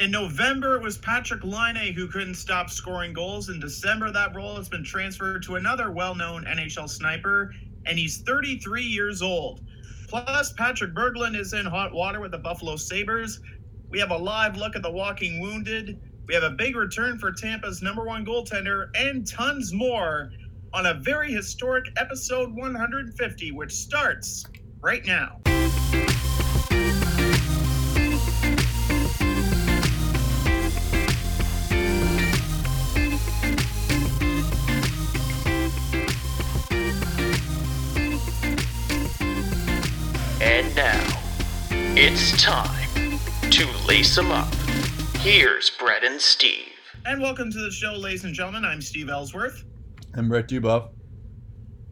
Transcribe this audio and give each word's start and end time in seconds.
In 0.00 0.10
November, 0.10 0.76
it 0.76 0.82
was 0.82 0.96
Patrik 0.96 1.44
Laine 1.44 1.92
who 1.92 2.08
couldn't 2.08 2.36
stop 2.36 2.70
scoring 2.70 3.12
goals. 3.12 3.50
In 3.50 3.60
December, 3.60 4.10
that 4.10 4.34
role 4.34 4.56
has 4.56 4.66
been 4.66 4.82
transferred 4.82 5.42
to 5.42 5.56
another 5.56 5.90
well 5.90 6.14
known 6.14 6.46
NHL 6.46 6.88
sniper, 6.88 7.52
and 7.84 7.98
he's 7.98 8.22
33 8.22 8.82
years 8.82 9.20
old. 9.20 9.60
Plus, 10.08 10.54
Patrik 10.54 10.94
Berglund 10.94 11.38
is 11.38 11.52
in 11.52 11.66
hot 11.66 11.92
water 11.92 12.18
with 12.18 12.30
the 12.30 12.38
Buffalo 12.38 12.76
Sabres. 12.76 13.42
We 13.90 13.98
have 13.98 14.10
a 14.10 14.16
live 14.16 14.56
look 14.56 14.74
at 14.74 14.82
the 14.82 14.90
Walking 14.90 15.38
Wounded. 15.38 16.00
We 16.26 16.32
have 16.32 16.44
a 16.44 16.50
big 16.50 16.76
return 16.76 17.18
for 17.18 17.30
Tampa's 17.30 17.82
number 17.82 18.06
one 18.06 18.24
goaltender, 18.24 18.88
and 18.94 19.26
tons 19.26 19.74
more 19.74 20.32
on 20.72 20.86
a 20.86 20.94
very 20.94 21.30
historic 21.30 21.92
episode 21.98 22.54
150, 22.54 23.52
which 23.52 23.74
starts 23.74 24.46
right 24.80 25.04
now. 25.04 25.42
It's 41.96 42.40
time 42.40 43.18
to 43.50 43.66
lace 43.86 44.14
them 44.14 44.30
up. 44.30 44.52
Here's 45.16 45.70
Brett 45.70 46.04
and 46.04 46.20
Steve. 46.20 46.68
And 47.04 47.20
welcome 47.20 47.50
to 47.50 47.58
the 47.58 47.70
show, 47.70 47.94
ladies 47.94 48.24
and 48.24 48.32
gentlemen. 48.32 48.64
I'm 48.64 48.80
Steve 48.80 49.08
Ellsworth. 49.08 49.64
I'm 50.14 50.28
Brett 50.28 50.48
Dubuff. 50.48 50.90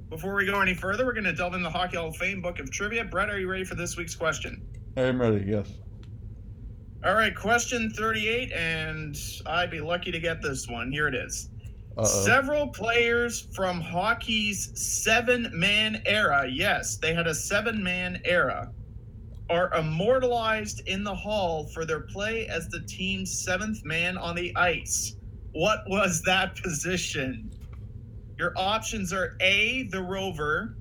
Before 0.09 0.34
we 0.34 0.47
go 0.47 0.61
any 0.61 0.74
further, 0.74 1.05
we're 1.05 1.12
going 1.12 1.24
to 1.24 1.33
delve 1.33 1.55
into 1.55 1.65
the 1.65 1.71
Hockey 1.71 1.97
Hall 1.97 2.09
of 2.09 2.16
Fame 2.16 2.41
book 2.41 2.61
of 2.61 2.71
trivia. 2.71 3.05
Brett, 3.05 3.29
are 3.29 3.41
you 3.41 3.51
ready 3.51 3.65
for 3.65 3.74
this 3.74 3.97
week's 3.97 4.15
question? 4.15 4.65
I'm 4.97 5.21
ready, 5.21 5.45
yes. 5.47 5.69
All 7.05 7.15
right, 7.15 7.35
question 7.35 7.91
38, 7.91 8.52
and 8.52 9.16
I'd 9.46 9.71
be 9.71 9.80
lucky 9.80 10.12
to 10.12 10.21
get 10.21 10.41
this 10.43 10.69
one. 10.69 10.93
Here 10.93 11.09
it 11.09 11.15
is. 11.15 11.51
Uh-oh. 11.96 12.04
Several 12.04 12.69
players 12.69 13.49
from 13.54 13.80
hockey's 13.80 14.71
seven 14.74 15.51
man 15.52 16.01
era, 16.07 16.46
yes, 16.49 16.96
they 16.96 17.13
had 17.13 17.26
a 17.26 17.35
seven 17.35 17.82
man 17.82 18.21
era, 18.24 18.71
are 19.51 19.73
immortalized 19.74 20.87
in 20.87 21.04
the 21.04 21.15
Hall 21.15 21.66
for 21.68 21.85
their 21.85 22.01
play 22.01 22.46
as 22.49 22.68
the 22.68 22.80
team's 22.80 23.45
seventh 23.45 23.85
man 23.85 24.18
on 24.18 24.37
the 24.37 24.54
ice. 24.57 25.16
What 25.52 25.80
was 25.88 26.23
that 26.23 26.57
position? 26.63 27.51
Your 28.38 28.52
options 28.57 29.13
are 29.13 29.37
A, 29.41 29.88
the 29.91 30.02
rover, 30.02 30.76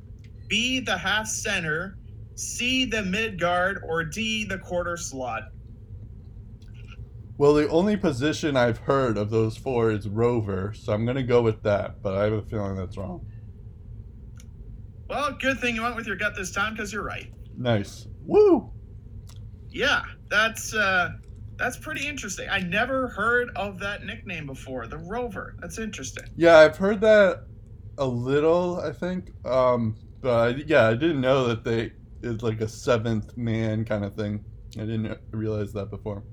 B, 0.48 0.80
the 0.80 0.98
half 0.98 1.28
center, 1.28 1.98
C, 2.36 2.86
the 2.86 3.02
mid 3.02 3.40
guard, 3.40 3.84
or 3.88 4.04
D, 4.04 4.44
the 4.44 4.60
quarter 4.60 4.98
slot. 4.98 5.44
Well, 7.38 7.54
the 7.54 7.70
only 7.70 7.96
position 7.98 8.58
I've 8.58 8.80
heard 8.80 9.18
of 9.18 9.30
those 9.30 9.58
four 9.58 9.92
is 9.92 10.08
rover, 10.08 10.74
so 10.74 10.94
I'm 10.94 11.06
going 11.06 11.18
to 11.18 11.24
go 11.24 11.42
with 11.42 11.62
that, 11.64 12.02
but 12.02 12.16
I 12.16 12.24
have 12.24 12.34
a 12.34 12.42
feeling 12.42 12.76
that's 12.76 12.98
wrong. 12.98 13.26
Well, 15.08 15.32
good 15.40 15.60
thing 15.60 15.76
you 15.76 15.84
went 15.84 15.96
with 15.96 16.08
your 16.08 16.16
gut 16.16 16.36
this 16.36 16.52
time 16.52 16.74
because 16.74 16.92
you're 16.92 17.04
right. 17.04 17.32
Nice. 17.56 18.08
Woo! 18.28 18.72
Yeah, 19.70 20.04
that's 20.30 20.74
uh 20.74 21.10
that's 21.58 21.78
pretty 21.78 22.08
interesting. 22.08 22.48
I 22.50 22.60
never 22.60 23.08
heard 23.08 23.50
of 23.56 23.80
that 23.80 24.04
nickname 24.04 24.46
before, 24.46 24.86
the 24.86 25.00
Rover. 25.00 25.56
That's 25.60 25.80
interesting. 25.80 26.26
Yeah, 26.36 26.58
I've 26.58 26.78
heard 26.78 27.02
that 27.02 27.46
a 27.98 28.06
little, 28.06 28.80
I 28.80 28.92
think. 28.92 29.32
Um, 29.44 29.96
but 30.22 30.56
I, 30.56 30.64
yeah, 30.68 30.88
I 30.88 30.94
didn't 30.94 31.22
know 31.22 31.48
that 31.48 31.64
they 31.64 31.94
is 32.22 32.44
like 32.44 32.62
a 32.62 32.68
seventh 32.68 33.36
man 33.38 33.86
kind 33.86 34.06
of 34.06 34.16
thing. 34.16 34.44
I 34.76 34.82
didn't 34.82 35.18
realize 35.32 35.74
that 35.74 35.90
before. 35.90 36.24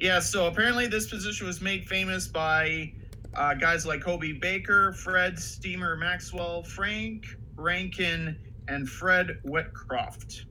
Yeah, 0.00 0.20
so 0.20 0.46
apparently 0.46 0.86
this 0.86 1.08
position 1.08 1.46
was 1.46 1.60
made 1.60 1.86
famous 1.86 2.26
by 2.26 2.92
uh, 3.34 3.54
guys 3.54 3.86
like 3.86 4.02
Hobey 4.02 4.32
Baker, 4.32 4.92
Fred 4.92 5.38
Steamer 5.38 5.96
Maxwell, 5.96 6.62
Frank 6.62 7.24
Rankin, 7.56 8.38
and 8.68 8.88
Fred 8.88 9.38
Whitcroft. 9.44 10.44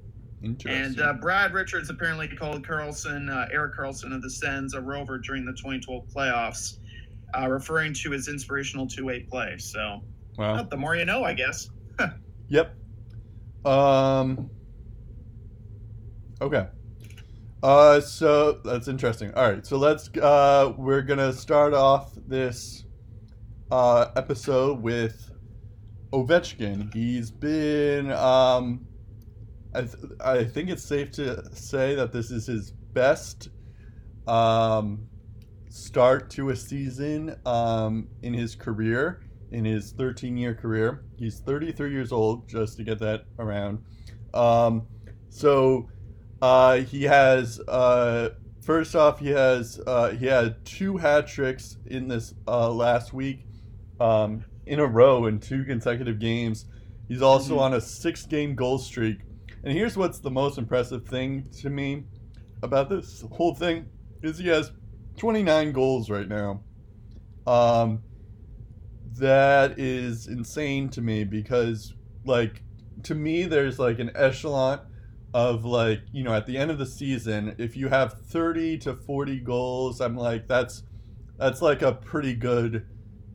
Interesting. 0.44 0.84
And 0.84 1.00
uh, 1.00 1.14
Brad 1.14 1.54
Richards 1.54 1.90
apparently 1.90 2.28
called 2.28 2.68
Karlsson, 2.68 3.32
uh, 3.32 3.48
Erik 3.52 3.76
Karlsson 3.76 4.14
of 4.14 4.22
the 4.22 4.30
Sens, 4.30 4.74
a 4.74 4.82
rover 4.82 5.18
during 5.18 5.46
the 5.46 5.54
2012 5.54 6.06
playoffs, 6.14 6.80
uh, 7.34 7.50
referring 7.50 7.94
to 7.94 8.12
his 8.12 8.28
inspirational 8.28 8.86
two-way 8.86 9.22
play. 9.22 9.58
So, 9.58 10.02
well, 10.38 10.66
the 10.70 10.78
more 10.78 10.96
you 10.96 11.06
know, 11.06 11.24
I 11.24 11.34
guess. 11.34 11.70
Yep. 12.50 12.76
Um. 13.66 14.50
Okay. 16.42 16.68
Uh, 17.64 18.02
so 18.02 18.60
that's 18.66 18.90
interesting. 18.90 19.34
All 19.34 19.50
right, 19.50 19.66
so 19.66 19.78
let's. 19.78 20.10
Uh, 20.18 20.74
we're 20.78 21.02
gonna 21.02 21.32
start 21.32 21.74
off 21.74 22.12
this 22.28 22.84
uh, 23.72 24.12
episode 24.18 24.82
with 24.82 25.32
Ovechkin. 26.12 26.94
He's 26.94 27.32
been. 27.32 28.12
Um, 28.12 28.86
I 29.76 29.82
th- 29.82 29.96
I 30.24 30.44
think 30.44 30.70
it's 30.70 30.84
safe 30.84 31.12
to 31.14 31.44
say 31.56 31.96
that 31.96 32.12
this 32.12 32.32
is 32.32 32.46
his 32.46 32.72
best 32.72 33.50
um, 34.28 35.08
start 35.70 36.30
to 36.32 36.50
a 36.50 36.56
season 36.56 37.36
um, 37.46 38.08
in 38.22 38.34
his 38.34 38.56
career 38.56 39.22
in 39.52 39.66
his 39.66 39.92
13 39.92 40.36
year 40.36 40.54
career. 40.56 41.04
He's 41.18 41.40
33 41.40 41.92
years 41.92 42.12
old, 42.12 42.48
just 42.50 42.78
to 42.78 42.84
get 42.84 43.00
that 43.00 43.26
around. 43.40 43.80
Um, 44.34 44.88
so 45.30 45.90
uh, 46.42 46.78
he 46.78 47.04
has, 47.04 47.60
uh, 47.68 48.30
first 48.62 48.96
off, 48.96 49.20
he 49.20 49.30
has 49.30 49.80
uh, 49.86 50.10
he 50.12 50.26
had 50.26 50.64
two 50.66 50.98
hat 50.98 51.28
tricks 51.28 51.78
in 51.86 52.08
this 52.08 52.34
uh, 52.48 52.70
last 52.72 53.14
week 53.14 53.46
um, 54.00 54.44
in 54.66 54.80
a 54.80 54.86
row 54.86 55.26
in 55.28 55.40
two 55.40 55.64
consecutive 55.66 56.20
games. 56.20 56.66
He's 57.08 57.22
also 57.22 57.58
Mhm. 57.58 57.62
on 57.62 57.74
a 57.76 57.82
six 57.82 58.26
game 58.26 58.56
goal 58.56 58.78
streak. 58.80 59.20
And 59.64 59.74
here's 59.74 59.96
what's 59.96 60.20
the 60.20 60.32
most 60.32 60.58
impressive 60.58 61.08
thing 61.08 61.48
to 61.62 61.70
me 61.70 62.04
about 62.62 62.90
this 62.90 63.24
whole 63.32 63.56
thing 63.56 63.86
is 64.22 64.38
he 64.38 64.48
has 64.48 64.72
29 65.18 65.72
goals 65.72 66.10
right 66.10 66.28
now. 66.28 66.64
Um, 67.46 68.04
that 69.20 69.78
is 69.80 70.28
insane 70.28 70.90
to 70.90 71.02
me 71.02 71.24
because 71.24 71.94
like 72.26 72.64
to 73.04 73.16
me 73.16 73.44
there's 73.44 73.78
like 73.78 74.00
an 74.00 74.12
echelon 74.16 74.80
of 75.34 75.66
like 75.66 76.02
you 76.12 76.24
know 76.24 76.34
at 76.34 76.46
the 76.46 76.58
end 76.58 76.72
of 76.72 76.78
the 76.78 76.86
season 76.86 77.56
if 77.58 77.76
you 77.76 77.90
have 77.90 78.14
30 78.14 78.78
to 78.78 78.96
40 78.96 79.40
goals 79.40 80.00
i'm 80.00 80.16
like 80.16 80.48
that's 80.48 80.84
that's 81.38 81.62
like 81.62 81.82
a 81.82 81.92
pretty 81.92 82.34
good 82.34 82.86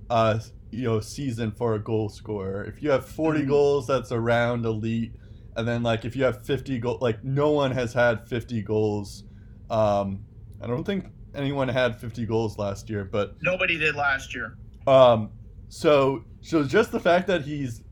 uh 0.09 0.39
you 0.71 0.85
know 0.85 1.01
season 1.01 1.51
for 1.53 1.75
a 1.75 1.83
goal 1.83 2.09
scorer 2.09 2.65
if 2.65 2.83
you 2.83 2.91
have 2.91 3.05
40 3.05 3.43
Mhm. 3.43 3.49
goals 3.49 3.87
that's 3.87 4.13
around 4.13 4.65
elite 4.65 5.13
and 5.59 5.67
then 5.69 5.83
like 5.83 6.05
if 6.05 6.15
you 6.17 6.23
have 6.25 6.45
50 6.47 6.79
goal 6.79 6.99
like 7.03 7.23
no 7.25 7.51
one 7.51 7.73
has 7.73 7.93
had 7.93 8.27
50 8.29 8.63
goals 8.63 9.25
um 9.69 10.25
i 10.63 10.67
don't 10.67 10.85
think 10.85 11.07
anyone 11.35 11.69
had 11.69 11.99
50 12.01 12.25
goals 12.27 12.57
last 12.59 12.89
year 12.89 13.05
but 13.05 13.35
Nobody 13.43 13.77
did 13.77 13.95
last 13.97 14.35
year. 14.35 14.57
um, 14.87 15.31
so 15.69 16.25
so 16.41 16.65
just 16.65 16.93
the 16.93 17.01
fact 17.01 17.27
that 17.27 17.43
he's 17.43 17.83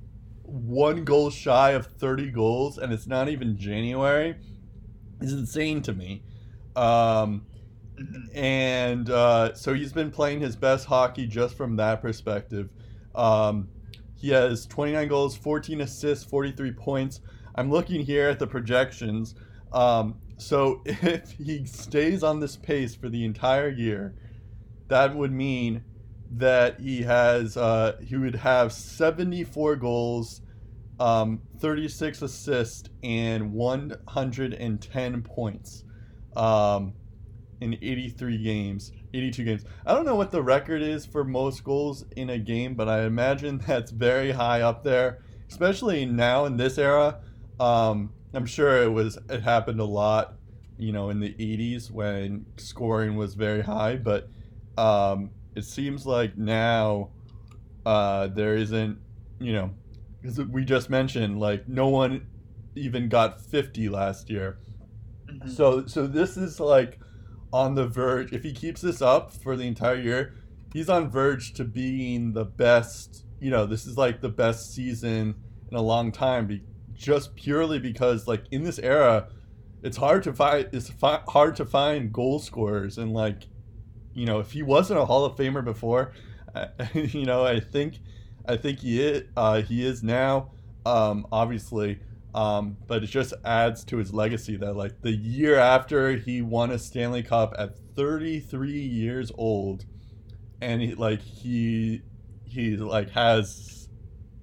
one 0.44 1.04
goal 1.04 1.28
shy 1.28 1.72
of 1.72 1.86
30 1.86 2.30
goals 2.30 2.78
and 2.78 2.92
it's 2.92 3.06
not 3.08 3.28
even 3.28 3.58
January 3.58 4.36
is 5.20 5.32
insane 5.32 5.82
to 5.82 5.92
me. 5.92 6.22
Um, 6.76 7.46
Mhm. 7.98 8.28
and 8.34 9.10
uh, 9.10 9.54
so 9.54 9.74
he's 9.74 9.92
been 9.92 10.10
playing 10.10 10.40
his 10.40 10.54
best 10.54 10.86
hockey 10.86 11.26
just 11.26 11.56
from 11.56 11.76
that 11.76 12.00
perspective. 12.02 12.68
Um, 13.14 13.68
he 14.14 14.30
has 14.30 14.66
29 14.66 15.08
goals, 15.08 15.36
14 15.36 15.80
assists, 15.80 16.24
43 16.24 16.72
points. 16.72 17.20
I'm 17.56 17.70
looking 17.70 18.02
here 18.02 18.28
at 18.28 18.38
the 18.38 18.46
projections. 18.46 19.34
Um, 19.72 20.16
so 20.36 20.82
if 20.86 21.32
he 21.32 21.64
stays 21.64 22.22
on 22.22 22.40
this 22.40 22.56
pace 22.56 22.94
for 22.94 23.08
the 23.08 23.24
entire 23.24 23.68
year, 23.68 24.14
that 24.88 25.14
would 25.14 25.32
mean 25.32 25.82
that 26.32 26.80
he 26.80 27.02
has 27.02 27.56
uh, 27.56 27.96
he 28.02 28.16
would 28.16 28.34
have 28.34 28.72
74 28.72 29.76
goals, 29.76 30.42
um, 31.00 31.40
36 31.58 32.22
assists, 32.22 32.88
and 33.02 33.52
110 33.52 35.22
points 35.22 35.84
um, 36.36 36.92
in 37.60 37.74
83 37.74 38.38
games, 38.42 38.92
82 39.14 39.44
games. 39.44 39.64
I 39.86 39.94
don't 39.94 40.04
know 40.04 40.16
what 40.16 40.30
the 40.30 40.42
record 40.42 40.82
is 40.82 41.06
for 41.06 41.24
most 41.24 41.64
goals 41.64 42.04
in 42.16 42.30
a 42.30 42.38
game, 42.38 42.74
but 42.74 42.88
I 42.88 43.04
imagine 43.04 43.58
that's 43.66 43.90
very 43.90 44.32
high 44.32 44.62
up 44.62 44.82
there, 44.84 45.22
especially 45.48 46.04
now 46.06 46.44
in 46.44 46.56
this 46.56 46.76
era. 46.78 47.20
Um, 47.58 48.12
I'm 48.34 48.46
sure 48.46 48.82
it 48.82 48.90
was 48.90 49.18
it 49.30 49.42
happened 49.42 49.80
a 49.80 49.84
lot, 49.84 50.34
you 50.78 50.92
know, 50.92 51.10
in 51.10 51.20
the 51.20 51.34
80s 51.34 51.90
when 51.90 52.46
scoring 52.56 53.16
was 53.16 53.34
very 53.34 53.62
high, 53.62 53.96
but 53.96 54.28
um, 54.76 55.30
it 55.54 55.64
seems 55.64 56.06
like 56.06 56.36
now 56.36 57.10
uh, 57.86 58.28
there 58.28 58.56
isn't, 58.56 58.98
you 59.40 59.52
know, 59.52 59.70
because 60.20 60.38
we 60.38 60.64
just 60.64 60.90
mentioned 60.90 61.40
like 61.40 61.66
no 61.68 61.88
one 61.88 62.26
even 62.74 63.08
got 63.08 63.40
50 63.40 63.88
last 63.88 64.28
year. 64.28 64.58
Mhm. 65.28 65.50
So 65.50 65.86
so 65.86 66.06
this 66.06 66.36
is 66.36 66.60
like 66.60 66.98
on 67.52 67.74
the 67.74 67.86
verge. 67.86 68.32
If 68.32 68.42
he 68.42 68.52
keeps 68.52 68.80
this 68.82 69.00
up 69.00 69.32
for 69.32 69.56
the 69.56 69.66
entire 69.66 69.96
year, 69.96 70.34
he's 70.72 70.88
on 70.88 71.10
verge 71.10 71.54
to 71.54 71.64
being 71.64 72.32
the 72.32 72.44
best. 72.44 73.24
You 73.40 73.50
know, 73.50 73.66
this 73.66 73.86
is 73.86 73.96
like 73.96 74.20
the 74.20 74.28
best 74.28 74.74
season 74.74 75.36
in 75.70 75.76
a 75.76 75.82
long 75.82 76.12
time, 76.12 76.46
be, 76.46 76.62
just 76.96 77.34
purely 77.36 77.78
because 77.78 78.26
like 78.26 78.44
in 78.50 78.64
this 78.64 78.78
era, 78.78 79.28
it's 79.82 79.96
hard 79.96 80.22
to 80.24 80.32
find. 80.32 80.68
It's 80.72 80.90
fi- 80.90 81.22
hard 81.28 81.56
to 81.56 81.64
find 81.64 82.12
goal 82.12 82.38
scorers, 82.38 82.98
and 82.98 83.12
like, 83.12 83.46
you 84.14 84.26
know, 84.26 84.40
if 84.40 84.52
he 84.52 84.62
wasn't 84.62 84.98
a 84.98 85.04
Hall 85.04 85.24
of 85.24 85.36
Famer 85.36 85.64
before, 85.64 86.12
you 86.94 87.24
know, 87.24 87.44
I 87.44 87.60
think, 87.60 87.98
I 88.46 88.56
think 88.56 88.80
he 88.80 89.02
is. 89.02 89.24
Uh, 89.36 89.62
he 89.62 89.84
is 89.84 90.02
now. 90.02 90.50
Um, 90.84 91.26
obviously, 91.32 92.00
um, 92.34 92.76
but 92.86 93.02
it 93.02 93.08
just 93.08 93.34
adds 93.44 93.84
to 93.84 93.96
his 93.96 94.12
legacy 94.12 94.56
that 94.56 94.74
like 94.74 95.02
the 95.02 95.10
year 95.12 95.56
after 95.56 96.16
he 96.16 96.42
won 96.42 96.70
a 96.70 96.78
Stanley 96.78 97.22
Cup 97.22 97.54
at 97.58 97.76
33 97.96 98.70
years 98.72 99.32
old, 99.36 99.84
and 100.60 100.80
he 100.80 100.94
like 100.94 101.20
he 101.20 102.02
he 102.44 102.76
like 102.76 103.10
has 103.10 103.88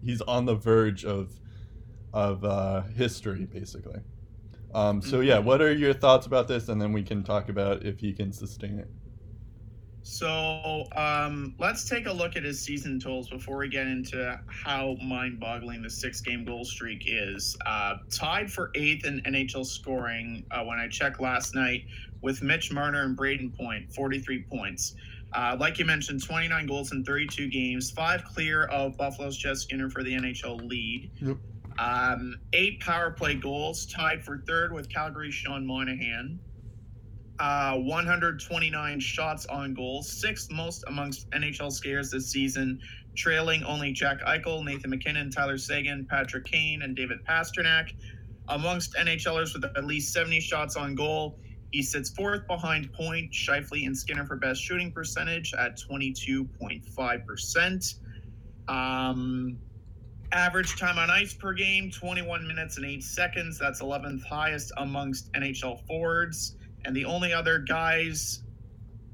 he's 0.03 0.21
on 0.21 0.45
the 0.45 0.55
verge 0.55 1.05
of 1.05 1.39
of 2.13 2.43
uh, 2.45 2.81
history 2.95 3.45
basically. 3.45 3.99
Um, 4.73 5.01
so 5.01 5.19
yeah, 5.19 5.37
what 5.37 5.61
are 5.61 5.73
your 5.73 5.93
thoughts 5.93 6.25
about 6.25 6.47
this, 6.47 6.69
and 6.69 6.81
then 6.81 6.93
we 6.93 7.03
can 7.03 7.23
talk 7.23 7.49
about 7.49 7.83
if 7.83 7.99
he 7.99 8.11
can 8.11 8.31
sustain 8.31 8.79
it. 8.79 8.89
So 10.03 10.85
um, 10.97 11.55
let's 11.59 11.87
take 11.87 12.07
a 12.07 12.11
look 12.11 12.35
at 12.35 12.43
his 12.43 12.59
season 12.59 12.99
totals 12.99 13.29
before 13.29 13.57
we 13.57 13.69
get 13.69 13.87
into 13.87 14.37
how 14.47 14.97
mind-boggling 15.01 15.81
the 15.81 15.89
six-game 15.89 16.43
goal 16.43 16.65
streak 16.65 17.03
is. 17.07 17.55
Uh, 17.65 17.95
tied 18.11 18.51
for 18.51 18.71
eighth 18.75 19.05
in 19.05 19.21
NHL 19.21 19.65
scoring 19.65 20.43
uh, 20.51 20.63
when 20.63 20.77
I 20.77 20.89
checked 20.89 21.21
last 21.21 21.55
night 21.55 21.85
with 22.21 22.41
Mitch 22.41 22.71
Marner 22.71 23.03
and 23.03 23.17
Brayden 23.17 23.55
Point, 23.55 23.93
43 23.93 24.43
points. 24.43 24.95
Uh, 25.31 25.55
like 25.57 25.79
you 25.79 25.85
mentioned, 25.85 26.21
29 26.21 26.67
goals 26.67 26.91
in 26.91 27.03
32 27.05 27.47
games, 27.49 27.89
five 27.89 28.23
clear 28.25 28.65
of 28.65 28.97
Buffalo's 28.97 29.37
Jeff 29.37 29.57
Skinner 29.57 29.89
for 29.89 30.03
the 30.03 30.13
NHL 30.13 30.67
lead. 30.67 31.11
Yep. 31.21 31.37
Um, 31.79 32.35
eight 32.53 32.79
power 32.79 33.11
play 33.11 33.35
goals, 33.35 33.85
tied 33.85 34.23
for 34.23 34.43
third 34.47 34.73
with 34.73 34.89
Calgary's 34.89 35.33
Sean 35.33 35.65
Monahan 35.65 36.39
uh, 37.39 37.77
129 37.77 38.99
shots 38.99 39.45
on 39.47 39.73
goal, 39.73 40.03
sixth 40.03 40.51
most 40.51 40.83
amongst 40.87 41.27
NHL 41.31 41.71
skaters 41.71 42.11
this 42.11 42.29
season, 42.29 42.79
trailing 43.15 43.63
only 43.63 43.91
Jack 43.91 44.21
Eichel, 44.21 44.63
Nathan 44.63 44.91
MacKinnon, 44.91 45.31
Tyler 45.31 45.57
Seguin, 45.57 46.05
Patrick 46.05 46.45
Kane, 46.45 46.83
and 46.83 46.95
David 46.95 47.25
Pastrnak. 47.27 47.95
Amongst 48.49 48.93
NHLers 48.95 49.53
with 49.53 49.63
at 49.65 49.85
least 49.85 50.13
70 50.13 50.41
shots 50.41 50.75
on 50.75 50.95
goal, 50.95 51.39
he 51.71 51.81
sits 51.81 52.09
fourth 52.11 52.45
behind 52.47 52.91
Point, 52.93 53.31
Scheifele, 53.31 53.87
and 53.87 53.97
Skinner 53.97 54.25
for 54.25 54.35
best 54.35 54.61
shooting 54.61 54.91
percentage 54.91 55.55
at 55.55 55.79
22.5%. 55.79 57.95
Um, 58.67 59.57
average 60.33 60.77
time 60.77 60.97
on 60.97 61.09
ice 61.09 61.33
per 61.33 61.53
game, 61.53 61.91
21 61.91 62.47
minutes 62.47 62.77
and 62.77 62.85
8 62.85 63.03
seconds. 63.03 63.59
That's 63.59 63.81
11th 63.81 64.23
highest 64.23 64.71
amongst 64.77 65.31
NHL 65.33 65.85
forwards. 65.85 66.57
And 66.85 66.95
the 66.95 67.05
only 67.05 67.31
other 67.31 67.59
guys 67.59 68.43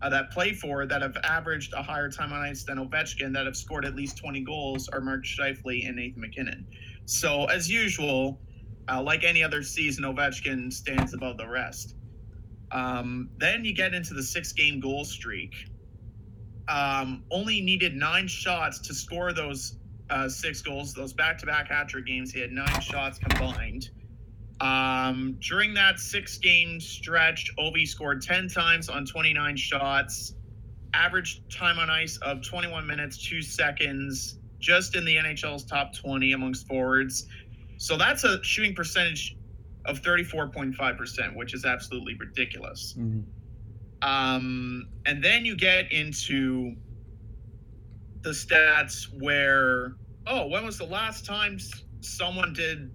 uh, 0.01 0.09
that 0.09 0.31
play 0.31 0.53
for 0.53 0.85
that 0.85 1.01
have 1.01 1.17
averaged 1.23 1.73
a 1.73 1.83
higher 1.83 2.09
time 2.09 2.31
on 2.31 2.39
ice 2.39 2.63
than 2.63 2.77
Ovechkin 2.77 3.33
that 3.33 3.45
have 3.45 3.57
scored 3.57 3.85
at 3.85 3.95
least 3.95 4.17
20 4.17 4.41
goals 4.41 4.87
are 4.89 5.01
Mark 5.01 5.25
Scheifele 5.25 5.85
and 5.87 5.97
Nathan 5.97 6.21
MacKinnon. 6.21 6.65
So, 7.05 7.45
as 7.45 7.69
usual, 7.69 8.39
uh, 8.89 9.01
like 9.01 9.23
any 9.23 9.43
other 9.43 9.61
season, 9.61 10.05
Ovechkin 10.05 10.71
stands 10.71 11.13
above 11.13 11.37
the 11.37 11.47
rest. 11.47 11.95
Um, 12.71 13.29
then 13.37 13.65
you 13.65 13.73
get 13.73 13.93
into 13.93 14.13
the 14.13 14.23
six 14.23 14.53
game 14.53 14.79
goal 14.79 15.03
streak. 15.03 15.53
Um, 16.69 17.23
only 17.31 17.61
needed 17.61 17.95
nine 17.95 18.27
shots 18.27 18.79
to 18.79 18.93
score 18.93 19.33
those 19.33 19.78
uh, 20.09 20.29
six 20.29 20.61
goals, 20.61 20.93
those 20.93 21.13
back 21.13 21.37
to 21.39 21.45
back 21.45 21.69
hat 21.69 21.89
trick 21.89 22.05
games. 22.05 22.31
He 22.31 22.39
had 22.39 22.51
nine 22.51 22.81
shots 22.81 23.19
combined. 23.19 23.89
Um, 24.61 25.37
during 25.39 25.73
that 25.75 25.99
six 25.99 26.37
game 26.37 26.79
stretch, 26.79 27.51
Ovi 27.57 27.87
scored 27.87 28.21
10 28.21 28.49
times 28.49 28.89
on 28.89 29.05
29 29.05 29.55
shots, 29.55 30.35
average 30.93 31.41
time 31.49 31.79
on 31.79 31.89
ice 31.89 32.17
of 32.17 32.41
21 32.41 32.85
minutes, 32.85 33.17
two 33.17 33.41
seconds, 33.41 34.37
just 34.59 34.95
in 34.95 35.05
the 35.05 35.15
NHL's 35.15 35.63
top 35.63 35.93
20 35.93 36.33
amongst 36.33 36.67
forwards. 36.67 37.27
So 37.77 37.97
that's 37.97 38.25
a 38.25 38.43
shooting 38.43 38.75
percentage 38.75 39.37
of 39.85 40.01
34.5%, 40.01 41.35
which 41.35 41.53
is 41.53 41.63
absolutely 41.63 42.15
ridiculous. 42.15 42.95
Mm-hmm. 42.97 43.21
Um, 44.01 44.87
and 45.05 45.23
then 45.23 45.45
you 45.45 45.55
get 45.55 45.91
into 45.91 46.75
the 48.21 48.31
stats 48.31 49.05
where, 49.21 49.95
oh, 50.27 50.47
when 50.47 50.65
was 50.65 50.77
the 50.77 50.85
last 50.85 51.25
time 51.25 51.57
someone 52.01 52.53
did 52.53 52.91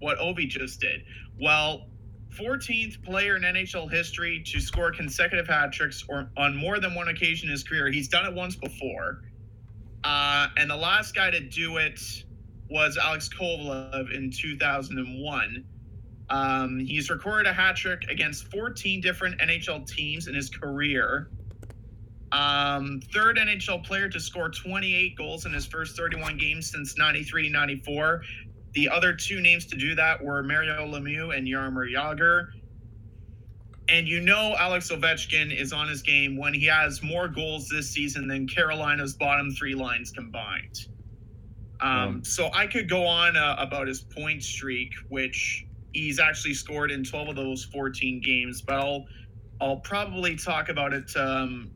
what 0.00 0.18
Ovi 0.18 0.48
just 0.48 0.80
did. 0.80 1.02
Well, 1.40 1.88
14th 2.38 3.02
player 3.02 3.36
in 3.36 3.42
NHL 3.42 3.90
history 3.90 4.42
to 4.46 4.60
score 4.60 4.92
consecutive 4.92 5.46
hat 5.46 5.72
tricks 5.72 6.04
or 6.08 6.30
on 6.36 6.54
more 6.54 6.78
than 6.78 6.94
one 6.94 7.08
occasion 7.08 7.48
in 7.48 7.52
his 7.52 7.64
career. 7.64 7.90
He's 7.90 8.08
done 8.08 8.26
it 8.26 8.34
once 8.34 8.56
before. 8.56 9.22
Uh, 10.04 10.48
and 10.56 10.70
the 10.70 10.76
last 10.76 11.14
guy 11.14 11.30
to 11.30 11.40
do 11.40 11.78
it 11.78 12.00
was 12.68 12.98
Alex 12.98 13.28
Kovalev 13.28 14.14
in 14.14 14.30
2001. 14.30 15.64
Um, 16.28 16.80
he's 16.80 17.08
recorded 17.08 17.48
a 17.48 17.52
hat 17.52 17.76
trick 17.76 18.02
against 18.10 18.50
14 18.50 19.00
different 19.00 19.40
NHL 19.40 19.88
teams 19.88 20.26
in 20.26 20.34
his 20.34 20.50
career. 20.50 21.30
Um, 22.32 23.00
third 23.12 23.36
NHL 23.38 23.84
player 23.84 24.08
to 24.08 24.18
score 24.20 24.50
28 24.50 25.16
goals 25.16 25.46
in 25.46 25.52
his 25.52 25.66
first 25.66 25.96
31 25.96 26.36
games 26.36 26.70
since 26.70 26.98
93 26.98 27.48
94. 27.48 28.22
The 28.72 28.88
other 28.88 29.14
two 29.14 29.40
names 29.40 29.66
to 29.66 29.76
do 29.76 29.94
that 29.94 30.22
were 30.22 30.42
Mario 30.42 30.86
Lemieux 30.86 31.36
and 31.36 31.46
Jaromir 31.46 31.92
Jagr. 31.92 32.48
And 33.88 34.08
you 34.08 34.20
know 34.20 34.56
Alex 34.58 34.90
Ovechkin 34.90 35.56
is 35.56 35.72
on 35.72 35.88
his 35.88 36.02
game 36.02 36.36
when 36.36 36.52
he 36.52 36.66
has 36.66 37.02
more 37.02 37.28
goals 37.28 37.68
this 37.68 37.88
season 37.88 38.26
than 38.26 38.48
Carolina's 38.48 39.14
bottom 39.14 39.50
three 39.52 39.74
lines 39.74 40.10
combined. 40.10 40.88
Um, 41.80 42.24
So 42.24 42.50
I 42.52 42.66
could 42.66 42.88
go 42.88 43.06
on 43.06 43.36
uh, 43.36 43.54
about 43.58 43.86
his 43.86 44.00
point 44.00 44.42
streak, 44.42 44.92
which 45.08 45.66
he's 45.92 46.18
actually 46.18 46.54
scored 46.54 46.90
in 46.90 47.04
12 47.04 47.28
of 47.28 47.36
those 47.36 47.64
14 47.64 48.20
games, 48.24 48.60
but 48.62 48.76
I'll 48.76 49.06
I'll 49.60 49.78
probably 49.78 50.36
talk 50.36 50.68
about 50.68 50.92
it 50.92 51.16
um, 51.16 51.70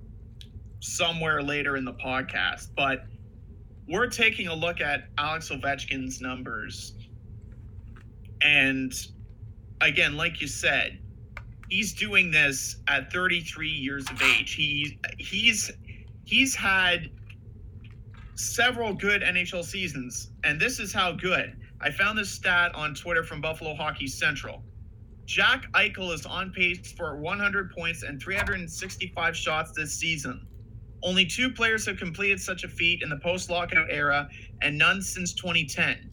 somewhere 0.81 1.43
later 1.43 1.77
in 1.77 1.85
the 1.85 1.95
podcast. 1.95 2.69
But 2.77 3.05
we're 3.89 4.09
taking 4.09 4.49
a 4.49 4.55
look 4.55 4.81
at 4.81 5.09
Alex 5.19 5.51
Ovechkin's 5.51 6.21
numbers. 6.21 6.95
And 8.43 8.93
again, 9.81 10.17
like 10.17 10.41
you 10.41 10.47
said, 10.47 10.99
he's 11.69 11.93
doing 11.93 12.31
this 12.31 12.77
at 12.89 13.13
33 13.13 13.69
years 13.69 14.11
of 14.11 14.21
age. 14.23 14.55
He 14.55 14.99
he's 15.19 15.71
he's 16.25 16.55
had 16.55 17.11
several 18.35 18.95
good 18.95 19.23
NHL 19.23 19.65
seasons, 19.65 20.31
and 20.45 20.61
this 20.61 20.79
is 20.79 20.93
how 20.93 21.13
good. 21.13 21.57
I 21.81 21.91
found 21.91 22.19
this 22.19 22.31
stat 22.31 22.75
on 22.75 22.95
Twitter 22.95 23.25
from 23.25 23.41
Buffalo 23.41 23.75
Hockey 23.75 24.07
Central. 24.07 24.63
Jack 25.25 25.71
Eichel 25.73 26.13
is 26.13 26.27
on 26.27 26.53
pace 26.53 26.93
for 26.93 27.17
100 27.17 27.71
points 27.71 28.03
and 28.03 28.21
365 28.21 29.37
shots 29.37 29.73
this 29.73 29.95
season. 29.95 30.47
Only 31.03 31.25
two 31.25 31.51
players 31.51 31.87
have 31.87 31.97
completed 31.97 32.41
such 32.41 32.65
a 32.65 32.69
feat 32.69 33.03
in 33.03 33.09
the 33.09 33.17
post 33.17 33.49
lockout 33.49 33.89
era, 33.91 34.29
and 34.61 34.77
none 34.77 35.01
since 35.01 35.33
2010. 35.33 36.11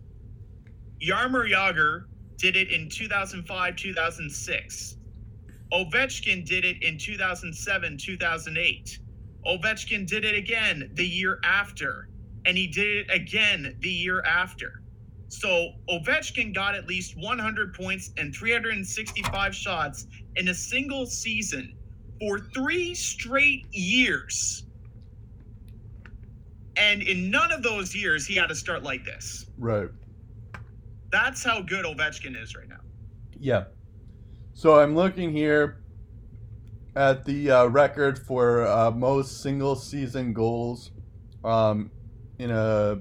Jaromir 1.02 1.52
Jagr 1.52 2.06
did 2.38 2.56
it 2.56 2.72
in 2.72 2.90
2005 2.90 3.76
2006. 3.76 4.98
Ovechkin 5.74 6.46
did 6.46 6.64
it 6.64 6.82
in 6.82 6.98
2007 6.98 7.98
2008. 7.98 9.00
Ovechkin 9.46 10.08
did 10.08 10.24
it 10.24 10.36
again 10.36 10.90
the 10.94 11.06
year 11.06 11.40
after, 11.44 12.10
and 12.46 12.58
he 12.58 12.68
did 12.68 12.98
it 12.98 13.14
again 13.14 13.76
the 13.82 13.90
year 13.90 14.22
after. 14.24 14.82
So 15.28 15.74
Ovechkin 15.90 16.54
got 16.54 16.76
at 16.76 16.88
least 16.88 17.18
100 17.18 17.74
points 17.74 18.12
and 18.18 18.34
365 18.34 19.54
shots 19.54 20.08
in 20.38 20.48
a 20.48 20.54
single 20.54 21.06
season 21.06 21.76
for 22.20 22.40
three 22.40 22.96
straight 22.96 23.66
years. 23.72 24.67
And 26.78 27.02
in 27.02 27.32
none 27.32 27.52
of 27.52 27.64
those 27.64 27.96
years, 27.96 28.26
he 28.26 28.36
had 28.36 28.48
to 28.48 28.56
start 28.56 28.84
like 28.84 29.04
this. 29.04 29.48
Right. 29.58 29.90
That's 31.12 31.44
how 31.44 31.62
good 31.62 31.86
Ovechkin 31.86 32.42
is 32.42 32.56
right 32.56 32.68
now. 32.70 32.82
Yeah. 33.40 33.66
So 34.54 34.80
I'm 34.80 34.96
looking 34.96 35.32
here 35.32 35.84
at 36.96 37.26
the 37.26 37.52
uh, 37.52 37.66
record 37.68 38.20
for 38.20 38.66
uh, 38.68 38.92
most 38.92 39.42
single 39.42 39.76
season 39.76 40.34
goals 40.34 40.92
um, 41.44 41.92
in 42.40 42.52
a 42.52 43.00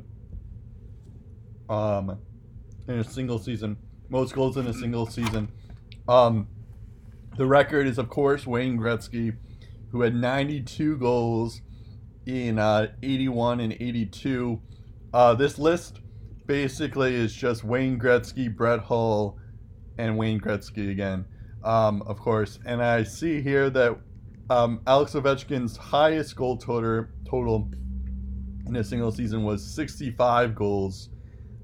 um, 1.68 2.18
in 2.88 2.98
a 2.98 3.04
single 3.04 3.38
season. 3.38 3.76
Most 4.08 4.34
goals 4.34 4.56
in 4.56 4.66
a 4.66 4.72
single 4.72 5.06
season. 5.06 5.48
Um, 6.08 6.46
the 7.36 7.46
record 7.46 7.86
is, 7.86 7.98
of 7.98 8.08
course, 8.08 8.46
Wayne 8.46 8.78
Gretzky. 8.78 9.36
who 9.90 10.02
had 10.02 10.14
92 10.14 10.96
goals 10.98 11.60
in 12.26 12.58
uh, 12.58 12.88
81 13.02 13.60
and 13.60 13.72
82. 13.72 14.60
Uh, 15.14 15.34
this 15.34 15.58
list 15.58 16.00
basically 16.46 17.14
is 17.14 17.32
just 17.32 17.64
Wayne 17.64 17.98
Gretzky, 17.98 18.54
Brett 18.54 18.80
Hull, 18.80 19.38
and 19.98 20.16
Wayne 20.18 20.40
Gretzky 20.40 20.90
again, 20.90 21.24
um, 21.64 22.02
of 22.02 22.18
course. 22.18 22.58
And 22.66 22.82
I 22.82 23.02
see 23.02 23.40
here 23.40 23.70
that 23.70 23.98
um, 24.50 24.80
Alex 24.86 25.12
Ovechkin's 25.12 25.76
highest 25.76 26.36
goal 26.36 26.56
total, 26.56 27.06
total 27.28 27.70
in 28.66 28.76
a 28.76 28.84
single 28.84 29.12
season 29.12 29.44
was 29.44 29.64
65 29.64 30.54
goals 30.54 31.10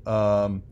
um, 0.07 0.63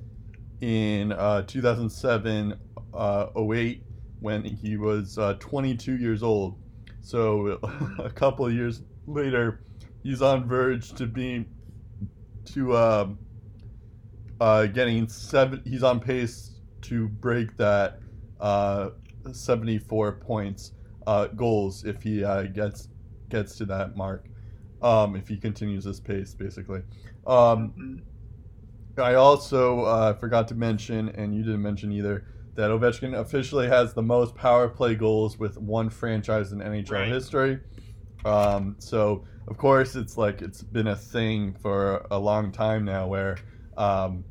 in 0.61 1.13
uh, 1.13 1.43
2007 1.43 2.55
uh, 2.95 3.27
08 3.37 3.83
when 4.21 4.45
he 4.45 4.77
was 4.77 5.19
uh, 5.19 5.35
22 5.35 5.97
years 5.97 6.23
old. 6.23 6.59
So 7.01 7.59
a 7.99 8.11
couple 8.11 8.47
of 8.47 8.53
years 8.53 8.83
later, 9.07 9.61
he's 10.03 10.23
on 10.23 10.47
verge 10.49 10.93
to 10.95 11.07
being 11.07 11.47
to 12.47 12.73
uh, 12.73 13.09
uh, 14.41 14.67
getting 14.67 15.09
seven. 15.09 15.63
He's 15.65 15.83
on 15.83 16.01
pace 16.01 16.61
to 16.83 17.09
break 17.09 17.57
that 17.57 18.01
uh, 18.41 18.91
74 19.31 20.13
points 20.13 20.73
uh, 21.07 21.27
goals 21.29 21.85
if 21.85 22.03
he 22.03 22.25
uh, 22.25 22.45
gets 22.45 22.89
gets 23.29 23.57
to 23.57 23.65
that 23.67 23.97
mark. 23.97 24.27
Um, 24.83 25.15
if 25.15 25.29
he 25.29 25.37
continues 25.37 25.85
this 25.85 26.01
pace, 26.01 26.35
basically. 26.35 26.83
Um, 27.27 28.03
I 28.97 29.15
also 29.15 29.83
uh, 29.83 30.15
forgot 30.15 30.49
to 30.49 30.55
mention, 30.55 31.11
and 31.11 31.35
you 31.35 31.43
didn't 31.43 31.63
mention 31.63 31.93
either, 31.93 32.27
that 32.55 32.71
Ovechkin 32.71 33.15
officially 33.19 33.69
has 33.69 33.93
the 33.93 34.03
most 34.03 34.35
power 34.35 34.69
play 34.69 34.95
goals 34.95 35.39
with 35.39 35.59
one 35.59 35.91
franchise 35.91 36.53
in 36.53 36.59
NHL 36.59 36.91
Right. 36.91 37.09
history. 37.09 37.61
Um, 38.25 38.77
so 38.79 39.25
of 39.49 39.57
course 39.57 39.97
it's 39.97 40.17
like 40.17 40.43
it's 40.43 40.63
been 40.63 40.89
a 40.89 40.97
thing 40.97 41.57
for 41.61 42.07
a 42.11 42.19
long 42.19 42.53
time 42.53 42.85
now 42.85 43.07
where 43.07 43.39
um, 43.77 44.25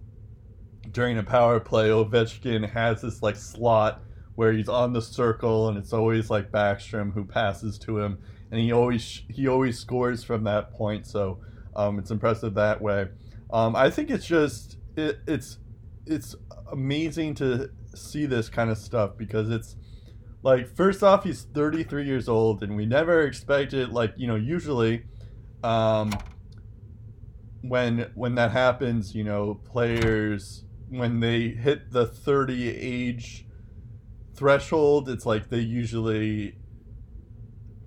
during 0.92 1.18
a 1.18 1.24
power 1.24 1.60
play 1.60 1.90
Ovechkin 1.90 2.70
has 2.70 3.02
this 3.02 3.22
like 3.22 3.36
slot 3.36 4.02
where 4.36 4.54
he's 4.54 4.70
on 4.70 4.94
the 4.94 5.02
circle 5.02 5.68
and 5.68 5.78
it's 5.78 5.92
always 5.92 6.30
like 6.30 6.52
Backstrom 6.52 7.14
who 7.14 7.26
passes 7.26 7.78
to 7.80 8.00
him 8.00 8.20
and 8.52 8.62
he 8.62 8.72
always 8.72 9.24
he 9.30 9.48
always 9.48 9.78
scores 9.80 10.24
from 10.24 10.44
that 10.46 10.72
point 10.74 11.06
so 11.06 11.40
um, 11.76 12.00
it's 12.00 12.12
impressive 12.12 12.56
that 12.56 12.82
way. 12.82 13.08
Um, 13.52 13.76
I 13.76 13.90
think 13.90 14.10
it's 14.10 14.26
just 14.26 14.78
it, 14.96 15.20
it's 15.28 15.60
it's 16.06 16.36
amazing 16.72 17.36
to 17.36 17.70
see 17.96 18.26
this 18.26 18.50
kind 18.50 18.70
of 18.70 18.78
stuff 18.78 19.18
because 19.18 19.50
it's 19.50 19.76
like 20.42 20.74
first 20.76 21.04
off 21.04 21.24
he's 21.24 21.44
33 21.44 22.06
years 22.06 22.30
old 22.30 22.64
and 22.64 22.76
we 22.76 22.86
never 22.86 23.24
expected 23.24 23.90
like 23.90 24.14
you 24.18 24.28
know 24.28 24.36
usually 24.36 25.04
um 25.64 26.14
when 27.62 28.10
when 28.16 28.36
that 28.36 28.52
happens 28.52 29.14
you 29.14 29.24
know 29.24 29.56
players 29.66 30.64
when 30.90 31.20
they 31.20 31.50
hit 31.50 31.92
the 31.92 32.06
30 32.06 32.70
age 32.70 33.46
threshold 34.36 35.10
it's 35.10 35.26
like 35.26 35.50
they 35.50 35.60
usually 35.60 36.56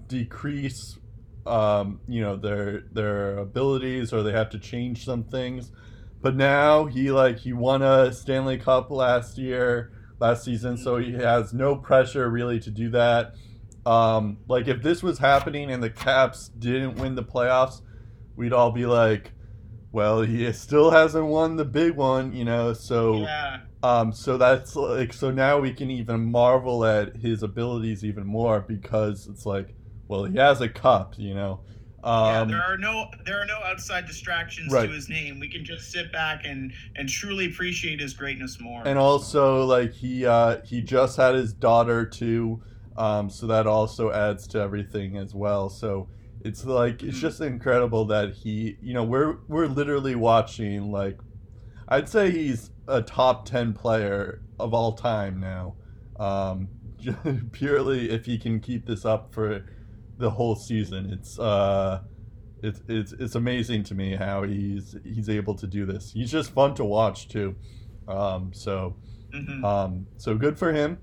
decrease 0.09 0.99
um 1.47 2.01
you 2.07 2.21
know 2.21 2.37
their 2.37 2.83
their 2.93 3.39
abilities 3.39 4.13
or 4.13 4.23
they 4.23 4.33
have 4.33 4.51
to 4.51 4.59
change 4.59 5.05
some 5.05 5.25
things. 5.25 5.73
But 6.21 6.37
now 6.37 6.85
he 6.85 7.11
like 7.11 7.39
he 7.39 7.53
won 7.53 7.83
a 7.83 8.13
Stanley 8.13 8.59
Cup 8.59 8.91
last 8.91 9.39
year 9.39 9.91
last 10.23 10.45
season, 10.45 10.77
so 10.79 10.97
he 10.97 11.13
has 11.13 11.53
no 11.53 11.77
pressure 11.77 12.31
really 12.31 12.61
to 12.61 12.71
do 12.71 12.89
that. 12.91 13.35
Um, 13.85 14.39
like 14.49 14.69
if 14.69 14.81
this 14.83 15.03
was 15.03 15.19
happening 15.19 15.71
and 15.71 15.83
the 15.83 15.91
Caps 15.91 16.49
didn't 16.49 16.95
win 16.97 17.17
the 17.17 17.25
playoffs, 17.25 17.83
we'd 18.37 18.53
all 18.53 18.71
be 18.71 18.87
like, 18.87 19.33
"Well, 19.91 20.23
he 20.23 20.51
still 20.53 20.93
hasn't 20.93 21.27
won 21.27 21.57
the 21.57 21.65
big 21.65 21.97
one," 21.97 22.33
you 22.33 22.45
know. 22.45 22.73
So, 22.73 23.17
Yeah. 23.23 23.59
um, 23.83 24.13
so 24.13 24.39
that's 24.39 24.77
like 24.77 25.13
so 25.13 25.31
now 25.33 25.59
we 25.59 25.73
can 25.73 25.91
even 25.91 26.31
marvel 26.31 26.85
at 26.85 27.17
his 27.17 27.43
abilities 27.43 28.05
even 28.05 28.25
more 28.25 28.61
because 28.61 29.27
it's 29.27 29.45
like, 29.45 29.75
well, 30.07 30.25
he 30.25 30.39
has 30.39 30.61
a 30.61 30.69
cup, 30.69 31.15
you 31.19 31.35
know. 31.35 31.61
Yeah, 32.05 32.41
Um, 32.41 32.49
there 32.49 32.63
are 32.63 32.77
no 32.79 33.07
there 33.25 33.41
are 33.41 33.47
no 33.47 33.59
outside 33.65 34.07
distractions 34.07 34.73
Right. 34.73 34.89
to 34.89 34.95
his 34.95 35.09
name. 35.09 35.39
We 35.41 35.49
can 35.49 35.65
just 35.65 35.91
sit 35.91 36.13
back 36.13 36.43
and 36.45 36.73
and 36.97 37.09
truly 37.09 37.47
appreciate 37.47 38.01
his 38.01 38.15
greatness 38.15 38.59
more. 38.61 38.83
and 38.85 38.99
also 38.99 39.65
like 39.65 39.93
he 39.95 40.27
uh 40.27 40.59
he 40.65 40.83
just 40.83 41.17
had 41.17 41.35
his 41.35 41.53
daughter 41.53 42.05
too 42.05 42.63
um 42.97 43.31
so 43.31 43.47
that 43.47 43.67
also 43.67 44.11
adds 44.11 44.47
to 44.49 44.59
everything 44.59 45.17
as 45.17 45.35
well 45.35 45.69
so 45.71 46.09
it's 46.41 46.65
like 46.65 47.03
it's 47.03 47.19
just 47.19 47.41
incredible 47.41 48.05
that 48.05 48.35
he 48.35 48.77
you 48.83 48.93
know 48.93 49.05
we're 49.05 49.37
we're 49.49 49.67
literally 49.67 50.15
watching 50.15 50.91
like 50.91 51.19
i'd 51.89 52.09
say 52.09 52.31
he's 52.31 52.71
a 52.89 53.01
top 53.01 53.45
10 53.47 53.73
player 53.73 54.43
of 54.59 54.75
all 54.75 54.93
time 54.93 55.41
now 55.41 55.77
um 56.19 56.69
purely 57.53 58.11
if 58.11 58.27
he 58.27 58.39
can 58.39 58.61
keep 58.61 58.87
this 58.87 59.05
up 59.05 59.33
for 59.33 59.65
the 60.19 60.31
whole 60.31 60.55
season 60.55 61.11
it's 61.13 61.39
uh 61.39 62.01
it's, 62.63 62.81
it's 62.89 63.13
it's 63.13 63.35
amazing 63.35 63.83
to 63.85 63.95
me 63.95 64.15
how 64.15 64.45
he's 64.45 64.95
he's 65.05 65.29
able 65.29 65.55
to 65.57 65.67
do 65.67 65.85
this. 65.85 66.13
He's 66.13 66.31
just 66.31 66.53
fun 66.53 66.75
to 66.77 66.85
watch 66.85 67.27
too. 67.29 67.57
Um, 68.07 68.53
so 68.55 68.97
Mhm. 69.35 69.65
um, 69.65 70.07
so 70.17 70.37
good 70.37 70.57
for 70.57 70.73
him. 70.73 70.99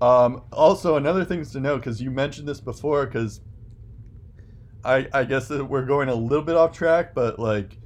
Um, 0.00 0.42
also, 0.52 0.94
another 0.96 1.24
things 1.24 1.50
to 1.52 1.60
know 1.60 1.76
because 1.78 2.00
you 2.00 2.12
mentioned 2.12 2.46
this 2.46 2.60
before, 2.60 3.06
because 3.06 3.40
I 4.84 5.08
I 5.12 5.24
guess 5.24 5.48
that 5.48 5.64
we're 5.64 5.84
going 5.84 6.08
a 6.08 6.14
little 6.14 6.44
bit 6.44 6.54
off 6.56 6.72
track, 6.72 7.14
but 7.14 7.38
like 7.40 7.76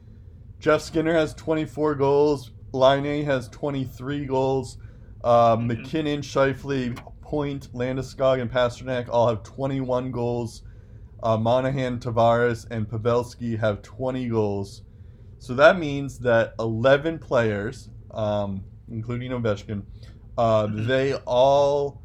Jeff 0.61 0.83
Skinner 0.83 1.15
has 1.15 1.35
24 1.35 1.95
goals, 1.95 2.53
Laine 2.73 3.25
has 3.25 3.49
23 3.49 4.27
goals, 4.27 4.77
uh, 5.23 5.57
Mhm. 5.57 5.67
MacKinnon, 5.67 6.21
Scheifele, 6.21 6.99
Point, 7.25 7.73
Landeskog, 7.73 8.41
and 8.41 8.51
Pastrnak 8.51 9.09
all 9.09 9.29
have 9.29 9.43
21 9.43 10.11
goals. 10.11 10.63
Uh, 11.23 11.39
Monahan, 11.39 11.99
Tavares, 11.99 12.67
and 12.71 12.87
Pavelski 12.87 13.59
have 13.59 13.81
20 13.81 14.29
goals. 14.29 14.83
So 15.39 15.55
that 15.55 15.79
means 15.79 16.19
that 16.21 16.55
11 16.59 17.19
players, 17.19 17.89
um, 18.11 18.63
including 18.91 19.31
Ovechkin, 19.31 19.85
uh, 20.37 20.69
they 20.71 21.15
all 21.27 22.03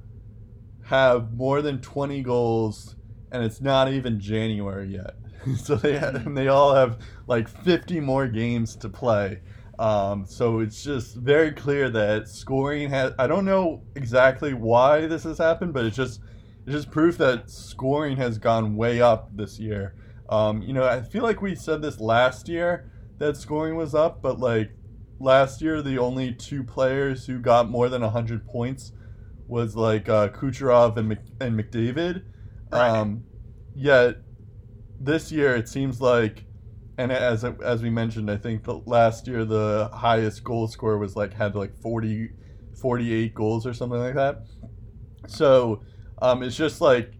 have 0.85 1.33
more 1.33 1.61
than 1.61 1.81
20 1.81 2.21
goals, 2.23 2.95
and 3.31 3.43
it's 3.43 3.59
not 3.59 3.91
even 3.91 4.21
January 4.21 4.93
yet. 4.93 5.15
so 5.57 5.75
they 5.75 5.97
have, 5.97 6.15
and 6.15 6.37
they 6.37 6.47
all 6.47 6.73
have 6.73 6.99
like 7.27 7.49
50 7.49 7.99
more 7.99 8.27
games 8.27 8.75
to 8.77 8.89
play. 8.89 9.41
Um, 9.79 10.25
so 10.27 10.59
it's 10.59 10.83
just 10.83 11.15
very 11.15 11.51
clear 11.51 11.89
that 11.89 12.27
scoring 12.27 12.89
has. 12.89 13.13
I 13.17 13.27
don't 13.27 13.45
know 13.45 13.81
exactly 13.95 14.53
why 14.53 15.07
this 15.07 15.23
has 15.23 15.37
happened, 15.37 15.73
but 15.73 15.85
it's 15.85 15.95
just 15.95 16.19
it's 16.65 16.73
just 16.73 16.91
proof 16.91 17.17
that 17.17 17.49
scoring 17.49 18.17
has 18.17 18.37
gone 18.37 18.75
way 18.75 19.01
up 19.01 19.35
this 19.35 19.57
year. 19.57 19.95
Um, 20.27 20.61
you 20.61 20.73
know, 20.73 20.85
I 20.85 21.01
feel 21.01 21.23
like 21.23 21.41
we 21.41 21.55
said 21.55 21.81
this 21.81 21.99
last 21.99 22.49
year 22.49 22.91
that 23.19 23.37
scoring 23.37 23.75
was 23.75 23.95
up, 23.95 24.21
but 24.21 24.39
like 24.39 24.71
last 25.19 25.61
year, 25.61 25.81
the 25.81 25.97
only 25.97 26.33
two 26.33 26.63
players 26.63 27.25
who 27.25 27.39
got 27.39 27.69
more 27.69 27.89
than 27.89 28.01
100 28.01 28.45
points 28.45 28.91
was 29.47 29.75
like 29.75 30.07
uh, 30.07 30.29
Kucherov 30.29 30.97
and, 30.97 31.09
Mc- 31.09 31.19
and 31.39 31.59
McDavid. 31.59 32.23
Right. 32.71 32.89
Um, 32.89 33.23
yet 33.75 34.17
this 34.99 35.31
year, 35.31 35.55
it 35.55 35.67
seems 35.67 36.01
like, 36.01 36.45
and 36.99 37.13
as 37.13 37.45
as 37.45 37.81
we 37.81 37.89
mentioned, 37.89 38.29
I 38.29 38.35
think 38.35 38.65
the 38.65 38.81
last 38.85 39.25
year 39.25 39.45
the 39.45 39.89
highest 39.93 40.43
goal 40.43 40.67
scorer 40.67 40.97
was 40.97 41.15
like 41.15 41.33
had 41.33 41.55
like 41.55 41.73
40, 41.81 42.29
48 42.75 43.33
goals 43.33 43.65
or 43.65 43.73
something 43.73 43.99
like 43.99 44.15
that. 44.15 44.43
So 45.25 45.81
um, 46.21 46.43
it's 46.43 46.57
just 46.57 46.81
like, 46.81 47.13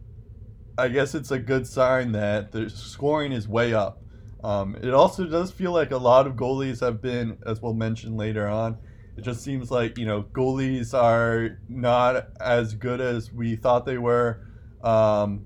I 0.77 0.89
guess 0.89 1.15
it's 1.15 1.31
a 1.31 1.39
good 1.39 1.65
sign 1.65 2.12
that 2.12 2.51
the 2.51 2.69
scoring 2.69 3.31
is 3.31 3.48
way 3.48 3.74
up. 3.74 4.01
Um, 4.43 4.75
it 4.81 4.93
also 4.93 5.25
does 5.25 5.50
feel 5.50 5.71
like 5.71 5.91
a 5.91 5.98
lot 5.98 6.27
of 6.27 6.33
goalies 6.33 6.81
have 6.81 7.01
been, 7.01 7.38
as 7.45 7.62
we'll 7.62 7.74
mention 7.74 8.17
later 8.17 8.50
on, 8.50 8.77
it 9.15 9.21
just 9.21 9.41
seems 9.45 9.71
like, 9.71 9.98
you 9.98 10.05
know, 10.05 10.24
goalies 10.24 10.93
are 10.93 11.57
not 11.69 12.27
as 12.41 12.74
good 12.74 13.00
as 13.00 13.31
we 13.31 13.55
thought 13.55 13.86
they 13.86 13.98
were 13.98 14.45
um, 14.83 15.45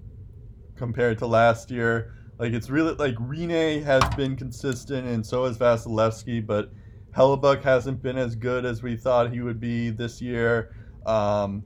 compared 0.75 1.19
to 1.19 1.27
last 1.27 1.69
year. 1.69 2.13
Like, 2.43 2.51
it's 2.51 2.69
really 2.69 2.93
like 2.95 3.15
Rinne 3.15 3.81
has 3.85 4.03
been 4.15 4.35
consistent 4.35 5.07
and 5.07 5.25
so 5.25 5.45
has 5.45 5.57
Vasilevskiy, 5.57 6.45
but 6.45 6.73
Hellebuyck 7.15 7.63
hasn't 7.63 8.03
been 8.03 8.17
as 8.17 8.35
good 8.35 8.65
as 8.65 8.83
we 8.83 8.97
thought 8.97 9.31
he 9.31 9.39
would 9.39 9.61
be 9.61 9.91
this 9.91 10.21
year. 10.21 10.75
Um, 11.05 11.63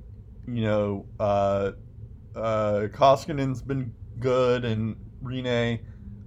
you 0.48 0.62
know, 0.62 1.08
uh, 1.20 1.72
uh, 2.36 2.90
Koskinen's 2.94 3.64
been 3.64 3.92
good, 4.20 4.66
and 4.66 4.96
Rinne, 5.24 5.80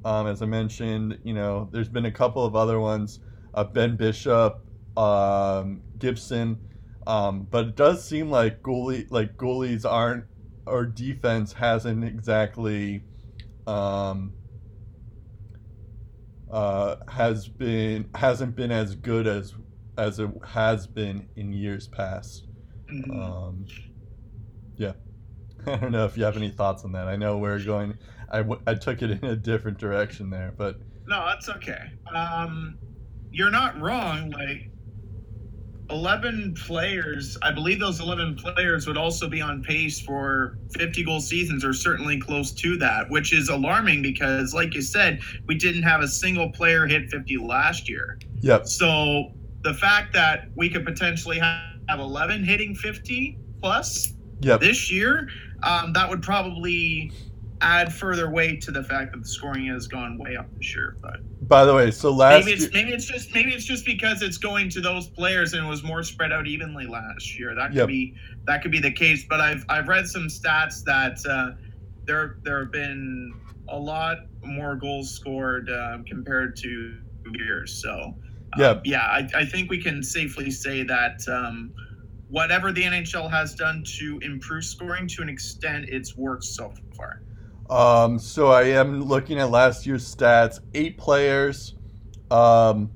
um, 0.04 0.26
as 0.26 0.42
I 0.42 0.47
mentioned, 0.47 1.21
you 1.23 1.33
know, 1.33 1.69
there's 1.71 1.88
been 1.88 2.07
a 2.07 2.11
couple 2.11 2.45
of 2.45 2.57
other 2.57 2.80
ones, 2.80 3.21
uh, 3.54 3.62
Ben 3.62 3.95
Bishop, 3.95 4.66
um, 4.97 5.80
Gibson, 5.97 6.59
um, 7.07 7.47
but 7.49 7.66
it 7.66 7.76
does 7.76 8.04
seem 8.04 8.30
like 8.30 8.62
goalie, 8.62 9.07
like 9.12 9.37
goalies 9.37 9.88
aren't, 9.88 10.25
or 10.66 10.87
defense 10.87 11.52
hasn't 11.52 12.02
exactly 12.02 13.04
um, 13.69 14.33
uh, 16.50 16.97
has 17.09 17.49
been 17.49 18.09
hasn't 18.14 18.57
been 18.57 18.71
as 18.73 18.95
good 18.95 19.26
as 19.26 19.54
as 19.97 20.19
it 20.19 20.30
has 20.49 20.87
been 20.87 21.28
in 21.37 21.52
years 21.52 21.87
past. 21.88 22.47
Mhm. 22.90 23.11
Um, 23.21 23.66
yeah, 24.76 24.95
I 25.66 25.76
don't 25.76 25.92
know 25.92 26.07
if 26.07 26.16
you 26.16 26.25
have 26.25 26.37
any 26.37 26.50
thoughts 26.50 26.85
on 26.85 26.92
that. 26.92 27.07
I 27.09 27.16
know 27.16 27.38
we're 27.38 27.62
going. 27.62 27.99
I, 28.30 28.38
w- 28.38 28.61
I 28.66 28.75
took 28.75 29.02
it 29.02 29.11
in 29.11 29.25
a 29.28 29.37
different 29.37 29.78
direction 29.78 30.30
there, 30.30 30.54
but 30.57 30.76
No, 31.07 31.25
that's 31.26 31.49
okay. 31.49 31.80
Um, 32.14 32.78
you're 33.30 33.50
not 33.50 33.80
wrong. 33.80 34.30
Like, 34.30 34.70
11 35.90 36.54
players, 36.54 37.37
I 37.42 37.50
believe 37.52 37.80
those 37.80 38.00
11 38.00 38.37
players 38.37 38.87
would 38.87 38.97
also 38.97 39.28
be 39.28 39.40
on 39.40 39.62
pace 39.62 40.00
for 40.00 40.59
50 40.76 41.04
goal 41.04 41.20
seasons 41.20 41.64
or 41.64 41.73
certainly 41.73 42.18
close 42.18 42.52
to 42.52 42.76
that, 42.78 43.11
which 43.11 43.32
is 43.32 43.49
alarming 43.49 44.02
because, 44.02 44.54
like 44.54 44.75
you 44.75 44.82
said, 44.82 45.20
we 45.47 45.54
didn't 45.54 45.82
have 45.82 46.00
a 46.00 46.09
single 46.09 46.50
player 46.50 46.87
hit 46.87 47.11
50 47.11 47.37
last 47.38 47.88
year. 47.88 48.18
yep, 48.40 48.66
So 48.66 49.32
the 49.62 49.75
fact 49.75 50.12
that 50.14 50.49
we 50.56 50.68
could 50.68 50.85
potentially 50.85 51.38
have 51.38 51.99
11 51.99 52.44
hitting 52.44 52.75
50 52.75 53.38
plus 53.61 54.14
yep, 54.40 54.61
this 54.61 54.90
year, 54.90 55.28
um, 55.62 55.92
that 55.92 56.09
would 56.09 56.23
probably 56.23 57.12
add 57.61 57.92
further 57.92 58.30
weight 58.30 58.62
to 58.62 58.70
the 58.70 58.82
fact 58.82 59.12
that 59.12 59.23
the 59.23 59.28
scoring 59.28 59.66
has 59.66 59.87
gone 59.87 60.16
way 60.18 60.37
up 60.37 60.47
this 60.56 60.75
year. 60.75 60.97
But 61.02 61.20
By 61.50 61.64
the 61.64 61.75
way, 61.75 61.90
so 61.90 62.12
last 62.12 62.45
maybe 62.47 62.52
it's 62.52 62.62
year, 62.62 62.71
maybe 62.73 62.92
it's 62.92 63.07
just 63.07 63.35
maybe 63.35 63.50
it's 63.52 63.64
just 63.64 63.85
because 63.85 64.23
it's 64.23 64.38
going 64.38 64.69
to 64.71 64.80
those 64.80 65.09
players 65.09 65.52
and 65.52 65.66
it 65.66 65.69
was 65.69 65.83
more 65.83 66.04
spread 66.04 66.33
out 66.33 66.47
evenly 66.47 66.87
last 66.87 67.37
year. 67.37 67.57
That 67.57 67.71
could 67.71 67.76
Yep. 67.78 67.88
be 67.88 68.14
that 68.47 68.62
could 68.62 68.71
be 68.71 68.78
the 68.78 68.92
case. 68.92 69.26
But 69.28 69.40
I've 69.40 69.64
I've 69.69 69.88
read 69.88 70.07
some 70.07 70.28
stats 70.28 70.85
that 70.85 71.19
uh, 71.28 71.57
there 72.04 72.38
there 72.45 72.61
have 72.61 72.71
been 72.71 73.35
a 73.69 73.76
lot 73.76 74.19
more 74.45 74.76
goals 74.76 75.11
scored 75.11 75.69
um, 75.71 76.04
compared 76.04 76.54
to 76.59 76.97
years. 77.35 77.83
So 77.83 77.90
um, 77.99 78.14
Yeah. 78.57 78.80
yeah, 78.85 79.02
I, 79.02 79.28
I 79.35 79.45
think 79.45 79.71
we 79.71 79.83
can 79.83 80.04
safely 80.04 80.52
say 80.52 80.85
that. 80.85 81.26
Um, 81.28 81.73
Whatever 82.28 82.71
the 82.71 82.83
NHL 82.85 83.28
has 83.28 83.57
done 83.57 83.83
to 83.99 84.21
improve 84.23 84.64
scoring 84.64 85.09
to 85.09 85.23
an 85.23 85.28
extent, 85.28 85.87
it's 85.88 86.16
worked 86.16 86.45
so 86.45 86.73
far. 86.97 87.23
Um, 87.71 88.19
so 88.19 88.49
I 88.49 88.62
am 88.65 89.05
looking 89.05 89.39
at 89.39 89.50
last 89.50 89.87
year's 89.87 90.12
stats. 90.12 90.59
Eight 90.75 90.99
players 90.99 91.77
um, 92.29 92.91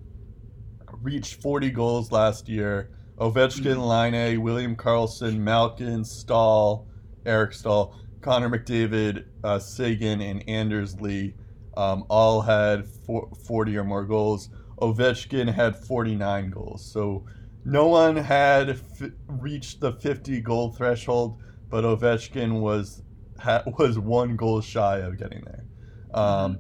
reached 1.01 1.41
40 1.41 1.71
goals 1.71 2.11
last 2.11 2.49
year. 2.49 2.91
Ovechkin, 3.19 3.79
Laine, 3.79 4.43
William 4.43 4.75
Karlsson, 4.75 5.39
Malkin, 5.39 6.05
Staal, 6.05 6.89
Eric 7.25 7.53
Staal, 7.53 7.97
Connor 8.21 8.51
McDavid, 8.51 9.27
uh, 9.45 9.61
Seguin, 9.61 10.21
and 10.21 10.43
Anders 10.49 11.01
Lee 11.01 11.35
um, 11.77 12.05
all 12.09 12.43
had 12.43 12.85
four, 13.07 13.31
40 13.47 13.77
or 13.77 13.85
more 13.85 14.05
goals. 14.05 14.51
Ovechkin 14.81 15.55
had 15.55 15.77
49 15.77 16.51
goals. 16.51 16.85
So 16.85 17.25
no 17.65 17.87
one 17.87 18.17
had 18.17 18.71
f- 18.71 19.11
reached 19.29 19.79
the 19.79 19.93
50 19.93 20.41
goal 20.41 20.73
threshold, 20.73 21.41
but 21.71 21.85
Ovechkin 21.85 22.59
was 22.59 23.03
was 23.79 23.99
one 23.99 24.37
goal 24.37 24.61
shy 24.61 24.99
of 24.99 25.19
getting 25.19 25.43
there. 25.45 25.65
Um, 26.13 26.59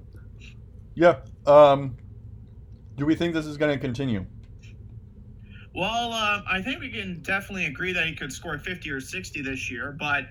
yeah. 0.94 1.20
Um, 1.46 1.96
do 2.96 3.06
we 3.06 3.14
think 3.14 3.34
this 3.34 3.46
is 3.46 3.56
going 3.56 3.72
to 3.72 3.78
continue? 3.78 4.24
Well, 5.74 6.12
uh, 6.12 6.42
I 6.48 6.62
think 6.62 6.80
we 6.80 6.90
can 6.90 7.20
definitely 7.22 7.66
agree 7.66 7.92
that 7.92 8.06
he 8.06 8.14
could 8.14 8.32
score 8.32 8.58
50 8.58 8.90
or 8.90 9.00
60 9.00 9.42
this 9.42 9.70
year, 9.70 9.96
but 9.98 10.26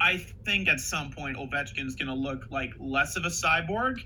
I 0.00 0.18
think 0.44 0.68
at 0.68 0.78
some 0.78 1.10
point 1.10 1.36
Ovechkin's 1.36 1.96
going 1.96 2.08
to 2.08 2.14
look 2.14 2.46
like 2.50 2.72
less 2.78 3.16
of 3.16 3.24
a 3.24 3.28
cyborg. 3.28 4.04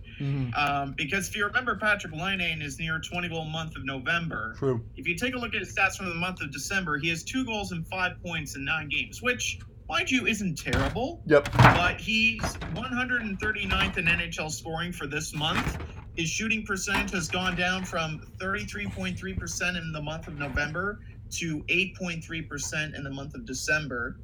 Um, 0.56 0.94
because 0.96 1.28
if 1.28 1.36
you 1.36 1.44
remember, 1.44 1.76
Patrik 1.76 2.16
Laine 2.18 2.40
in 2.40 2.60
his 2.60 2.78
near 2.78 3.00
20 3.00 3.28
goal 3.28 3.44
month 3.44 3.76
of 3.76 3.84
November, 3.84 4.54
True. 4.58 4.82
if 4.96 5.06
you 5.06 5.16
take 5.16 5.34
a 5.34 5.38
look 5.38 5.54
at 5.54 5.60
his 5.60 5.74
stats 5.74 5.96
from 5.96 6.08
the 6.08 6.14
month 6.14 6.40
of 6.40 6.52
December, 6.52 6.98
he 6.98 7.08
has 7.08 7.22
two 7.22 7.44
goals 7.44 7.72
and 7.72 7.86
five 7.88 8.22
points 8.22 8.56
in 8.56 8.64
nine 8.64 8.88
games, 8.88 9.20
which, 9.20 9.58
mind 9.90 10.10
you, 10.10 10.26
isn't 10.26 10.56
terrible 10.56 11.20
Yep. 11.26 11.52
but 11.52 12.00
he's 12.00 12.40
139th 12.74 13.98
in 13.98 14.04
NHL 14.06 14.50
scoring 14.50 14.92
for 14.92 15.06
this 15.06 15.34
month. 15.34 15.78
His 16.16 16.28
shooting 16.28 16.64
percent 16.64 17.10
has 17.10 17.28
gone 17.28 17.56
down 17.56 17.84
from 17.84 18.20
33.3% 18.38 19.76
in 19.76 19.92
the 19.92 20.00
month 20.00 20.28
of 20.28 20.38
November 20.38 21.00
to 21.32 21.58
8.3% 21.64 22.94
in 22.94 23.04
the 23.04 23.10
month 23.10 23.34
of 23.34 23.44
December. 23.44 24.20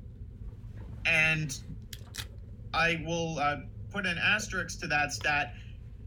And 1.04 1.58
I 2.72 3.02
will 3.04 3.38
uh, 3.38 3.56
put 3.90 4.06
an 4.06 4.18
asterisk 4.18 4.80
to 4.80 4.86
that 4.88 5.12
stat. 5.12 5.54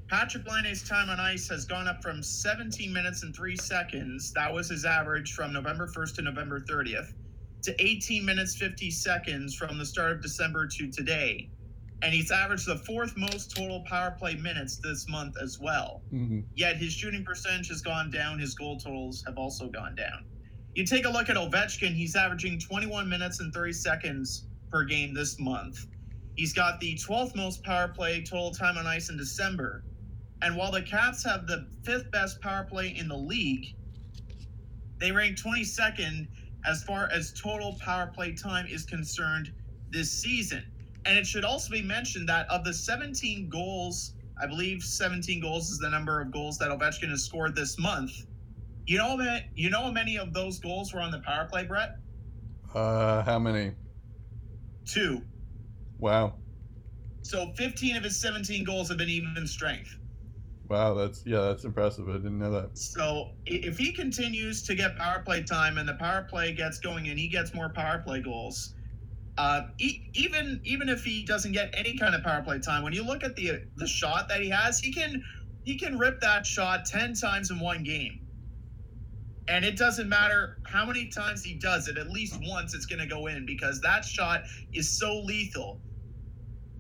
Patrik 0.08 0.48
Laine's 0.48 0.88
time 0.88 1.10
on 1.10 1.20
ice 1.20 1.48
has 1.50 1.66
gone 1.66 1.88
up 1.88 2.02
from 2.02 2.24
17 2.24 2.92
minutes 2.92 3.24
and 3.24 3.36
3 3.36 3.56
seconds. 3.58 4.32
That 4.34 4.54
was 4.54 4.70
his 4.70 4.86
average 4.86 5.34
from 5.34 5.54
November 5.54 5.88
1st 5.88 6.16
to 6.16 6.22
November 6.24 6.60
30th 6.62 7.14
to 7.64 7.76
18 7.84 8.26
minutes 8.26 8.56
50 8.56 8.90
seconds 8.92 9.56
from 9.56 9.78
the 9.78 9.86
start 9.86 10.12
of 10.14 10.22
December 10.22 10.68
to 10.68 10.90
today. 10.92 11.50
And 12.02 12.14
he's 12.14 12.32
averaged 12.32 12.66
the 12.66 12.78
fourth 12.78 13.18
most 13.18 13.56
total 13.56 13.84
power 13.86 14.12
play 14.12 14.36
minutes 14.36 14.78
this 14.78 15.08
month 15.10 15.36
as 15.42 15.60
well. 15.60 16.02
hmm 16.10 16.42
Yet 16.56 16.78
his 16.78 16.94
shooting 16.94 17.26
percentage 17.26 17.68
has 17.70 17.82
gone 17.82 18.10
down, 18.10 18.40
his 18.40 18.56
goal 18.56 18.78
totals 18.78 19.24
have 19.26 19.38
also 19.38 19.68
gone 19.68 19.96
down. 19.96 20.26
You 20.76 20.86
take 20.86 21.06
a 21.06 21.10
look 21.10 21.30
at 21.30 21.36
Ovechkin, 21.36 21.94
he's 21.94 22.16
averaging 22.16 22.60
21 22.60 23.10
minutes 23.10 23.42
and 23.42 23.54
30 23.54 23.74
seconds 23.74 24.46
per 24.70 24.86
game 24.86 25.14
this 25.14 25.40
month. 25.40 25.88
He's 26.36 26.54
got 26.54 26.80
the 26.80 26.96
12th 26.96 27.36
most 27.36 27.64
power 27.64 27.90
play 27.90 28.24
total 28.24 28.52
time 28.52 28.78
on 28.78 28.88
ice 28.88 29.10
in 29.10 29.18
December. 29.18 29.84
And 30.42 30.56
while 30.56 30.72
the 30.72 30.82
Caps 30.82 31.26
have 31.26 31.48
the 31.48 31.68
fifth 31.84 32.10
best 32.12 32.40
power 32.40 32.64
play 32.64 32.96
in 32.96 33.10
the 33.10 33.18
league, 33.18 33.76
they 35.00 35.12
rank 35.12 35.38
22nd 35.38 36.28
as 36.66 36.84
far 36.84 37.10
as 37.12 37.34
total 37.34 37.78
power 37.80 38.08
play 38.08 38.34
time 38.34 38.66
is 38.68 38.86
concerned 38.86 39.54
this 39.90 40.12
season. 40.12 40.64
And 41.06 41.18
it 41.18 41.26
should 41.26 41.46
also 41.46 41.72
be 41.72 41.82
mentioned 41.82 42.28
that 42.30 42.50
of 42.50 42.64
the 42.64 42.74
17 42.74 43.50
goals, 43.50 44.14
I 44.42 44.48
believe 44.48 44.84
17 44.84 45.42
goals 45.42 45.70
is 45.70 45.80
the 45.80 45.90
number 45.90 46.22
of 46.22 46.32
goals 46.32 46.58
that 46.58 46.70
Ovechkin 46.70 47.10
has 47.10 47.24
scored 47.24 47.56
this 47.56 47.80
month. 47.80 48.12
You 48.86 48.98
know, 48.98 49.18
ma- 49.18 49.40
you 49.56 49.70
know 49.70 49.84
how 49.84 49.92
many 49.92 50.18
of 50.18 50.34
those 50.34 50.60
goals 50.60 50.94
were 50.94 51.00
on 51.00 51.12
the 51.12 51.20
power 51.20 51.46
play, 51.46 51.66
Brett? 51.66 51.98
Uh, 52.74 53.24
how 53.24 53.40
many? 53.40 53.74
Two. 54.86 55.22
Wow. 56.00 56.36
So 57.22 57.52
15 57.56 57.98
of 57.98 58.04
his 58.04 58.20
17 58.20 58.64
goals 58.64 58.90
have 58.90 58.98
been 58.98 59.10
even 59.10 59.46
strength. 59.46 59.96
Wow. 60.70 60.94
That's 60.94 61.24
yeah. 61.26 61.42
That's 61.42 61.64
impressive. 61.66 62.08
I 62.10 62.14
didn't 62.14 62.38
know 62.40 62.52
that. 62.52 62.78
So 62.78 63.32
if 63.46 63.78
he 63.78 63.92
continues 63.92 64.62
to 64.64 64.76
get 64.76 64.96
power 64.98 65.22
play 65.24 65.44
time 65.44 65.78
and 65.78 65.90
the 65.90 65.96
power 65.96 66.28
play 66.30 66.54
gets 66.54 66.80
going 66.80 67.08
and 67.10 67.18
he 67.20 67.28
gets 67.28 67.54
more 67.54 67.70
power 67.70 68.00
play 68.06 68.22
goals, 68.22 68.76
uh, 69.38 69.64
e- 69.80 70.10
even 70.14 70.62
even 70.64 70.88
if 70.90 71.04
he 71.04 71.24
doesn't 71.26 71.54
get 71.54 71.74
any 71.76 71.98
kind 71.98 72.14
of 72.16 72.24
power 72.24 72.42
play 72.44 72.60
time, 72.60 72.84
when 72.84 72.94
you 72.94 73.04
look 73.04 73.24
at 73.24 73.36
the 73.36 73.64
the 73.78 73.88
shot 73.88 74.30
that 74.30 74.42
he 74.42 74.50
has, 74.50 74.80
he 74.80 74.94
can 74.94 75.24
he 75.64 75.78
can 75.78 75.98
rip 75.98 76.22
that 76.22 76.46
shot 76.46 76.86
ten 76.86 77.14
times 77.16 77.50
in 77.50 77.60
one 77.60 77.84
game, 77.84 78.20
and 79.48 79.66
it 79.66 79.76
doesn't 79.76 80.08
matter 80.10 80.60
how 80.68 80.86
many 80.86 81.08
times 81.08 81.44
he 81.44 81.56
does 81.56 81.88
it. 81.88 81.98
At 81.98 82.10
least 82.12 82.38
once, 82.44 82.76
it's 82.76 82.86
going 82.86 83.00
to 83.00 83.08
go 83.08 83.28
in 83.28 83.46
because 83.46 83.82
that 83.82 84.06
shot 84.06 84.44
is 84.74 84.90
so 85.00 85.20
lethal. 85.22 85.82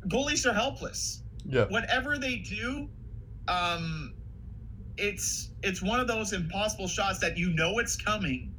Goalies 0.07 0.45
are 0.49 0.53
helpless 0.53 1.23
Yeah. 1.45 1.65
whatever 1.65 2.17
they 2.17 2.37
do, 2.37 2.89
um, 3.49 4.13
it's 4.97 5.51
it's 5.63 5.81
one 5.81 5.99
of 5.99 6.07
those 6.07 6.33
impossible 6.33 6.87
shots 6.87 7.19
that 7.19 7.37
you 7.37 7.51
know 7.53 7.79
it's 7.79 7.95
coming. 7.95 8.53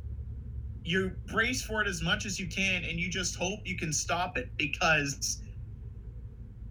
You 0.82 1.12
brace 1.26 1.62
for 1.62 1.82
it 1.82 1.88
as 1.88 2.02
much 2.02 2.26
as 2.26 2.40
you 2.40 2.48
can, 2.48 2.84
and 2.84 2.98
you 2.98 3.08
just 3.08 3.36
hope 3.36 3.60
you 3.64 3.76
can 3.76 3.92
stop 3.92 4.36
it 4.36 4.50
because 4.56 5.42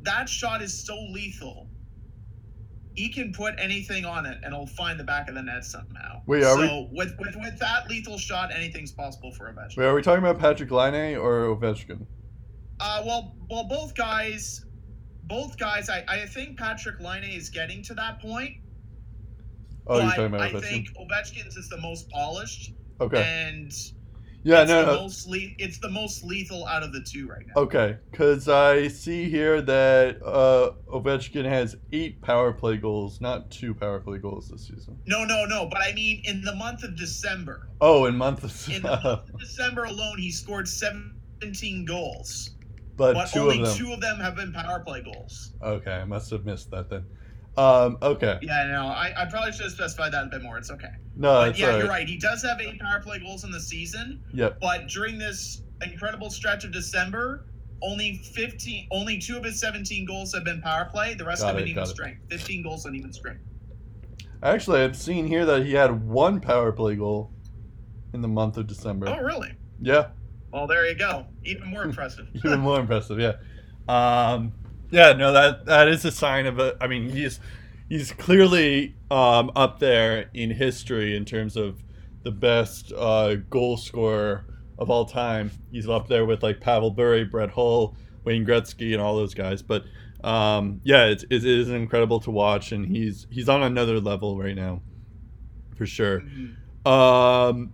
that 0.02 0.28
shot 0.28 0.62
is 0.62 0.86
so 0.86 0.96
lethal. 1.12 1.68
He 2.96 3.10
can 3.10 3.32
put 3.32 3.54
anything 3.60 4.04
on 4.04 4.26
it, 4.26 4.40
and 4.44 4.54
it'll 4.54 4.66
find 4.66 5.00
the 5.00 5.04
back 5.04 5.30
of 5.30 5.36
the 5.36 5.44
net 5.44 5.64
somehow. 5.64 6.22
Wait, 6.26 6.44
are 6.44 6.58
so 6.58 6.90
with, 6.92 7.16
with 7.20 7.36
with 7.38 7.58
that 7.60 7.88
lethal 7.90 8.18
shot, 8.18 8.54
anything's 8.54 8.92
possible 8.92 9.32
for 9.32 9.48
a. 9.48 9.56
Wait, 9.78 9.86
are 9.86 9.94
we 9.94 10.02
talking 10.02 10.26
about 10.26 10.40
Patrik 10.40 10.72
Laine 10.72 11.16
or 11.16 11.56
Ovechkin? 11.56 12.06
Uh, 12.82 13.04
well, 13.06 13.36
well, 13.50 13.66
both 13.66 13.94
guys, 13.96 14.66
both 15.30 15.58
guys. 15.58 15.90
I, 15.90 16.04
I 16.08 16.26
think 16.26 16.60
Patrik 16.60 17.00
Laine 17.00 17.24
is 17.24 17.50
getting 17.50 17.82
to 17.84 17.94
that 17.94 18.20
point. 18.20 18.58
Oh, 19.88 20.00
you're 20.00 20.10
talking 20.10 20.26
about 20.26 20.42
I 20.42 20.52
Ovechkin. 20.52 20.62
think 20.62 20.88
Ovechkin's 20.98 21.56
is 21.56 21.70
the 21.70 21.80
most 21.80 22.10
polished, 22.10 22.74
Okay. 23.02 23.24
and 23.24 23.72
Yeah. 24.44 24.62
it's 24.62 24.70
No. 24.70 24.86
the 24.86 24.92
No. 24.94 25.02
most 25.02 25.28
le- 25.28 25.56
it's 25.58 25.80
the 25.80 25.90
most 25.90 26.24
lethal 26.24 26.68
out 26.68 26.84
of 26.84 26.94
the 26.94 27.02
two 27.02 27.28
right 27.28 27.46
now. 27.48 27.62
Okay, 27.64 27.98
because 28.12 28.48
I 28.48 28.88
see 28.90 29.30
here 29.30 29.62
that 29.64 30.22
uh, 30.24 30.74
Ovechkin 30.88 31.46
has 31.46 31.76
eight 31.92 32.22
power 32.22 32.54
play 32.54 32.78
goals, 32.78 33.20
not 33.20 33.50
two 33.50 33.74
power 33.74 34.00
play 34.00 34.20
goals 34.20 34.50
this 34.50 34.68
season. 34.68 34.98
No, 35.08 35.24
no, 35.26 35.46
no. 35.46 35.66
But 35.68 35.82
I 35.82 35.94
mean, 35.94 36.22
in 36.26 36.42
the 36.44 36.56
month 36.56 36.84
of 36.84 36.96
December, 36.96 37.70
Oh, 37.82 38.06
in 38.06 38.16
month 38.16 38.44
of 38.44 38.70
in 38.74 38.82
the 38.84 38.90
month 38.90 39.30
of 39.30 39.40
December 39.40 39.86
alone, 39.86 40.20
he 40.20 40.30
scored 40.32 40.68
17 40.68 41.86
goals. 41.86 42.52
But, 43.00 43.14
but 43.16 43.32
two 43.32 43.40
only 43.40 43.62
of 43.62 43.68
them. 43.70 43.78
two 43.78 43.94
of 43.94 44.02
them 44.02 44.20
have 44.20 44.36
been 44.36 44.54
power 44.54 44.80
play 44.82 45.02
goals. 45.02 45.54
Okay, 45.64 45.92
I 45.92 46.06
must 46.06 46.30
have 46.30 46.46
missed 46.46 46.70
that 46.72 46.90
then. 46.90 47.06
Um, 47.58 47.98
okay, 48.02 48.38
Yeah, 48.42 48.68
no, 48.68 48.86
I, 48.88 49.12
I 49.18 49.26
probably 49.26 49.52
should 49.52 49.64
have 49.64 49.72
specified 49.72 50.12
that 50.14 50.26
a 50.26 50.28
bit 50.28 50.44
more. 50.44 50.58
It's 50.58 50.70
okay. 50.72 50.92
no, 51.16 51.34
But 51.48 51.58
yeah, 51.58 51.68
all 51.72 51.72
you're 51.80 51.82
right. 51.88 51.90
right. 51.90 52.08
He 52.08 52.18
does 52.18 52.44
have 52.44 52.62
eight 52.62 52.80
power 52.80 53.02
play 53.02 53.20
goals 53.20 53.44
in 53.44 53.52
the 53.52 53.60
season, 53.60 54.22
Yep. 54.34 54.60
but 54.62 54.88
during 54.88 55.18
this 55.18 55.64
incredible 55.84 56.30
stretch 56.30 56.64
of 56.64 56.72
December, 56.72 57.48
only 57.82 58.18
15, 58.34 58.88
only 58.92 59.18
two 59.18 59.36
of 59.38 59.44
his 59.44 59.60
17 59.60 60.06
goals 60.06 60.34
have 60.34 60.44
been 60.46 60.62
power 60.62 60.86
play. 60.86 61.16
The 61.16 61.26
rest 61.26 61.42
Got 61.42 61.48
have 61.50 61.58
been 61.58 61.68
even 61.68 61.86
strength. 61.86 62.22
15 62.30 62.64
goals 62.64 62.86
on 62.86 62.96
even 62.96 63.12
strength. 63.12 63.42
Actually, 64.44 64.82
I've 64.82 64.96
seen 64.96 65.28
here 65.28 65.46
that 65.46 65.66
he 65.66 65.74
had 65.74 66.06
one 66.08 66.40
power 66.40 66.72
play 66.72 66.96
goal 66.96 67.32
in 68.14 68.22
the 68.22 68.28
month 68.28 68.58
of 68.58 68.68
December. 68.68 69.10
Oh, 69.10 69.20
really? 69.20 69.54
Yeah, 69.82 70.10
Well, 70.52 70.68
there 70.68 70.88
you 70.88 70.96
go. 70.96 71.26
Even 71.44 71.68
more 71.70 71.84
impressive. 71.90 72.28
even 72.34 72.60
more 72.60 72.80
impressive. 72.80 73.20
Yeah. 73.20 73.34
Um, 73.88 74.54
yeah, 74.92 75.14
no, 75.14 75.32
that 75.34 75.66
that 75.66 75.88
is 75.88 76.04
a 76.06 76.12
sign 76.12 76.46
of 76.46 76.60
a. 76.60 76.76
I 76.82 76.88
mean, 76.88 77.10
he's 77.10 77.40
he's 77.90 78.12
clearly 78.12 78.96
um, 79.12 79.52
up 79.56 79.80
there 79.80 80.30
in 80.34 80.52
history 80.52 81.16
in 81.16 81.26
terms 81.26 81.56
of 81.56 81.84
the 82.24 82.32
best 82.32 82.92
uh, 82.98 83.36
goal 83.50 83.78
scorer 83.78 84.46
of 84.78 84.90
all 84.90 85.06
time. 85.06 85.52
He's 85.72 85.88
up 85.88 86.08
there 86.08 86.26
with 86.26 86.42
like 86.44 86.60
Pavel 86.62 86.92
Bure, 86.92 87.26
Brett 87.26 87.50
Hull, 87.52 87.96
Wayne 88.24 88.46
Gretzky, 88.46 88.94
and 88.94 89.02
all 89.02 89.16
those 89.16 89.34
guys. 89.34 89.62
But 89.62 89.84
um, 90.24 90.82
yeah, 90.84 91.06
it, 91.06 91.24
it 91.30 91.46
is 91.46 91.70
incredible 91.70 92.20
to 92.22 92.32
watch, 92.32 92.72
and 92.72 92.86
he's 92.86 93.28
he's 93.30 93.48
on 93.50 93.62
another 93.64 94.00
level 94.00 94.38
right 94.40 94.56
now, 94.56 94.82
for 95.78 95.86
sure. 95.86 96.22
Mhm. 96.22 96.88
Um. 96.88 97.74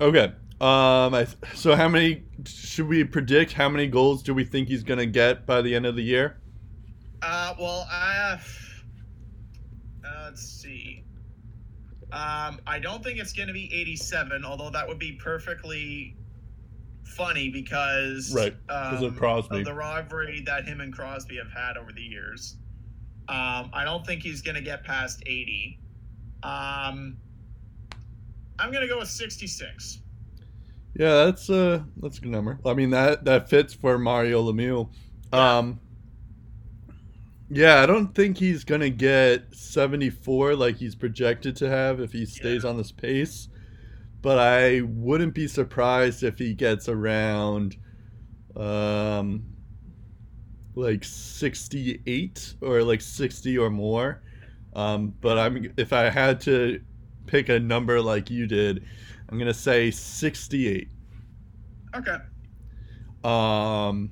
Okay. 0.00 0.32
Um. 0.60 1.14
I, 1.14 1.26
so, 1.54 1.74
how 1.76 1.88
many 1.88 2.24
should 2.46 2.88
we 2.88 3.04
predict? 3.04 3.52
How 3.52 3.68
many 3.68 3.86
goals 3.86 4.22
do 4.22 4.34
we 4.34 4.44
think 4.44 4.68
he's 4.68 4.82
gonna 4.82 5.06
get 5.06 5.46
by 5.46 5.62
the 5.62 5.74
end 5.74 5.86
of 5.86 5.94
the 5.96 6.02
year? 6.02 6.40
Uh, 7.22 7.54
well, 7.58 7.86
I, 7.90 8.38
uh, 10.04 10.08
let's 10.24 10.42
see. 10.42 11.04
Um, 12.12 12.60
I 12.66 12.78
don't 12.80 13.02
think 13.04 13.18
it's 13.18 13.32
going 13.32 13.48
to 13.48 13.52
be 13.54 13.70
87, 13.74 14.44
although 14.44 14.70
that 14.70 14.86
would 14.88 14.98
be 14.98 15.12
perfectly 15.12 16.16
funny 17.04 17.50
because 17.50 18.32
Right, 18.34 18.54
'cause 18.68 19.02
of 19.02 19.12
um, 19.12 19.18
Crosby. 19.18 19.62
the 19.64 19.74
rivalry 19.74 20.42
that 20.46 20.64
him 20.64 20.80
and 20.80 20.92
Crosby 20.92 21.36
have 21.36 21.50
had 21.50 21.76
over 21.76 21.92
the 21.92 22.00
years. 22.02 22.56
Um, 23.28 23.68
I 23.74 23.82
don't 23.84 24.06
think 24.06 24.22
he's 24.22 24.40
going 24.40 24.54
to 24.54 24.62
get 24.62 24.84
past 24.84 25.22
80. 25.26 25.78
Um, 26.42 27.18
I'm 28.58 28.70
going 28.72 28.82
to 28.82 28.88
go 28.88 29.00
with 29.00 29.08
66. 29.08 29.98
Yeah, 30.98 31.26
that's 31.26 31.48
uh 31.48 31.84
that's 31.96 32.18
a 32.18 32.20
good 32.20 32.32
number. 32.32 32.60
I 32.66 32.74
mean 32.74 32.90
that 32.90 33.24
that 33.24 33.48
fits 33.48 33.72
for 33.72 33.98
Mario 33.98 34.42
Lemieux. 34.42 34.90
Um. 35.32 35.80
Yeah, 37.50 37.82
I 37.82 37.86
don't 37.86 38.14
think 38.14 38.36
he's 38.38 38.64
gonna 38.64 38.90
get 38.90 39.54
74 39.54 40.54
like 40.54 40.76
he's 40.76 40.94
projected 40.94 41.56
to 41.56 41.68
have 41.68 42.00
if 42.00 42.12
he 42.12 42.26
stays 42.26 42.64
on 42.64 42.76
this 42.76 42.92
pace. 42.92 43.48
But 44.22 44.38
I 44.38 44.82
wouldn't 44.82 45.34
be 45.34 45.48
surprised 45.48 46.24
if 46.24 46.38
he 46.38 46.54
gets 46.54 46.88
around 46.88 47.76
um 48.56 49.44
like 50.74 51.04
68 51.04 52.54
or 52.60 52.82
like 52.82 53.00
60 53.00 53.58
or 53.58 53.70
more. 53.70 54.22
Um, 54.74 55.14
but 55.20 55.38
I'm 55.38 55.72
if 55.76 55.92
I 55.92 56.10
had 56.10 56.40
to 56.42 56.80
pick 57.26 57.48
a 57.48 57.58
number 57.58 58.00
like 58.00 58.30
you 58.30 58.46
did, 58.46 58.84
I'm 59.28 59.38
gonna 59.38 59.54
say 59.54 59.90
68. 59.90 60.90
Okay. 61.96 62.18
Um, 63.24 64.10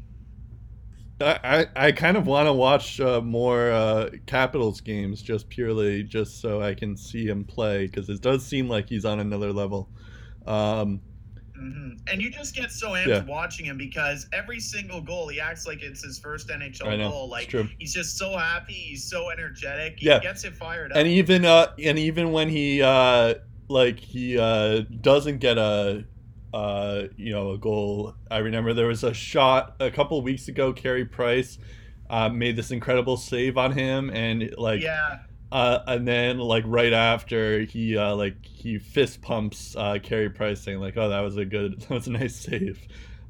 I 1.21 1.67
I, 1.75 1.93
kind 1.93 2.17
of 2.19 2.27
want 2.27 2.47
to 2.47 2.53
watch 2.53 3.01
uh, 3.01 3.23
more 3.23 3.71
uh, 3.71 4.11
Capitals 4.27 4.83
games 4.83 5.23
just 5.23 5.49
purely 5.49 6.03
just 6.03 6.41
so 6.43 6.61
I 6.61 6.75
can 6.75 6.95
see 6.97 7.27
him 7.27 7.45
play 7.45 7.87
because 7.87 8.11
it 8.11 8.21
does 8.21 8.45
seem 8.47 8.69
like 8.69 8.89
he's 8.89 9.07
on 9.07 9.21
another 9.21 9.53
level. 9.53 9.91
Um, 10.47 11.01
hmm 11.57 11.93
And 12.13 12.21
you 12.21 12.31
just 12.31 12.55
get 12.55 12.71
so 12.71 12.91
amped 12.91 13.09
Yeah. 13.09 13.23
watching 13.23 13.65
him 13.65 13.79
because 13.79 14.29
every 14.33 14.61
single 14.61 15.01
goal, 15.01 15.29
he 15.29 15.41
acts 15.41 15.67
like 15.67 15.83
it's 15.83 16.05
his 16.05 16.19
first 16.19 16.51
NHL 16.51 17.01
goal. 17.03 17.31
Like 17.31 17.57
he's 17.79 17.95
just 17.95 18.19
so 18.19 18.37
happy. 18.37 18.75
He's 18.75 19.09
so 19.09 19.31
energetic. 19.31 19.99
He 19.99 20.07
Yeah. 20.07 20.19
gets 20.19 20.45
it 20.45 20.55
fired 20.55 20.93
up. 20.93 20.99
and 20.99 21.09
even 21.09 21.45
uh 21.47 21.69
and 21.83 21.99
even 21.99 22.31
when 22.33 22.49
he 22.49 22.83
uh 22.83 23.35
like 23.69 23.99
he 23.99 24.39
uh 24.39 24.83
doesn't 25.01 25.39
get 25.39 25.59
a 25.59 26.05
uh 26.55 27.03
you 27.17 27.33
know 27.33 27.53
a 27.53 27.59
goal. 27.59 28.15
I 28.31 28.39
remember 28.39 28.73
there 28.75 28.87
was 28.87 29.05
a 29.05 29.13
shot 29.15 29.75
a 29.81 29.91
couple 29.91 30.21
weeks 30.23 30.49
ago 30.49 30.73
Carey 30.73 31.05
price 31.05 31.59
uh 32.09 32.29
made 32.29 32.57
this 32.57 32.71
incredible 32.71 33.17
save 33.17 33.59
on 33.59 33.73
him 33.73 34.11
and 34.11 34.55
like 34.57 34.81
yeah, 34.83 35.19
uh 35.51 35.81
and 35.87 36.07
then 36.07 36.39
like 36.39 36.65
right 36.67 36.93
after 36.93 37.61
he 37.61 37.97
uh 37.97 38.15
like 38.15 38.45
he 38.45 38.79
fist 38.79 39.21
pumps 39.23 39.75
uh 39.77 39.99
Carey 40.03 40.31
price 40.31 40.61
saying 40.63 40.79
like 40.79 40.97
oh 40.97 41.09
that 41.09 41.21
was 41.21 41.37
a 41.37 41.45
good 41.45 41.81
that 41.81 41.91
was 41.91 42.07
a 42.07 42.13
nice 42.13 42.37
save. 42.37 42.81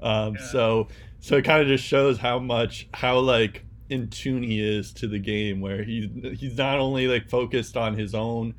Um 0.00 0.34
Yeah. 0.34 0.42
so 0.52 0.88
so 1.20 1.36
it 1.36 1.44
kind 1.44 1.62
of 1.62 1.68
just 1.68 1.84
shows 1.84 2.18
how 2.18 2.38
much 2.38 2.88
how 2.92 3.18
like 3.18 3.64
in 3.88 4.08
tune 4.08 4.42
he 4.42 4.60
is 4.60 4.92
to 4.92 5.08
the 5.08 5.18
game 5.18 5.60
where 5.60 5.82
he 5.84 6.10
he's 6.38 6.58
not 6.58 6.78
only 6.78 7.06
like 7.08 7.28
focused 7.30 7.76
on 7.76 7.94
his 7.94 8.14
own 8.14 8.54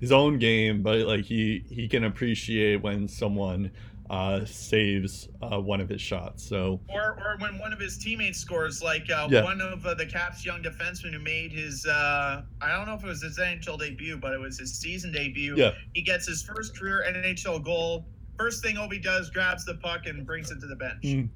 his 0.00 0.12
own 0.12 0.38
game 0.38 0.82
but 0.82 0.98
like 1.00 1.24
he 1.24 1.64
he 1.70 1.88
can 1.88 2.04
appreciate 2.04 2.82
when 2.82 3.08
someone 3.08 3.70
uh 4.10 4.44
saves 4.44 5.28
uh 5.42 5.58
one 5.60 5.80
of 5.80 5.88
his 5.88 6.00
shots 6.00 6.44
so 6.46 6.78
or 6.88 7.18
or 7.24 7.36
when 7.40 7.58
one 7.58 7.72
of 7.72 7.80
his 7.80 7.98
teammates 7.98 8.38
scores, 8.38 8.80
like 8.82 9.10
uh, 9.10 9.26
Yeah. 9.30 9.42
one 9.42 9.60
of 9.60 9.84
uh, 9.84 9.94
the 9.94 10.06
Caps' 10.06 10.44
young 10.46 10.62
defensemen 10.62 11.12
who 11.12 11.18
made 11.18 11.50
his 11.50 11.84
uh, 11.86 12.42
I 12.62 12.72
don't 12.76 12.86
know 12.86 12.94
if 12.94 13.02
it 13.02 13.06
was 13.08 13.22
his 13.22 13.36
NHL 13.38 13.78
debut, 13.80 14.16
but 14.16 14.32
it 14.32 14.38
was 14.38 14.58
his 14.60 14.78
season 14.78 15.10
debut. 15.12 15.54
yeah 15.56 15.72
He 15.94 16.02
gets 16.02 16.26
his 16.28 16.42
first 16.42 16.78
career 16.78 17.04
NHL 17.08 17.64
goal. 17.64 18.06
First 18.38 18.62
thing 18.62 18.76
Ovi 18.76 19.02
does, 19.02 19.28
grabs 19.30 19.64
the 19.64 19.74
puck 19.76 20.06
and 20.06 20.24
brings 20.24 20.50
it 20.52 20.60
to 20.60 20.66
the 20.66 20.76
bench. 20.76 21.02
Mm. 21.02 21.28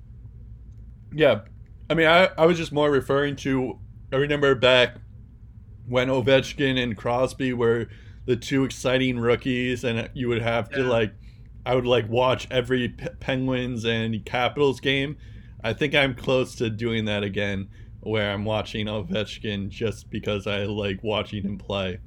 Yeah, 1.13 1.41
I 1.89 1.95
mean, 1.95 2.07
I, 2.07 2.29
I 2.39 2.47
was 2.47 2.57
just 2.57 2.71
more 2.73 2.91
referring 2.91 3.35
to. 3.37 3.79
I 4.13 4.17
remember 4.17 4.55
back 4.55 4.97
when 5.89 6.07
Ovechkin 6.09 6.81
and 6.81 6.97
Crosby 6.97 7.53
were 7.53 7.89
the 8.27 8.37
two 8.37 8.65
exciting 8.65 9.19
rookies, 9.19 9.85
and 9.85 10.11
you 10.15 10.29
would 10.29 10.43
have 10.43 10.71
to 10.71 10.83
like, 10.83 11.13
I 11.65 11.75
would 11.75 11.87
like 11.87 12.09
watch 12.09 12.47
every 12.51 12.89
P- 12.89 13.09
Penguins 13.19 13.85
and 13.85 14.25
Capitals 14.25 14.81
game. 14.81 15.17
I 15.63 15.73
think 15.73 15.95
I'm 15.95 16.15
close 16.15 16.55
to 16.57 16.71
doing 16.71 17.05
that 17.07 17.23
again, 17.23 17.69
where 18.01 18.31
I'm 18.31 18.45
watching 18.45 18.87
Ovechkin 18.87 19.69
just 19.69 20.11
because 20.11 20.47
I 20.47 20.65
like 20.65 21.03
watching 21.03 21.43
him 21.43 21.59
play. 21.59 21.99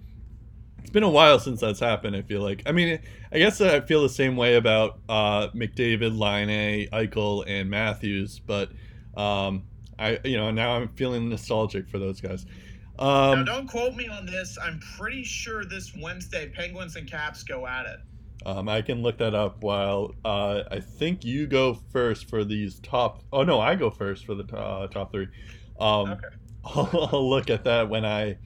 It's 0.80 0.90
been 0.90 1.04
a 1.04 1.10
while 1.10 1.40
since 1.40 1.62
that's 1.62 1.80
happened. 1.80 2.16
I 2.16 2.24
feel 2.24 2.42
like. 2.42 2.64
I 2.66 2.72
mean, 2.72 3.00
I 3.32 3.38
guess 3.38 3.62
I 3.62 3.80
feel 3.82 4.02
the 4.02 4.10
same 4.10 4.36
way 4.36 4.56
about 4.56 5.00
uh, 5.08 5.48
McDavid, 5.50 6.18
Laine, 6.18 6.90
Eichel, 6.90 7.44
and 7.48 7.70
Matthews, 7.70 8.40
but 8.40 8.70
um, 9.16 9.64
I, 9.98 10.20
you 10.26 10.38
know, 10.38 10.52
now 10.52 10.76
I'm 10.76 10.90
feeling 10.90 11.30
nostalgic 11.30 11.88
for 11.88 12.00
those 12.00 12.20
guys. 12.20 12.46
Now, 13.00 13.34
Um, 13.34 13.46
don't 13.46 13.68
quote 13.68 13.96
me 13.96 14.08
on 14.08 14.26
this. 14.26 14.58
I'm 14.62 14.80
pretty 14.98 15.24
sure 15.24 15.66
this 15.66 15.94
Wednesday, 16.00 16.50
Penguins 16.50 16.96
and 16.96 17.10
Caps 17.10 17.44
go 17.44 17.66
at 17.68 17.86
it. 17.86 18.00
um, 18.46 18.68
I 18.70 18.82
can 18.82 19.02
look 19.02 19.18
that 19.20 19.34
up 19.34 19.62
while 19.64 20.14
uh, 20.26 20.64
I 20.70 20.80
think 20.80 21.24
you 21.24 21.48
go 21.48 21.74
first 21.92 22.30
for 22.30 22.44
these 22.44 22.80
top. 22.80 23.24
Oh 23.32 23.44
no, 23.44 23.60
I 23.60 23.76
go 23.76 23.90
first 23.90 24.26
for 24.26 24.36
the 24.36 24.44
uh, 24.56 24.88
top 24.88 25.12
three. 25.12 25.28
Um, 25.80 26.12
Okay. 26.12 26.28
I'll, 26.66 27.10
I'll 27.12 27.30
look 27.30 27.50
at 27.50 27.64
that 27.66 27.90
when 27.90 28.06
I. 28.06 28.38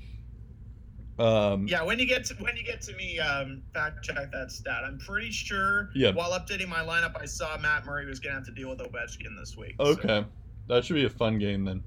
Um, 1.20 1.68
Yeah, 1.68 1.84
when 1.84 1.98
you 2.00 2.06
get 2.06 2.26
to 2.26 2.36
when 2.36 2.56
you 2.58 2.64
get 2.64 2.82
to 2.84 2.96
me, 2.96 3.20
um, 3.20 3.64
fact 3.74 4.04
check 4.04 4.32
that 4.32 4.52
stat. 4.52 4.84
I'm 4.86 4.98
pretty 5.00 5.32
sure. 5.32 5.90
Yeah. 5.96 6.12
While 6.12 6.32
updating 6.32 6.68
my 6.68 6.80
lineup, 6.80 7.20
I 7.20 7.26
saw 7.26 7.58
Matt 7.58 7.86
Murray 7.86 8.06
was 8.06 8.20
gonna 8.20 8.36
have 8.36 8.46
to 8.46 8.52
deal 8.52 8.70
with 8.70 8.80
Ovechkin 8.80 9.36
this 9.40 9.56
week. 9.58 9.76
so- 9.80 9.88
Okay, 9.88 10.26
that 10.68 10.86
should 10.86 10.94
be 10.96 11.06
a 11.06 11.10
fun 11.10 11.38
game 11.40 11.64
then. 11.66 11.84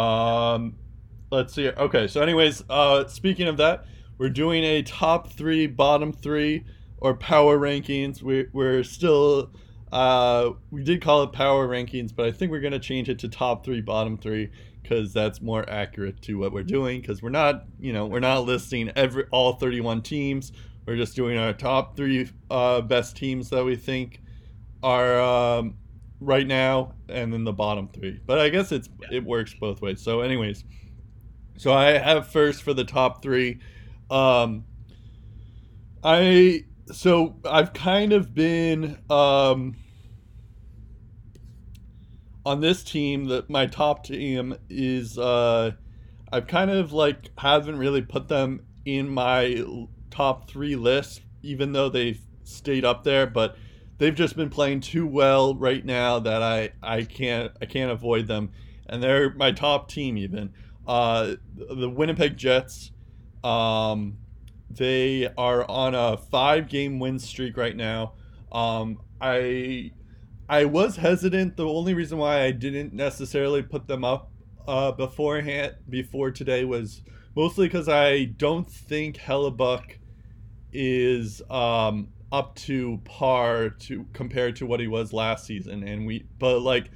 Um, 0.00 0.74
let's 1.30 1.52
see. 1.54 1.68
Okay, 1.68 2.06
so 2.06 2.22
anyways, 2.22 2.64
uh, 2.68 3.06
speaking 3.08 3.48
of 3.48 3.56
that, 3.58 3.84
we're 4.18 4.30
doing 4.30 4.64
a 4.64 4.82
top 4.82 5.30
three, 5.30 5.66
bottom 5.66 6.12
three, 6.12 6.64
or 6.98 7.14
power 7.14 7.58
rankings. 7.58 8.22
We 8.22 8.46
we're 8.52 8.82
still, 8.82 9.52
uh, 9.92 10.50
we 10.70 10.82
did 10.82 11.02
call 11.02 11.22
it 11.22 11.32
power 11.32 11.68
rankings, 11.68 12.14
but 12.14 12.26
I 12.26 12.32
think 12.32 12.50
we're 12.50 12.60
gonna 12.60 12.78
change 12.78 13.08
it 13.08 13.18
to 13.20 13.28
top 13.28 13.64
three, 13.64 13.80
bottom 13.80 14.16
three, 14.16 14.50
because 14.82 15.12
that's 15.12 15.40
more 15.40 15.68
accurate 15.68 16.20
to 16.22 16.38
what 16.38 16.52
we're 16.52 16.64
doing. 16.64 17.00
Because 17.00 17.22
we're 17.22 17.30
not, 17.30 17.64
you 17.78 17.92
know, 17.92 18.06
we're 18.06 18.20
not 18.20 18.44
listing 18.44 18.90
every 18.96 19.24
all 19.30 19.54
31 19.54 20.02
teams. 20.02 20.52
We're 20.86 20.96
just 20.96 21.14
doing 21.14 21.36
our 21.36 21.52
top 21.52 21.96
three 21.96 22.30
uh, 22.50 22.80
best 22.80 23.16
teams 23.16 23.50
that 23.50 23.62
we 23.62 23.76
think 23.76 24.22
are 24.82 25.20
um, 25.20 25.76
right 26.20 26.46
now, 26.46 26.94
and 27.08 27.32
then 27.32 27.44
the 27.44 27.52
bottom 27.52 27.88
three. 27.88 28.20
But 28.26 28.38
I 28.38 28.48
guess 28.48 28.72
it's 28.72 28.88
it 29.12 29.22
works 29.22 29.54
both 29.54 29.82
ways. 29.82 30.00
So, 30.00 30.20
anyways, 30.20 30.64
so 31.58 31.72
I 31.72 31.98
have 31.98 32.28
first 32.28 32.62
for 32.62 32.72
the 32.72 32.84
top 32.84 33.20
three. 33.22 33.58
Um, 34.10 34.64
I 36.02 36.64
so 36.86 37.36
I've 37.44 37.72
kind 37.72 38.12
of 38.12 38.32
been 38.32 38.98
um, 39.10 39.76
on 42.46 42.60
this 42.60 42.82
team, 42.82 43.26
that 43.26 43.50
my 43.50 43.66
top 43.66 44.04
team 44.04 44.54
is 44.70 45.18
uh, 45.18 45.72
I've 46.32 46.46
kind 46.46 46.70
of 46.70 46.92
like 46.92 47.30
haven't 47.36 47.76
really 47.76 48.02
put 48.02 48.28
them 48.28 48.64
in 48.84 49.08
my 49.08 49.64
top 50.10 50.48
three 50.48 50.76
list, 50.76 51.22
even 51.42 51.72
though 51.72 51.88
they've 51.88 52.20
stayed 52.44 52.84
up 52.84 53.02
there, 53.02 53.26
but 53.26 53.56
they've 53.98 54.14
just 54.14 54.36
been 54.36 54.48
playing 54.48 54.80
too 54.80 55.06
well 55.06 55.56
right 55.56 55.84
now 55.84 56.20
that 56.20 56.42
I 56.42 56.70
I 56.82 57.02
can't 57.02 57.52
I 57.60 57.66
can't 57.66 57.90
avoid 57.90 58.28
them, 58.28 58.52
and 58.88 59.02
they're 59.02 59.34
my 59.34 59.50
top 59.50 59.90
team 59.90 60.16
even. 60.16 60.54
Uh, 60.88 61.34
the 61.54 61.88
Winnipeg 61.88 62.36
Jets, 62.36 62.92
um, 63.44 64.16
they 64.70 65.28
are 65.36 65.70
on 65.70 65.94
a 65.94 66.16
five 66.16 66.68
game 66.68 66.98
win 66.98 67.18
streak 67.18 67.56
right 67.56 67.76
now. 67.76 68.14
Um, 68.50 68.98
I 69.20 69.92
I 70.48 70.64
was 70.64 70.96
hesitant. 70.96 71.56
The 71.56 71.66
only 71.66 71.92
reason 71.92 72.16
why 72.18 72.42
I 72.42 72.52
didn't 72.52 72.94
necessarily 72.94 73.62
put 73.62 73.86
them 73.86 74.02
up 74.02 74.32
uh, 74.66 74.92
beforehand 74.92 75.74
before 75.88 76.30
today 76.30 76.64
was 76.64 77.02
mostly 77.36 77.66
because 77.66 77.88
I 77.88 78.24
don't 78.24 78.70
think 78.70 79.16
Hellebuyck 79.16 79.98
is 80.72 81.42
um, 81.50 82.08
up 82.32 82.54
to 82.54 83.00
par 83.04 83.70
to 83.70 84.06
compared 84.12 84.56
to 84.56 84.66
what 84.66 84.80
he 84.80 84.86
was 84.86 85.12
last 85.12 85.46
season, 85.46 85.82
and 85.82 86.06
we 86.06 86.24
but 86.38 86.60
like 86.60 86.90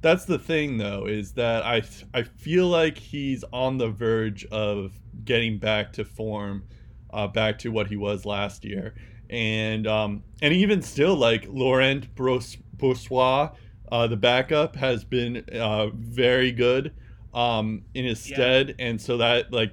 that's 0.00 0.24
the 0.24 0.38
thing 0.38 0.78
though 0.78 1.06
is 1.06 1.32
that 1.32 1.64
I 1.64 1.82
I 2.14 2.22
feel 2.22 2.68
like 2.68 2.98
he's 2.98 3.44
on 3.52 3.78
the 3.78 3.88
verge 3.88 4.44
of 4.46 4.92
getting 5.24 5.58
back 5.58 5.92
to 5.94 6.04
form, 6.04 6.64
uh, 7.12 7.28
back 7.28 7.58
to 7.60 7.70
what 7.70 7.88
he 7.88 7.96
was 7.96 8.24
last 8.24 8.64
year, 8.64 8.94
and 9.30 9.86
um 9.86 10.22
and 10.42 10.54
even 10.54 10.82
still 10.82 11.16
like 11.16 11.46
Laurent 11.48 12.14
Brossoit, 12.14 13.54
uh, 13.90 14.06
the 14.06 14.16
backup 14.16 14.76
has 14.76 15.04
been 15.04 15.44
uh, 15.52 15.88
very 15.94 16.52
good 16.52 16.94
um 17.34 17.82
in 17.94 18.04
his 18.04 18.20
stead, 18.20 18.74
yeah. 18.78 18.86
and 18.86 19.00
so 19.00 19.18
that 19.18 19.52
like 19.52 19.72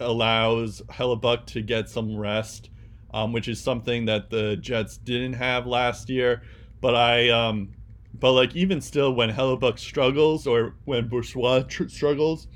allows 0.00 0.82
Hellebuyck 0.90 1.46
to 1.46 1.62
get 1.62 1.88
some 1.88 2.16
rest 2.16 2.70
um, 3.14 3.32
which 3.32 3.46
is 3.46 3.60
something 3.60 4.06
that 4.06 4.28
the 4.28 4.56
Jets 4.56 4.98
didn't 4.98 5.34
have 5.34 5.68
last 5.68 6.10
year. 6.10 6.42
But 6.80 6.96
I, 6.96 7.30
um, 7.30 7.70
but 8.18 8.32
like 8.32 8.54
even 8.54 8.80
still, 8.80 9.12
when 9.12 9.30
Hellebuyck 9.30 9.78
struggles 9.78 10.46
or 10.46 10.74
when 10.84 11.08
Brossoit 11.08 11.68
tr- 11.68 11.88
struggles, 11.88 12.46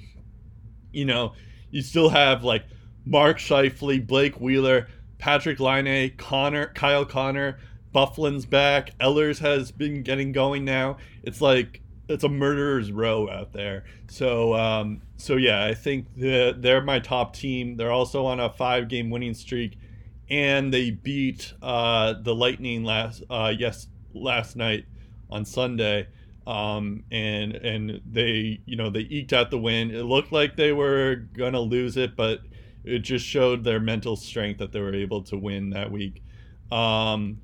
you 0.92 1.04
know, 1.04 1.32
you 1.70 1.82
still 1.82 2.08
have 2.08 2.44
like 2.44 2.64
Mark 3.04 3.38
Scheifele, 3.38 4.06
Blake 4.06 4.40
Wheeler, 4.40 4.88
Patrik 5.18 5.60
Laine, 5.60 6.14
Connor, 6.16 6.68
Kyle 6.74 7.04
Connor, 7.04 7.58
Byfuglien's 7.94 8.46
back. 8.46 8.96
Ehlers 8.98 9.38
has 9.40 9.72
been 9.72 10.02
getting 10.02 10.32
going 10.32 10.64
now. 10.64 10.98
It's 11.22 11.40
like 11.40 11.82
it's 12.08 12.24
a 12.24 12.28
murderer's 12.28 12.90
row 12.92 13.28
out 13.28 13.52
there. 13.52 13.84
So 14.08 14.54
um, 14.54 15.02
so 15.16 15.36
yeah, 15.36 15.64
I 15.64 15.74
think 15.74 16.06
the, 16.16 16.56
they're 16.56 16.82
my 16.82 17.00
top 17.00 17.34
team. 17.34 17.76
They're 17.76 17.92
also 17.92 18.24
on 18.26 18.40
a 18.40 18.50
five 18.50 18.88
game 18.88 19.10
winning 19.10 19.34
streak 19.34 19.76
and 20.30 20.72
they 20.72 20.90
beat 20.90 21.52
uh, 21.62 22.14
the 22.22 22.34
Lightning 22.34 22.84
last 22.84 23.22
uh, 23.30 23.52
yes 23.56 23.88
last 24.14 24.56
night 24.56 24.84
on 25.30 25.44
Sunday. 25.44 26.08
Um, 26.46 27.04
and 27.12 27.56
and 27.56 28.00
they 28.10 28.60
you 28.64 28.76
know 28.76 28.88
they 28.88 29.00
eked 29.00 29.34
out 29.34 29.50
the 29.50 29.58
win. 29.58 29.90
It 29.90 30.04
looked 30.04 30.32
like 30.32 30.56
they 30.56 30.72
were 30.72 31.16
gonna 31.16 31.60
lose 31.60 31.98
it, 31.98 32.16
but 32.16 32.40
it 32.84 33.00
just 33.00 33.26
showed 33.26 33.64
their 33.64 33.80
mental 33.80 34.16
strength 34.16 34.58
that 34.58 34.72
they 34.72 34.80
were 34.80 34.94
able 34.94 35.22
to 35.24 35.36
win 35.36 35.70
that 35.70 35.90
week. 35.90 36.22
Um, 36.72 37.38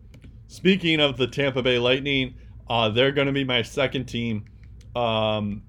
speaking 0.49 1.01
of 1.01 1.19
the 1.19 1.27
Tampa 1.27 1.63
Bay 1.63 1.79
Lightning, 1.79 2.35
uh, 2.69 2.89
they're 2.89 3.13
to 3.27 3.33
be 3.33 3.45
my 3.45 3.61
second 3.63 4.07
team, 4.07 4.47
um, 4.97 5.63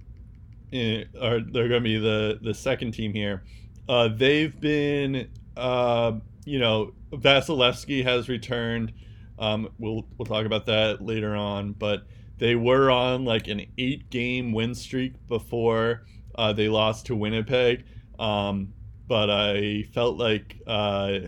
in, 0.71 1.01
eh, 1.01 1.19
or 1.21 1.41
they're 1.41 1.67
to 1.67 1.81
be 1.81 1.97
the 1.97 2.39
the 2.41 2.53
second 2.53 2.93
team 2.93 3.13
here. 3.13 3.43
Uh, 3.87 4.07
they've 4.07 4.59
been, 4.59 5.29
uh, 5.57 6.13
you 6.45 6.59
know, 6.59 6.93
Vasilevskiy 7.11 8.03
has 8.03 8.29
returned. 8.29 8.93
Um, 9.37 9.69
we'll 9.77 10.05
we'll 10.17 10.25
talk 10.25 10.45
about 10.45 10.65
that 10.67 11.01
later 11.01 11.35
on, 11.35 11.73
but 11.73 12.07
they 12.37 12.55
were 12.55 12.91
on 12.91 13.25
like 13.25 13.47
an 13.47 13.65
eight 13.77 14.09
game 14.09 14.51
win 14.51 14.75
streak 14.75 15.13
before 15.27 16.05
uh, 16.35 16.53
they 16.53 16.67
lost 16.67 17.05
to 17.07 17.15
Winnipeg. 17.15 17.85
Um, 18.19 18.73
but 19.07 19.29
I 19.29 19.83
felt 19.93 20.17
like 20.17 20.57
uh, 20.67 21.19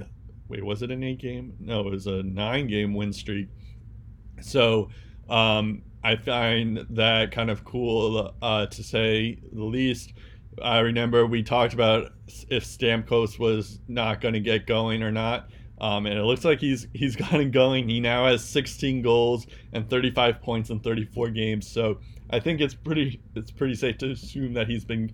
wait, 0.48 0.64
was 0.64 0.82
it 0.82 0.92
an 0.92 1.04
eight 1.04 1.20
game? 1.20 1.54
No, 1.60 1.82
it 1.82 1.92
was 1.92 2.08
a 2.08 2.24
nine 2.24 2.68
game 2.68 2.94
win 2.94 3.14
streak. 3.14 3.50
So 4.42 4.90
um, 5.30 5.82
I 6.04 6.16
find 6.16 6.86
that 6.92 7.32
kind 7.32 7.50
of 7.50 7.64
cool 7.66 8.34
uh, 8.42 8.66
to 8.68 8.84
say 8.84 9.40
the 9.52 9.64
least. 9.64 10.14
I 10.62 10.80
remember 10.80 11.26
we 11.26 11.44
talked 11.44 11.74
about 11.74 12.14
if 12.50 12.64
Stamkos 12.66 13.38
was 13.38 13.80
not 13.88 14.22
going 14.22 14.34
to 14.34 14.40
get 14.40 14.66
going 14.66 15.04
or 15.04 15.12
not. 15.12 15.50
Um, 15.80 16.06
and 16.06 16.18
it 16.18 16.24
looks 16.24 16.44
like 16.44 16.60
he's 16.60 16.88
he's 16.94 17.16
gotten 17.16 17.52
going. 17.52 17.88
He 17.88 18.00
now 18.00 18.26
has 18.26 18.44
16 18.44 19.02
goals 19.02 19.48
and 19.74 19.90
35 19.90 20.42
points 20.42 20.70
in 20.70 20.80
34 20.80 21.30
games. 21.30 21.68
So 21.68 22.00
I 22.30 22.40
think 22.40 22.62
it's 22.62 22.74
pretty 22.74 23.22
it's 23.36 23.52
pretty 23.52 23.76
safe 23.76 23.98
to 24.00 24.12
assume 24.12 24.54
that 24.54 24.68
he's 24.68 24.86
been 24.86 25.14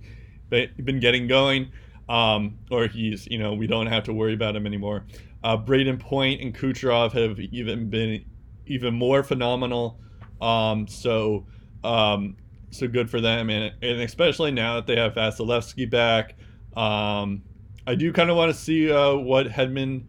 been 0.49 0.99
getting 0.99 1.27
going, 1.27 1.71
um, 2.09 2.57
or 2.71 2.87
he's 2.87 3.27
you 3.27 3.39
know 3.39 3.53
we 3.53 3.67
don't 3.67 3.87
have 3.87 4.03
to 4.05 4.13
worry 4.13 4.33
about 4.33 4.55
him 4.55 4.65
anymore. 4.65 5.05
Uh, 5.43 5.57
Brayden 5.57 5.99
Point 5.99 6.41
and 6.41 6.55
Kucherov 6.55 7.11
have 7.13 7.39
even 7.39 7.89
been 7.89 8.23
even 8.65 8.93
more 8.93 9.23
phenomenal. 9.23 9.99
Um, 10.41 10.87
so 10.87 11.45
um, 11.83 12.37
so 12.71 12.87
good 12.87 13.09
for 13.09 13.21
them, 13.21 13.49
and 13.49 13.73
and 13.81 14.01
especially 14.01 14.51
now 14.51 14.75
that 14.75 14.87
they 14.87 14.95
have 14.95 15.13
Vasilevskiy 15.13 15.89
back. 15.89 16.35
Um, 16.75 17.43
I 17.85 17.95
do 17.95 18.13
kind 18.13 18.29
of 18.29 18.37
want 18.37 18.51
to 18.51 18.57
see 18.57 18.91
uh, 18.91 19.13
what 19.15 19.47
Hedman 19.47 20.05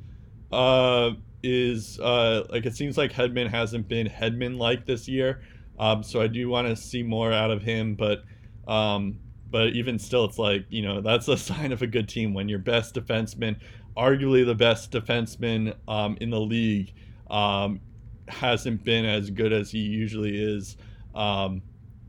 uh, 0.54 1.14
is 1.42 1.98
uh, 2.00 2.44
like 2.48 2.64
it 2.64 2.74
seems 2.76 2.96
like 2.96 3.12
Hedman 3.12 3.50
hasn't 3.50 3.88
been 3.88 4.06
Hedman 4.08 4.58
like 4.58 4.86
this 4.86 5.08
year. 5.08 5.42
Um, 5.78 6.02
so 6.02 6.20
I 6.20 6.28
do 6.28 6.48
want 6.48 6.68
to 6.68 6.76
see 6.76 7.02
more 7.02 7.32
out 7.32 7.50
of 7.50 7.62
him, 7.62 7.96
but 7.96 8.22
um, 8.66 9.18
but 9.50 9.68
even 9.68 9.98
still, 9.98 10.24
it's 10.24 10.38
like 10.38 10.64
you 10.70 10.82
know 10.82 11.00
that's 11.00 11.28
a 11.28 11.36
sign 11.50 11.72
of 11.72 11.82
a 11.82 11.86
good 11.86 12.08
team 12.08 12.34
when 12.34 12.48
your 12.48 12.58
best 12.58 12.94
defenseman, 12.94 13.56
arguably 13.96 14.46
the 14.46 14.54
best 14.54 14.90
defenseman 14.90 15.74
um, 15.88 16.16
in 16.20 16.30
the 16.30 16.40
league, 16.40 16.92
um, 17.30 17.80
hasn't 18.28 18.84
been 18.84 19.04
as 19.04 19.30
good 19.30 19.52
as 19.52 19.70
he 19.70 19.80
usually 19.80 20.36
is, 20.36 20.76
um, 21.14 21.60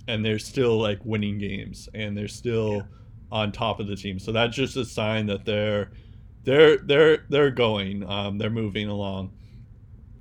and 0.08 0.24
they're 0.24 0.40
still 0.40 0.80
like 0.80 1.00
winning 1.04 1.38
games 1.40 1.90
and 1.94 2.16
they're 2.16 2.28
still 2.28 2.76
yeah. 2.76 2.82
on 3.32 3.52
top 3.52 3.80
of 3.80 3.88
the 3.88 3.96
team. 3.96 4.20
So 4.20 4.32
that's 4.32 4.56
just 4.56 4.78
a 4.78 4.86
sign 4.86 5.26
that 5.26 5.46
they're 5.46 5.92
they're 6.46 6.78
they're 6.78 7.26
they're 7.30 7.52
going. 7.52 8.08
Um, 8.10 8.38
they're 8.38 8.50
moving 8.50 8.88
along. 8.88 9.32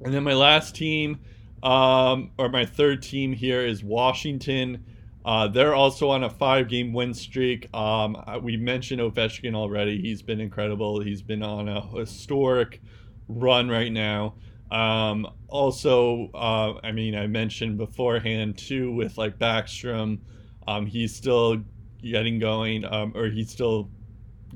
And 0.03 0.13
then 0.13 0.25
my 0.25 0.35
last 0.35 0.75
team, 0.75 1.21
um, 1.63 2.33
or 2.37 2.49
my 2.49 2.67
third 2.67 3.03
team 3.03 3.33
here 3.33 3.61
is 3.61 3.85
Washington. 3.85 4.85
Uh, 5.25 5.49
they're 5.49 5.75
also 5.75 6.11
on 6.11 6.25
a 6.25 6.29
five-game 6.29 6.93
win 6.93 7.15
streak. 7.15 7.75
Um, 7.75 8.23
we 8.43 8.59
mentioned 8.59 9.01
Ovechkin 9.01 9.55
already. 9.55 9.99
He's 10.01 10.21
been 10.21 10.41
incredible. 10.41 11.01
He's 11.01 11.23
been 11.23 11.43
on 11.43 11.69
a 11.69 11.81
historic 11.99 12.83
run 13.29 13.71
right 13.71 13.91
now. 13.91 14.35
Um, 14.71 15.27
also, 15.49 16.31
uh, 16.35 16.75
I 16.83 16.93
mean, 16.93 17.15
I 17.15 17.27
mentioned 17.27 17.79
beforehand 17.79 18.59
too 18.59 18.93
with 18.93 19.17
like 19.17 19.39
Backstrom. 19.39 20.19
Um, 20.67 20.85
he's 20.85 21.15
still 21.15 21.63
getting 22.03 22.39
going, 22.39 22.85
um, 22.85 23.13
or 23.15 23.29
he's 23.29 23.51
still 23.51 23.91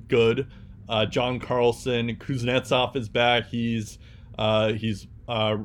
good. 0.08 0.48
Uh, 0.88 1.06
John 1.06 1.38
Carlson, 1.38 2.16
Kuznetsov 2.16 2.96
is 2.96 3.08
back. 3.08 3.46
He's 3.46 3.98
uh, 4.38 4.72
he's 4.72 5.06
uh, 5.28 5.58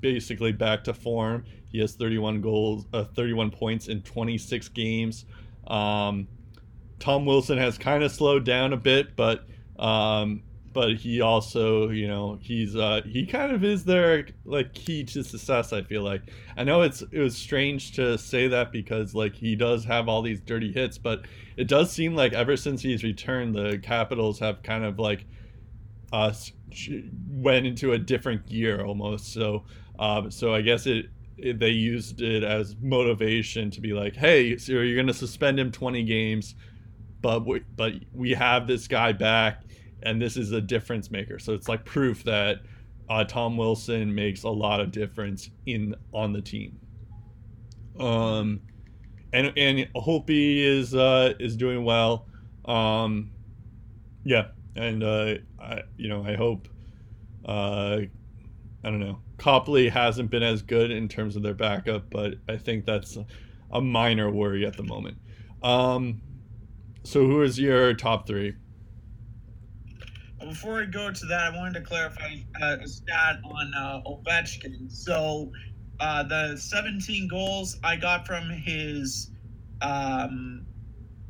basically 0.00 0.52
back 0.52 0.84
to 0.84 0.94
form. 0.94 1.44
He 1.70 1.80
has 1.80 1.94
31 1.94 2.40
goals, 2.40 2.86
uh, 2.92 3.04
31 3.04 3.50
points 3.50 3.88
in 3.88 4.02
26 4.02 4.68
games. 4.68 5.26
Um, 5.66 6.28
Tom 6.98 7.26
Wilson 7.26 7.58
has 7.58 7.76
kind 7.76 8.02
of 8.02 8.10
slowed 8.10 8.44
down 8.44 8.72
a 8.72 8.76
bit, 8.76 9.14
but 9.16 9.46
um, 9.78 10.42
but 10.72 10.96
he 10.96 11.20
also, 11.20 11.88
you 11.88 12.06
know, 12.06 12.38
he's 12.40 12.76
uh, 12.76 13.00
he 13.04 13.26
kind 13.26 13.52
of 13.52 13.64
is 13.64 13.84
their 13.84 14.26
like 14.44 14.74
key 14.74 15.04
to 15.04 15.24
success. 15.24 15.72
I 15.72 15.82
feel 15.82 16.02
like 16.02 16.30
I 16.56 16.64
know 16.64 16.82
it's 16.82 17.02
it 17.10 17.18
was 17.20 17.36
strange 17.36 17.92
to 17.92 18.18
say 18.18 18.48
that 18.48 18.72
because 18.72 19.14
like 19.14 19.34
he 19.34 19.56
does 19.56 19.84
have 19.84 20.08
all 20.08 20.22
these 20.22 20.40
dirty 20.40 20.72
hits, 20.72 20.98
but 20.98 21.26
it 21.56 21.68
does 21.68 21.90
seem 21.90 22.14
like 22.14 22.32
ever 22.32 22.56
since 22.56 22.82
he's 22.82 23.02
returned, 23.02 23.54
the 23.54 23.78
Capitals 23.78 24.38
have 24.40 24.62
kind 24.62 24.84
of 24.84 24.98
like 24.98 25.26
uh 26.12 26.32
went 27.28 27.66
into 27.66 27.92
a 27.92 27.98
different 27.98 28.46
gear 28.46 28.84
almost. 28.84 29.32
So 29.32 29.64
um, 29.98 30.30
so 30.30 30.54
I 30.54 30.60
guess 30.60 30.86
it, 30.86 31.06
it 31.38 31.58
they 31.58 31.70
used 31.70 32.20
it 32.20 32.44
as 32.44 32.76
motivation 32.80 33.70
to 33.72 33.80
be 33.80 33.92
like, 33.92 34.16
hey, 34.16 34.56
so 34.58 34.72
you're 34.72 35.00
gonna 35.00 35.14
suspend 35.14 35.58
him 35.58 35.72
20 35.72 36.04
games, 36.04 36.54
but 37.20 37.46
we, 37.46 37.60
but 37.74 37.94
we 38.12 38.32
have 38.32 38.66
this 38.66 38.86
guy 38.86 39.12
back 39.12 39.62
and 40.08 40.22
this 40.22 40.38
is 40.38 40.52
a 40.52 40.60
difference 40.60 41.10
maker. 41.10 41.38
So 41.38 41.52
it's 41.52 41.68
like 41.68 41.84
proof 41.84 42.24
that 42.24 42.62
uh, 43.10 43.24
Tom 43.24 43.56
Wilson 43.58 44.14
makes 44.14 44.42
a 44.42 44.48
lot 44.48 44.80
of 44.80 44.90
difference 44.90 45.50
in 45.66 45.94
on 46.14 46.32
the 46.32 46.40
team. 46.40 46.78
Um, 48.00 48.60
and 49.32 49.52
and 49.56 49.86
Holtby 49.94 50.64
is 50.64 50.94
uh, 50.94 51.34
is 51.38 51.56
doing 51.56 51.84
well. 51.84 52.26
Um, 52.64 53.32
yeah, 54.24 54.48
and 54.76 55.02
uh, 55.02 55.34
I 55.60 55.82
you 55.98 56.08
know 56.08 56.24
I 56.24 56.36
hope 56.36 56.68
uh, 57.44 57.98
I 58.82 58.90
don't 58.90 59.00
know 59.00 59.18
Copley 59.36 59.90
hasn't 59.90 60.30
been 60.30 60.42
as 60.42 60.62
good 60.62 60.90
in 60.90 61.08
terms 61.08 61.36
of 61.36 61.42
their 61.42 61.54
backup, 61.54 62.10
but 62.10 62.34
I 62.48 62.56
think 62.56 62.86
that's 62.86 63.18
a 63.70 63.80
minor 63.80 64.30
worry 64.30 64.64
at 64.64 64.76
the 64.76 64.84
moment. 64.84 65.18
Um, 65.62 66.22
so 67.04 67.26
who 67.26 67.42
is 67.42 67.58
your 67.58 67.92
top 67.92 68.26
three? 68.26 68.54
Before 70.40 70.82
I 70.82 70.84
go 70.84 71.10
to 71.10 71.26
that, 71.26 71.52
I 71.52 71.56
wanted 71.56 71.74
to 71.74 71.80
clarify 71.80 72.36
uh, 72.62 72.76
a 72.80 72.86
stat 72.88 73.40
on 73.44 73.72
uh, 73.74 74.00
Ovechkin. 74.06 74.90
So 74.90 75.50
uh, 76.00 76.22
the 76.22 76.56
17 76.56 77.28
goals 77.28 77.78
I 77.82 77.96
got 77.96 78.26
from 78.26 78.48
his 78.48 79.30
um, 79.82 80.64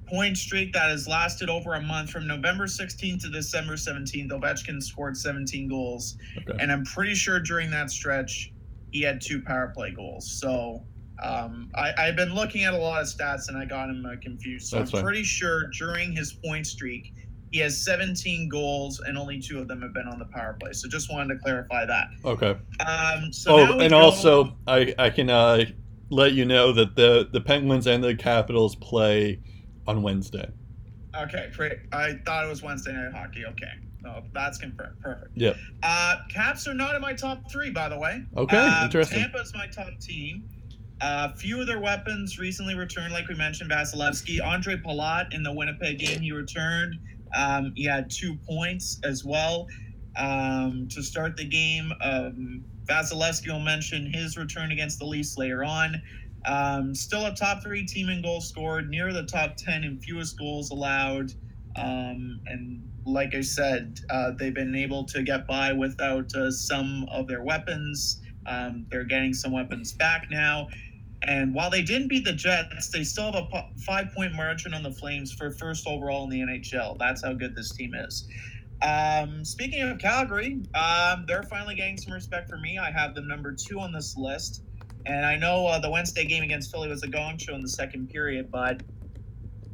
point 0.07 0.37
streak 0.37 0.73
that 0.73 0.91
has 0.91 1.09
lasted 1.09 1.49
over 1.49 1.75
a 1.75 1.81
month 1.81 2.11
from 2.11 2.27
November 2.27 2.67
16th 2.67 3.23
to 3.23 3.31
December 3.31 3.75
17th. 3.75 4.31
Ovechkin 4.31 4.83
scored 4.83 5.17
17 5.17 5.69
goals, 5.69 6.17
okay. 6.37 6.59
and 6.61 6.71
I'm 6.71 6.85
pretty 6.85 7.15
sure 7.15 7.41
during 7.41 7.71
that 7.71 7.91
stretch 7.91 8.53
he 8.91 9.03
had 9.03 9.21
two 9.21 9.41
power 9.43 9.73
play 9.75 9.91
goals. 9.91 10.31
So 10.31 10.83
um, 11.23 11.71
I, 11.75 11.93
have 11.97 12.17
been 12.17 12.35
looking 12.35 12.65
at 12.65 12.75
a 12.75 12.79
lot 12.79 13.03
of 13.03 13.09
stats 13.09 13.49
and 13.49 13.57
I 13.57 13.65
got 13.65 13.91
him 13.91 14.07
uh, 14.07 14.17
confused. 14.23 14.69
So 14.69 14.79
That's 14.79 14.91
I'm 14.91 14.99
fine. 14.99 15.05
pretty 15.05 15.25
sure 15.25 15.69
during 15.79 16.13
his 16.13 16.33
point 16.33 16.67
streak 16.67 17.13
he 17.51 17.59
has 17.61 17.83
17 17.83 18.49
goals 18.49 19.01
and 19.01 19.17
only 19.17 19.41
two 19.41 19.59
of 19.59 19.69
them 19.69 19.81
have 19.83 19.95
been 19.95 20.07
on 20.07 20.19
the 20.19 20.27
power 20.27 20.57
play. 20.61 20.73
So 20.73 20.89
just 20.89 21.11
wanted 21.11 21.35
to 21.35 21.41
clarify 21.41 21.87
that. 21.87 22.09
Okay. 22.25 22.57
Um, 22.87 23.33
so 23.33 23.57
oh, 23.57 23.79
and 23.79 23.91
go... 23.91 23.99
also 23.99 24.57
I 24.67 24.95
I 24.99 25.11
can 25.11 25.31
uh, 25.31 25.65
let 26.11 26.33
you 26.33 26.45
know 26.45 26.73
that 26.73 26.97
the 26.97 27.29
the 27.33 27.41
Penguins 27.41 27.87
and 27.87 28.03
the 28.03 28.15
Capitals 28.15 28.77
play 28.77 29.41
on 29.87 30.03
Wednesday. 30.03 30.51
Okay, 31.17 31.51
great. 31.57 31.79
I 31.93 32.15
thought 32.25 32.45
it 32.45 32.49
was 32.49 32.63
Wednesday 32.63 32.93
night 32.93 33.13
hockey. 33.13 33.45
Okay. 33.47 33.73
Oh, 34.07 34.23
that's 34.33 34.59
confirmed. 34.59 35.01
Perfect. 35.01 35.33
Yeah. 35.35 35.55
Uh, 35.83 36.17
Caps 36.33 36.69
are 36.69 36.75
not 36.75 36.95
in 36.95 37.03
my 37.03 37.15
top 37.15 37.51
three, 37.51 37.71
by 37.71 37.89
the 37.89 37.99
way. 37.99 38.23
Okay, 38.37 38.57
uh, 38.57 38.85
interesting. 38.85 39.21
Tampa's 39.21 39.53
my 39.55 39.67
top 39.67 39.99
team. 40.01 40.49
A 41.01 41.05
uh, 41.05 41.35
few 41.35 41.61
of 41.61 41.67
their 41.67 41.81
weapons 41.81 42.39
recently 42.39 42.75
returned, 42.75 43.13
like 43.13 43.29
we 43.29 43.35
mentioned, 43.35 43.71
Vasilevskiy. 43.71 44.41
Ondrej 44.41 44.83
Palat 44.83 45.33
in 45.33 45.43
the 45.43 45.53
Winnipeg 45.53 45.99
game, 45.99 46.21
he 46.21 46.33
returned. 46.33 46.97
Um, 47.37 47.73
he 47.75 47.85
had 47.85 48.11
two 48.11 48.37
points 48.47 49.01
as 49.05 49.25
well 49.25 49.67
um, 50.17 50.89
to 50.91 51.03
start 51.03 51.37
the 51.37 51.45
game. 51.45 51.93
Um, 52.03 52.65
Vasilevskiy 52.87 53.53
will 53.53 53.61
mention 53.61 54.13
his 54.13 54.37
return 54.37 54.73
against 54.73 54.99
the 54.99 55.05
Leafs 55.05 55.37
later 55.37 55.65
on. 55.65 56.01
Um, 56.47 56.95
still 56.95 57.27
a 57.27 57.35
top 57.35 57.63
three 57.63 57.85
team 57.85 58.09
in 58.09 58.23
goals 58.23 58.49
scored, 58.49 58.89
near 58.89 59.13
the 59.13 59.25
top 59.25 59.57
10 59.57 59.85
in 59.85 59.99
fewest 59.99 60.39
goals 60.39 60.71
allowed. 60.71 61.33
Um, 61.77 62.41
and 62.47 62.83
like 63.05 63.35
I 63.35 63.41
said, 63.41 64.01
uh, 64.11 64.33
they've 64.39 64.55
been 64.55 64.75
able 64.75 65.05
to 65.05 65.23
get 65.23 65.47
by 65.47 65.73
without 65.73 66.35
uh, 66.35 66.51
some 66.51 67.07
of 67.11 67.27
their 67.27 67.43
weapons. 67.43 68.21
Um, 68.47 68.87
they're 68.91 69.05
getting 69.05 69.35
some 69.35 69.53
weapons 69.53 69.93
back 69.93 70.29
now. 70.31 70.69
And 71.29 71.55
while 71.55 71.69
they 71.69 71.83
didn't 71.83 72.09
beat 72.09 72.25
the 72.25 72.33
Jets, 72.33 72.89
they 72.89 73.05
still 73.05 73.31
have 73.31 73.49
a 73.53 73.69
five 73.85 74.15
point 74.15 74.35
margin 74.35 74.73
on 74.73 74.83
the 74.83 74.91
Flames 74.91 75.31
for 75.31 75.51
first 75.51 75.87
overall 75.87 76.25
in 76.25 76.31
the 76.31 76.41
NHL. 76.41 76.99
That's 76.99 77.23
how 77.23 77.35
good 77.35 77.55
this 77.55 77.71
team 77.71 77.95
is. 77.95 78.27
Um, 78.81 79.45
speaking 79.45 79.83
of 79.83 79.99
Calgary, 79.99 80.63
um, 80.75 81.27
they're 81.29 81.43
finally 81.43 81.75
getting 81.75 81.99
some 81.99 82.15
respect 82.15 82.49
for 82.49 82.57
me. 82.57 82.79
I 82.79 82.91
have 82.91 83.15
them 83.15 83.29
number 83.29 83.53
two 83.53 83.79
on 83.79 83.93
this 83.93 84.17
list. 84.17 84.63
And 85.05 85.27
I 85.27 85.37
know 85.37 85.67
uh, 85.67 85.79
the 85.79 85.91
Wednesday 85.91 86.25
game 86.25 86.45
against 86.45 86.71
Philly 86.71 86.89
was 86.89 87.03
a 87.03 87.09
gong 87.09 87.37
show 87.37 87.55
in 87.55 87.61
the 87.61 87.69
second 87.69 88.09
period, 88.09 88.51
but 88.51 88.83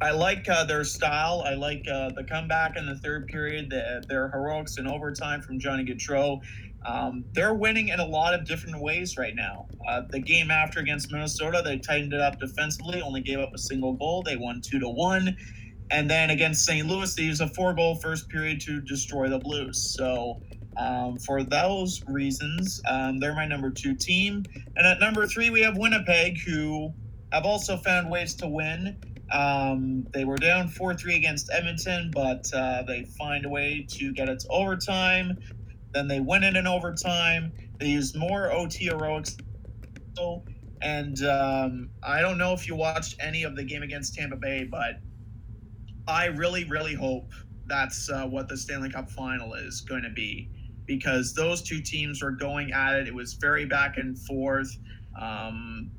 I 0.01 0.11
like 0.11 0.49
uh, 0.49 0.65
their 0.65 0.83
style. 0.83 1.41
I 1.45 1.53
like 1.53 1.85
uh, 1.89 2.09
the 2.09 2.25
comeback 2.25 2.75
in 2.75 2.85
the 2.85 2.95
third 2.95 3.27
period, 3.27 3.69
the, 3.69 4.03
their 4.09 4.27
heroics 4.27 4.77
in 4.77 4.87
overtime 4.87 5.41
from 5.41 5.57
Johnny 5.57 5.85
Gaudreau. 5.85 6.41
Um, 6.85 7.25
they're 7.33 7.53
winning 7.53 7.89
in 7.89 7.99
a 7.99 8.05
lot 8.05 8.33
of 8.33 8.45
different 8.45 8.79
ways 8.79 9.17
right 9.17 9.35
now. 9.35 9.67
Uh, 9.87 10.01
the 10.09 10.19
game 10.19 10.51
after 10.51 10.79
against 10.79 11.11
Minnesota, 11.11 11.61
they 11.63 11.77
tightened 11.79 12.13
it 12.13 12.21
up 12.21 12.39
defensively, 12.39 13.01
only 13.01 13.21
gave 13.21 13.39
up 13.39 13.53
a 13.53 13.57
single 13.57 13.93
goal. 13.93 14.21
They 14.23 14.35
won 14.35 14.61
two 14.61 14.79
to 14.79 14.89
one, 14.89 15.35
and 15.89 16.09
then 16.09 16.29
against 16.29 16.65
St. 16.65 16.87
Louis, 16.87 17.13
they 17.15 17.23
used 17.23 17.41
a 17.41 17.47
four-goal 17.47 17.95
first 17.95 18.29
period 18.29 18.61
to 18.61 18.81
destroy 18.81 19.29
the 19.29 19.39
Blues. 19.39 19.95
So, 19.95 20.41
um, 20.77 21.17
for 21.17 21.43
those 21.43 22.03
reasons, 22.07 22.81
um, 22.87 23.19
they're 23.19 23.35
my 23.35 23.47
number 23.47 23.69
two 23.69 23.95
team. 23.95 24.43
And 24.75 24.85
at 24.85 24.99
number 24.99 25.25
three, 25.25 25.49
we 25.49 25.61
have 25.61 25.77
Winnipeg, 25.77 26.39
who 26.41 26.93
have 27.31 27.45
also 27.45 27.77
found 27.77 28.09
ways 28.09 28.35
to 28.35 28.47
win. 28.47 28.97
Um, 29.31 30.05
they 30.13 30.23
were 30.23 30.37
down 30.37 30.67
4 30.67 30.93
3 30.93 31.15
against 31.15 31.49
Edmonton, 31.51 32.11
but 32.13 32.45
uh, 32.53 32.83
they 32.83 33.05
find 33.17 33.45
a 33.45 33.49
way 33.49 33.85
to 33.89 34.13
get 34.13 34.29
it 34.29 34.41
to 34.41 34.47
overtime. 34.49 35.37
Then 35.95 36.09
they 36.09 36.19
went 36.19 36.43
in 36.43 36.57
in 36.57 36.67
overtime. 36.67 37.53
They 37.79 37.87
used 37.87 38.17
more 38.17 38.51
OT 38.51 38.83
heroics. 38.83 39.37
And 40.81 41.23
um, 41.23 41.89
I 42.03 42.19
don't 42.19 42.37
know 42.37 42.51
if 42.51 42.67
you 42.67 42.75
watched 42.75 43.15
any 43.21 43.43
of 43.43 43.55
the 43.55 43.63
game 43.63 43.81
against 43.81 44.13
Tampa 44.13 44.35
Bay, 44.35 44.65
but 44.69 44.99
I 46.05 46.25
really, 46.25 46.65
really 46.65 46.95
hope 46.95 47.31
that's 47.65 48.09
uh, 48.09 48.25
what 48.25 48.49
the 48.49 48.57
Stanley 48.57 48.89
Cup 48.89 49.09
final 49.09 49.53
is 49.53 49.79
going 49.79 50.03
to 50.03 50.09
be 50.09 50.49
because 50.85 51.33
those 51.33 51.61
two 51.61 51.79
teams 51.81 52.21
were 52.21 52.31
going 52.31 52.73
at 52.73 52.95
it. 52.95 53.07
It 53.07 53.15
was 53.15 53.35
very 53.35 53.65
back 53.65 53.95
and 53.97 54.19
forth. 54.19 54.77
Um, 55.19 55.91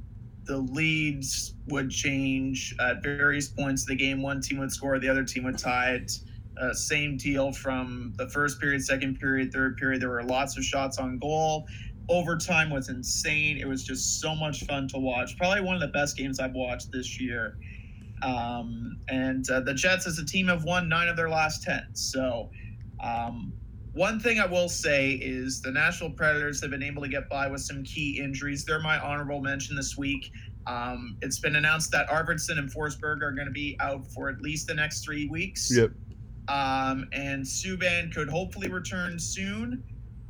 the 0.44 0.58
leads 0.58 1.54
would 1.68 1.90
change 1.90 2.76
at 2.80 3.02
various 3.02 3.48
points 3.48 3.84
of 3.84 3.88
the 3.88 3.96
game. 3.96 4.20
One 4.20 4.42
team 4.42 4.58
would 4.58 4.70
score, 4.70 4.98
the 4.98 5.08
other 5.08 5.24
team 5.24 5.44
would 5.44 5.56
tie 5.56 5.92
it. 5.92 6.12
Uh, 6.60 6.72
same 6.72 7.16
deal 7.16 7.52
from 7.52 8.12
the 8.16 8.28
first 8.30 8.60
period, 8.60 8.82
second 8.84 9.18
period, 9.18 9.52
third 9.52 9.76
period. 9.76 10.00
There 10.00 10.10
were 10.10 10.22
lots 10.22 10.56
of 10.56 10.64
shots 10.64 10.98
on 10.98 11.18
goal. 11.18 11.66
Overtime 12.08 12.70
was 12.70 12.88
insane. 12.88 13.58
It 13.58 13.66
was 13.66 13.84
just 13.84 14.20
so 14.20 14.34
much 14.34 14.64
fun 14.64 14.88
to 14.88 14.98
watch. 14.98 15.36
Probably 15.36 15.60
one 15.60 15.74
of 15.74 15.80
the 15.80 15.88
best 15.88 16.16
games 16.16 16.38
I've 16.38 16.54
watched 16.54 16.92
this 16.92 17.20
year. 17.20 17.58
Um, 18.22 18.98
and 19.08 19.48
uh, 19.50 19.60
the 19.60 19.74
Jets, 19.74 20.06
as 20.06 20.18
a 20.18 20.24
team, 20.24 20.48
have 20.48 20.64
won 20.64 20.88
nine 20.88 21.08
of 21.08 21.16
their 21.16 21.28
last 21.28 21.62
10. 21.62 21.88
So, 21.92 22.50
um, 23.02 23.52
one 23.92 24.20
thing 24.20 24.38
I 24.38 24.46
will 24.46 24.68
say 24.68 25.12
is 25.12 25.62
the 25.62 25.70
Nashville 25.70 26.10
Predators 26.10 26.60
have 26.60 26.70
been 26.70 26.82
able 26.82 27.02
to 27.02 27.08
get 27.08 27.28
by 27.30 27.48
with 27.48 27.62
some 27.62 27.82
key 27.82 28.20
injuries. 28.22 28.64
They're 28.64 28.80
my 28.80 28.98
honorable 28.98 29.40
mention 29.40 29.74
this 29.74 29.96
week. 29.96 30.30
Um, 30.66 31.16
it's 31.22 31.38
been 31.38 31.56
announced 31.56 31.92
that 31.92 32.08
Arvidsson 32.08 32.58
and 32.58 32.70
Forsberg 32.70 33.22
are 33.22 33.32
going 33.32 33.46
to 33.46 33.52
be 33.52 33.76
out 33.80 34.06
for 34.12 34.28
at 34.28 34.40
least 34.40 34.66
the 34.66 34.74
next 34.74 35.04
three 35.04 35.28
weeks. 35.28 35.74
Yep. 35.74 35.92
Um, 36.48 37.08
and 37.12 37.44
Subban 37.44 38.14
could 38.14 38.28
hopefully 38.28 38.68
return 38.68 39.18
soon. 39.18 39.82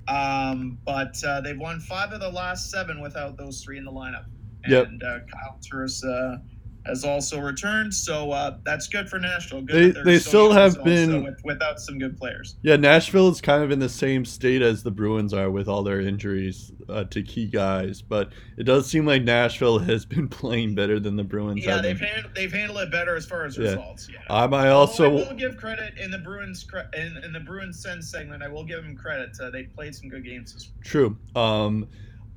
Um, 0.09 0.79
but 0.85 1.23
uh, 1.25 1.41
they've 1.41 1.59
won 1.59 1.81
five 1.81 2.13
of 2.13 2.21
the 2.21 2.31
last 2.31 2.71
seven 2.71 3.01
without 3.01 3.37
those 3.37 3.63
three 3.63 3.79
in 3.79 3.85
the 3.85 3.93
lineup. 3.93 4.27
And 4.65 4.73
yep. 4.73 4.89
uh, 5.03 5.19
Kyle 5.31 5.59
Turris 5.61 6.05
uh, 6.05 6.39
has 6.87 7.05
also 7.05 7.41
returned, 7.41 7.95
so 7.95 8.31
uh, 8.33 8.59
that's 8.65 8.89
good 8.89 9.09
for 9.09 9.19
Nashville. 9.19 9.63
Good 9.63 9.95
they 9.95 10.03
they 10.03 10.19
still 10.19 10.53
have 10.53 10.83
been 10.85 11.25
with, 11.25 11.41
without 11.45 11.81
some 11.81 11.99
good 11.99 12.17
players. 12.17 12.57
Yeah, 12.63 12.77
Nashville 12.77 13.29
is 13.29 13.41
kind 13.41 13.63
of 13.63 13.71
in 13.71 13.79
the 13.79 13.89
same 13.89 14.25
state 14.25 14.63
as 14.63 14.83
the 14.83 14.91
Bruins 14.91 15.33
are 15.33 15.51
with 15.51 15.69
all 15.69 15.83
their 15.83 16.01
injuries 16.01 16.73
uh, 16.89 17.05
to 17.05 17.23
key 17.23 17.47
guys, 17.47 18.03
but 18.03 18.33
it 18.57 18.65
does 18.65 18.89
seem 18.89 19.07
like 19.07 19.23
Nashville 19.23 19.79
has 19.79 20.05
been 20.07 20.29
playing 20.29 20.75
better 20.75 21.01
than 21.01 21.17
the 21.17 21.25
Bruins. 21.25 21.65
Yeah, 21.65 21.81
they've 21.81 21.99
hand, 21.99 22.29
they've 22.35 22.53
handled 22.53 22.81
it 22.81 22.91
better 22.91 23.17
as 23.17 23.27
far 23.27 23.45
as 23.45 23.57
yeah. 23.57 23.71
results. 23.71 24.09
Yeah, 24.11 24.19
I 24.29 24.69
also 24.69 25.05
Although 25.05 25.25
I 25.25 25.29
will 25.29 25.37
give 25.37 25.57
credit 25.57 25.99
in 25.99 26.11
the 26.11 26.19
Bruins 26.19 26.67
in, 26.95 27.17
in 27.25 27.33
the 27.33 27.41
Bruins 27.41 27.83
Sens 27.83 28.11
segment. 28.11 28.43
I 28.43 28.49
will 28.49 28.65
give 28.65 28.83
them 28.83 28.97
credit. 28.97 29.37
Uh, 29.41 29.51
they 29.51 29.65
played 29.65 29.95
some 29.95 30.09
good 30.09 30.25
games. 30.25 30.71
True. 30.85 31.17
Um, 31.35 31.89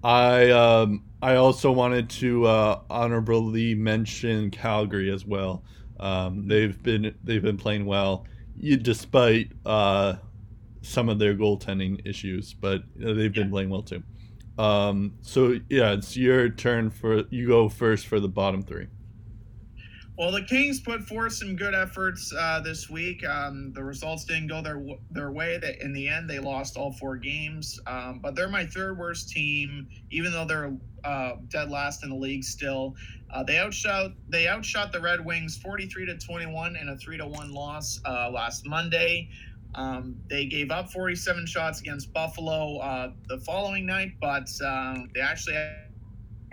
I 0.03 0.49
um, 0.51 1.03
I 1.21 1.35
also 1.35 1.71
wanted 1.71 2.09
to 2.11 2.45
uh, 2.45 2.81
honorably 2.89 3.75
mention 3.75 4.51
Calgary 4.51 5.11
as 5.11 5.25
well. 5.25 5.63
Um, 5.99 6.47
they've 6.47 6.81
been 6.81 7.15
they've 7.23 7.41
been 7.41 7.57
playing 7.57 7.85
well, 7.85 8.25
despite 8.59 9.51
uh, 9.65 10.15
some 10.81 11.09
of 11.09 11.19
their 11.19 11.35
goaltending 11.35 12.05
issues, 12.05 12.53
but 12.53 12.83
they've 12.95 13.33
been 13.33 13.49
playing 13.49 13.69
well 13.69 13.83
too. 13.83 14.03
Um, 14.57 15.15
so 15.21 15.59
yeah, 15.69 15.93
it's 15.93 16.15
your 16.15 16.49
turn 16.49 16.89
for 16.89 17.23
you 17.29 17.47
go 17.47 17.69
first 17.69 18.07
for 18.07 18.19
the 18.19 18.29
bottom 18.29 18.61
three. 18.61 18.87
Well, 20.19 20.33
the 20.33 20.41
Kings 20.41 20.81
put 20.81 21.05
forth 21.05 21.31
some 21.31 21.55
good 21.55 21.73
efforts 21.73 22.33
uh, 22.37 22.59
this 22.59 22.89
week. 22.89 23.25
Um, 23.25 23.71
the 23.71 23.81
results 23.81 24.25
didn't 24.25 24.47
go 24.47 24.61
their 24.61 24.83
their 25.11 25.31
way. 25.31 25.57
That 25.57 25.81
in 25.81 25.93
the 25.93 26.09
end, 26.09 26.29
they 26.29 26.39
lost 26.39 26.75
all 26.75 26.91
four 26.91 27.15
games. 27.15 27.79
Um, 27.87 28.19
but 28.21 28.35
they're 28.35 28.49
my 28.49 28.65
third 28.65 28.97
worst 28.97 29.29
team, 29.29 29.87
even 30.11 30.33
though 30.33 30.43
they're 30.43 30.73
uh, 31.05 31.35
dead 31.47 31.71
last 31.71 32.03
in 32.03 32.09
the 32.09 32.17
league. 32.17 32.43
Still, 32.43 32.97
uh, 33.33 33.43
they 33.43 33.59
outshot 33.59 34.11
they 34.27 34.49
outshot 34.49 34.91
the 34.91 34.99
Red 34.99 35.23
Wings 35.23 35.57
forty 35.57 35.87
three 35.87 36.05
to 36.05 36.17
twenty 36.17 36.47
one 36.47 36.75
in 36.75 36.89
a 36.89 36.97
three 36.97 37.15
to 37.15 37.25
one 37.25 37.53
loss 37.53 38.01
uh, 38.05 38.29
last 38.29 38.67
Monday. 38.67 39.29
Um, 39.75 40.17
they 40.29 40.47
gave 40.47 40.69
up 40.69 40.91
forty 40.91 41.15
seven 41.15 41.45
shots 41.45 41.79
against 41.79 42.11
Buffalo 42.11 42.79
uh, 42.79 43.13
the 43.29 43.37
following 43.39 43.85
night, 43.85 44.15
but 44.19 44.49
uh, 44.61 44.95
they 45.15 45.21
actually 45.21 45.55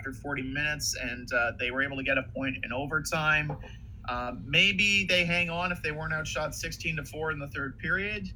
after 0.07 0.21
40 0.21 0.43
minutes, 0.43 0.97
and 1.01 1.33
uh, 1.33 1.53
they 1.59 1.71
were 1.71 1.83
able 1.83 1.97
to 1.97 2.03
get 2.03 2.19
a 2.19 2.23
point 2.35 2.57
in 2.65 2.73
overtime. 2.73 3.57
Um, 4.09 4.45
maybe 4.47 5.05
they 5.05 5.25
hang 5.25 5.51
on 5.51 5.73
if 5.73 5.83
they 5.83 5.91
weren't 5.91 6.13
outshot 6.13 6.55
16 6.55 6.97
to 6.97 7.05
four 7.05 7.33
in 7.33 7.39
the 7.39 7.49
third 7.49 7.79
period, 7.79 8.31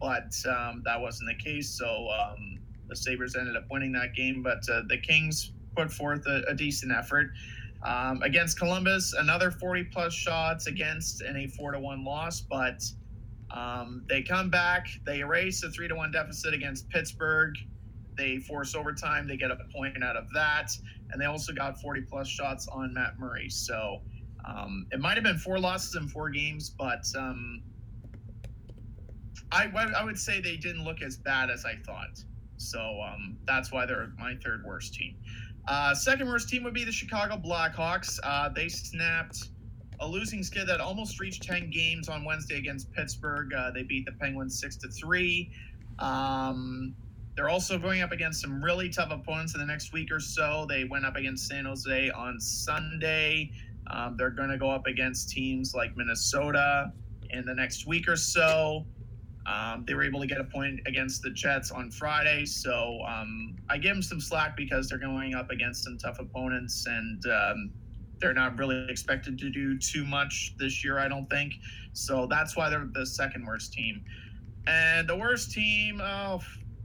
but 0.00 0.34
um, 0.48 0.82
that 0.84 1.00
wasn't 1.00 1.28
the 1.28 1.44
case. 1.44 1.68
So 1.68 2.08
um, 2.08 2.58
the 2.88 2.96
Sabres 2.96 3.36
ended 3.36 3.56
up 3.56 3.64
winning 3.70 3.92
that 3.92 4.14
game, 4.14 4.42
but 4.42 4.66
uh, 4.70 4.82
the 4.88 4.98
Kings 4.98 5.52
put 5.76 5.92
forth 5.92 6.26
a, 6.26 6.42
a 6.48 6.54
decent 6.54 6.92
effort. 6.92 7.30
Um, 7.82 8.22
against 8.22 8.58
Columbus, 8.58 9.12
another 9.12 9.50
40 9.50 9.84
plus 9.84 10.14
shots 10.14 10.66
against 10.66 11.22
in 11.22 11.36
a 11.36 11.48
four 11.48 11.72
to 11.72 11.80
one 11.80 12.04
loss, 12.04 12.40
but 12.40 12.82
um, 13.50 14.04
they 14.08 14.22
come 14.22 14.48
back, 14.48 14.86
they 15.04 15.18
erase 15.18 15.62
a 15.62 15.70
three 15.70 15.88
to 15.88 15.94
one 15.94 16.12
deficit 16.12 16.54
against 16.54 16.88
Pittsburgh. 16.88 17.54
They 18.16 18.38
force 18.38 18.74
overtime, 18.74 19.26
they 19.26 19.36
get 19.36 19.50
a 19.50 19.58
point 19.74 20.02
out 20.02 20.16
of 20.16 20.26
that, 20.34 20.70
and 21.10 21.20
they 21.20 21.26
also 21.26 21.52
got 21.52 21.80
40 21.80 22.02
plus 22.02 22.28
shots 22.28 22.68
on 22.68 22.92
Matt 22.94 23.18
Murray. 23.18 23.48
So 23.48 24.02
um, 24.44 24.86
it 24.90 25.00
might 25.00 25.14
have 25.14 25.24
been 25.24 25.38
four 25.38 25.58
losses 25.58 25.94
in 25.94 26.08
four 26.08 26.30
games, 26.30 26.70
but 26.70 27.04
um, 27.16 27.62
I, 29.50 29.70
I 29.96 30.04
would 30.04 30.18
say 30.18 30.40
they 30.40 30.56
didn't 30.56 30.84
look 30.84 31.02
as 31.02 31.16
bad 31.16 31.50
as 31.50 31.64
I 31.64 31.76
thought. 31.84 32.22
So 32.56 32.80
um, 32.80 33.36
that's 33.44 33.72
why 33.72 33.86
they're 33.86 34.12
my 34.18 34.36
third 34.42 34.64
worst 34.64 34.94
team. 34.94 35.16
Uh, 35.68 35.94
second 35.94 36.28
worst 36.28 36.48
team 36.48 36.64
would 36.64 36.74
be 36.74 36.84
the 36.84 36.92
Chicago 36.92 37.36
Blackhawks. 37.36 38.18
Uh, 38.22 38.48
they 38.48 38.68
snapped 38.68 39.48
a 40.00 40.06
losing 40.06 40.42
skid 40.42 40.66
that 40.66 40.80
almost 40.80 41.20
reached 41.20 41.42
10 41.44 41.70
games 41.70 42.08
on 42.08 42.24
Wednesday 42.24 42.58
against 42.58 42.90
Pittsburgh. 42.92 43.52
Uh, 43.54 43.70
they 43.70 43.82
beat 43.82 44.04
the 44.04 44.12
Penguins 44.12 44.58
6 44.58 44.76
to 44.78 44.88
3. 44.88 45.50
Um, 45.98 46.94
they're 47.34 47.48
also 47.48 47.78
going 47.78 48.02
up 48.02 48.12
against 48.12 48.40
some 48.40 48.62
really 48.62 48.88
tough 48.88 49.10
opponents 49.10 49.54
in 49.54 49.60
the 49.60 49.66
next 49.66 49.92
week 49.92 50.10
or 50.12 50.20
so. 50.20 50.66
They 50.68 50.84
went 50.84 51.04
up 51.04 51.16
against 51.16 51.48
San 51.48 51.64
Jose 51.64 52.10
on 52.10 52.38
Sunday. 52.40 53.50
Um, 53.90 54.16
they're 54.16 54.30
going 54.30 54.50
to 54.50 54.58
go 54.58 54.70
up 54.70 54.86
against 54.86 55.30
teams 55.30 55.74
like 55.74 55.96
Minnesota 55.96 56.92
in 57.30 57.44
the 57.44 57.54
next 57.54 57.86
week 57.86 58.08
or 58.08 58.16
so. 58.16 58.84
Um, 59.46 59.84
they 59.86 59.94
were 59.94 60.04
able 60.04 60.20
to 60.20 60.26
get 60.26 60.40
a 60.40 60.44
point 60.44 60.80
against 60.86 61.22
the 61.22 61.30
Jets 61.30 61.72
on 61.72 61.90
Friday, 61.90 62.44
so 62.44 63.00
um, 63.08 63.56
I 63.68 63.76
give 63.76 63.92
them 63.92 64.02
some 64.02 64.20
slack 64.20 64.56
because 64.56 64.88
they're 64.88 64.98
going 64.98 65.34
up 65.34 65.50
against 65.50 65.82
some 65.82 65.98
tough 65.98 66.20
opponents, 66.20 66.86
and 66.86 67.24
um, 67.26 67.70
they're 68.20 68.34
not 68.34 68.56
really 68.56 68.86
expected 68.88 69.36
to 69.40 69.50
do 69.50 69.76
too 69.78 70.04
much 70.04 70.54
this 70.58 70.84
year, 70.84 71.00
I 71.00 71.08
don't 71.08 71.28
think. 71.28 71.54
So 71.92 72.26
that's 72.26 72.56
why 72.56 72.70
they're 72.70 72.88
the 72.92 73.04
second 73.04 73.44
worst 73.44 73.72
team. 73.72 74.04
And 74.68 75.08
the 75.08 75.16
worst 75.16 75.50
team, 75.50 76.00
oh, 76.00 76.40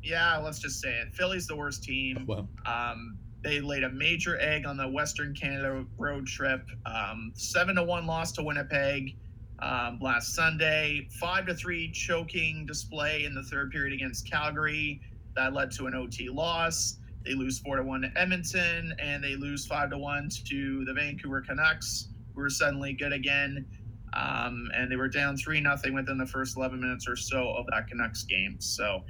yeah, 0.08 0.38
let's 0.38 0.60
just 0.60 0.82
say 0.82 0.90
it. 0.90 1.14
Philly's 1.14 1.48
the 1.48 1.56
worst 1.56 1.84
team. 1.84 2.26
Wow. 2.26 2.48
Um, 2.66 3.18
they 3.44 3.60
laid 3.60 3.84
a 3.84 3.90
major 3.90 4.40
egg 4.40 4.66
on 4.66 4.78
the 4.78 4.88
Western 4.88 5.34
Canada 5.34 5.86
road 5.98 6.26
trip. 6.26 6.66
Um, 6.86 7.32
seven 7.36 7.76
to 7.76 7.84
one 7.84 8.08
loss 8.08 8.32
to 8.34 8.44
Winnipeg 8.44 9.16
um, 9.60 10.00
last 10.02 10.34
Sunday. 10.34 11.08
Five 11.20 11.46
to 11.48 11.56
three 11.56 11.92
choking 11.92 12.66
display 12.66 13.26
in 13.26 13.36
the 13.36 13.44
third 13.44 13.72
period 13.72 13.94
against 13.94 14.30
Calgary. 14.30 15.02
That 15.36 15.54
led 15.54 15.72
to 15.72 15.88
an 15.88 15.94
OT 15.94 16.30
loss. 16.30 16.98
They 17.26 17.34
lose 17.34 17.60
four 17.60 17.76
to 17.76 17.84
one 17.84 18.02
to 18.02 18.12
Edmonton, 18.16 18.94
and 19.00 19.24
they 19.24 19.36
lose 19.36 19.66
five 19.66 19.90
to 19.92 19.98
one 19.98 20.30
to 20.48 20.86
the 20.86 20.94
Vancouver 20.94 21.42
Canucks, 21.42 22.08
who 22.34 22.42
are 22.42 22.50
suddenly 22.50 22.94
good 22.94 23.14
again. 23.14 23.66
Um, 24.14 24.70
and 24.74 24.90
they 24.90 24.96
were 24.96 25.10
down 25.10 25.38
three 25.38 25.60
nothing 25.60 25.94
within 25.94 26.18
the 26.18 26.26
first 26.26 26.58
11 26.58 26.80
minutes 26.80 27.08
or 27.08 27.16
so 27.16 27.50
of 27.50 27.66
that 27.72 27.88
Canucks 27.88 28.24
game. 28.24 28.56
So 28.60 29.04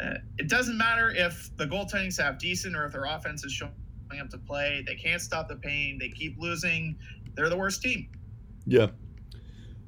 uh, 0.00 0.14
it 0.38 0.48
doesn't 0.48 0.76
matter 0.76 1.10
if 1.10 1.50
the 1.56 1.66
goaltending's 1.66 2.18
half 2.18 2.38
decent 2.38 2.76
or 2.76 2.86
if 2.86 2.92
their 2.92 3.04
offense 3.04 3.44
is 3.44 3.52
showing 3.52 3.72
up 4.20 4.30
to 4.30 4.38
play. 4.38 4.82
They 4.86 4.94
can't 4.94 5.20
stop 5.20 5.48
the 5.48 5.56
pain. 5.56 5.98
They 5.98 6.08
keep 6.08 6.38
losing. 6.38 6.96
They're 7.34 7.48
the 7.48 7.56
worst 7.56 7.82
team. 7.82 8.08
Yeah. 8.66 8.88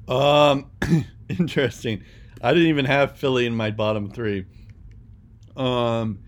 Um, 0.07 0.71
interesting. 1.29 2.03
I 2.41 2.53
didn't 2.53 2.69
even 2.69 2.85
have 2.85 3.17
Philly 3.17 3.45
in 3.45 3.55
my 3.55 3.71
bottom 3.71 4.09
three. 4.09 4.45
Um, 5.55 6.19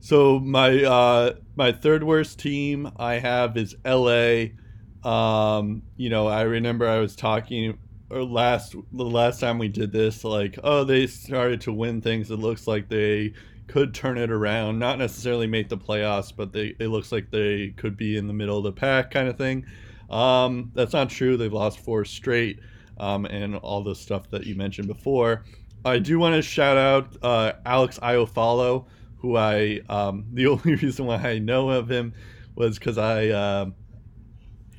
so 0.00 0.40
my 0.40 0.82
uh 0.82 1.34
my 1.54 1.72
third 1.72 2.02
worst 2.02 2.38
team 2.38 2.90
I 2.96 3.14
have 3.14 3.56
is 3.56 3.76
L.A. 3.84 4.56
Um, 5.04 5.82
you 5.96 6.10
know, 6.10 6.26
I 6.26 6.42
remember 6.42 6.88
I 6.88 6.98
was 6.98 7.14
talking 7.14 7.78
or 8.12 8.24
last 8.24 8.74
the 8.92 9.04
last 9.04 9.40
time 9.40 9.58
we 9.58 9.68
did 9.68 9.90
this, 9.90 10.22
like, 10.22 10.58
oh, 10.62 10.84
they 10.84 11.06
started 11.06 11.62
to 11.62 11.72
win 11.72 12.02
things. 12.02 12.30
It 12.30 12.36
looks 12.36 12.66
like 12.66 12.88
they 12.88 13.32
could 13.68 13.94
turn 13.94 14.18
it 14.18 14.30
around, 14.30 14.78
not 14.78 14.98
necessarily 14.98 15.46
make 15.46 15.70
the 15.70 15.78
playoffs, 15.78 16.32
but 16.34 16.52
they 16.52 16.76
it 16.78 16.88
looks 16.88 17.10
like 17.10 17.30
they 17.30 17.70
could 17.76 17.96
be 17.96 18.16
in 18.16 18.26
the 18.26 18.34
middle 18.34 18.58
of 18.58 18.64
the 18.64 18.72
pack 18.72 19.10
kind 19.10 19.28
of 19.28 19.38
thing. 19.38 19.64
Um, 20.10 20.70
that's 20.74 20.92
not 20.92 21.08
true. 21.08 21.38
They've 21.38 21.52
lost 21.52 21.78
four 21.78 22.04
straight 22.04 22.60
um, 23.00 23.24
and 23.24 23.56
all 23.56 23.82
the 23.82 23.94
stuff 23.94 24.28
that 24.30 24.44
you 24.44 24.54
mentioned 24.54 24.88
before. 24.88 25.44
I 25.84 25.98
do 25.98 26.18
want 26.18 26.34
to 26.34 26.42
shout 26.42 26.76
out 26.76 27.16
uh, 27.22 27.54
Alex 27.64 27.98
Iafallo, 28.00 28.86
who 29.18 29.36
I 29.36 29.80
um, 29.88 30.26
the 30.32 30.48
only 30.48 30.74
reason 30.74 31.06
why 31.06 31.16
I 31.16 31.38
know 31.38 31.70
of 31.70 31.90
him 31.90 32.12
was 32.54 32.78
because 32.78 32.98
I 32.98 33.28
uh, 33.28 33.66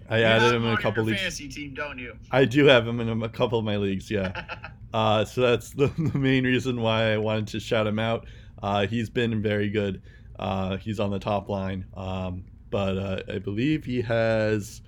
I 0.09 0.19
You 0.19 0.25
added 0.25 0.53
him 0.53 0.65
in 0.65 0.73
a 0.73 0.77
couple 0.77 1.03
leagues. 1.03 1.19
fantasy 1.19 1.47
team, 1.47 1.73
don't 1.73 1.97
you? 1.97 2.17
I 2.31 2.45
do 2.45 2.65
have 2.65 2.87
him 2.87 2.99
in 2.99 3.23
a 3.23 3.29
couple 3.29 3.59
of 3.59 3.65
my 3.65 3.77
leagues, 3.77 4.09
yeah. 4.11 4.45
uh, 4.93 5.25
so 5.25 5.41
that's 5.41 5.71
the, 5.71 5.87
the 5.97 6.17
main 6.17 6.43
reason 6.43 6.81
why 6.81 7.13
I 7.13 7.17
wanted 7.17 7.47
to 7.47 7.59
shout 7.59 7.87
him 7.87 7.99
out. 7.99 8.25
Uh, 8.61 8.87
he's 8.87 9.09
been 9.09 9.41
very 9.41 9.69
good. 9.69 10.01
Uh, 10.39 10.77
he's 10.77 10.99
on 10.99 11.11
the 11.11 11.19
top 11.19 11.47
line, 11.49 11.85
um, 11.95 12.43
but 12.69 12.97
uh, 12.97 13.21
I 13.33 13.37
believe 13.39 13.85
he 13.85 14.01
has, 14.01 14.81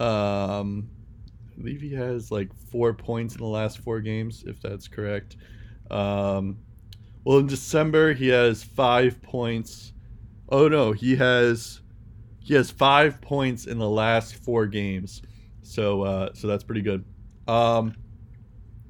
um, 0.00 0.88
I 1.52 1.58
believe 1.58 1.80
he 1.80 1.92
has 1.94 2.30
like 2.30 2.48
four 2.70 2.94
points 2.94 3.34
in 3.34 3.40
the 3.40 3.46
last 3.48 3.78
four 3.78 4.00
games, 4.00 4.44
if 4.46 4.60
that's 4.62 4.88
correct. 4.88 5.36
Um, 5.90 6.58
well, 7.24 7.38
in 7.38 7.46
December 7.46 8.14
he 8.14 8.28
has 8.28 8.62
five 8.64 9.20
points. 9.22 9.92
Oh 10.48 10.68
no, 10.68 10.92
he 10.92 11.16
has 11.16 11.80
he 12.48 12.54
has 12.54 12.70
five 12.70 13.20
points 13.20 13.66
in 13.66 13.78
the 13.78 13.88
last 13.88 14.36
four 14.36 14.66
games. 14.66 15.20
So 15.60 16.02
uh, 16.02 16.30
so 16.32 16.46
that's 16.46 16.64
pretty 16.64 16.80
good. 16.80 17.04
Um, 17.46 17.94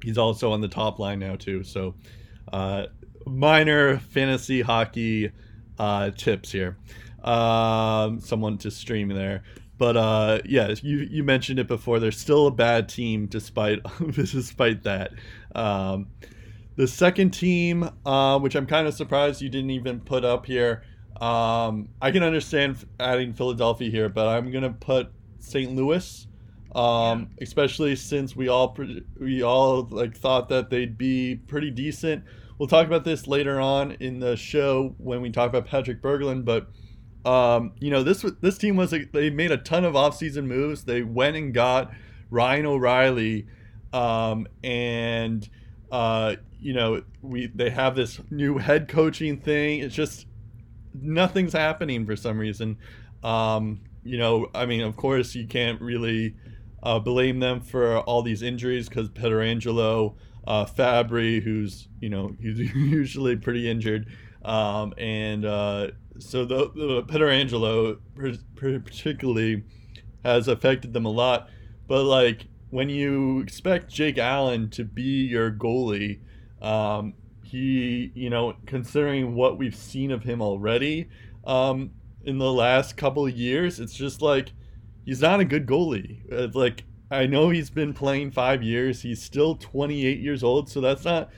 he's 0.01 0.17
also 0.17 0.53
on 0.53 0.61
the 0.61 0.69
top 0.69 0.97
line 0.97 1.19
now 1.19 1.35
too. 1.35 1.65
So 1.65 1.95
uh, 2.53 2.85
minor 3.25 3.99
fantasy 3.99 4.61
hockey 4.61 5.31
uh, 5.77 6.11
tips 6.11 6.53
here. 6.53 6.77
Um, 7.21 8.21
someone 8.21 8.57
to 8.59 8.71
stream 8.71 9.09
there. 9.09 9.43
But 9.77 9.97
uh, 9.97 10.39
yeah, 10.45 10.73
you 10.81 10.99
you 10.99 11.25
mentioned 11.25 11.59
it 11.59 11.67
before. 11.67 11.99
They're 11.99 12.13
still 12.13 12.47
a 12.47 12.51
bad 12.51 12.87
team 12.87 13.25
despite 13.25 13.79
despite 14.13 14.83
that. 14.83 15.11
Um, 15.53 16.07
the 16.77 16.87
second 16.87 17.31
team, 17.31 17.89
uh, 18.05 18.39
which 18.39 18.55
I'm 18.55 18.65
kind 18.65 18.87
of 18.87 18.93
surprised 18.93 19.41
you 19.41 19.49
didn't 19.49 19.71
even 19.71 19.99
put 19.99 20.23
up 20.23 20.45
here. 20.45 20.83
Um, 21.19 21.89
I 22.01 22.11
can 22.11 22.23
understand 22.23 22.85
adding 22.99 23.33
Philadelphia 23.33 23.89
here, 23.89 24.09
but 24.09 24.27
I'm 24.27 24.51
gonna 24.51 24.71
put 24.71 25.11
St. 25.39 25.75
Louis, 25.75 26.27
um, 26.75 27.29
especially 27.41 27.95
since 27.95 28.35
we 28.35 28.47
all 28.47 28.69
pre- 28.69 29.03
we 29.19 29.43
all 29.43 29.87
like 29.91 30.15
thought 30.15 30.49
that 30.49 30.69
they'd 30.69 30.97
be 30.97 31.35
pretty 31.35 31.71
decent. 31.71 32.23
We'll 32.57 32.67
talk 32.69 32.87
about 32.87 33.03
this 33.03 33.27
later 33.27 33.59
on 33.59 33.93
in 33.99 34.19
the 34.19 34.35
show 34.35 34.95
when 34.97 35.21
we 35.21 35.29
talk 35.29 35.49
about 35.49 35.67
Patrik 35.67 36.01
Berglund, 36.01 36.45
but 36.45 36.69
um, 37.29 37.73
you 37.79 37.91
know 37.91 38.03
this 38.03 38.25
this 38.41 38.57
team 38.57 38.77
was 38.77 38.91
they 38.91 39.29
made 39.29 39.51
a 39.51 39.57
ton 39.57 39.83
of 39.83 39.95
offseason 39.95 40.45
moves. 40.45 40.85
They 40.85 41.03
went 41.03 41.35
and 41.35 41.53
got 41.53 41.91
Ryan 42.29 42.65
O'Reilly, 42.65 43.47
um, 43.91 44.47
and 44.63 45.47
uh, 45.91 46.37
you 46.59 46.73
know 46.73 47.03
we 47.21 47.47
they 47.47 47.69
have 47.71 47.95
this 47.95 48.21
new 48.29 48.57
head 48.57 48.87
coaching 48.87 49.37
thing. 49.37 49.81
It's 49.81 49.95
just 49.95 50.27
nothing's 51.01 51.53
happening 51.53 52.05
for 52.05 52.15
some 52.15 52.37
reason. 52.37 52.77
Um, 53.23 53.81
you 54.03 54.17
know, 54.17 54.49
I 54.55 54.65
mean, 54.65 54.81
of 54.81 54.95
course, 54.95 55.35
you 55.35 55.47
can't 55.47 55.81
really 55.81 56.35
uh, 56.81 56.99
blame 56.99 57.39
them 57.39 57.61
for 57.61 57.99
all 57.99 58.21
these 58.21 58.41
injuries 58.41 58.87
because 58.89 59.09
Pietrangelo, 59.09 60.15
uh, 60.47 60.65
Fabbri, 60.65 61.41
who's 61.41 61.87
you 61.99 62.09
know 62.09 62.35
he's 62.41 62.59
usually 62.75 63.35
pretty 63.35 63.69
injured, 63.69 64.07
um, 64.43 64.93
and 64.97 65.45
uh, 65.45 65.87
so 66.19 66.45
the, 66.45 66.71
the 66.75 67.03
Pietrangelo 67.03 67.99
particularly 68.55 69.63
has 70.23 70.47
affected 70.47 70.93
them 70.93 71.05
a 71.05 71.09
lot. 71.09 71.49
But 71.87 72.03
like 72.03 72.47
when 72.69 72.89
you 72.89 73.39
expect 73.39 73.91
Jake 73.91 74.17
Allen 74.17 74.69
to 74.71 74.83
be 74.83 75.25
your 75.25 75.51
goalie, 75.51 76.19
um, 76.61 77.13
he, 77.49 78.11
you 78.13 78.29
know, 78.29 78.53
considering 78.65 79.33
what 79.33 79.57
we've 79.57 79.75
seen 79.75 80.11
of 80.11 80.23
him 80.23 80.41
already 80.41 81.09
um, 81.45 81.91
in 82.23 82.37
the 82.37 82.51
last 82.51 82.95
couple 82.95 83.25
of 83.25 83.35
years, 83.35 83.79
it's 83.79 83.93
just 83.93 84.21
like 84.21 84.51
he's 85.05 85.21
not 85.21 85.39
a 85.39 85.45
good 85.45 85.65
goalie. 85.65 86.21
It's 86.29 86.55
like 86.55 86.83
I 87.09 87.25
know 87.25 87.49
he's 87.49 87.71
been 87.71 87.93
playing 87.93 88.31
five 88.31 88.61
years. 88.61 89.01
He's 89.01 89.21
still 89.21 89.55
28 89.55 90.19
years 90.19 90.43
old, 90.43 90.69
so 90.69 90.79
that's 90.79 91.03
not 91.03 91.31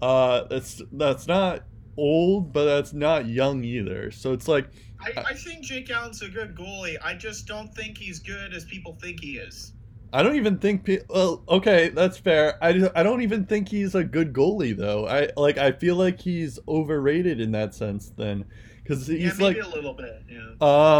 uh, 0.00 0.44
that's 0.48 0.80
that's 0.92 1.26
not 1.26 1.64
old, 1.98 2.52
but 2.52 2.64
that's 2.64 2.94
not 2.94 3.26
young 3.26 3.62
either. 3.62 4.10
So 4.10 4.32
it's 4.32 4.48
like 4.48 4.70
I, 5.00 5.20
I 5.20 5.34
think 5.34 5.64
Jake 5.64 5.90
Allen's 5.90 6.22
a 6.22 6.28
good 6.28 6.56
goalie. 6.56 6.96
I 7.02 7.14
just 7.14 7.46
don't 7.46 7.74
think 7.74 7.98
he's 7.98 8.20
good 8.20 8.54
as 8.54 8.64
people 8.64 8.96
think 9.02 9.20
he 9.20 9.36
is. 9.36 9.74
I 10.12 10.22
don't 10.22 10.36
even 10.36 10.58
think. 10.58 10.84
pe- 10.84 11.04
Well, 11.08 11.42
okay, 11.48 11.88
that's 11.88 12.18
fair. 12.18 12.62
I, 12.62 12.90
I 12.94 13.02
don't 13.02 13.22
even 13.22 13.46
think 13.46 13.68
he's 13.68 13.94
a 13.94 14.04
good 14.04 14.32
goalie 14.32 14.76
though. 14.76 15.06
I 15.06 15.30
like. 15.36 15.58
I 15.58 15.72
feel 15.72 15.96
like 15.96 16.20
he's 16.20 16.58
overrated 16.68 17.40
in 17.40 17.52
that 17.52 17.74
sense. 17.74 18.10
Then, 18.16 18.44
because 18.82 19.08
Yeah, 19.08 19.18
he's 19.18 19.38
maybe 19.38 19.60
like, 19.60 19.66
a 19.66 19.74
little 19.74 19.94
bit. 19.94 20.22
Yeah. 20.28 20.50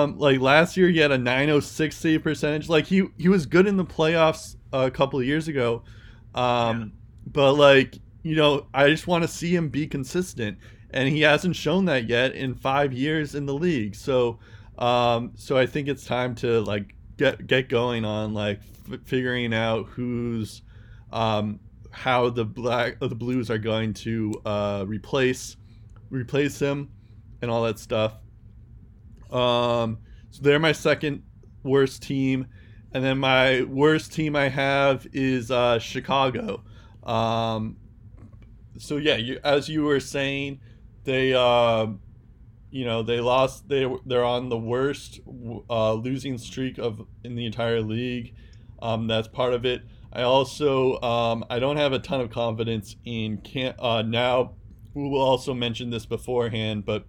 um, 0.02 0.18
like 0.18 0.40
last 0.40 0.76
year 0.76 0.88
he 0.88 0.98
had 0.98 1.10
a 1.12 1.18
906 1.18 1.94
save 1.96 2.22
percentage. 2.22 2.68
Like 2.68 2.86
he 2.86 3.04
he 3.18 3.28
was 3.28 3.46
good 3.46 3.66
in 3.66 3.76
the 3.76 3.84
playoffs 3.84 4.56
a 4.72 4.90
couple 4.90 5.18
of 5.18 5.26
years 5.26 5.48
ago. 5.48 5.82
Um, 6.34 6.92
but 7.26 7.54
like 7.54 7.98
you 8.22 8.36
know, 8.36 8.66
I 8.72 8.88
just 8.88 9.06
want 9.06 9.22
to 9.24 9.28
see 9.28 9.54
him 9.54 9.68
be 9.68 9.86
consistent, 9.86 10.58
and 10.90 11.08
he 11.08 11.20
hasn't 11.22 11.56
shown 11.56 11.84
that 11.86 12.08
yet 12.08 12.34
in 12.34 12.54
five 12.54 12.92
years 12.92 13.34
in 13.34 13.46
the 13.46 13.54
league. 13.54 13.94
So, 13.94 14.38
um, 14.78 15.32
so 15.34 15.56
I 15.58 15.66
think 15.66 15.88
it's 15.88 16.04
time 16.06 16.34
to 16.36 16.60
like 16.62 16.94
get 17.18 17.46
get 17.46 17.68
going 17.68 18.04
on 18.04 18.32
like 18.32 18.60
f- 18.91 19.01
figuring 19.05 19.53
out 19.55 19.87
who's, 19.87 20.62
um, 21.12 21.61
how 21.91 22.30
the 22.30 22.45
black 22.45 22.99
the 23.01 23.14
Blues 23.14 23.51
are 23.51 23.59
going 23.59 23.95
to 23.95 24.41
uh, 24.45 24.85
replace 24.87 25.57
replace 26.11 26.59
him, 26.59 26.91
and 27.41 27.51
all 27.51 27.62
that 27.64 27.78
stuff. 27.78 28.14
Um, 29.30 29.99
so 30.30 30.43
they're 30.43 30.59
my 30.59 30.72
second 30.72 31.22
worst 31.62 32.03
team, 32.03 32.47
and 32.93 33.05
then 33.05 33.18
my 33.18 33.62
worst 33.62 34.12
team 34.12 34.37
I 34.37 34.49
have 34.49 35.07
is 35.12 35.51
uh, 35.51 35.78
Chicago. 35.78 36.62
Um, 37.03 37.76
so 38.78 38.97
yeah, 38.97 39.16
you, 39.16 39.39
as 39.45 39.68
you 39.68 39.85
were 39.85 40.01
saying, 40.01 40.61
they 41.05 41.35
uh, 41.35 41.87
you 42.70 42.85
know 42.85 43.03
they 43.03 43.20
lost. 43.20 43.68
They 43.68 43.91
they're 44.07 44.24
on 44.24 44.49
the 44.49 44.59
worst 44.59 45.20
uh, 45.68 45.95
losing 45.95 46.39
streak 46.39 46.78
of 46.78 47.07
in 47.24 47.35
the 47.35 47.47
entire 47.47 47.80
league. 47.80 48.35
Um, 48.83 49.07
that's 49.07 49.28
part 49.28 49.55
of 49.55 49.64
it. 49.64 49.83
I 50.12 50.22
also 50.22 51.01
um, 51.01 51.45
I 51.49 51.59
don't 51.59 51.78
have 51.78 51.93
a 51.93 51.99
ton 51.99 52.20
of 52.20 52.30
confidence 52.30 52.97
in 53.05 53.39
can 53.39 53.74
uh, 53.78 54.03
now. 54.03 54.57
We 54.93 55.09
will 55.09 55.22
also 55.22 55.55
mention 55.55 55.89
this 55.89 56.05
beforehand, 56.05 56.85
but 56.85 57.07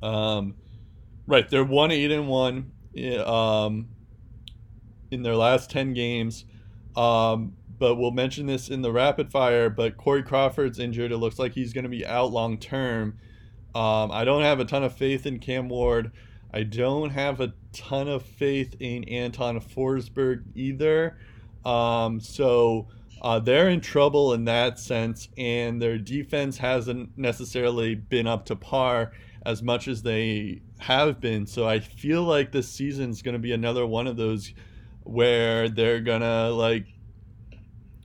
um, 0.00 0.54
right, 1.26 1.48
they're 1.48 1.64
one 1.64 1.90
eight 1.90 2.12
and 2.12 2.28
one. 2.28 2.70
Um, 3.24 3.88
in 5.10 5.22
their 5.22 5.36
last 5.36 5.70
ten 5.70 5.94
games. 5.94 6.44
Um, 6.96 7.54
but 7.78 7.94
we'll 7.94 8.10
mention 8.10 8.46
this 8.46 8.68
in 8.68 8.82
the 8.82 8.92
rapid 8.92 9.30
fire. 9.30 9.70
But 9.70 9.96
Corey 9.96 10.22
Crawford's 10.22 10.78
injured. 10.78 11.12
It 11.12 11.18
looks 11.18 11.38
like 11.38 11.52
he's 11.52 11.72
going 11.72 11.84
to 11.84 11.90
be 11.90 12.04
out 12.06 12.32
long 12.32 12.58
term. 12.58 13.18
Um, 13.74 14.10
I 14.10 14.24
don't 14.24 14.42
have 14.42 14.60
a 14.60 14.64
ton 14.64 14.82
of 14.82 14.94
faith 14.94 15.26
in 15.26 15.38
Cam 15.38 15.68
Ward. 15.68 16.12
I 16.52 16.62
don't 16.62 17.10
have 17.10 17.40
a 17.40 17.52
ton 17.72 18.08
of 18.08 18.22
faith 18.22 18.74
in 18.80 19.04
Anton 19.04 19.60
Forsberg 19.60 20.44
either. 20.54 21.18
Um, 21.64 22.20
so 22.20 22.88
uh, 23.20 23.38
they're 23.38 23.68
in 23.68 23.80
trouble 23.80 24.32
in 24.32 24.44
that 24.46 24.78
sense, 24.78 25.28
and 25.36 25.80
their 25.80 25.98
defense 25.98 26.56
hasn't 26.58 27.16
necessarily 27.18 27.94
been 27.94 28.26
up 28.26 28.46
to 28.46 28.56
par 28.56 29.12
as 29.44 29.62
much 29.62 29.88
as 29.88 30.02
they 30.02 30.62
have 30.78 31.20
been. 31.20 31.46
So 31.46 31.68
I 31.68 31.80
feel 31.80 32.22
like 32.22 32.52
this 32.52 32.68
season 32.68 33.10
is 33.10 33.22
going 33.22 33.34
to 33.34 33.38
be 33.38 33.52
another 33.52 33.86
one 33.86 34.06
of 34.06 34.16
those 34.16 34.52
where 35.02 35.68
they're 35.68 36.00
gonna 36.00 36.50
like 36.50 36.84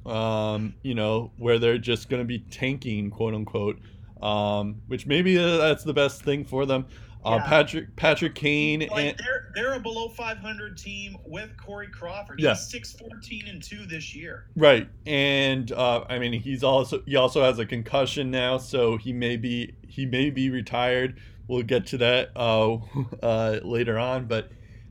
um, 0.05 0.75
you 0.81 0.95
know, 0.95 1.31
where 1.37 1.59
they're 1.59 1.77
just 1.77 2.09
going 2.09 2.21
to 2.21 2.27
be 2.27 2.39
tanking, 2.39 3.09
quote 3.09 3.33
unquote, 3.33 3.79
um, 4.21 4.81
which 4.87 5.05
maybe 5.05 5.37
uh, 5.37 5.57
that's 5.57 5.83
the 5.83 5.93
best 5.93 6.23
thing 6.23 6.43
for 6.43 6.65
them. 6.65 6.85
Uh, 7.26 7.39
Yeah. 7.41 7.47
Patrick 7.49 7.95
Patrick 7.95 8.36
Kane 8.36 8.88
Like 8.91 8.91
and 8.91 9.17
they're 9.17 9.51
they're 9.55 9.74
a 9.74 9.80
below 9.80 10.09
500 10.09 10.78
team 10.78 11.17
with 11.26 11.55
Corey 11.57 11.88
Crawford. 11.88 12.39
Yeah. 12.39 12.51
He's 12.51 12.67
6 12.69 12.93
14 12.93 13.47
and 13.47 13.61
2 13.63 13.86
this 13.86 14.15
year. 14.15 14.45
right, 14.55 14.88
and 15.05 15.71
uh, 15.71 16.03
I 16.09 16.19
mean 16.19 16.34
he's 16.34 16.63
also 16.63 17.01
he 17.05 17.15
also 17.15 17.43
has 17.43 17.59
a 17.59 17.65
concussion 17.65 18.32
now, 18.32 18.57
so 18.57 18.97
he 18.97 19.13
may 19.13 19.38
be 19.38 19.76
he 19.88 20.05
may 20.05 20.30
be 20.30 20.49
retired. 20.49 21.19
We'll 21.47 21.63
get 21.63 21.88
to 21.88 21.97
that 21.97 22.32
uh, 22.36 22.78
uh, 23.24 23.59
later 23.63 23.97
on, 23.99 24.26
but 24.26 24.49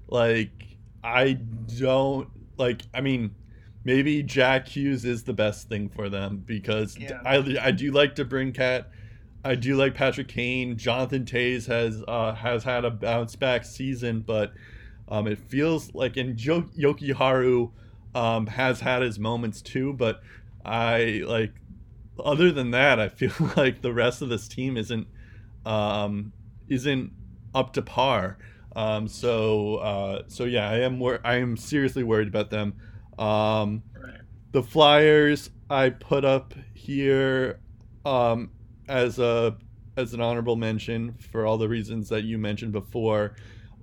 like 0.09 0.51
I 1.03 1.33
don't 1.79 2.29
like. 2.59 2.83
I 2.95 3.01
mean, 3.01 3.35
maybe 3.85 4.23
Jack 4.23 4.69
Hughes 4.69 5.05
is 5.05 5.25
the 5.25 5.33
best 5.33 5.69
thing 5.69 5.89
for 5.89 6.09
them 6.09 6.43
because 6.47 6.97
Yeah. 6.99 7.21
I 7.25 7.37
I 7.61 7.71
do 7.73 7.91
like 7.91 8.15
to 8.17 8.25
bring 8.25 8.53
Cat. 8.53 8.91
I 9.45 9.55
do 9.57 9.77
like 9.77 9.95
Patrick 9.95 10.29
Kane. 10.29 10.77
Jonathan 10.77 11.25
Toews 11.25 11.67
has 11.67 12.03
uh, 12.07 12.35
has 12.35 12.65
had 12.65 12.85
a 12.85 12.91
bounce 12.91 13.35
back 13.37 13.65
season, 13.65 14.21
but 14.21 14.53
um, 15.09 15.27
it 15.27 15.39
feels 15.39 15.95
like 15.95 16.17
in 16.17 16.37
jo- 16.37 16.71
Jokiharju 16.79 17.71
um, 18.15 18.47
has 18.47 18.81
had 18.81 19.03
his 19.03 19.19
moments 19.19 19.61
too. 19.61 19.93
But 19.95 20.23
I 20.65 21.23
like 21.27 21.53
other 22.23 22.53
than 22.53 22.71
that, 22.71 23.01
I 23.01 23.09
feel 23.09 23.33
like 23.57 23.83
the 23.83 23.93
rest 23.93 24.23
of 24.23 24.29
this 24.29 24.47
team 24.47 24.77
isn't 24.77 25.07
um, 25.67 26.33
isn't 26.69 27.13
up 27.55 27.73
to 27.75 27.83
par. 27.83 28.39
Um, 28.77 29.09
so 29.09 29.77
uh, 29.77 30.23
so 30.29 30.45
yeah, 30.45 30.71
I 30.71 30.79
am 30.81 31.01
wor- 31.01 31.21
I 31.25 31.37
am 31.37 31.57
seriously 31.57 32.05
worried 32.05 32.29
about 32.29 32.51
them. 32.51 32.75
Um, 33.19 33.83
the 34.53 34.63
Flyers 34.63 35.51
I 35.69 35.91
put 35.91 36.25
up 36.25 36.55
here 36.75 37.59
um, 38.05 38.51
as 38.93 39.19
a 39.19 39.57
as 39.97 40.15
an 40.15 40.21
honorable 40.21 40.57
mention 40.57 41.15
for 41.15 41.45
all 41.45 41.59
the 41.59 41.69
reasons 41.69 42.09
that 42.11 42.25
you 42.25 42.39
mentioned 42.39 42.73
before. 42.73 43.35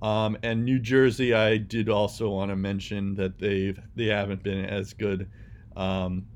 Um, 0.02 0.38
and 0.42 0.64
New 0.64 0.78
Jersey, 0.78 1.34
I 1.34 1.58
did 1.58 1.88
also 1.88 2.30
want 2.30 2.50
to 2.50 2.56
mention 2.56 3.14
that 3.16 3.38
they've 3.38 3.78
they 3.96 4.06
haven't 4.06 4.42
been 4.42 4.64
as 4.64 4.94
good 4.94 5.28
um, 5.76 6.26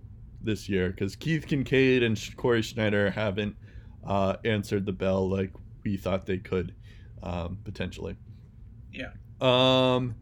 this 0.42 0.68
year 0.68 0.90
because 0.90 1.16
Keith 1.16 1.46
Kinkaid 1.46 2.02
and 2.02 2.20
Cory 2.36 2.62
Schneider 2.62 3.10
haven't 3.10 3.56
uh, 4.06 4.36
answered 4.44 4.84
the 4.84 4.92
bell 4.92 5.28
like 5.28 5.52
we 5.84 5.96
thought 5.96 6.26
they 6.26 6.38
could 6.38 6.74
um, 7.22 7.58
potentially. 7.64 8.16
Yeah. 8.92 9.12
Um. 9.40 10.16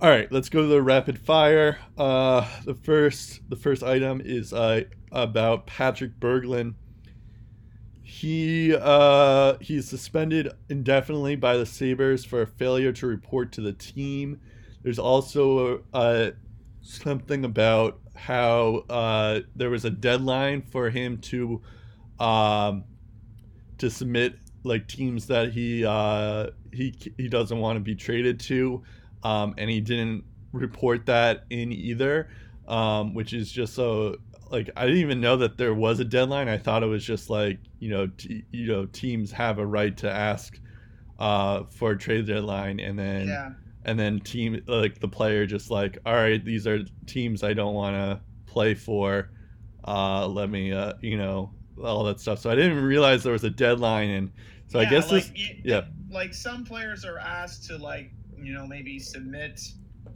All 0.00 0.10
right, 0.10 0.30
let's 0.32 0.48
go 0.48 0.62
to 0.62 0.66
the 0.66 0.82
rapid 0.82 1.16
fire. 1.18 1.78
Uh, 1.96 2.48
the 2.64 2.74
first 2.74 3.40
the 3.48 3.56
first 3.56 3.82
item 3.82 4.22
is 4.24 4.52
uh, 4.52 4.82
about 5.12 5.66
Patrik 5.66 6.18
Berglund. 6.18 6.74
He 8.22 8.72
uh, 8.72 9.56
he's 9.60 9.88
suspended 9.88 10.52
indefinitely 10.68 11.34
by 11.34 11.56
the 11.56 11.66
Sabres 11.66 12.24
for 12.24 12.42
a 12.42 12.46
failure 12.46 12.92
to 12.92 13.08
report 13.08 13.50
to 13.54 13.60
the 13.60 13.72
team. 13.72 14.38
There's 14.84 15.00
also 15.00 15.82
uh, 15.92 16.30
something 16.82 17.44
about 17.44 17.98
how 18.14 18.84
uh, 18.88 19.40
there 19.56 19.70
was 19.70 19.84
a 19.84 19.90
deadline 19.90 20.62
for 20.62 20.88
him 20.88 21.18
to 21.18 21.62
um, 22.20 22.84
to 23.78 23.90
submit 23.90 24.36
like 24.62 24.86
teams 24.86 25.26
that 25.26 25.50
he 25.50 25.84
uh, 25.84 26.50
he 26.72 26.94
he 27.18 27.26
doesn't 27.26 27.58
want 27.58 27.74
to 27.74 27.80
be 27.80 27.96
traded 27.96 28.38
to, 28.38 28.84
um, 29.24 29.52
and 29.58 29.68
he 29.68 29.80
didn't 29.80 30.22
report 30.52 31.06
that 31.06 31.42
in 31.50 31.72
either, 31.72 32.28
um, 32.68 33.14
which 33.14 33.32
is 33.32 33.50
just 33.50 33.74
so 33.74 34.14
like 34.52 34.70
I 34.76 34.86
didn't 34.86 35.00
even 35.00 35.20
know 35.20 35.36
that 35.38 35.56
there 35.56 35.74
was 35.74 35.98
a 35.98 36.04
deadline. 36.04 36.48
I 36.48 36.58
thought 36.58 36.82
it 36.82 36.86
was 36.86 37.04
just 37.04 37.30
like 37.30 37.58
you 37.80 37.88
know 37.90 38.06
t- 38.06 38.44
you 38.52 38.66
know 38.66 38.86
teams 38.86 39.32
have 39.32 39.58
a 39.58 39.66
right 39.66 39.96
to 39.96 40.10
ask 40.10 40.60
uh, 41.18 41.64
for 41.70 41.92
a 41.92 41.98
trade 41.98 42.26
deadline, 42.26 42.78
and 42.80 42.98
then 42.98 43.28
Yeah. 43.28 43.50
and 43.84 43.98
then 43.98 44.20
team 44.20 44.62
like 44.66 45.00
the 45.00 45.08
player 45.08 45.46
just 45.46 45.70
like 45.70 45.98
all 46.06 46.14
right 46.14 46.44
these 46.44 46.66
are 46.68 46.80
teams 47.06 47.42
i 47.42 47.52
don't 47.52 47.74
want 47.74 47.96
to 47.96 48.20
play 48.46 48.74
for 48.74 49.30
uh 49.88 50.24
let 50.28 50.48
me 50.50 50.72
uh 50.72 50.92
you 51.00 51.16
know 51.18 51.50
all 51.82 52.04
that 52.04 52.20
stuff 52.20 52.38
so 52.38 52.48
i 52.48 52.54
didn't 52.54 52.70
even 52.72 52.84
realize 52.84 53.24
there 53.24 53.32
was 53.32 53.42
a 53.42 53.50
deadline 53.50 54.10
and 54.10 54.30
so 54.68 54.78
i 54.78 54.84
guess 54.84 55.10
like, 55.10 55.24
this 55.24 55.32
y- 55.34 55.60
yeah. 55.64 55.80
Like 56.10 56.32
some 56.34 56.64
players 56.64 57.04
are 57.04 57.18
asked 57.18 57.64
to 57.68 57.76
like 57.78 58.12
you 58.36 58.52
know 58.52 58.66
maybe 58.66 58.98
submit 59.00 59.60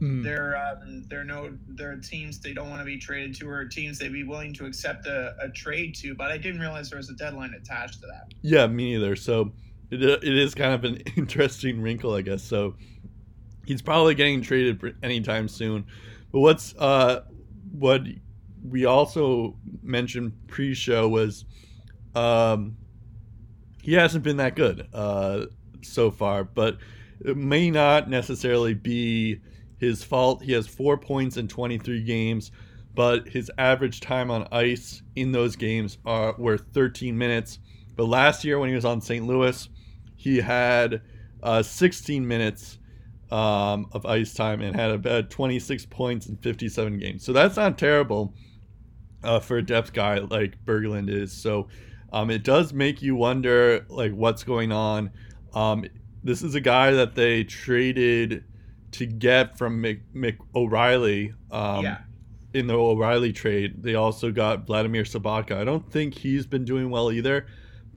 Mm, 0.01 0.23
their 0.23 0.55
um, 0.55 1.03
their 1.09 1.23
no 1.23 1.57
their 1.67 1.95
teams 1.97 2.39
they 2.39 2.53
don't 2.53 2.69
want 2.69 2.81
to 2.81 2.85
be 2.85 2.97
traded 2.97 3.35
to 3.37 3.49
or 3.49 3.65
teams 3.65 3.97
they'd 3.97 4.13
be 4.13 4.23
willing 4.23 4.53
to 4.55 4.65
accept 4.65 5.07
a, 5.07 5.35
a 5.41 5.49
trade 5.49 5.95
to. 5.95 6.13
But 6.15 6.31
I 6.31 6.37
didn't 6.37 6.59
realize 6.61 6.89
there 6.89 6.97
was 6.97 7.09
a 7.09 7.15
deadline 7.15 7.53
attached 7.53 8.01
to 8.01 8.07
that. 8.07 8.33
yeah 8.41 8.67
me 8.67 8.93
neither 8.93 9.15
so 9.15 9.51
it, 9.89 10.01
it 10.03 10.37
is 10.37 10.53
kind 10.53 10.73
of 10.73 10.83
an 10.83 10.97
interesting 11.15 11.81
wrinkle 11.81 12.13
i 12.13 12.21
guess 12.21 12.43
so 12.43 12.75
he's 13.65 13.81
probably 13.81 14.15
getting 14.15 14.41
traded 14.41 14.95
anytime 15.03 15.47
soon 15.47 15.85
but 16.31 16.39
what's 16.41 16.75
uh 16.75 17.21
what 17.71 18.01
we 18.63 18.85
also 18.85 19.55
mentioned 19.81 20.33
pre-show 20.47 21.07
was 21.07 21.45
um 22.15 22.75
he 23.81 23.93
hasn't 23.93 24.23
been 24.23 24.37
that 24.37 24.55
good 24.55 24.87
uh 24.93 25.45
so 25.81 26.11
far 26.11 26.43
but 26.43 26.77
it 27.23 27.37
may 27.37 27.71
not 27.71 28.09
necessarily 28.09 28.73
be 28.73 29.39
his 29.79 30.03
fault 30.03 30.41
he 30.43 30.53
has 30.53 30.67
four 30.67 30.97
points 30.97 31.37
in 31.37 31.47
23 31.47 32.03
games 32.03 32.51
but 32.95 33.27
his 33.29 33.51
average 33.59 33.99
time 34.01 34.31
on 34.31 34.47
ice 34.51 35.03
in 35.15 35.31
those 35.31 35.55
games 35.55 35.97
are 36.05 36.35
were 36.37 36.57
13 36.57 37.17
minutes 37.17 37.59
But 37.95 38.05
last 38.05 38.43
year 38.45 38.59
when 38.59 38.69
he 38.69 38.75
was 38.75 38.85
on 38.85 39.01
St. 39.01 39.25
Louis, 39.25 39.69
he 40.15 40.37
had 40.37 41.01
uh, 41.43 41.63
16 41.63 42.27
minutes 42.27 42.79
um, 43.31 43.87
of 43.91 44.05
ice 44.05 44.33
time 44.33 44.61
and 44.61 44.75
had 44.75 44.91
about 44.91 45.29
26 45.29 45.85
points 45.87 46.27
in 46.27 46.37
57 46.37 46.99
games. 46.99 47.23
So 47.25 47.33
that's 47.33 47.57
not 47.57 47.77
terrible 47.77 48.33
uh, 49.23 49.39
for 49.39 49.57
a 49.57 49.63
depth 49.65 49.93
guy 49.93 50.19
like 50.19 50.63
Berglund 50.65 51.09
is. 51.09 51.33
So 51.33 51.67
um, 52.13 52.29
it 52.29 52.43
does 52.43 52.73
make 52.73 53.01
you 53.01 53.15
wonder 53.15 53.85
like 53.89 54.13
what's 54.13 54.43
going 54.43 54.71
on. 54.71 55.11
Um, 55.53 55.85
this 56.23 56.41
is 56.43 56.55
a 56.55 56.61
guy 56.61 56.91
that 56.91 57.15
they 57.15 57.43
traded 57.43 58.43
to 58.97 59.05
get 59.05 59.57
from 59.57 59.81
Mc, 59.81 60.01
Mc 60.13 60.37
O'Reilly. 60.55 61.33
Um, 61.51 61.83
yeah. 61.83 61.97
In 62.53 62.65
the 62.65 62.73
O'Reilly 62.73 63.33
trade, 63.33 63.83
they 63.83 63.95
also 63.95 64.31
got 64.31 64.65
Vladimir 64.65 65.03
Sobotka. 65.03 65.57
I 65.57 65.63
don't 65.63 65.91
think 65.91 66.15
he's 66.15 66.47
been 66.47 66.65
doing 66.65 66.89
well 66.89 67.11
either. 67.11 67.45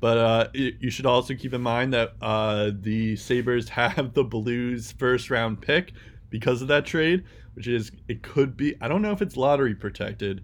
But 0.00 0.18
uh, 0.18 0.48
you 0.54 0.90
should 0.90 1.04
also 1.04 1.34
keep 1.34 1.52
in 1.52 1.60
mind 1.60 1.92
that 1.92 2.14
uh, 2.22 2.70
the 2.74 3.16
Sabres 3.16 3.68
have 3.70 4.14
the 4.14 4.24
Blues 4.24 4.92
first 4.92 5.30
round 5.30 5.60
pick 5.60 5.92
because 6.30 6.62
of 6.62 6.68
that 6.68 6.86
trade, 6.86 7.24
which 7.54 7.68
is, 7.68 7.92
it 8.08 8.22
could 8.22 8.56
be, 8.56 8.74
I 8.80 8.88
don't 8.88 9.02
know 9.02 9.12
if 9.12 9.20
it's 9.20 9.36
lottery 9.36 9.74
protected, 9.74 10.42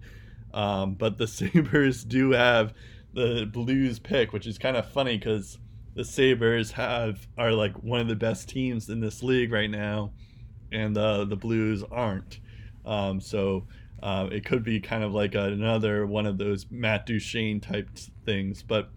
um, 0.53 0.93
but 0.93 1.17
the 1.17 1.27
Sabres 1.27 2.03
do 2.03 2.31
have 2.31 2.73
the 3.13 3.49
Blues 3.51 3.97
pick, 3.97 4.31
which 4.31 4.45
is 4.45 4.59
kind 4.59 4.77
of 4.77 4.91
funny 4.91 5.17
because 5.17 5.57
the 5.95 6.05
Sabres 6.05 6.73
have 6.73 7.27
are 7.37 7.51
like 7.51 7.81
one 7.83 7.99
of 7.99 8.07
the 8.07 8.15
best 8.15 8.47
teams 8.47 8.87
in 8.89 8.99
this 8.99 9.23
league 9.23 9.51
right 9.51 9.71
now, 9.71 10.11
and 10.71 10.97
uh, 10.97 11.25
the 11.25 11.35
Blues 11.35 11.83
aren't. 11.91 12.39
Um, 12.85 13.19
so 13.19 13.67
uh, 14.01 14.29
it 14.31 14.45
could 14.45 14.63
be 14.63 14.79
kind 14.79 15.03
of 15.03 15.13
like 15.13 15.35
another 15.35 16.05
one 16.05 16.25
of 16.25 16.37
those 16.37 16.65
Matt 16.69 17.05
Duchene 17.05 17.59
type 17.59 17.89
things. 18.25 18.63
But 18.63 18.89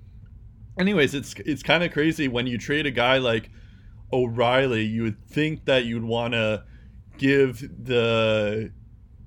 anyways, 0.78 1.14
it's 1.14 1.34
it's 1.44 1.62
kind 1.62 1.82
of 1.82 1.92
crazy 1.92 2.28
when 2.28 2.46
you 2.46 2.58
trade 2.58 2.86
a 2.86 2.90
guy 2.90 3.18
like 3.18 3.50
O'Reilly. 4.12 4.84
You 4.84 5.04
would 5.04 5.26
think 5.28 5.64
that 5.64 5.84
you'd 5.84 6.04
want 6.04 6.34
to 6.34 6.64
give 7.18 7.60
the 7.84 8.72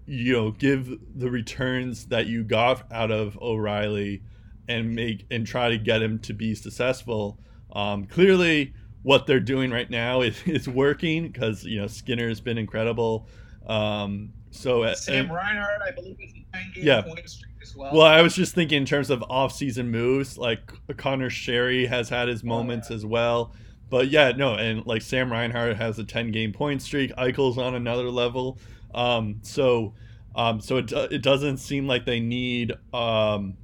you 0.06 0.34
know 0.34 0.52
give 0.52 0.89
the 1.16 1.30
returns 1.30 2.08
that 2.08 2.28
you 2.28 2.44
got 2.44 2.91
out 2.91 3.12
of 3.12 3.38
O'Reilly 3.41 4.22
and 4.68 4.96
make 4.96 5.26
and 5.32 5.46
try 5.46 5.70
to 5.70 5.78
get 5.78 6.02
him 6.02 6.20
to 6.20 6.34
be 6.34 6.56
successful. 6.56 7.39
Um, 7.72 8.06
clearly, 8.06 8.74
what 9.04 9.28
they're 9.28 9.39
doing 9.39 9.72
right 9.72 9.89
now 9.89 10.22
is, 10.22 10.41
is 10.45 10.68
working 10.68 11.28
because 11.28 11.64
you 11.64 11.80
know 11.80 11.88
Skinner 11.88 12.28
has 12.28 12.41
been 12.41 12.58
incredible. 12.58 13.28
Um, 13.68 14.34
so 14.51 14.91
Sam 14.93 15.26
and, 15.26 15.34
Reinhart, 15.34 15.82
I 15.86 15.91
believe, 15.91 16.18
is 16.20 16.32
a 16.32 16.58
10 16.58 16.72
game 16.76 16.84
yeah. 16.86 17.01
point 17.01 17.30
streak 17.30 17.54
as 17.62 17.76
well. 17.76 17.93
Well, 17.93 18.06
I 18.06 18.22
was 18.22 18.36
just 18.36 18.54
thinking 18.54 18.80
in 18.80 18.86
terms 18.86 19.10
of 19.10 19.24
off-season 19.30 19.89
moves, 19.89 20.38
like 20.38 20.60
Conor 20.97 21.30
Sheary 21.30 21.88
has 21.88 22.10
had 22.10 22.28
his 22.28 22.43
moments 22.43 22.89
oh, 22.89 22.93
yeah. 22.93 22.97
as 22.97 23.06
well. 23.06 23.54
But 23.89 24.10
yeah, 24.10 24.32
no, 24.32 24.56
and 24.56 24.86
like 24.86 25.01
Sam 25.01 25.32
Reinhart 25.32 25.76
has 25.78 25.99
a 25.99 26.04
10 26.04 26.32
game 26.32 26.51
point 26.51 26.82
streak. 26.82 27.16
Eichel's 27.16 27.58
on 27.58 27.76
another 27.76 28.10
level. 28.10 28.60
Um, 28.93 29.39
so, 29.41 29.93
um, 30.36 30.60
so 30.60 30.78
it, 30.78 30.91
it 30.91 31.22
doesn't 31.22 31.58
seem 31.58 31.88
like 31.88 32.06
they 32.06 32.20
need 32.20 32.74
um, 32.93 33.58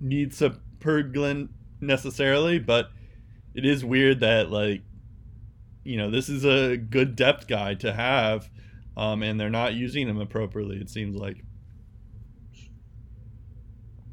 needs 0.00 0.42
a 0.42 0.56
necessarily, 1.80 2.58
but 2.58 2.90
it 3.54 3.64
is 3.64 3.84
weird 3.84 4.20
that 4.20 4.50
like 4.50 4.82
you 5.84 5.96
know 5.96 6.10
this 6.10 6.28
is 6.28 6.44
a 6.44 6.76
good 6.76 7.16
depth 7.16 7.48
guy 7.48 7.74
to 7.74 7.92
have, 7.92 8.48
um, 8.96 9.22
and 9.22 9.38
they're 9.38 9.50
not 9.50 9.74
using 9.74 10.08
him 10.08 10.20
appropriately. 10.20 10.76
It 10.76 10.90
seems 10.90 11.16
like. 11.16 11.44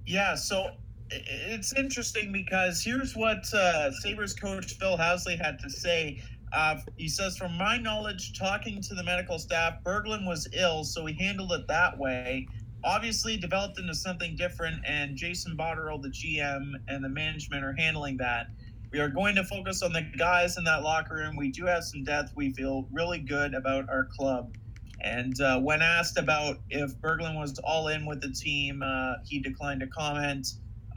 Yeah, 0.06 0.36
so 0.36 0.72
it's 1.12 1.74
interesting 1.74 2.32
because 2.32 2.84
here's 2.84 3.16
what 3.16 3.52
uh, 3.54 3.92
Sabres 3.92 4.34
coach 4.34 4.74
Phil 4.74 4.98
Housley 4.98 5.40
had 5.40 5.60
to 5.60 5.70
say. 5.70 6.22
Uh, 6.52 6.78
he 6.98 7.08
says, 7.08 7.38
From 7.38 7.56
my 7.60 7.78
knowledge, 7.78 8.38
talking 8.38 8.82
to 8.82 8.96
the 8.96 9.04
medical 9.04 9.38
staff, 9.38 9.76
Berglund 9.84 10.26
was 10.26 10.48
ill, 10.54 10.84
so 10.84 11.06
he 11.06 11.14
handled 11.14 11.52
it 11.52 11.68
that 11.68 11.96
way 11.96 12.48
obviously 12.84 13.38
developed 13.38 13.80
into 13.80 13.94
something 13.94 14.36
different, 14.36 14.82
and 14.86 15.16
Jason 15.16 15.56
Botterill, 15.58 16.02
the 16.02 16.10
GM, 16.10 16.74
and 16.88 17.04
the 17.04 17.10
management 17.10 17.64
are 17.64 17.74
handling 17.74 18.18
that. 18.18 18.48
We 18.92 19.00
are 19.00 19.10
going 19.10 19.36
to 19.36 19.44
focus 19.44 19.84
on 19.84 19.94
the 19.94 20.02
guys 20.18 20.58
in 20.58 20.64
that 20.64 20.82
locker 20.82 21.16
room. 21.16 21.36
We 21.36 21.52
do 21.52 21.66
have 21.66 21.84
some 21.84 22.04
depth. 22.04 22.32
We 22.36 22.52
feel 22.54 22.88
really 22.92 23.20
good 23.20 23.54
about 23.54 23.88
our 23.88 24.06
club. 24.06 24.56
And 25.02 25.40
uh, 25.40 25.60
when 25.60 25.82
asked 25.82 26.18
about 26.18 26.58
if 26.70 26.98
Berglund 27.00 27.40
was 27.40 27.60
all 27.60 27.88
in 27.90 28.06
with 28.06 28.22
the 28.22 28.32
team, 28.32 28.82
uh, 28.84 29.16
he 29.26 29.40
declined 29.40 29.82
to 29.82 29.88
comment. 29.88 30.48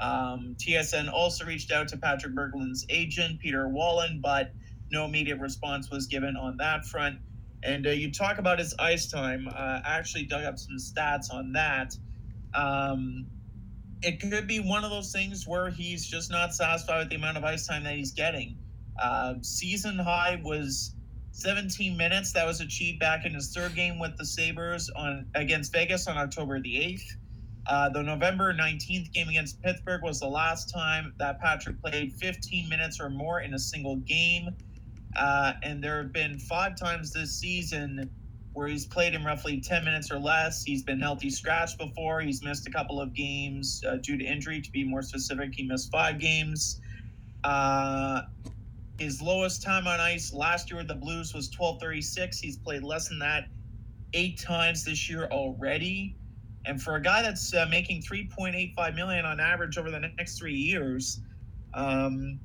Um, 0.01 0.57
TSN 0.59 1.13
also 1.13 1.45
reached 1.45 1.71
out 1.71 1.87
to 1.89 1.99
Patrik 1.99 2.35
Berglund's 2.35 2.87
agent, 2.89 3.41
Peter 3.41 3.69
Wallin, 3.69 4.21
but 4.23 4.53
no 4.91 5.05
immediate 5.05 5.39
response 5.39 5.91
was 5.91 6.07
given 6.07 6.35
on 6.37 6.57
that 6.57 6.87
front. 6.87 7.19
And 7.63 7.87
uh, 7.87 7.91
you 7.91 8.11
talk 8.11 8.39
about 8.39 8.59
his 8.59 8.75
ice 8.79 9.07
time. 9.07 9.47
Uh, 9.49 9.81
I 9.85 9.99
actually 9.99 10.25
dug 10.25 10.45
up 10.45 10.59
some 10.59 10.77
stats 10.79 11.33
on 11.33 11.53
that. 11.53 11.95
Um, 12.55 13.27
it 14.03 14.21
could 14.21 14.47
be 14.47 14.61
one 14.61 14.85
of 14.85 14.91
those 14.91 15.13
things 15.13 15.47
where 15.47 15.71
he's 15.71 16.05
just 16.05 16.31
not 16.31 16.55
satisfied 16.55 16.99
with 16.99 17.09
the 17.11 17.17
amount 17.17 17.37
of 17.37 17.45
ice 17.45 17.67
time 17.67 17.85
that 17.85 17.95
he's 17.95 18.13
getting. 18.13 18.57
Uh, 19.01 19.35
season 19.43 19.99
high 19.99 20.41
was 20.45 20.95
17 21.33 21.97
minutes. 21.97 22.33
That 22.33 22.47
was 22.47 22.61
achieved 22.61 23.01
back 23.01 23.25
in 23.25 23.35
his 23.35 23.53
third 23.55 23.75
game 23.75 23.99
with 23.99 24.17
the 24.17 24.25
Sabres 24.25 24.91
on 24.91 25.27
against 25.35 25.73
Vegas 25.73 26.07
on 26.07 26.17
October 26.17 26.61
the 26.61 26.75
8th. 26.75 27.17
Uh, 27.67 27.89
the 27.91 28.03
November 28.03 28.53
19th 28.53 29.13
game 29.13 29.29
against 29.29 29.63
Pittsburgh 29.63 30.03
was 30.03 30.19
the 30.19 30.27
last 30.27 30.73
time 30.73 31.15
that 31.19 31.41
Patrik 31.41 31.81
played 31.81 32.13
15 32.15 32.69
minutes 32.69 33.01
or 33.01 33.09
more 33.09 33.41
in 33.41 33.55
a 33.55 33.59
single 33.59 33.97
game. 33.97 34.49
Uh, 35.15 35.53
and 35.63 35.83
there 35.83 36.03
have 36.03 36.13
been 36.13 36.39
five 36.39 36.77
times 36.77 37.13
this 37.13 37.39
season 37.39 38.11
where 38.53 38.69
he's 38.69 38.87
played 38.87 39.15
in 39.15 39.25
roughly 39.25 39.61
10 39.61 39.85
minutes 39.85 40.11
or 40.11 40.19
less. 40.19 40.63
He's 40.63 40.83
been 40.83 41.01
healthy 41.01 41.31
scratch 41.31 41.79
before. 41.79 42.21
He's 42.21 42.43
missed 42.43 42.67
a 42.67 42.71
couple 42.71 43.01
of 43.01 43.15
games 43.15 43.83
uh, 43.89 43.97
due 43.97 44.19
to 44.19 44.25
injury. 44.25 44.61
To 44.61 44.71
be 44.71 44.85
more 44.85 45.03
specific, 45.03 45.55
he 45.55 45.63
missed 45.63 45.91
five 45.91 46.19
games. 46.19 46.81
Uh, 47.45 48.23
his 48.99 49.23
lowest 49.23 49.63
time 49.63 49.87
on 49.87 50.01
ice 50.01 50.33
last 50.33 50.71
year 50.71 50.79
with 50.79 50.89
the 50.89 50.95
Blues 50.95 51.35
was 51.35 51.47
1236. 51.47 52.39
He's 52.39 52.59
played 52.59 52.83
less 52.83 53.09
than 53.09 53.19
that 53.21 53.49
eight 54.13 54.39
times 54.39 54.85
this 54.85 55.09
year 55.09 55.29
already. 55.31 56.17
And 56.65 56.81
for 56.81 56.95
a 56.97 57.03
guy 57.03 57.23
that's 57.23 57.55
uh, 57.55 57.67
making 57.71 58.03
3.85 58.03 58.95
million 58.95 59.25
on 59.25 59.41
average 59.41 59.79
over 59.79 59.91
the 59.91 59.99
next 59.99 60.39
three 60.39 60.55
years, 60.55 61.21
um, 61.75 62.39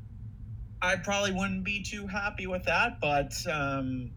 I 0.81 0.95
probably 0.95 1.33
wouldn't 1.33 1.63
be 1.63 1.83
too 1.83 2.07
happy 2.07 2.47
with 2.47 2.63
that, 2.63 2.99
but 2.99 3.35
um, 3.51 4.11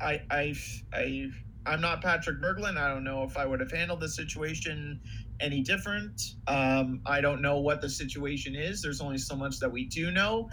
I, 0.00 0.20
I, 0.30 0.54
I, 0.92 1.26
I'm 1.66 1.80
not 1.80 2.02
Patrik 2.02 2.40
Berglund. 2.40 2.76
I 2.76 2.88
don't 2.88 3.04
know 3.04 3.22
if 3.22 3.36
I 3.36 3.46
would 3.46 3.60
have 3.60 3.70
handled 3.70 4.00
the 4.00 4.08
situation 4.08 5.00
any 5.40 5.62
different. 5.62 6.20
Um, 6.46 7.00
I 7.06 7.20
don't 7.20 7.40
know 7.40 7.58
what 7.58 7.80
the 7.80 7.88
situation 7.88 8.54
is. 8.54 8.82
There's 8.82 9.00
only 9.00 9.18
so 9.18 9.34
much 9.36 9.58
that 9.60 9.70
we 9.70 9.86
do 9.86 10.10
know, 10.10 10.50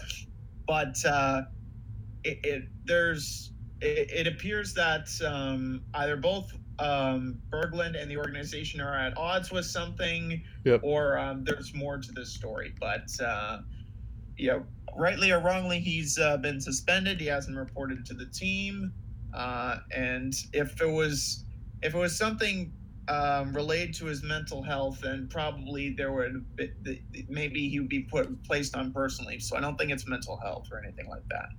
but 0.67 0.95
uh, 1.05 1.43
it, 2.23 2.39
it 2.43 2.63
there's 2.85 3.53
it, 3.81 4.11
it, 4.11 4.27
appears 4.27 4.73
that 4.75 5.09
um, 5.25 5.83
either 5.95 6.17
both 6.17 6.51
um, 6.79 7.39
Berglund 7.49 8.01
and 8.01 8.09
the 8.09 8.17
organization 8.17 8.79
are 8.79 8.95
at 8.95 9.17
odds 9.17 9.51
with 9.51 9.65
something, 9.65 10.41
yep. 10.63 10.81
or 10.83 11.17
um, 11.17 11.43
there's 11.43 11.73
more 11.73 11.97
to 11.97 12.11
this 12.11 12.33
story. 12.33 12.73
But 12.79 13.09
uh, 13.23 13.59
know, 14.37 14.63
rightly 14.95 15.31
or 15.31 15.39
wrongly, 15.39 15.79
he's 15.79 16.17
uh, 16.17 16.37
been 16.37 16.59
suspended. 16.59 17.19
He 17.19 17.27
hasn't 17.27 17.57
reported 17.57 18.05
to 18.07 18.13
the 18.13 18.25
team. 18.25 18.93
Uh, 19.33 19.77
and 19.95 20.33
if 20.53 20.81
it 20.81 20.89
was 20.89 21.45
if 21.81 21.95
it 21.95 21.97
was 21.97 22.15
something 22.17 22.71
um, 23.07 23.53
related 23.53 23.93
to 23.95 24.05
his 24.05 24.23
mental 24.23 24.61
health, 24.61 24.99
then 25.01 25.27
probably 25.29 25.93
there 25.93 26.11
would 26.11 26.45
be, 26.55 27.03
maybe 27.29 27.69
he 27.69 27.79
would 27.79 27.89
be 27.89 28.01
put 28.01 28.43
placed 28.43 28.75
on 28.75 28.91
personally. 28.93 29.39
So 29.39 29.57
I 29.57 29.61
don't 29.61 29.77
think 29.77 29.91
it's 29.91 30.07
mental 30.07 30.37
health 30.37 30.69
or 30.71 30.79
anything 30.79 31.07
like 31.09 31.27
that. 31.29 31.49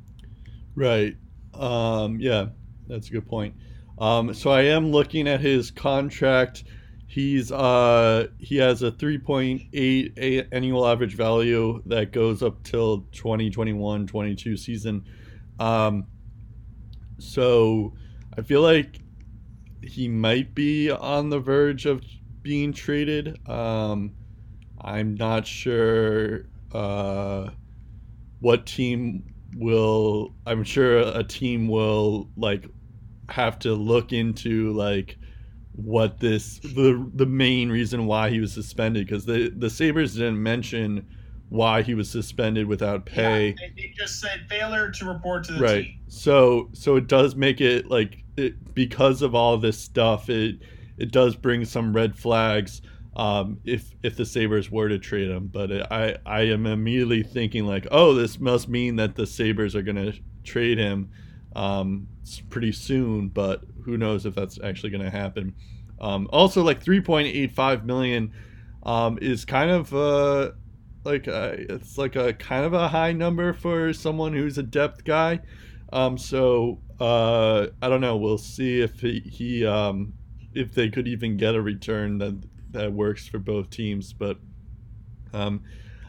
Right. 0.74 1.16
Um, 1.54 2.18
yeah, 2.20 2.46
that's 2.88 3.08
a 3.08 3.12
good 3.12 3.26
point. 3.26 3.54
Um, 3.98 4.32
so 4.32 4.50
I 4.50 4.62
am 4.62 4.90
looking 4.90 5.28
at 5.28 5.40
his 5.40 5.70
contract. 5.70 6.64
He's 7.06 7.52
uh 7.52 8.28
he 8.38 8.56
has 8.56 8.82
a 8.82 8.90
3.8 8.90 10.48
annual 10.50 10.86
average 10.86 11.14
value 11.14 11.82
that 11.84 12.10
goes 12.10 12.42
up 12.42 12.62
till 12.62 13.02
2021 13.12 14.06
22 14.06 14.56
season. 14.56 15.04
Um 15.60 16.06
so 17.22 17.94
I 18.36 18.42
feel 18.42 18.62
like 18.62 19.00
he 19.82 20.08
might 20.08 20.54
be 20.54 20.90
on 20.90 21.30
the 21.30 21.38
verge 21.40 21.86
of 21.86 22.02
being 22.42 22.72
traded. 22.72 23.38
Um 23.48 24.14
I'm 24.80 25.14
not 25.14 25.46
sure 25.46 26.46
uh 26.72 27.50
what 28.40 28.66
team 28.66 29.34
will 29.56 30.34
I'm 30.46 30.64
sure 30.64 30.98
a 30.98 31.22
team 31.22 31.68
will 31.68 32.28
like 32.36 32.66
have 33.28 33.58
to 33.60 33.74
look 33.74 34.12
into 34.12 34.72
like 34.72 35.16
what 35.74 36.18
this 36.18 36.58
the 36.58 37.08
the 37.14 37.26
main 37.26 37.70
reason 37.70 38.06
why 38.06 38.30
he 38.30 38.40
was 38.40 38.52
suspended 38.52 39.06
because 39.06 39.24
the 39.24 39.52
the 39.56 39.70
Sabres 39.70 40.14
didn't 40.14 40.42
mention 40.42 41.06
why 41.53 41.82
he 41.82 41.92
was 41.94 42.09
suspended 42.11 42.66
without 42.66 43.05
pay. 43.05 43.48
Yeah, 43.48 43.55
they- 43.76 43.82
they 43.82 43.94
just 43.96 44.20
said 44.20 44.46
failure 44.48 44.90
to 44.90 45.05
report 45.05 45.44
to 45.44 45.53
the 45.53 45.61
right 45.61 45.84
team. 45.84 45.98
so 46.09 46.70
so 46.72 46.96
it 46.96 47.07
does 47.07 47.36
make 47.36 47.61
it 47.61 47.88
like 47.90 48.24
it, 48.38 48.74
because 48.74 49.20
of 49.20 49.34
all 49.34 49.59
this 49.59 49.78
stuff 49.78 50.30
it 50.30 50.57
it 50.96 51.12
does 51.12 51.36
bring 51.36 51.64
some 51.66 51.92
red 51.94 52.16
flags 52.16 52.80
um 53.16 53.59
if 53.64 53.94
if 54.03 54.16
the 54.16 54.24
sabres 54.24 54.70
were 54.70 54.88
to 54.88 54.98
trade 54.98 55.28
him 55.28 55.46
but 55.53 55.70
it, 55.70 55.86
i 55.90 56.16
i 56.24 56.40
am 56.40 56.64
immediately 56.64 57.22
thinking 57.22 57.66
like 57.66 57.86
oh 57.90 58.14
this 58.14 58.40
must 58.40 58.70
mean 58.70 58.96
that 58.96 59.14
the 59.16 59.26
sabres 59.26 59.76
are 59.76 59.82
going 59.82 59.96
to 59.96 60.12
trade 60.44 60.78
him 60.78 61.11
um 61.55 62.07
pretty 62.48 62.72
soon 62.72 63.28
but 63.28 63.62
who 63.84 63.98
knows 63.98 64.24
if 64.24 64.34
that's 64.34 64.59
actually 64.64 64.88
going 64.88 65.05
to 65.05 65.11
happen 65.11 65.53
um 66.00 66.26
also 66.32 66.62
like 66.62 66.82
3.85 66.82 67.84
million 67.84 68.32
um 68.84 69.18
is 69.20 69.44
kind 69.44 69.70
of 69.70 69.92
uh 69.94 70.50
like 71.05 71.28
uh, 71.28 71.53
it's 71.55 71.98
like 71.98 72.16
a 72.16 72.32
kind 72.32 72.64
of 72.64 72.72
a 72.72 72.88
high 72.88 73.12
number 73.12 73.53
for 73.53 73.92
someone 73.92 74.32
who's 74.32 74.59
a 74.59 74.62
depth 74.62 75.05
guy. 75.05 75.40
Um, 75.92 76.16
so 76.16 76.78
uh, 77.00 77.66
I 77.80 77.88
don't 77.88 78.00
know. 78.00 78.16
We'll 78.16 78.38
see 78.38 78.80
if 78.80 79.00
he, 79.00 79.20
he 79.20 79.66
um, 79.66 80.14
if 80.55 80.72
they 80.72 80.88
could 80.88 81.09
even 81.09 81.36
get 81.36 81.55
a 81.55 81.61
return 81.61 82.18
that 82.18 82.42
that 82.70 82.92
works 82.92 83.26
for 83.26 83.38
both 83.38 83.70
teams. 83.70 84.12
But 84.12 84.38
um, 85.32 85.62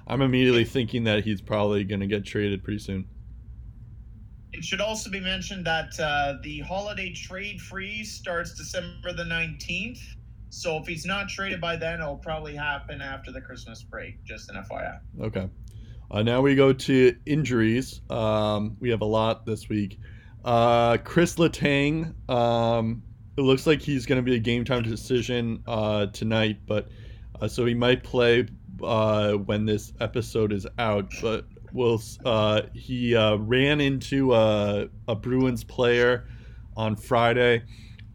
I'm 0.08 0.22
immediately 0.22 0.66
thinking 0.66 1.04
that 1.06 1.24
he's 1.24 1.42
probably 1.42 1.84
going 1.84 2.02
to 2.02 2.08
get 2.08 2.26
traded 2.26 2.64
pretty 2.64 2.80
soon. 2.80 3.06
It 4.54 4.64
should 4.64 4.82
also 4.82 5.10
be 5.10 5.20
mentioned 5.20 5.66
that 5.66 6.00
uh, 6.00 6.36
the 6.44 6.60
holiday 6.60 7.12
trade 7.12 7.60
freeze 7.60 8.12
starts 8.12 8.54
December 8.54 9.12
the 9.12 9.24
19th. 9.24 10.00
So 10.54 10.78
if 10.78 10.86
he's 10.86 11.04
not 11.04 11.30
traded 11.30 11.60
by 11.60 11.78
then, 11.78 12.00
it'll 12.00 12.16
probably 12.16 12.56
happen 12.56 13.02
after 13.02 13.32
the 13.32 13.42
Christmas 13.42 13.82
break. 13.82 14.24
Just 14.24 14.52
an 14.52 14.64
FYI. 14.64 15.00
Okay. 15.20 15.50
Uh, 16.12 16.22
now 16.22 16.42
we 16.42 16.54
go 16.54 16.72
to 16.72 17.16
injuries. 17.26 18.02
Um, 18.12 18.78
we 18.80 18.92
have 18.92 19.02
a 19.02 19.06
lot 19.06 19.48
this 19.48 19.68
week. 19.68 20.00
Uh, 20.46 20.98
Chris 20.98 21.38
Letang. 21.38 22.14
Um, 22.30 23.02
it 23.36 23.42
looks 23.42 23.66
like 23.66 23.82
he's 23.82 24.06
going 24.06 24.18
to 24.18 24.24
be 24.24 24.36
a 24.36 24.40
game 24.40 24.64
time 24.64 24.84
decision 24.84 25.64
uh, 25.66 26.06
tonight, 26.08 26.60
but 26.68 26.88
uh, 27.42 27.48
so 27.48 27.66
he 27.66 27.74
might 27.74 28.04
play 28.04 28.46
uh, 28.84 29.32
when 29.32 29.66
this 29.66 29.92
episode 30.02 30.54
is 30.54 30.68
out. 30.78 31.12
But 31.20 31.46
we'll. 31.72 32.00
Uh, 32.24 32.62
he 32.76 33.16
ran 33.16 33.82
into 33.82 34.36
a 34.36 35.16
Bruins 35.20 35.64
player 35.64 36.28
on 36.78 36.96
Friday 36.96 37.64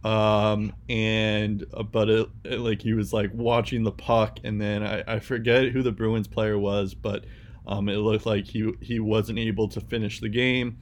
um 0.04 0.72
and 0.88 1.64
uh, 1.74 1.82
but 1.82 2.08
it, 2.08 2.28
it, 2.44 2.60
like 2.60 2.80
he 2.80 2.92
was 2.92 3.12
like 3.12 3.30
watching 3.34 3.82
the 3.82 3.90
puck 3.90 4.38
and 4.44 4.60
then 4.60 4.82
I, 4.84 5.02
I 5.14 5.18
forget 5.18 5.68
who 5.68 5.82
the 5.82 5.90
bruins 5.90 6.28
player 6.28 6.56
was 6.56 6.94
but 6.94 7.24
um 7.66 7.88
it 7.88 7.96
looked 7.96 8.24
like 8.24 8.46
he 8.46 8.72
he 8.80 9.00
wasn't 9.00 9.40
able 9.40 9.68
to 9.68 9.80
finish 9.80 10.20
the 10.20 10.28
game. 10.28 10.78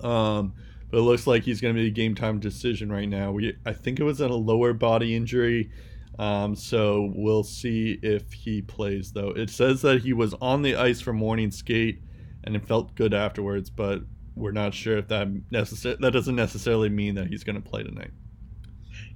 Um 0.00 0.54
but 0.90 0.98
it 0.98 1.02
looks 1.02 1.26
like 1.26 1.42
he's 1.42 1.60
going 1.60 1.74
to 1.74 1.80
be 1.80 1.88
a 1.88 1.90
game 1.90 2.14
time 2.14 2.38
decision 2.40 2.90
right 2.90 3.08
now. 3.08 3.32
We 3.32 3.54
i 3.66 3.72
think 3.72 4.00
it 4.00 4.04
was 4.04 4.20
in 4.20 4.30
a 4.30 4.34
lower 4.36 4.72
body 4.72 5.14
injury. 5.14 5.70
Um 6.18 6.56
so 6.56 7.12
we'll 7.14 7.44
see 7.44 7.98
if 8.02 8.32
he 8.32 8.62
plays 8.62 9.12
though. 9.12 9.30
It 9.30 9.50
says 9.50 9.82
that 9.82 10.00
he 10.00 10.14
was 10.14 10.32
on 10.40 10.62
the 10.62 10.76
ice 10.76 11.02
for 11.02 11.12
morning 11.12 11.50
skate 11.50 12.00
and 12.44 12.56
it 12.56 12.66
felt 12.66 12.94
good 12.94 13.12
afterwards 13.12 13.68
but 13.68 14.00
we're 14.36 14.52
not 14.52 14.74
sure 14.74 14.98
if 14.98 15.08
that 15.08 15.28
necessar- 15.50 15.98
that 15.98 16.12
doesn't 16.12 16.36
necessarily 16.36 16.88
mean 16.88 17.14
that 17.16 17.26
he's 17.26 17.42
going 17.42 17.60
to 17.60 17.68
play 17.68 17.82
tonight. 17.82 18.10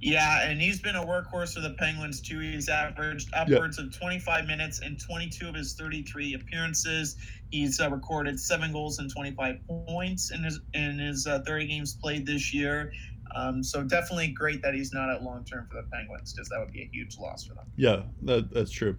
Yeah, 0.01 0.49
and 0.49 0.59
he's 0.59 0.79
been 0.79 0.95
a 0.95 1.05
workhorse 1.05 1.53
for 1.53 1.61
the 1.61 1.75
Penguins 1.77 2.21
too. 2.21 2.39
He's 2.39 2.69
averaged 2.69 3.29
upwards 3.35 3.77
of 3.77 3.95
25 3.95 4.47
minutes 4.47 4.79
in 4.79 4.97
22 4.97 5.47
of 5.47 5.55
his 5.55 5.75
33 5.75 6.33
appearances. 6.33 7.17
He's 7.51 7.79
uh, 7.79 7.89
recorded 7.89 8.39
seven 8.39 8.71
goals 8.71 8.97
and 8.97 9.11
25 9.11 9.59
points 9.67 10.31
in 10.31 10.43
his 10.43 10.59
in 10.73 10.97
his 10.97 11.27
uh, 11.27 11.43
30 11.45 11.67
games 11.67 11.93
played 11.93 12.25
this 12.25 12.51
year. 12.51 12.91
Um, 13.35 13.63
so 13.63 13.83
definitely 13.83 14.29
great 14.29 14.61
that 14.63 14.73
he's 14.73 14.91
not 14.91 15.09
at 15.09 15.23
long 15.23 15.45
term 15.45 15.67
for 15.69 15.75
the 15.75 15.87
Penguins 15.91 16.33
because 16.33 16.49
that 16.49 16.59
would 16.59 16.73
be 16.73 16.81
a 16.81 16.89
huge 16.91 17.17
loss 17.19 17.45
for 17.45 17.53
them. 17.53 17.65
Yeah, 17.75 18.01
that, 18.23 18.51
that's 18.51 18.71
true. 18.71 18.97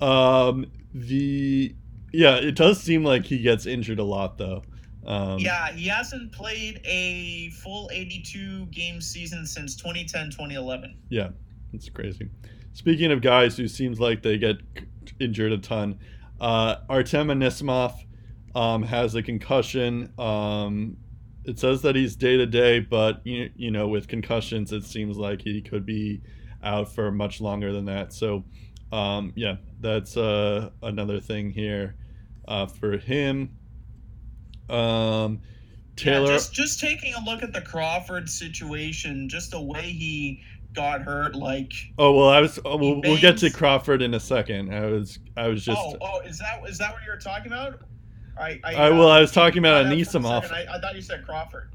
Um, 0.00 0.66
the 0.94 1.74
yeah, 2.12 2.36
it 2.36 2.54
does 2.54 2.80
seem 2.80 3.04
like 3.04 3.26
he 3.26 3.38
gets 3.38 3.66
injured 3.66 3.98
a 3.98 4.04
lot 4.04 4.38
though. 4.38 4.62
Um, 5.06 5.38
yeah, 5.38 5.72
he 5.72 5.86
hasn't 5.86 6.32
played 6.32 6.80
a 6.84 7.50
full 7.50 7.88
82 7.92 8.66
game 8.66 9.00
season 9.00 9.46
since 9.46 9.76
2010 9.76 10.30
2011. 10.30 10.96
Yeah, 11.08 11.28
that's 11.72 11.88
crazy. 11.88 12.28
Speaking 12.72 13.12
of 13.12 13.22
guys 13.22 13.56
who 13.56 13.68
seems 13.68 14.00
like 14.00 14.22
they 14.22 14.36
get 14.36 14.56
injured 15.20 15.52
a 15.52 15.58
ton, 15.58 15.98
uh, 16.40 16.76
Artem 16.88 17.28
Anisimov 17.28 17.94
um, 18.54 18.82
has 18.82 19.14
a 19.14 19.22
concussion. 19.22 20.12
Um, 20.18 20.96
it 21.44 21.58
says 21.58 21.82
that 21.82 21.94
he's 21.94 22.16
day 22.16 22.36
to 22.36 22.46
day, 22.46 22.80
but 22.80 23.24
you, 23.24 23.50
you 23.54 23.70
know, 23.70 23.86
with 23.86 24.08
concussions, 24.08 24.72
it 24.72 24.84
seems 24.84 25.16
like 25.16 25.40
he 25.40 25.62
could 25.62 25.86
be 25.86 26.20
out 26.62 26.92
for 26.92 27.12
much 27.12 27.40
longer 27.40 27.72
than 27.72 27.84
that. 27.84 28.12
So, 28.12 28.44
um, 28.90 29.32
yeah, 29.36 29.56
that's 29.80 30.16
uh, 30.16 30.70
another 30.82 31.20
thing 31.20 31.50
here 31.50 31.94
uh, 32.48 32.66
for 32.66 32.98
him. 32.98 33.56
Um, 34.70 35.40
Taylor, 35.96 36.26
Yeah, 36.26 36.32
just 36.32 36.52
just 36.52 36.80
taking 36.80 37.14
a 37.14 37.24
look 37.24 37.42
at 37.42 37.52
the 37.52 37.60
Crawford 37.62 38.28
situation, 38.28 39.28
just 39.28 39.50
the 39.52 39.60
way 39.60 39.82
he 39.82 40.42
got 40.74 41.00
hurt, 41.02 41.34
like 41.34 41.72
oh 41.98 42.12
well, 42.12 42.28
I 42.28 42.40
was. 42.40 42.58
Oh, 42.64 42.76
we'll, 42.76 43.00
we'll 43.00 43.20
get 43.20 43.38
to 43.38 43.50
Crawford 43.50 44.02
in 44.02 44.14
a 44.14 44.20
second. 44.20 44.74
I 44.74 44.86
was, 44.86 45.18
I 45.36 45.48
was 45.48 45.64
just. 45.64 45.80
oh 45.80 45.96
oh 46.00 46.20
is 46.20 46.38
that 46.38 46.60
is 46.68 46.78
that 46.78 46.92
what 46.92 47.02
you 47.04 47.10
were 47.10 47.18
talking 47.18 47.50
about? 47.50 47.80
I 48.38 48.60
I, 48.62 48.74
I- 48.74 48.90
well, 48.90 49.08
I 49.08 49.20
was 49.20 49.32
talking 49.32 49.58
about 49.58 49.86
Anisimov. 49.86 50.52
I, 50.52 50.66
I 50.70 50.80
thought 50.80 50.94
you 50.94 51.00
said 51.02 51.24
Crawford. 51.24 51.72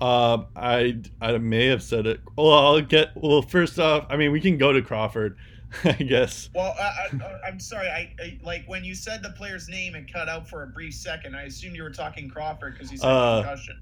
Um, 0.00 0.46
I 0.56 0.98
I 1.20 1.36
may 1.38 1.66
have 1.66 1.82
said 1.82 2.06
it. 2.06 2.20
Well, 2.36 2.52
I'll 2.52 2.80
get. 2.80 3.10
Well, 3.16 3.42
first 3.42 3.78
off, 3.78 4.06
I 4.08 4.16
mean, 4.16 4.32
we 4.32 4.40
can 4.40 4.56
go 4.56 4.72
to 4.72 4.80
Crawford, 4.80 5.36
I 5.84 5.92
guess. 5.92 6.50
Well, 6.54 6.74
I, 6.78 7.08
I, 7.12 7.48
I'm 7.48 7.60
sorry. 7.60 7.88
I, 7.88 8.14
I 8.20 8.38
like 8.42 8.64
when 8.66 8.84
you 8.84 8.94
said 8.94 9.22
the 9.22 9.30
player's 9.30 9.68
name 9.68 9.94
and 9.94 10.12
cut 10.12 10.28
out 10.28 10.48
for 10.48 10.62
a 10.64 10.66
brief 10.66 10.94
second. 10.94 11.36
I 11.36 11.42
assumed 11.42 11.76
you 11.76 11.82
were 11.82 11.90
talking 11.90 12.28
Crawford 12.28 12.74
because 12.74 12.90
he's 12.90 13.02
Uh, 13.02 13.42
concussion. 13.42 13.80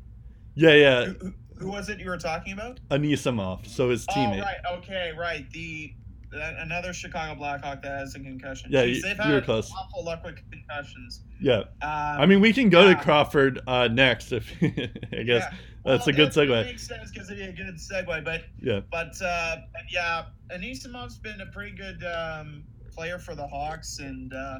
Yeah, 0.55 0.74
yeah, 0.74 1.05
Who, 1.05 1.14
who, 1.14 1.32
who 1.59 1.68
was 1.70 1.89
it 1.89 2.01
you 2.01 2.09
were 2.11 2.18
talking 2.18 2.53
about? 2.53 2.80
Anisimov. 2.91 3.66
So 3.66 3.91
his 3.91 4.07
teammate. 4.07 4.39
Oh, 4.39 4.43
right. 4.43 4.78
Okay, 4.78 5.12
right. 5.16 5.51
The 5.53 5.93
uh, 5.95 6.07
another 6.32 6.92
Chicago 6.92 7.34
Blackhawk 7.38 7.82
that 7.82 7.98
has 7.98 8.14
a 8.14 8.20
concussion. 8.20 8.70
Yeah, 8.70 8.84
Jeez, 8.84 8.96
you- 8.96 9.02
they've 9.02 9.26
you 9.26 9.32
were 9.34 9.40
close. 9.40 9.70
awful 9.72 10.04
luck 10.04 10.24
with 10.24 10.36
concussions. 10.50 11.22
Yeah. 11.40 11.58
Um, 11.60 11.66
I 11.82 12.26
mean, 12.26 12.40
we 12.40 12.52
can 12.52 12.68
go 12.68 12.88
yeah. 12.88 12.94
to 12.94 13.02
Crawford 13.02 13.60
uh, 13.66 13.88
next 13.88 14.32
if 14.32 14.50
I 14.62 15.22
guess. 15.22 15.44
yeah. 15.44 15.52
that's 15.84 16.06
a 16.06 16.12
good 16.12 16.30
segue. 16.30 16.64
Makes 16.64 16.86
sense 16.86 17.10
because 17.10 17.30
it'd 17.30 17.56
be 17.56 17.62
a 17.62 17.64
good 17.64 17.76
segue, 17.76 18.24
but 18.24 18.42
Yeah. 18.60 18.80
but 18.90 19.20
uh, 19.22 19.56
yeah, 19.90 20.24
Anisimov's 20.50 21.18
been 21.18 21.40
a 21.40 21.46
pretty 21.46 21.76
good 21.76 22.04
um, 22.04 22.64
player 22.92 23.18
for 23.18 23.34
the 23.34 23.46
Hawks, 23.46 23.98
and 24.00 24.32
uh, 24.34 24.58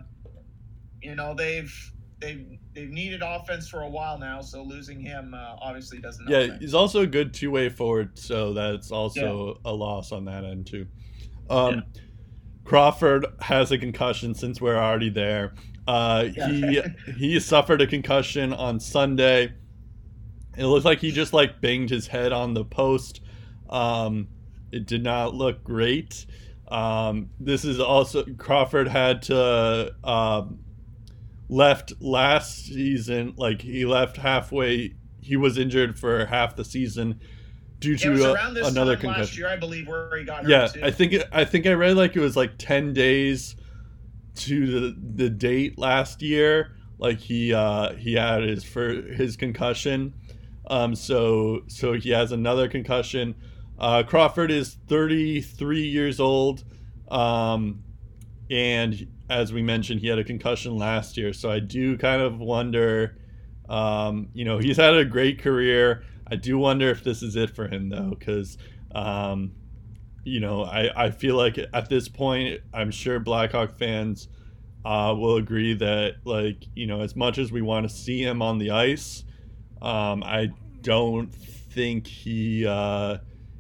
you 1.03 1.15
know 1.15 1.35
they've 1.35 1.93
they've 2.21 2.59
they've 2.75 2.91
needed 2.91 3.23
offense 3.25 3.69
for 3.69 3.83
a 3.83 3.89
while 3.89 4.19
now, 4.19 4.41
so 4.41 4.63
losing 4.63 5.01
him 5.01 5.35
uh, 5.35 5.57
obviously 5.61 5.99
doesn't. 5.99 6.29
Yeah, 6.29 6.57
he's 6.59 6.75
also 6.75 7.03
a 7.03 7.07
good 7.07 7.35
two 7.35 7.51
way 7.51 7.69
forward, 7.69 8.19
so 8.19 8.53
that's 8.55 8.91
also 8.91 9.61
a 9.65 9.73
loss 9.73 10.13
on 10.13 10.25
that 10.27 10.45
end 10.45 10.67
too. 10.67 10.87
Um, 11.51 11.85
Crawford 12.65 13.27
has 13.41 13.73
a 13.73 13.79
concussion 13.79 14.35
since 14.35 14.61
we're 14.61 14.77
already 14.77 15.11
there. 15.11 15.55
Uh, 15.87 16.25
he 16.25 16.77
Yeah. 16.77 16.89
he 17.17 17.41
suffered 17.41 17.81
a 17.81 17.87
concussion 17.87 18.53
on 18.53 18.79
Sunday. 18.79 19.55
It 20.57 20.67
looked 20.67 20.85
like 20.85 21.01
he 21.01 21.11
just 21.11 21.33
like 21.33 21.61
banged 21.61 21.91
his 21.91 22.09
head 22.09 22.33
on 22.33 22.55
the 22.55 22.65
post. 22.65 23.23
Um, 23.71 24.29
it 24.71 24.87
did 24.87 25.03
not 25.03 25.35
look 25.35 25.65
great. 25.65 26.27
Um, 26.69 27.31
this 27.41 27.65
is 27.65 27.81
also 27.81 28.25
Crawford 28.37 28.89
had 28.89 29.23
to 29.23 29.95
um, 30.05 30.59
left 31.49 31.95
last 32.01 32.67
season. 32.67 33.35
Like 33.37 33.63
he 33.63 33.87
left 33.87 34.19
halfway. 34.19 34.95
He 35.23 35.37
was 35.37 35.57
injured 35.57 35.99
for 35.99 36.27
half 36.27 36.57
the 36.57 36.65
season 36.65 37.21
due 37.81 37.97
to 37.97 38.35
around 38.35 38.53
a, 38.57 38.61
this 38.61 38.69
another 38.69 38.97
time 38.97 39.07
last 39.07 39.17
concussion. 39.17 39.39
year, 39.39 39.49
I 39.49 39.57
believe, 39.57 39.89
where 39.89 40.17
he 40.17 40.25
got 40.25 40.43
hurt. 40.43 40.51
Yeah, 40.51 40.67
too. 40.69 40.85
I 40.85 40.91
think 40.91 41.15
I 41.33 41.45
think 41.45 41.67
I 41.67 41.73
read 41.73 41.97
like 41.97 42.17
it 42.17 42.21
was 42.21 42.37
like 42.37 42.59
ten 42.59 42.93
days 42.93 43.57
to 44.37 44.67
the 44.67 44.97
the 45.25 45.31
date 45.31 45.79
last 45.79 46.23
year. 46.23 46.77
Like 46.99 47.19
he 47.19 47.55
uh 47.55 47.95
he 47.95 48.15
had 48.15 48.43
his 48.43 48.65
for 48.65 48.91
his 48.91 49.37
concussion. 49.37 50.15
Um 50.69 50.95
so 50.95 51.63
so 51.69 51.93
he 51.93 52.11
has 52.11 52.33
another 52.33 52.69
concussion. 52.69 53.35
Uh 53.79 54.03
Crawford 54.03 54.51
is 54.51 54.77
33 54.89 55.83
years 55.83 56.21
old. 56.21 56.65
Um 57.11 57.85
and 58.51 59.07
as 59.31 59.53
we 59.53 59.63
mentioned 59.63 60.01
he 60.01 60.09
had 60.09 60.19
a 60.19 60.25
concussion 60.25 60.77
last 60.77 61.17
year. 61.17 61.33
So 61.33 61.51
I 61.51 61.61
do 61.61 61.97
kind 61.97 62.23
of 62.23 62.39
wonder 62.39 63.19
um 63.69 64.29
you 64.33 64.45
know, 64.45 64.59
he's 64.59 64.77
had 64.77 64.95
a 64.95 65.05
great 65.05 65.41
career. 65.41 66.05
I 66.31 66.37
do 66.37 66.59
wonder 66.59 66.91
if 66.91 67.03
this 67.03 67.23
is 67.23 67.37
it 67.37 67.51
for 67.51 67.69
him 67.69 67.89
though 67.89 68.17
cuz 68.21 68.59
um 68.95 69.53
you 70.29 70.41
know, 70.41 70.65
I, 70.65 71.07
I 71.07 71.11
feel 71.11 71.37
like 71.37 71.59
at 71.73 71.89
this 71.89 72.09
point, 72.09 72.61
I'm 72.75 72.91
sure 72.91 73.19
Blackhawk 73.19 73.79
fans 73.79 74.29
uh, 74.85 75.15
will 75.17 75.37
agree 75.37 75.75
that 75.75 76.17
like 76.25 76.65
you 76.75 76.87
know 76.87 77.01
as 77.01 77.17
much 77.17 77.39
as 77.39 77.51
we 77.51 77.63
want 77.63 77.89
to 77.89 77.95
see 77.95 78.23
him 78.23 78.43
on 78.43 78.59
the 78.59 78.71
ice, 78.71 79.25
um, 79.81 80.23
I 80.23 80.51
don't 80.83 81.35
think 81.35 82.07
he 82.07 82.67
uh, 82.67 83.19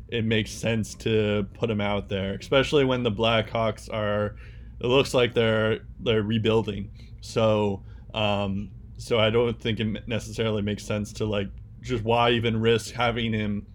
it 0.08 0.24
makes 0.24 0.50
sense 0.50 0.94
to 0.96 1.46
put 1.54 1.70
him 1.70 1.80
out 1.80 2.08
there, 2.08 2.34
especially 2.34 2.84
when 2.84 3.02
the 3.02 3.12
Blackhawks 3.12 3.92
are. 3.92 4.36
It 4.80 4.86
looks 4.86 5.12
like 5.12 5.34
they're 5.34 5.80
they're 6.00 6.22
rebuilding, 6.22 6.90
so 7.20 7.82
um, 8.14 8.70
so 8.96 9.18
I 9.18 9.30
don't 9.30 9.60
think 9.60 9.80
it 9.80 10.06
necessarily 10.06 10.62
makes 10.62 10.84
sense 10.84 11.12
to 11.14 11.24
like 11.24 11.48
just 11.80 12.04
why 12.04 12.30
even 12.30 12.60
risk 12.60 12.94
having 12.94 13.32
him 13.32 13.66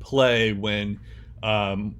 play 0.00 0.52
when 0.52 1.00
um, 1.42 1.96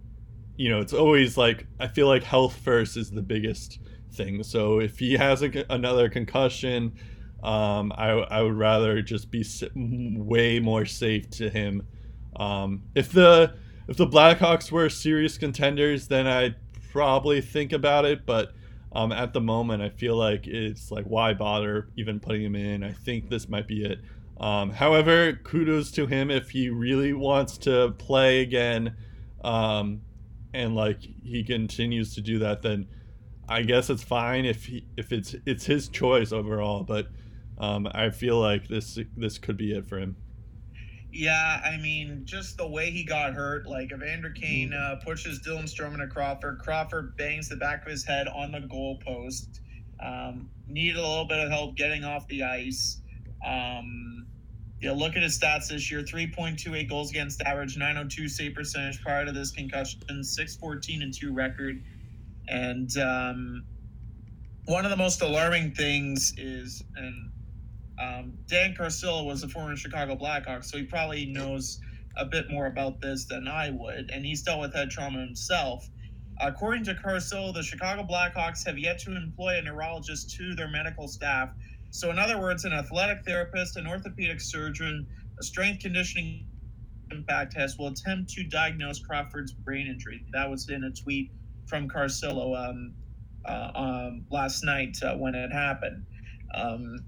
you 0.56 0.68
know 0.68 0.80
it's 0.80 0.92
always 0.92 1.36
like 1.36 1.66
I 1.80 1.88
feel 1.88 2.06
like 2.06 2.22
health 2.22 2.56
first 2.56 2.96
is 2.96 3.10
the 3.10 3.22
biggest 3.22 3.80
thing. 4.12 4.42
So 4.42 4.80
if 4.80 4.98
he 4.98 5.14
has 5.14 5.42
a, 5.42 5.64
another 5.70 6.08
concussion, 6.08 6.94
um, 7.42 7.92
I, 7.96 8.10
I 8.10 8.42
would 8.42 8.54
rather 8.56 9.02
just 9.02 9.30
be 9.30 9.44
way 9.74 10.58
more 10.58 10.86
safe 10.86 11.30
to 11.30 11.50
him. 11.50 11.86
Um, 12.36 12.82
if 12.94 13.12
the 13.12 13.54
if 13.88 13.96
the 13.96 14.06
Blackhawks 14.06 14.72
were 14.72 14.88
serious 14.88 15.38
contenders, 15.38 16.08
then 16.08 16.26
I'd 16.26 16.56
probably 16.92 17.40
think 17.40 17.72
about 17.72 18.04
it. 18.04 18.26
But 18.26 18.52
um, 18.92 19.12
at 19.12 19.32
the 19.32 19.40
moment, 19.40 19.82
I 19.82 19.90
feel 19.90 20.16
like 20.16 20.46
it's 20.46 20.90
like 20.90 21.04
why 21.04 21.34
bother 21.34 21.88
even 21.96 22.18
putting 22.18 22.42
him 22.42 22.56
in? 22.56 22.82
I 22.82 22.92
think 22.92 23.28
this 23.28 23.48
might 23.48 23.68
be 23.68 23.84
it. 23.84 24.00
Um, 24.38 24.70
however, 24.70 25.32
kudos 25.32 25.90
to 25.92 26.06
him 26.06 26.30
if 26.30 26.50
he 26.50 26.68
really 26.68 27.12
wants 27.12 27.58
to 27.58 27.94
play 27.98 28.40
again, 28.42 28.96
um, 29.42 30.02
and 30.52 30.74
like 30.74 31.00
he 31.00 31.42
continues 31.42 32.14
to 32.14 32.20
do 32.20 32.40
that. 32.40 32.62
Then 32.62 32.88
I 33.48 33.62
guess 33.62 33.88
it's 33.88 34.02
fine 34.02 34.44
if 34.44 34.66
he 34.66 34.86
if 34.96 35.12
it's 35.12 35.34
it's 35.46 35.64
his 35.64 35.88
choice 35.88 36.32
overall. 36.32 36.82
But 36.84 37.08
um, 37.58 37.88
I 37.92 38.10
feel 38.10 38.38
like 38.38 38.68
this 38.68 38.98
this 39.16 39.38
could 39.38 39.56
be 39.56 39.72
it 39.72 39.86
for 39.86 39.98
him. 39.98 40.16
Yeah, 41.12 41.62
I 41.64 41.78
mean, 41.78 42.22
just 42.26 42.58
the 42.58 42.68
way 42.68 42.90
he 42.90 43.02
got 43.02 43.32
hurt, 43.32 43.66
like 43.66 43.90
Evander 43.90 44.30
Kane 44.30 44.74
uh, 44.74 44.96
pushes 45.02 45.40
Dylan 45.40 45.64
Strowman 45.64 46.00
to 46.00 46.08
Crawford. 46.08 46.58
Crawford 46.58 47.16
bangs 47.16 47.48
the 47.48 47.56
back 47.56 47.82
of 47.86 47.90
his 47.90 48.04
head 48.04 48.28
on 48.28 48.52
the 48.52 48.58
goalpost. 48.58 49.60
Um, 49.98 50.50
needed 50.68 50.98
a 50.98 51.00
little 51.00 51.24
bit 51.24 51.38
of 51.38 51.50
help 51.50 51.74
getting 51.74 52.04
off 52.04 52.28
the 52.28 52.42
ice. 52.42 53.00
Um, 53.46 54.26
yeah, 54.80 54.92
look 54.92 55.16
at 55.16 55.22
his 55.22 55.38
stats 55.38 55.68
this 55.68 55.90
year 55.90 56.02
3.28 56.02 56.88
goals 56.88 57.10
against 57.10 57.40
average, 57.42 57.78
902 57.78 58.28
save 58.28 58.54
percentage 58.54 59.00
prior 59.02 59.24
to 59.24 59.32
this 59.32 59.50
concussion, 59.50 60.00
614 60.22 61.02
and 61.02 61.14
2 61.14 61.32
record. 61.32 61.82
And 62.48 62.94
um, 62.98 63.64
one 64.66 64.84
of 64.84 64.90
the 64.90 64.96
most 64.96 65.22
alarming 65.22 65.72
things 65.72 66.34
is, 66.36 66.84
and 66.96 67.30
um, 67.98 68.38
Dan 68.46 68.74
Carcillo 68.74 69.24
was 69.24 69.42
a 69.42 69.48
former 69.48 69.76
Chicago 69.76 70.14
Blackhawk, 70.14 70.64
so 70.64 70.76
he 70.76 70.84
probably 70.84 71.24
knows 71.26 71.80
a 72.16 72.24
bit 72.24 72.50
more 72.50 72.66
about 72.66 73.00
this 73.00 73.24
than 73.24 73.48
I 73.48 73.70
would, 73.70 74.10
and 74.10 74.24
he's 74.24 74.42
dealt 74.42 74.60
with 74.60 74.74
head 74.74 74.90
trauma 74.90 75.20
himself. 75.20 75.88
According 76.40 76.84
to 76.84 76.94
Carcillo, 76.94 77.54
the 77.54 77.62
Chicago 77.62 78.02
Blackhawks 78.02 78.66
have 78.66 78.78
yet 78.78 78.98
to 79.00 79.16
employ 79.16 79.58
a 79.58 79.62
neurologist 79.62 80.34
to 80.36 80.54
their 80.54 80.68
medical 80.68 81.08
staff. 81.08 81.50
So, 81.90 82.10
in 82.10 82.18
other 82.18 82.40
words, 82.40 82.64
an 82.64 82.72
athletic 82.72 83.24
therapist, 83.24 83.76
an 83.76 83.86
orthopedic 83.86 84.40
surgeon, 84.40 85.06
a 85.38 85.42
strength 85.42 85.82
conditioning 85.82 86.46
impact 87.10 87.52
test 87.52 87.78
will 87.78 87.88
attempt 87.88 88.30
to 88.30 88.44
diagnose 88.44 88.98
Crawford's 88.98 89.52
brain 89.52 89.86
injury. 89.86 90.24
That 90.32 90.50
was 90.50 90.68
in 90.68 90.84
a 90.84 90.90
tweet 90.90 91.30
from 91.66 91.88
Carcillo 91.88 92.56
um, 92.56 92.94
uh, 93.44 93.70
um, 93.74 94.24
last 94.30 94.64
night 94.64 94.96
uh, 95.02 95.14
when 95.14 95.34
it 95.34 95.52
happened. 95.52 96.04
Um, 96.54 97.04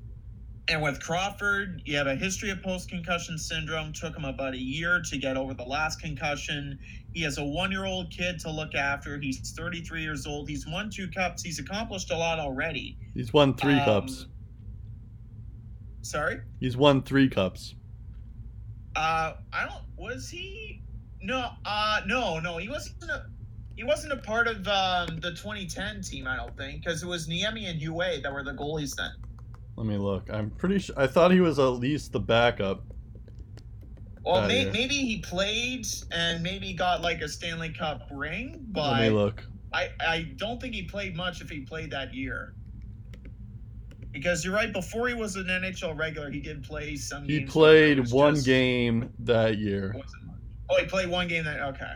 and 0.69 0.83
with 0.83 1.01
Crawford, 1.01 1.81
you 1.87 1.97
have 1.97 2.07
a 2.07 2.15
history 2.15 2.51
of 2.51 2.63
post 2.63 2.91
concussion 2.91 3.39
syndrome. 3.39 3.93
Took 3.93 4.15
him 4.15 4.27
about 4.27 4.53
a 4.53 4.59
year 4.59 5.01
to 5.09 5.17
get 5.17 5.37
over 5.37 5.55
the 5.55 5.65
last 5.65 6.01
concussion. 6.01 6.79
He 7.15 7.23
has 7.23 7.39
a 7.39 7.45
one 7.45 7.73
year 7.73 7.87
old 7.87 8.11
kid 8.11 8.39
to 8.41 8.51
look 8.51 8.75
after. 8.75 9.19
He's 9.19 9.53
33 9.53 10.03
years 10.03 10.27
old. 10.27 10.49
He's 10.49 10.67
won 10.67 10.91
two 10.91 11.09
cups. 11.09 11.43
He's 11.43 11.59
accomplished 11.59 12.11
a 12.11 12.17
lot 12.17 12.39
already. 12.39 12.99
He's 13.15 13.33
won 13.33 13.55
three 13.55 13.79
um, 13.79 13.85
cups. 13.85 14.27
Sorry? 16.03 16.41
He's 16.61 16.77
won 16.77 17.03
three 17.03 17.29
cups. 17.29 17.75
Uh, 18.97 19.35
I 19.53 19.65
don't. 19.67 19.83
Was 19.97 20.29
he? 20.29 20.83
No. 21.23 21.51
Uh, 21.65 22.01
no, 22.07 22.41
no. 22.41 22.59
He 22.59 22.69
wasn't 22.69 23.05
a. 23.05 23.27
He 23.77 23.85
wasn't 23.85 24.13
a 24.13 24.17
part 24.17 24.49
of 24.49 24.67
um, 24.67 25.21
the 25.21 25.31
2010 25.31 26.03
team, 26.03 26.27
I 26.27 26.35
don't 26.35 26.57
think, 26.57 26.83
because 26.83 27.05
it 27.05 27.07
was 27.07 27.29
Niemi 27.29 27.71
and 27.71 27.81
Huet 27.81 28.25
that 28.25 28.33
were 28.33 28.43
the 28.43 28.53
goalies 28.53 28.97
then. 28.97 29.13
Let 29.77 29.87
me 29.87 29.97
look. 29.97 30.29
I'm 30.33 30.51
pretty 30.51 30.81
sure. 30.81 30.97
I 30.99 31.07
thought 31.07 31.31
he 31.31 31.41
was 31.41 31.61
at 31.61 31.63
least 31.63 32.11
the 32.11 32.19
backup. 32.19 32.83
Well, 34.25 34.47
may, 34.49 34.65
maybe 34.65 34.95
he 34.95 35.19
played 35.19 35.87
and 36.11 36.43
maybe 36.43 36.75
got 36.75 37.03
like 37.03 37.21
a 37.23 37.29
Stanley 37.29 37.71
Cup 37.71 38.03
ring, 38.11 38.67
but 38.73 38.91
let 38.93 39.01
me 39.03 39.11
look. 39.11 39.45
I 39.73 39.91
I 40.01 40.33
don't 40.37 40.61
think 40.61 40.75
he 40.75 40.83
played 40.83 41.17
much 41.17 41.41
if 41.41 41.49
he 41.49 41.61
played 41.61 41.93
that 41.93 42.13
year. 42.13 42.55
Because 44.13 44.45
you're 44.45 44.55
right. 44.55 44.73
Before 44.73 45.09
he 45.09 45.15
was 45.15 45.37
an 45.37 45.47
NHL 45.47 45.97
regular, 45.97 46.31
he 46.31 46.41
did 46.41 46.63
play 46.63 46.97
some. 46.97 47.25
He 47.25 47.41
played 47.41 48.11
one 48.11 48.35
just, 48.35 48.47
game 48.47 49.13
that 49.21 49.59
year. 49.59 49.95
Oh, 50.71 50.77
he 50.77 50.87
played 50.87 51.09
one 51.09 51.29
game 51.29 51.45
that. 51.45 51.61
Okay. 51.61 51.93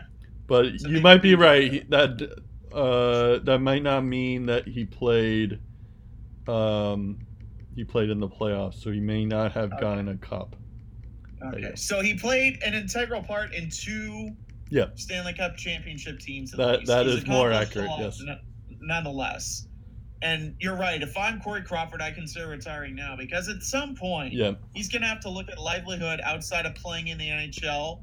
But 0.47 0.79
so 0.79 0.89
you 0.89 1.01
might 1.01 1.21
be 1.21 1.35
right. 1.35 1.71
He, 1.71 1.79
that 1.89 2.21
uh, 2.73 3.39
that 3.43 3.59
might 3.59 3.83
not 3.83 4.01
mean 4.01 4.45
that 4.47 4.67
he 4.67 4.85
played. 4.85 5.59
Um, 6.47 7.19
he 7.75 7.83
played 7.83 8.09
in 8.09 8.19
the 8.19 8.27
playoffs, 8.27 8.81
so 8.81 8.91
he 8.91 8.99
may 8.99 9.25
not 9.25 9.51
have 9.53 9.71
okay. 9.73 9.81
gotten 9.81 10.09
a 10.09 10.17
cup. 10.17 10.55
Okay, 11.45 11.75
so 11.75 12.01
he 12.01 12.13
played 12.13 12.61
an 12.63 12.73
integral 12.73 13.21
part 13.21 13.53
in 13.53 13.69
two 13.69 14.31
yeah. 14.69 14.85
Stanley 14.95 15.33
Cup 15.33 15.57
championship 15.57 16.19
teams. 16.19 16.51
That 16.51 16.85
that 16.85 17.07
is 17.07 17.27
more 17.27 17.51
accurate. 17.51 17.89
Yes. 17.99 18.21
Nonetheless, 18.79 19.67
and 20.23 20.55
you're 20.59 20.77
right. 20.77 21.01
If 21.01 21.17
I'm 21.17 21.41
Corey 21.41 21.61
Crawford, 21.61 22.01
I 22.01 22.11
consider 22.11 22.47
retiring 22.47 22.95
now 22.95 23.15
because 23.17 23.49
at 23.49 23.61
some 23.61 23.93
point, 23.93 24.33
yeah. 24.33 24.53
he's 24.73 24.87
going 24.87 25.01
to 25.01 25.07
have 25.07 25.19
to 25.21 25.29
look 25.29 25.49
at 25.49 25.59
livelihood 25.59 26.21
outside 26.23 26.65
of 26.65 26.73
playing 26.75 27.09
in 27.09 27.17
the 27.17 27.27
NHL. 27.27 27.99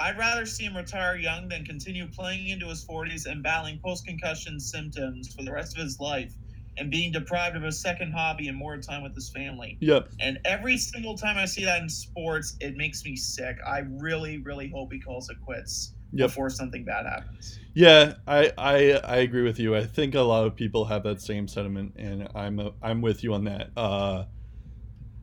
I'd 0.00 0.16
rather 0.16 0.46
see 0.46 0.64
him 0.64 0.76
retire 0.76 1.16
young 1.16 1.48
than 1.48 1.66
continue 1.66 2.06
playing 2.08 2.48
into 2.48 2.66
his 2.68 2.84
40s 2.86 3.26
and 3.26 3.42
battling 3.42 3.80
post 3.84 4.06
concussion 4.06 4.58
symptoms 4.58 5.34
for 5.34 5.42
the 5.42 5.52
rest 5.52 5.76
of 5.76 5.82
his 5.82 6.00
life 6.00 6.32
and 6.78 6.90
being 6.90 7.12
deprived 7.12 7.56
of 7.56 7.64
a 7.64 7.72
second 7.72 8.12
hobby 8.12 8.48
and 8.48 8.56
more 8.56 8.76
time 8.78 9.02
with 9.02 9.14
his 9.14 9.28
family. 9.28 9.76
Yep. 9.80 10.08
And 10.20 10.38
every 10.46 10.78
single 10.78 11.18
time 11.18 11.36
I 11.36 11.44
see 11.44 11.64
that 11.64 11.82
in 11.82 11.88
sports, 11.88 12.56
it 12.60 12.76
makes 12.76 13.04
me 13.04 13.14
sick. 13.14 13.58
I 13.66 13.80
really, 13.80 14.38
really 14.38 14.70
hope 14.70 14.92
he 14.92 15.00
calls 15.00 15.28
it 15.28 15.36
quits 15.44 15.92
yep. 16.12 16.28
before 16.28 16.50
something 16.50 16.84
bad 16.84 17.06
happens. 17.06 17.58
Yeah, 17.74 18.14
I, 18.26 18.52
I 18.58 18.92
I 19.04 19.16
agree 19.18 19.42
with 19.42 19.58
you. 19.58 19.76
I 19.76 19.84
think 19.84 20.14
a 20.14 20.20
lot 20.20 20.46
of 20.46 20.56
people 20.56 20.84
have 20.86 21.02
that 21.04 21.20
same 21.20 21.46
sentiment, 21.46 21.94
and 21.96 22.28
I'm 22.34 22.58
a, 22.58 22.72
I'm 22.82 23.00
with 23.00 23.22
you 23.22 23.34
on 23.34 23.44
that. 23.44 23.70
Uh, 23.76 24.24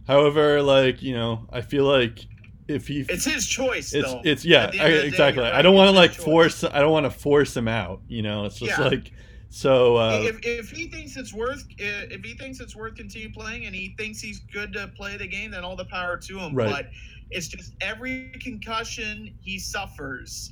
however, 0.08 0.62
like 0.62 1.02
you 1.02 1.14
know, 1.14 1.48
I 1.52 1.62
feel 1.62 1.86
like 1.86 2.26
if 2.68 2.88
he 2.88 3.06
it's 3.10 3.26
his 3.26 3.46
choice 3.46 3.94
it's 3.94 4.12
though. 4.12 4.22
it's 4.24 4.44
yeah 4.44 4.72
I, 4.74 4.88
exactly 4.88 5.44
day, 5.44 5.52
right. 5.52 5.54
i 5.54 5.62
don't 5.62 5.76
want 5.76 5.88
to 5.88 5.96
like 5.96 6.12
force 6.12 6.64
i 6.64 6.80
don't 6.80 6.92
want 6.92 7.06
to 7.06 7.12
force 7.12 7.56
him 7.56 7.68
out 7.68 8.02
you 8.08 8.24
know 8.24 8.46
it's 8.46 8.58
just 8.58 8.80
yeah. 8.80 8.88
like 8.88 9.12
so 9.56 9.96
uh, 9.96 10.20
if, 10.22 10.40
if 10.44 10.70
he 10.70 10.90
thinks 10.90 11.16
it's 11.16 11.34
worth 11.34 11.66
if 11.78 12.26
he 12.26 12.34
thinks 12.34 12.60
it's 12.60 12.76
worth 12.76 12.96
continue 12.96 13.32
playing 13.32 13.66
and 13.66 13.74
he 13.74 13.96
thinks 13.98 14.20
he's 14.20 14.40
good 14.40 14.74
to 14.74 14.90
play 14.98 15.16
the 15.16 15.28
game, 15.28 15.52
then 15.52 15.64
all 15.64 15.78
the 15.78 15.86
power 15.86 16.18
to 16.18 16.40
him. 16.40 16.54
Right. 16.54 16.70
But 16.70 16.90
it's 17.32 17.48
just 17.48 17.74
every 17.80 18.34
concussion 18.42 19.34
he 19.40 19.58
suffers, 19.58 20.52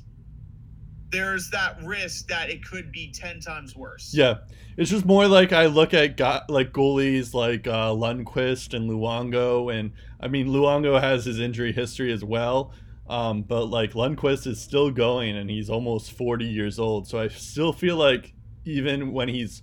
there's 1.14 1.50
that 1.50 1.82
risk 1.82 2.28
that 2.28 2.50
it 2.50 2.64
could 2.64 2.90
be 2.92 3.10
ten 3.12 3.40
times 3.40 3.76
worse. 3.76 4.12
Yeah, 4.14 4.38
it's 4.76 4.90
just 4.90 5.04
more 5.04 5.26
like 5.26 5.52
I 5.52 5.66
look 5.66 5.94
at 5.94 6.16
got, 6.16 6.50
like 6.50 6.72
goalies 6.72 7.34
like 7.34 7.66
uh, 7.66 7.90
Lundqvist 7.90 8.74
and 8.74 8.90
Luongo, 8.90 9.72
and 9.72 9.92
I 10.20 10.28
mean 10.28 10.48
Luongo 10.48 11.00
has 11.00 11.24
his 11.24 11.38
injury 11.38 11.72
history 11.72 12.12
as 12.12 12.24
well. 12.24 12.72
Um, 13.06 13.42
but 13.42 13.66
like 13.66 13.92
Lundqvist 13.92 14.46
is 14.46 14.60
still 14.60 14.90
going 14.90 15.36
and 15.36 15.50
he's 15.50 15.68
almost 15.68 16.12
40 16.12 16.46
years 16.46 16.78
old. 16.78 17.06
So 17.06 17.18
I 17.18 17.28
still 17.28 17.72
feel 17.72 17.96
like 17.96 18.32
even 18.64 19.12
when 19.12 19.28
he's 19.28 19.62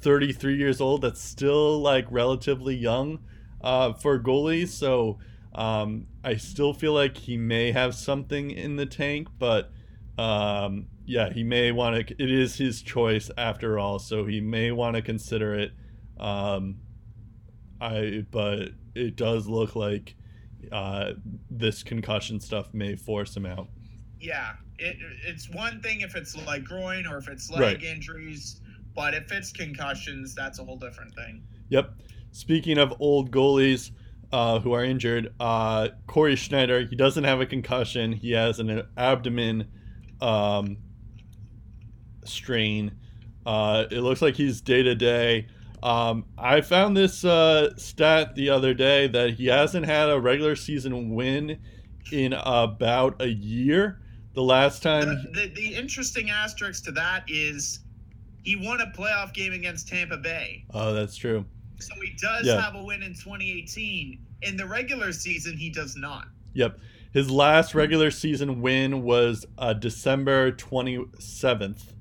33 0.00 0.56
years 0.56 0.80
old, 0.80 1.02
that's 1.02 1.22
still 1.22 1.78
like 1.80 2.06
relatively 2.10 2.74
young 2.74 3.20
uh, 3.60 3.92
for 3.92 4.18
goalies. 4.18 4.68
So 4.68 5.18
um, 5.54 6.06
I 6.24 6.36
still 6.36 6.72
feel 6.72 6.94
like 6.94 7.16
he 7.16 7.36
may 7.36 7.72
have 7.72 7.94
something 7.94 8.50
in 8.50 8.76
the 8.76 8.86
tank, 8.86 9.28
but 9.38 9.70
um, 10.18 10.86
yeah, 11.04 11.32
he 11.32 11.42
may 11.42 11.72
want 11.72 12.08
to. 12.08 12.22
It 12.22 12.30
is 12.30 12.56
his 12.56 12.82
choice 12.82 13.30
after 13.36 13.78
all, 13.78 13.98
so 13.98 14.24
he 14.24 14.40
may 14.40 14.70
want 14.70 14.96
to 14.96 15.02
consider 15.02 15.54
it. 15.54 15.72
Um, 16.18 16.76
I 17.80 18.24
but 18.30 18.70
it 18.94 19.16
does 19.16 19.46
look 19.46 19.74
like 19.74 20.14
uh, 20.70 21.12
this 21.50 21.82
concussion 21.82 22.40
stuff 22.40 22.72
may 22.72 22.96
force 22.96 23.36
him 23.36 23.46
out. 23.46 23.68
Yeah, 24.20 24.52
it, 24.78 24.96
it's 25.26 25.48
one 25.50 25.80
thing 25.80 26.02
if 26.02 26.14
it's 26.14 26.36
like 26.46 26.64
groin 26.64 27.06
or 27.06 27.16
if 27.18 27.28
it's 27.28 27.50
leg 27.50 27.60
right. 27.60 27.82
injuries, 27.82 28.60
But 28.94 29.14
if 29.14 29.30
it's 29.32 29.52
concussions, 29.52 30.34
that's 30.34 30.58
a 30.58 30.64
whole 30.64 30.76
different 30.76 31.14
thing. 31.14 31.42
Yep. 31.68 31.94
Speaking 32.32 32.78
of 32.78 32.94
old 33.00 33.30
goalies 33.30 33.90
uh, 34.32 34.60
who 34.60 34.72
are 34.72 34.84
injured, 34.84 35.32
uh, 35.40 35.88
Cory 36.06 36.36
Schneider, 36.36 36.86
he 36.86 36.96
doesn't 36.96 37.24
have 37.24 37.40
a 37.40 37.46
concussion. 37.46 38.12
He 38.12 38.32
has 38.32 38.58
an 38.60 38.82
abdomen 38.96 39.68
um, 40.20 40.76
strain. 42.24 42.92
Uh, 43.46 43.84
it 43.90 44.00
looks 44.00 44.22
like 44.22 44.34
he's 44.36 44.60
day 44.60 44.82
to 44.82 44.94
day. 44.94 45.46
Um, 45.82 46.26
I 46.36 46.60
found 46.60 46.96
this 46.96 47.24
uh, 47.24 47.74
stat 47.76 48.34
the 48.34 48.50
other 48.50 48.74
day 48.74 49.06
that 49.08 49.34
he 49.34 49.46
hasn't 49.46 49.86
had 49.86 50.10
a 50.10 50.20
regular 50.20 50.54
season 50.56 51.14
win 51.14 51.58
in 52.12 52.34
about 52.34 53.20
a 53.22 53.28
year. 53.28 54.00
The 54.34 54.42
last 54.42 54.82
time. 54.82 55.06
The, 55.08 55.30
the, 55.40 55.54
the 55.54 55.74
interesting 55.74 56.30
asterisk 56.30 56.84
to 56.84 56.92
that 56.92 57.24
is 57.28 57.80
he 58.42 58.56
won 58.56 58.80
a 58.80 58.86
playoff 58.96 59.32
game 59.34 59.52
against 59.52 59.88
Tampa 59.88 60.18
Bay. 60.18 60.64
Oh, 60.72 60.92
that's 60.92 61.16
true. 61.16 61.44
So 61.78 61.94
he 62.00 62.14
does 62.20 62.46
Yeah. 62.46 62.60
have 62.60 62.74
a 62.74 62.84
win 62.84 63.02
in 63.02 63.14
2018. 63.14 64.18
In 64.42 64.56
the 64.56 64.66
regular 64.66 65.12
season, 65.12 65.56
he 65.56 65.70
does 65.70 65.96
not. 65.96 66.28
Yep. 66.54 66.78
His 67.12 67.30
last 67.30 67.74
regular 67.74 68.10
season 68.10 68.60
win 68.60 69.02
was 69.02 69.44
uh, 69.58 69.72
December 69.72 70.52
27th. 70.52 71.92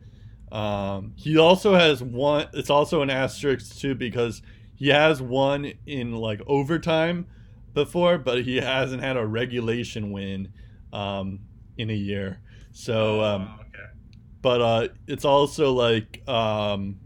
Um, 0.52 1.14
he 1.16 1.38
also 1.38 1.76
has 1.76 2.02
one, 2.04 2.48
it's 2.54 2.70
also 2.70 3.02
an 3.02 3.10
asterisk 3.10 3.78
too 3.78 3.96
because 3.96 4.42
he 4.76 4.90
has 4.90 5.22
won 5.22 5.72
in 5.86 6.14
like 6.16 6.42
overtime 6.48 7.28
before, 7.74 8.18
but 8.18 8.44
he 8.44 8.58
hasn't 8.58 9.04
had 9.04 9.18
a 9.18 9.26
regulation 9.26 10.12
win 10.12 10.52
um, 10.94 11.40
in 11.78 11.90
a 11.90 11.94
year. 11.96 12.40
So, 12.72 13.22
um, 13.24 13.50
Oh, 13.52 13.62
okay. 13.62 13.90
but 14.42 14.62
uh, 14.62 14.88
it's 15.08 15.26
also 15.26 15.74
like 15.74 16.28
um, 16.28 17.00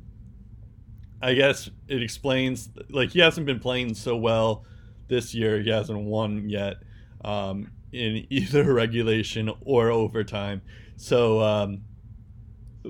I 1.22 1.34
guess 1.36 1.70
it 1.88 2.04
explains 2.04 2.70
like 2.90 3.10
he 3.12 3.20
hasn't 3.20 3.46
been 3.46 3.60
playing 3.60 3.94
so 3.94 4.18
well 4.18 4.66
this 5.08 5.34
year. 5.34 5.62
He 5.62 5.70
hasn't 5.70 6.00
won 6.00 6.50
yet 6.50 6.78
um, 7.24 7.72
in 7.94 8.26
either 8.30 8.74
regulation 8.74 9.52
or 9.62 9.92
overtime. 9.92 10.62
So 10.98 11.42
um, 11.42 11.82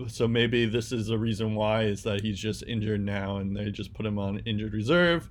so 0.07 0.27
maybe 0.27 0.65
this 0.65 0.91
is 0.91 1.09
a 1.09 1.17
reason 1.17 1.55
why 1.55 1.83
is 1.83 2.03
that 2.03 2.21
he's 2.21 2.39
just 2.39 2.63
injured 2.63 3.01
now 3.01 3.37
and 3.37 3.55
they 3.55 3.69
just 3.71 3.93
put 3.93 4.05
him 4.05 4.17
on 4.17 4.39
injured 4.39 4.73
reserve. 4.73 5.29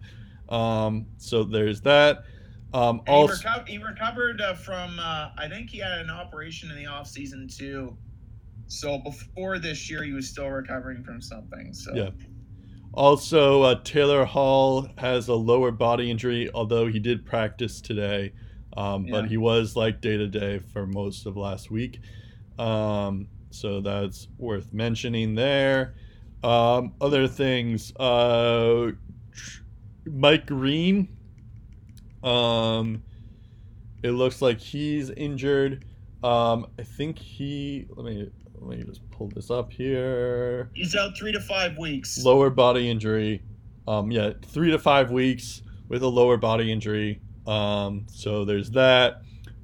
Um, 0.48 1.06
so 1.16 1.44
there's 1.44 1.80
that. 1.82 2.24
Um, 2.74 2.98
And 3.00 3.08
he, 3.08 3.14
also, 3.14 3.48
reco- 3.48 3.68
he 3.68 3.78
recovered 3.78 4.40
uh, 4.40 4.54
from, 4.54 4.98
uh, 4.98 5.30
I 5.36 5.48
think 5.48 5.70
he 5.70 5.78
had 5.78 5.98
an 5.98 6.10
operation 6.10 6.70
in 6.70 6.76
the 6.76 6.86
off 6.86 7.06
season 7.08 7.48
too. 7.48 7.96
So 8.66 8.98
before 8.98 9.58
this 9.58 9.90
year, 9.90 10.02
he 10.02 10.12
was 10.12 10.28
still 10.28 10.48
recovering 10.48 11.02
from 11.02 11.20
something. 11.20 11.74
So 11.74 11.92
Yeah. 11.94 12.10
Also, 12.94 13.62
uh, 13.62 13.80
Taylor 13.82 14.24
Hall 14.24 14.86
has 14.98 15.28
a 15.28 15.34
lower 15.34 15.70
body 15.70 16.10
injury, 16.10 16.50
although 16.54 16.86
he 16.86 16.98
did 16.98 17.24
practice 17.24 17.80
today. 17.80 18.32
Um, 18.76 19.04
But 19.10 19.24
Yeah. 19.24 19.28
he 19.28 19.36
was 19.36 19.76
like 19.76 20.00
day 20.00 20.16
to 20.16 20.26
day 20.28 20.58
for 20.58 20.86
most 20.86 21.26
of 21.26 21.36
last 21.36 21.70
week. 21.70 22.00
Um, 22.58 23.28
so 23.50 23.80
that's 23.80 24.28
worth 24.38 24.72
mentioning 24.72 25.34
there. 25.34 25.94
Um, 26.42 26.94
other 27.00 27.28
things 27.28 27.94
uh, 27.96 28.92
Mike 30.06 30.46
Green. 30.46 31.08
Um, 32.22 33.02
it 34.02 34.10
looks 34.12 34.42
like 34.42 34.58
he's 34.60 35.10
injured. 35.10 35.84
Um, 36.22 36.66
I 36.78 36.82
think 36.82 37.18
he. 37.18 37.86
Let 37.90 38.04
me 38.06 38.30
let 38.60 38.78
me 38.78 38.84
just 38.84 39.08
pull 39.10 39.28
this 39.28 39.50
up 39.50 39.72
here 39.72 40.70
he's 40.74 40.94
out 40.94 41.16
three 41.16 41.32
to 41.32 41.40
five 41.40 41.76
weeks. 41.78 42.24
lower 42.24 42.48
body 42.50 42.88
injury. 42.88 43.42
Um, 43.88 44.10
yeah, 44.12 44.30
three 44.46 44.70
to 44.70 44.78
five 44.78 45.10
weeks 45.10 45.62
with 45.88 46.02
a 46.02 46.08
lower 46.08 46.36
body 46.36 46.70
injury. 46.70 47.20
Um, 47.46 48.06
so 48.08 48.44
there's 48.44 48.70
that. 48.72 49.22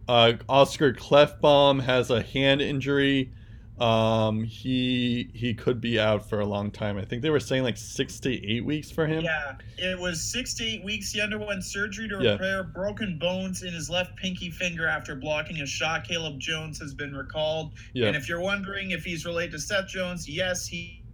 Uh, 0.09 0.33
Oskar 0.49 0.93
Klefbom 0.95 1.83
has 1.83 2.11
a 2.11 2.23
hand 2.23 2.61
injury. 2.63 3.33
Um, 3.79 4.43
he 4.43 5.31
he 5.35 5.55
could 5.55 5.81
be 5.81 6.01
out 6.01 6.29
for 6.29 6.41
a 6.41 6.45
long 6.47 6.73
time. 6.73 6.99
I 6.99 7.05
think 7.05 7.23
they 7.23 7.31
were 7.31 7.39
saying 7.39 7.63
like 7.63 7.77
six 7.77 8.19
to 8.21 8.33
eight 8.53 8.65
weeks 8.65 8.91
for 8.91 9.07
him. 9.07 9.23
Yeah, 9.23 9.53
it 9.77 9.97
was 9.97 10.21
six 10.21 10.55
to 10.55 10.65
eight 10.65 10.83
weeks. 10.83 11.13
He 11.13 11.21
underwent 11.21 11.63
surgery 11.63 12.09
to 12.09 12.19
Yeah. 12.21 12.33
repair 12.33 12.65
broken 12.65 13.19
bones 13.19 13.63
in 13.63 13.73
his 13.73 13.89
left 13.89 14.17
pinky 14.17 14.51
finger 14.51 14.89
after 14.89 15.15
blocking 15.15 15.61
a 15.61 15.67
shot. 15.67 16.03
Caleb 16.09 16.41
Jones 16.41 16.81
has 16.81 16.93
been 16.93 17.15
recalled. 17.15 17.75
Yeah. 17.93 18.09
And 18.09 18.17
if 18.17 18.29
you're 18.29 18.41
wondering 18.41 18.91
if 18.91 19.05
he's 19.05 19.25
related 19.25 19.53
to 19.53 19.59
Seth 19.61 19.87
Jones, 19.87 20.29
yes, 20.29 20.67
he 20.67 21.05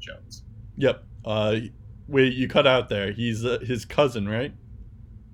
Jones. 0.00 0.42
Yep. 0.78 1.04
Uh, 1.24 1.56
wait, 2.08 2.32
you 2.32 2.48
cut 2.48 2.66
out 2.66 2.88
there. 2.88 3.12
He's 3.12 3.44
uh, 3.44 3.58
his 3.60 3.84
cousin, 3.84 4.28
right? 4.28 4.52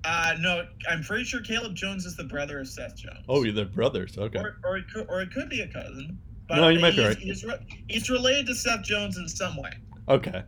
Uh, 0.07 0.35
no, 0.39 0.65
I'm 0.89 1.03
pretty 1.03 1.25
sure 1.25 1.41
Caleb 1.41 1.75
Jones 1.75 2.05
is 2.05 2.15
the 2.15 2.23
brother 2.23 2.59
of 2.61 2.67
Seth 2.69 2.95
Jones. 2.95 3.25
Oh, 3.27 3.43
they're 3.51 3.65
brothers. 3.65 4.17
Okay. 4.17 4.39
or, 4.39 4.57
or, 4.63 4.77
it 4.77 4.85
could, 4.89 5.05
or 5.09 5.21
it 5.21 5.33
could 5.33 5.49
be 5.49 5.61
a 5.61 5.67
cousin. 5.67 6.17
But 6.47 6.55
No, 6.55 6.69
you 6.69 6.79
might 6.79 6.95
be 6.95 7.03
right. 7.03 7.17
He's, 7.17 7.43
re- 7.43 7.83
he's 7.89 8.09
related 8.09 8.47
to 8.47 8.55
Seth 8.55 8.83
Jones 8.83 9.17
in 9.17 9.27
some 9.27 9.57
way. 9.57 9.71
Okay. 10.07 10.43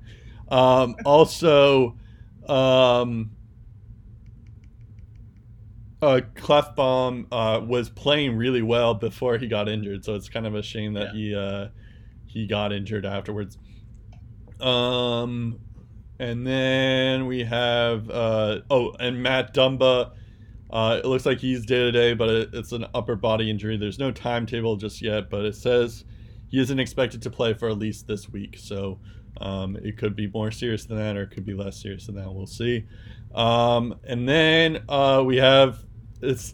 Um, 0.47 0.95
also, 1.05 1.97
um, 2.47 3.31
uh, 6.01 6.21
Klefbom 6.35 7.27
uh, 7.29 7.59
was 7.59 7.89
playing 7.89 8.37
really 8.37 8.61
well 8.61 8.93
before 8.93 9.37
he 9.37 9.47
got 9.47 9.67
injured, 9.67 10.05
so 10.05 10.15
it's 10.15 10.29
kind 10.29 10.47
of 10.47 10.55
a 10.55 10.63
shame 10.63 10.93
that 10.93 11.09
he 11.11 11.35
uh, 11.35 11.67
he 12.27 12.47
got 12.47 12.71
injured 12.71 13.05
afterwards. 13.05 13.57
Um, 14.61 15.59
and 16.19 16.45
then 16.45 17.25
we 17.25 17.43
have 17.45 18.09
uh, 18.09 18.59
oh, 18.69 18.91
and 18.99 19.23
Matt 19.23 19.53
Dumba. 19.53 20.11
Uh, 20.69 20.99
it 21.03 21.07
looks 21.07 21.25
like 21.25 21.39
he's 21.39 21.65
day 21.65 21.79
to 21.79 21.91
day, 21.91 22.13
but 22.13 22.29
it, 22.29 22.49
it's 22.53 22.71
an 22.73 22.85
upper 22.93 23.15
body 23.15 23.49
injury. 23.49 23.75
There's 23.77 23.97
no 23.97 24.11
timetable 24.11 24.75
just 24.75 25.01
yet, 25.01 25.29
but 25.29 25.43
it 25.45 25.55
says 25.55 26.03
he 26.47 26.59
isn't 26.59 26.79
expected 26.79 27.23
to 27.23 27.31
play 27.31 27.53
for 27.53 27.69
at 27.69 27.79
least 27.79 28.05
this 28.05 28.29
week. 28.29 28.55
So 28.59 28.99
um, 29.41 29.77
it 29.77 29.97
could 29.97 30.15
be 30.15 30.27
more 30.27 30.51
serious 30.51 30.85
than 30.85 30.97
that, 30.97 31.17
or 31.17 31.23
it 31.23 31.31
could 31.31 31.45
be 31.45 31.55
less 31.55 31.81
serious 31.81 32.05
than 32.05 32.15
that. 32.15 32.31
We'll 32.31 32.45
see. 32.45 32.85
Um, 33.33 33.95
and 34.03 34.27
then 34.29 34.83
uh, 34.89 35.23
we 35.25 35.37
have 35.37 35.79
it's 36.21 36.53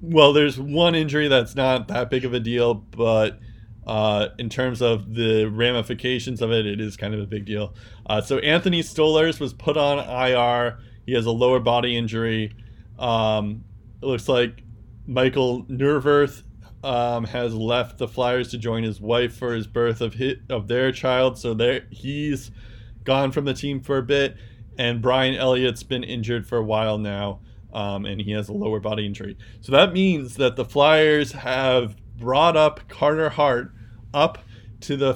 well, 0.00 0.32
there's 0.32 0.58
one 0.58 0.96
injury 0.96 1.28
that's 1.28 1.54
not 1.54 1.88
that 1.88 2.10
big 2.10 2.24
of 2.24 2.34
a 2.34 2.40
deal, 2.40 2.74
but 2.74 3.38
uh, 3.86 4.28
in 4.38 4.48
terms 4.48 4.80
of 4.80 5.14
the 5.14 5.46
ramifications 5.46 6.40
of 6.40 6.52
it, 6.52 6.66
it 6.66 6.80
is 6.80 6.96
kind 6.96 7.14
of 7.14 7.20
a 7.20 7.26
big 7.26 7.44
deal. 7.44 7.74
Uh, 8.06 8.20
so 8.20 8.38
Anthony 8.38 8.82
Stolarz 8.82 9.40
was 9.40 9.52
put 9.52 9.76
on 9.76 9.98
IR. 9.98 10.78
He 11.06 11.14
has 11.14 11.26
a 11.26 11.30
lower 11.30 11.58
body 11.58 11.96
injury. 11.96 12.54
Um, 12.98 13.64
it 14.00 14.06
looks 14.06 14.28
like 14.28 14.62
Michael 15.06 15.64
Neuwirth 15.64 16.44
um, 16.84 17.24
has 17.24 17.54
left 17.54 17.98
the 17.98 18.08
Flyers 18.08 18.50
to 18.50 18.58
join 18.58 18.82
his 18.82 19.00
wife 19.00 19.36
for 19.36 19.54
his 19.54 19.66
birth 19.66 20.00
of 20.00 20.14
hit 20.14 20.40
of 20.48 20.68
their 20.68 20.92
child. 20.92 21.38
So 21.38 21.54
there 21.54 21.86
he's 21.90 22.50
gone 23.04 23.32
from 23.32 23.44
the 23.44 23.54
team 23.54 23.80
for 23.80 23.98
a 23.98 24.02
bit, 24.02 24.36
and 24.78 25.02
Brian 25.02 25.34
Elliott's 25.34 25.82
been 25.82 26.04
injured 26.04 26.46
for 26.46 26.58
a 26.58 26.64
while 26.64 26.98
now, 26.98 27.40
um, 27.72 28.04
and 28.04 28.20
he 28.20 28.32
has 28.32 28.48
a 28.48 28.52
lower 28.52 28.80
body 28.80 29.06
injury. 29.06 29.36
So 29.60 29.72
that 29.72 29.92
means 29.92 30.36
that 30.36 30.56
the 30.56 30.64
Flyers 30.64 31.32
have 31.32 31.96
brought 32.22 32.56
up 32.56 32.88
Carter 32.88 33.30
Hart 33.30 33.72
up 34.14 34.38
to 34.82 34.96
the 34.96 35.12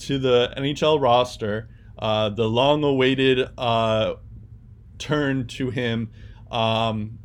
to 0.00 0.18
the 0.18 0.52
NHL 0.56 1.00
roster. 1.00 1.68
Uh, 1.96 2.28
the 2.30 2.48
long-awaited 2.48 3.48
uh, 3.56 4.14
turn 4.98 5.46
to 5.46 5.70
him. 5.70 6.10
Um, 6.50 7.20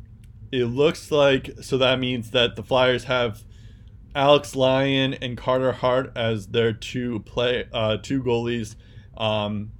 it 0.52 0.66
looks 0.66 1.10
like 1.10 1.50
so 1.60 1.78
that 1.78 1.98
means 1.98 2.30
that 2.30 2.54
the 2.54 2.62
Flyers 2.62 3.04
have 3.04 3.42
Alex 4.14 4.54
Lyon 4.54 5.14
and 5.14 5.36
Carter 5.36 5.72
Hart 5.72 6.12
as 6.16 6.48
their 6.48 6.72
two 6.72 7.18
play 7.20 7.66
uh, 7.72 7.96
two 7.96 8.22
goalies 8.22 8.76
um, 9.16 9.72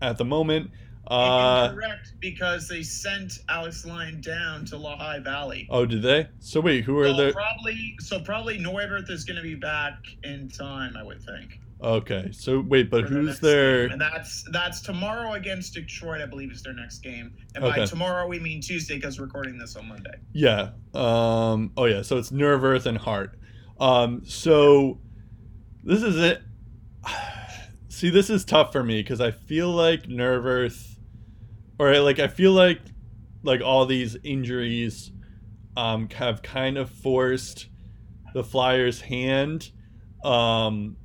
at 0.00 0.16
the 0.16 0.24
moment. 0.24 0.70
Uh, 1.08 1.72
Correct, 1.72 2.12
because 2.20 2.68
they 2.68 2.82
sent 2.82 3.38
Alex 3.48 3.84
Lyon 3.86 4.20
down 4.20 4.64
to 4.66 4.76
Lehigh 4.76 5.20
Valley. 5.20 5.66
oh, 5.70 5.86
did 5.86 6.02
they? 6.02 6.28
So 6.40 6.60
wait, 6.60 6.84
who 6.84 6.98
are 6.98 7.08
so 7.08 7.16
the? 7.16 7.32
probably 7.32 7.94
so 8.00 8.20
probably 8.20 8.58
Neuwirth 8.58 9.08
is 9.10 9.24
going 9.24 9.36
to 9.38 9.42
be 9.42 9.54
back 9.54 9.94
in 10.24 10.48
time, 10.48 10.96
I 10.96 11.02
would 11.02 11.22
think. 11.22 11.58
Okay, 11.80 12.30
so 12.32 12.60
wait, 12.60 12.90
but 12.90 13.04
for 13.04 13.10
the 13.10 13.16
who's 13.16 13.26
next 13.28 13.40
their? 13.40 13.82
game. 13.84 13.92
And 13.92 14.00
that's 14.00 14.44
that's 14.52 14.80
tomorrow 14.80 15.34
against 15.34 15.74
Detroit, 15.74 16.20
I 16.20 16.26
believe, 16.26 16.50
is 16.50 16.62
their 16.62 16.72
next 16.74 16.98
game. 16.98 17.32
And 17.54 17.62
by 17.62 17.70
Okay. 17.70 17.86
tomorrow 17.86 18.26
we 18.26 18.40
mean 18.40 18.60
Tuesday 18.60 18.96
because 18.96 19.18
we're 19.18 19.26
recording 19.26 19.56
this 19.58 19.76
on 19.76 19.86
Monday. 19.88 20.14
Yeah. 20.32 20.70
Um. 20.92 21.70
Oh 21.76 21.84
yeah. 21.84 22.02
So 22.02 22.18
it's 22.18 22.32
nerve, 22.32 22.64
earth, 22.64 22.84
and 22.86 22.98
heart. 22.98 23.38
Um. 23.78 24.22
So 24.26 24.98
this 25.84 26.02
is 26.02 26.16
it. 26.16 26.42
See, 27.88 28.10
this 28.10 28.30
is 28.30 28.44
tough 28.44 28.72
for 28.72 28.82
me 28.84 29.00
because 29.02 29.20
I 29.20 29.30
feel 29.30 29.70
like 29.70 30.04
Neuwirth, 30.04 30.87
or 31.78 31.98
like 32.00 32.18
I 32.18 32.28
feel 32.28 32.52
like 32.52 32.80
like 33.42 33.60
all 33.62 33.86
these 33.86 34.16
injuries, 34.24 35.12
um, 35.76 36.08
have 36.10 36.42
kind 36.42 36.76
of 36.76 36.90
forced 36.90 37.68
the 38.34 38.44
Flyers' 38.44 39.00
hand. 39.02 39.70
Um. 40.24 40.96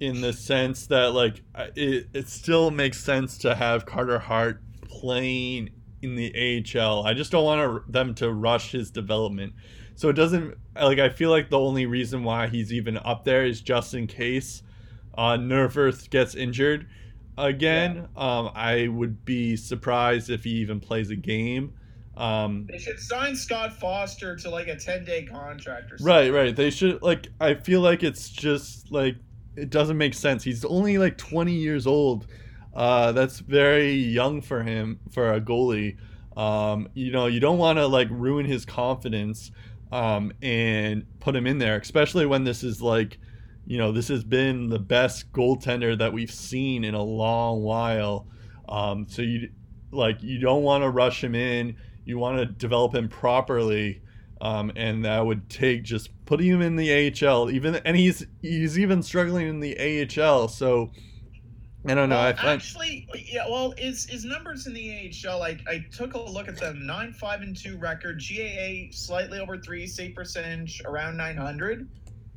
in 0.00 0.20
the 0.20 0.32
sense 0.32 0.86
that 0.88 1.12
like 1.14 1.42
it 1.76 2.08
it 2.12 2.28
still 2.28 2.70
makes 2.70 2.98
sense 3.02 3.38
to 3.38 3.54
have 3.54 3.86
Carter 3.86 4.18
Hart 4.18 4.60
playing 4.88 5.70
in 6.02 6.16
the 6.16 6.32
AHL. 6.76 7.06
I 7.06 7.14
just 7.14 7.30
don't 7.30 7.44
want 7.44 7.60
to, 7.86 7.92
them 7.92 8.14
to 8.16 8.32
rush 8.32 8.72
his 8.72 8.90
development. 8.90 9.54
So 9.94 10.08
it 10.08 10.14
doesn't 10.14 10.56
like 10.74 10.98
I 10.98 11.08
feel 11.08 11.30
like 11.30 11.48
the 11.50 11.58
only 11.58 11.86
reason 11.86 12.24
why 12.24 12.48
he's 12.48 12.72
even 12.72 12.98
up 12.98 13.24
there 13.24 13.44
is 13.46 13.60
just 13.60 13.94
in 13.94 14.06
case 14.06 14.62
uh, 15.16 15.36
Neuwirth 15.36 16.10
gets 16.10 16.34
injured 16.34 16.88
again. 17.36 18.08
Um, 18.16 18.50
I 18.54 18.88
would 18.88 19.24
be 19.24 19.56
surprised 19.56 20.30
if 20.30 20.44
he 20.44 20.50
even 20.50 20.80
plays 20.80 21.10
a 21.10 21.16
game. 21.16 21.74
Um, 22.16 22.66
They 22.70 22.78
should 22.78 23.00
sign 23.00 23.34
Scott 23.34 23.72
Foster 23.72 24.36
to 24.36 24.50
like 24.50 24.68
a 24.68 24.76
10 24.76 25.04
day 25.04 25.24
contract 25.24 25.92
or 25.92 25.98
something. 25.98 26.06
Right, 26.06 26.32
right. 26.32 26.54
They 26.54 26.70
should 26.70 27.02
like. 27.02 27.28
I 27.40 27.54
feel 27.54 27.80
like 27.80 28.02
it's 28.02 28.28
just 28.28 28.92
like 28.92 29.16
it 29.56 29.70
doesn't 29.70 29.98
make 29.98 30.14
sense. 30.14 30.44
He's 30.44 30.64
only 30.64 30.98
like 30.98 31.18
20 31.18 31.52
years 31.52 31.86
old. 31.86 32.26
Uh, 32.74 33.12
that's 33.12 33.38
very 33.38 33.92
young 33.92 34.40
for 34.42 34.62
him 34.62 34.98
for 35.12 35.32
a 35.32 35.40
goalie. 35.40 35.96
Um, 36.36 36.88
you 36.94 37.12
know, 37.12 37.26
you 37.26 37.38
don't 37.40 37.58
want 37.58 37.78
to 37.78 37.86
like 37.86 38.08
ruin 38.10 38.46
his 38.46 38.64
confidence 38.64 39.52
um, 39.92 40.32
and 40.42 41.06
put 41.20 41.36
him 41.36 41.46
in 41.46 41.58
there, 41.58 41.76
especially 41.76 42.26
when 42.26 42.42
this 42.42 42.64
is 42.64 42.82
like, 42.82 43.18
you 43.66 43.78
know, 43.78 43.92
this 43.92 44.08
has 44.08 44.24
been 44.24 44.68
the 44.68 44.78
best 44.78 45.32
goaltender 45.32 45.96
that 45.98 46.12
we've 46.12 46.30
seen 46.30 46.84
in 46.84 46.94
a 46.94 47.02
long 47.02 47.62
while. 47.62 48.26
Um, 48.68 49.06
so 49.08 49.22
you 49.22 49.50
like 49.90 50.22
you 50.22 50.38
don't 50.38 50.62
want 50.62 50.82
to 50.82 50.90
rush 50.90 51.22
him 51.22 51.34
in. 51.34 51.76
You 52.04 52.18
want 52.18 52.38
to 52.38 52.46
develop 52.46 52.94
him 52.94 53.08
properly 53.08 54.02
um, 54.44 54.72
and 54.76 55.04
that 55.06 55.24
would 55.24 55.48
take 55.48 55.84
just 55.84 56.10
putting 56.26 56.46
him 56.48 56.60
in 56.60 56.76
the 56.76 57.10
AHL. 57.10 57.50
Even 57.50 57.76
and 57.76 57.96
he's 57.96 58.26
he's 58.42 58.78
even 58.78 59.02
struggling 59.02 59.48
in 59.48 59.60
the 59.60 59.74
AHL. 60.20 60.48
So 60.48 60.90
I 61.86 61.94
don't 61.94 62.10
know. 62.10 62.16
Well, 62.16 62.26
I 62.26 62.32
find 62.34 62.48
actually, 62.48 63.08
yeah. 63.26 63.48
Well, 63.48 63.72
his 63.78 64.04
his 64.04 64.24
numbers 64.24 64.66
in 64.66 64.74
the 64.74 65.12
AHL, 65.26 65.38
like 65.38 65.60
I 65.66 65.84
took 65.90 66.12
a 66.12 66.20
look 66.20 66.48
at 66.48 66.58
them: 66.58 66.86
nine 66.86 67.14
five 67.14 67.40
and 67.40 67.56
two 67.56 67.78
record, 67.78 68.22
GAA 68.22 68.90
slightly 68.90 69.38
over 69.38 69.56
three, 69.56 69.86
save 69.86 70.14
percentage 70.14 70.82
around 70.84 71.16
nine 71.16 71.38
hundred. 71.38 71.88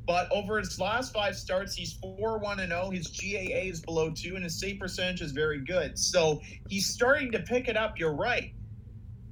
But 0.08 0.26
over 0.32 0.58
his 0.58 0.80
last 0.80 1.12
five 1.12 1.36
starts, 1.36 1.74
he's 1.74 1.92
four 1.92 2.38
one 2.38 2.60
and 2.60 2.70
zero. 2.72 2.88
His 2.88 3.08
GAA 3.08 3.68
is 3.68 3.80
below 3.82 4.10
two, 4.10 4.36
and 4.36 4.42
his 4.42 4.58
save 4.58 4.80
percentage 4.80 5.20
is 5.20 5.32
very 5.32 5.60
good. 5.60 5.98
So 5.98 6.40
he's 6.66 6.86
starting 6.86 7.30
to 7.32 7.40
pick 7.40 7.68
it 7.68 7.76
up. 7.76 7.98
You're 7.98 8.14
right. 8.16 8.54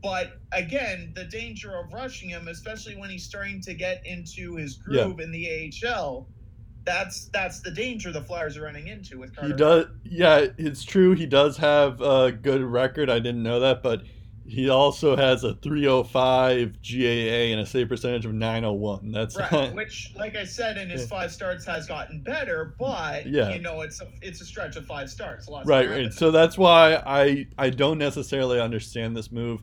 But 0.02 0.38
again, 0.52 1.12
the 1.16 1.24
danger 1.24 1.74
of 1.78 1.90
rushing 1.94 2.28
him, 2.28 2.46
especially 2.48 2.94
when 2.94 3.08
he's 3.08 3.24
starting 3.24 3.62
to 3.62 3.72
get 3.72 4.02
into 4.04 4.56
his 4.56 4.78
Yeah. 4.90 5.04
groove 5.04 5.20
in 5.20 5.32
the 5.32 5.48
AHL, 5.48 6.28
that's 6.84 7.30
that's 7.32 7.60
the 7.62 7.70
danger 7.70 8.12
the 8.12 8.20
Flyers 8.20 8.58
are 8.58 8.62
running 8.64 8.88
into 8.88 9.18
with 9.18 9.34
Carter. 9.34 9.54
he 9.54 9.58
does. 9.58 9.86
Yeah, 10.04 10.46
it's 10.58 10.84
true. 10.84 11.14
He 11.14 11.24
does 11.24 11.56
have 11.56 12.02
a 12.02 12.30
good 12.30 12.60
record. 12.60 13.08
I 13.08 13.18
didn't 13.18 13.42
know 13.42 13.60
that, 13.60 13.82
but 13.82 14.02
he 14.48 14.68
also 14.68 15.16
has 15.16 15.42
a 15.44 15.54
305 15.54 16.80
GAA 16.82 17.52
and 17.52 17.60
a 17.60 17.66
save 17.66 17.88
percentage 17.88 18.24
of 18.26 18.32
901. 18.34 19.10
That's 19.12 19.36
Right, 19.36 19.50
not, 19.52 19.74
which, 19.74 20.12
like 20.16 20.36
I 20.36 20.44
said, 20.44 20.76
in 20.78 20.88
his 20.90 21.02
Yeah. 21.02 21.06
five 21.08 21.32
starts 21.32 21.64
has 21.66 21.86
gotten 21.86 22.20
better, 22.22 22.74
but 22.78 23.26
Yeah. 23.26 23.52
you 23.52 23.60
know 23.60 23.80
it's 23.82 24.00
a 24.00 24.06
it's 24.22 24.40
a 24.40 24.44
stretch 24.44 24.76
of 24.76 24.86
five 24.86 25.10
starts. 25.10 25.48
Right, 25.64 25.88
right. 25.88 26.12
So 26.12 26.30
that's 26.30 26.56
why 26.56 27.02
I 27.06 27.46
I 27.58 27.70
don't 27.70 27.98
necessarily 27.98 28.60
understand 28.60 29.16
this 29.16 29.30
move, 29.32 29.62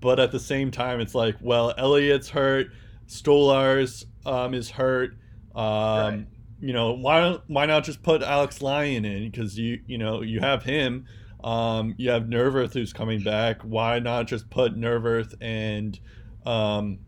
but 0.00 0.18
at 0.18 0.32
the 0.32 0.40
same 0.40 0.70
time, 0.70 1.00
it's 1.00 1.14
like, 1.14 1.36
well, 1.40 1.74
Elliott's 1.76 2.30
hurt, 2.30 2.68
Stolarz 3.06 4.04
um 4.26 4.54
is 4.54 4.70
hurt. 4.70 5.10
Um, 5.54 5.62
Right. 5.64 6.26
you 6.60 6.72
know, 6.72 6.92
why 6.92 7.38
why 7.46 7.66
not 7.66 7.84
just 7.84 8.02
put 8.02 8.22
Alex 8.22 8.60
Lyon 8.62 9.04
in 9.04 9.30
because 9.30 9.58
you 9.58 9.80
you 9.86 9.98
know 9.98 10.22
you 10.22 10.40
have 10.40 10.64
him. 10.64 11.06
Um, 11.44 11.94
you 11.98 12.10
have 12.10 12.22
Neuwirth 12.24 12.72
who's 12.72 12.94
coming 12.94 13.22
back. 13.22 13.60
Why 13.62 13.98
not 13.98 14.26
just 14.26 14.48
put 14.48 14.74
Neuwirth 14.74 15.34
and 15.40 16.00
um 16.46 17.00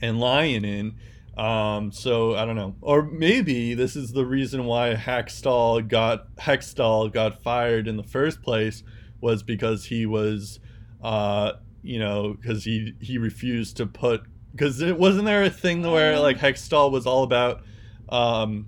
and 0.00 0.18
Lyon 0.18 0.64
in? 0.64 0.96
Um, 1.36 1.90
so 1.92 2.36
I 2.36 2.44
don't 2.44 2.56
know, 2.56 2.76
or 2.80 3.02
maybe 3.02 3.74
this 3.74 3.96
is 3.96 4.12
the 4.12 4.24
reason 4.24 4.64
why 4.64 4.94
Hextall 4.94 5.86
got 5.86 6.34
Hextall 6.36 7.12
got 7.12 7.42
fired 7.42 7.86
in 7.86 7.96
the 7.96 8.04
first 8.04 8.40
place 8.40 8.82
was 9.20 9.42
because 9.42 9.86
he 9.86 10.06
was, 10.06 10.60
uh, 11.02 11.52
you 11.82 11.98
know, 11.98 12.34
because 12.40 12.64
he 12.64 12.94
he 13.00 13.18
refused 13.18 13.76
to 13.78 13.86
put 13.86 14.22
because 14.52 14.80
it 14.80 14.96
wasn't 14.96 15.24
there 15.24 15.42
a 15.42 15.50
thing 15.50 15.82
where 15.82 16.18
like 16.20 16.38
Hextall 16.38 16.92
was 16.92 17.04
all 17.04 17.24
about, 17.24 17.62
um, 18.08 18.66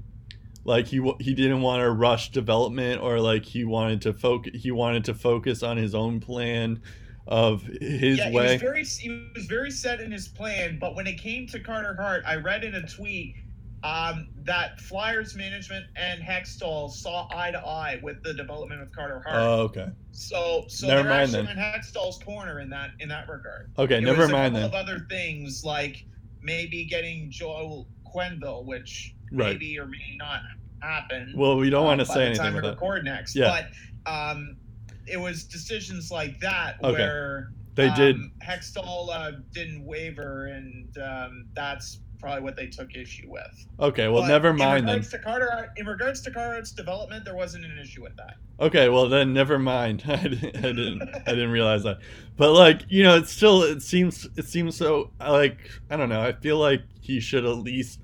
like 0.66 0.86
he 0.86 1.00
he 1.20 1.32
didn't 1.32 1.62
want 1.62 1.80
to 1.80 1.90
rush 1.90 2.30
development 2.32 3.00
or 3.00 3.20
like 3.20 3.44
he 3.44 3.64
wanted 3.64 4.02
to 4.02 4.12
focus 4.12 4.52
he 4.54 4.72
wanted 4.72 5.04
to 5.04 5.14
focus 5.14 5.62
on 5.62 5.76
his 5.76 5.94
own 5.94 6.20
plan 6.20 6.82
of 7.28 7.62
his 7.62 8.18
yeah, 8.18 8.28
he 8.30 8.36
way. 8.36 8.52
was 8.52 8.60
very 8.62 8.84
he 8.84 9.30
was 9.34 9.46
very 9.46 9.70
set 9.70 10.00
in 10.00 10.10
his 10.10 10.28
plan. 10.28 10.78
But 10.78 10.94
when 10.94 11.06
it 11.06 11.18
came 11.20 11.46
to 11.48 11.60
Carter 11.60 11.94
Hart, 11.98 12.22
I 12.26 12.36
read 12.36 12.64
in 12.64 12.74
a 12.74 12.86
tweet 12.86 13.36
um, 13.82 14.28
that 14.44 14.80
Flyers 14.80 15.36
management 15.36 15.86
and 15.96 16.20
Hextall 16.22 16.90
saw 16.90 17.28
eye 17.32 17.50
to 17.52 17.58
eye 17.58 18.00
with 18.02 18.22
the 18.22 18.34
development 18.34 18.82
of 18.82 18.90
Carter 18.92 19.22
Hart. 19.24 19.36
Oh, 19.36 19.60
okay. 19.62 19.88
so 20.12 20.64
so 20.68 20.86
never 20.88 21.02
they're 21.02 21.10
mind 21.10 21.22
actually 21.34 21.46
then. 21.46 21.58
in 21.58 21.62
Hextall's 21.62 22.18
corner 22.22 22.60
in 22.60 22.70
that 22.70 22.90
in 23.00 23.08
that 23.08 23.28
regard. 23.28 23.70
Okay, 23.78 23.98
It 23.98 24.02
never 24.02 24.28
mind 24.28 24.54
couple 24.54 24.70
then. 24.70 24.80
Of 24.80 24.88
other 24.88 25.06
things 25.08 25.64
like 25.64 26.04
maybe 26.42 26.84
getting 26.84 27.30
Joel 27.30 27.88
Quenneville, 28.14 28.64
which 28.64 29.15
Right. 29.32 29.52
maybe 29.54 29.78
or 29.78 29.86
may 29.86 30.16
not 30.18 30.40
happen. 30.80 31.32
Well, 31.36 31.56
we 31.56 31.70
don't 31.70 31.82
uh, 31.84 31.86
want 31.86 32.00
to 32.00 32.06
by 32.06 32.14
say 32.14 32.20
the 32.20 32.26
anything 32.26 32.44
time 32.44 32.52
we 32.54 32.58
about 32.60 32.68
that. 32.68 32.74
record 32.84 33.04
next. 33.04 33.34
Yeah. 33.34 33.62
But 34.06 34.10
um, 34.10 34.56
it 35.06 35.16
was 35.18 35.44
decisions 35.44 36.10
like 36.10 36.38
that 36.40 36.76
Okay. 36.82 36.92
where 36.98 37.52
They 37.74 37.90
did. 37.94 38.16
um, 38.16 38.32
Hextall 38.46 39.08
uh, 39.12 39.32
didn't 39.52 39.84
waver, 39.84 40.46
and 40.46 40.96
um, 40.98 41.46
that's 41.54 42.00
probably 42.18 42.40
what 42.42 42.56
they 42.56 42.66
took 42.66 42.94
issue 42.96 43.26
with. 43.30 43.66
Okay, 43.78 44.08
well, 44.08 44.22
But 44.22 44.28
never 44.28 44.50
in 44.50 44.56
mind 44.56 44.88
then. 44.88 45.02
To 45.02 45.18
Carter, 45.18 45.70
in 45.76 45.86
regards 45.86 46.22
to 46.22 46.30
Carter's 46.30 46.72
development, 46.72 47.24
there 47.26 47.36
wasn't 47.36 47.66
an 47.66 47.78
issue 47.78 48.02
with 48.02 48.16
that. 48.16 48.36
Okay, 48.58 48.88
well 48.88 49.06
then 49.08 49.34
never 49.34 49.58
mind. 49.58 50.02
I 50.08 50.16
didn't, 50.16 50.56
I 50.56 50.60
didn't, 50.72 51.02
I 51.26 51.30
didn't 51.30 51.50
realize 51.50 51.82
that. 51.82 51.98
But 52.38 52.52
like, 52.52 52.82
you 52.88 53.02
know, 53.02 53.16
it's 53.16 53.30
still, 53.32 53.62
it 53.64 53.82
seems, 53.82 54.26
it 54.36 54.46
seems 54.46 54.76
so. 54.76 55.10
Like, 55.20 55.58
I 55.90 55.96
don't 55.98 56.08
know. 56.08 56.22
I 56.22 56.32
feel 56.32 56.56
like 56.58 56.82
he 57.02 57.20
should 57.20 57.44
at 57.44 57.58
least 57.58 58.00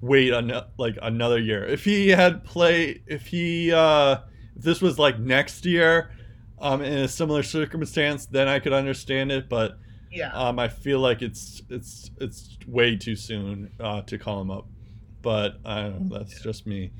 wait 0.00 0.32
an, 0.32 0.52
like 0.78 0.96
another 1.02 1.38
year. 1.38 1.64
If 1.64 1.84
he 1.84 2.08
had 2.08 2.44
play, 2.44 3.02
if 3.06 3.26
he, 3.26 3.72
uh, 3.72 4.18
if 4.56 4.62
this 4.62 4.80
was 4.80 4.98
like 4.98 5.18
next 5.18 5.64
year, 5.66 6.10
um, 6.58 6.82
in 6.82 6.98
a 6.98 7.08
similar 7.08 7.42
circumstance, 7.42 8.26
then 8.26 8.48
I 8.48 8.58
could 8.58 8.72
understand 8.72 9.30
it. 9.32 9.48
But 9.48 9.78
Yeah. 10.10 10.32
um, 10.32 10.58
I 10.58 10.68
feel 10.68 11.00
like 11.00 11.22
it's, 11.22 11.62
it's, 11.68 12.10
it's 12.20 12.56
way 12.66 12.96
too 12.96 13.16
soon 13.16 13.70
uh, 13.80 14.02
to 14.02 14.18
call 14.18 14.40
him 14.40 14.50
up. 14.50 14.66
But 15.22 15.58
I 15.64 15.82
don't 15.82 16.08
know. 16.08 16.18
That's 16.18 16.40
just 16.40 16.66
me. 16.66 16.92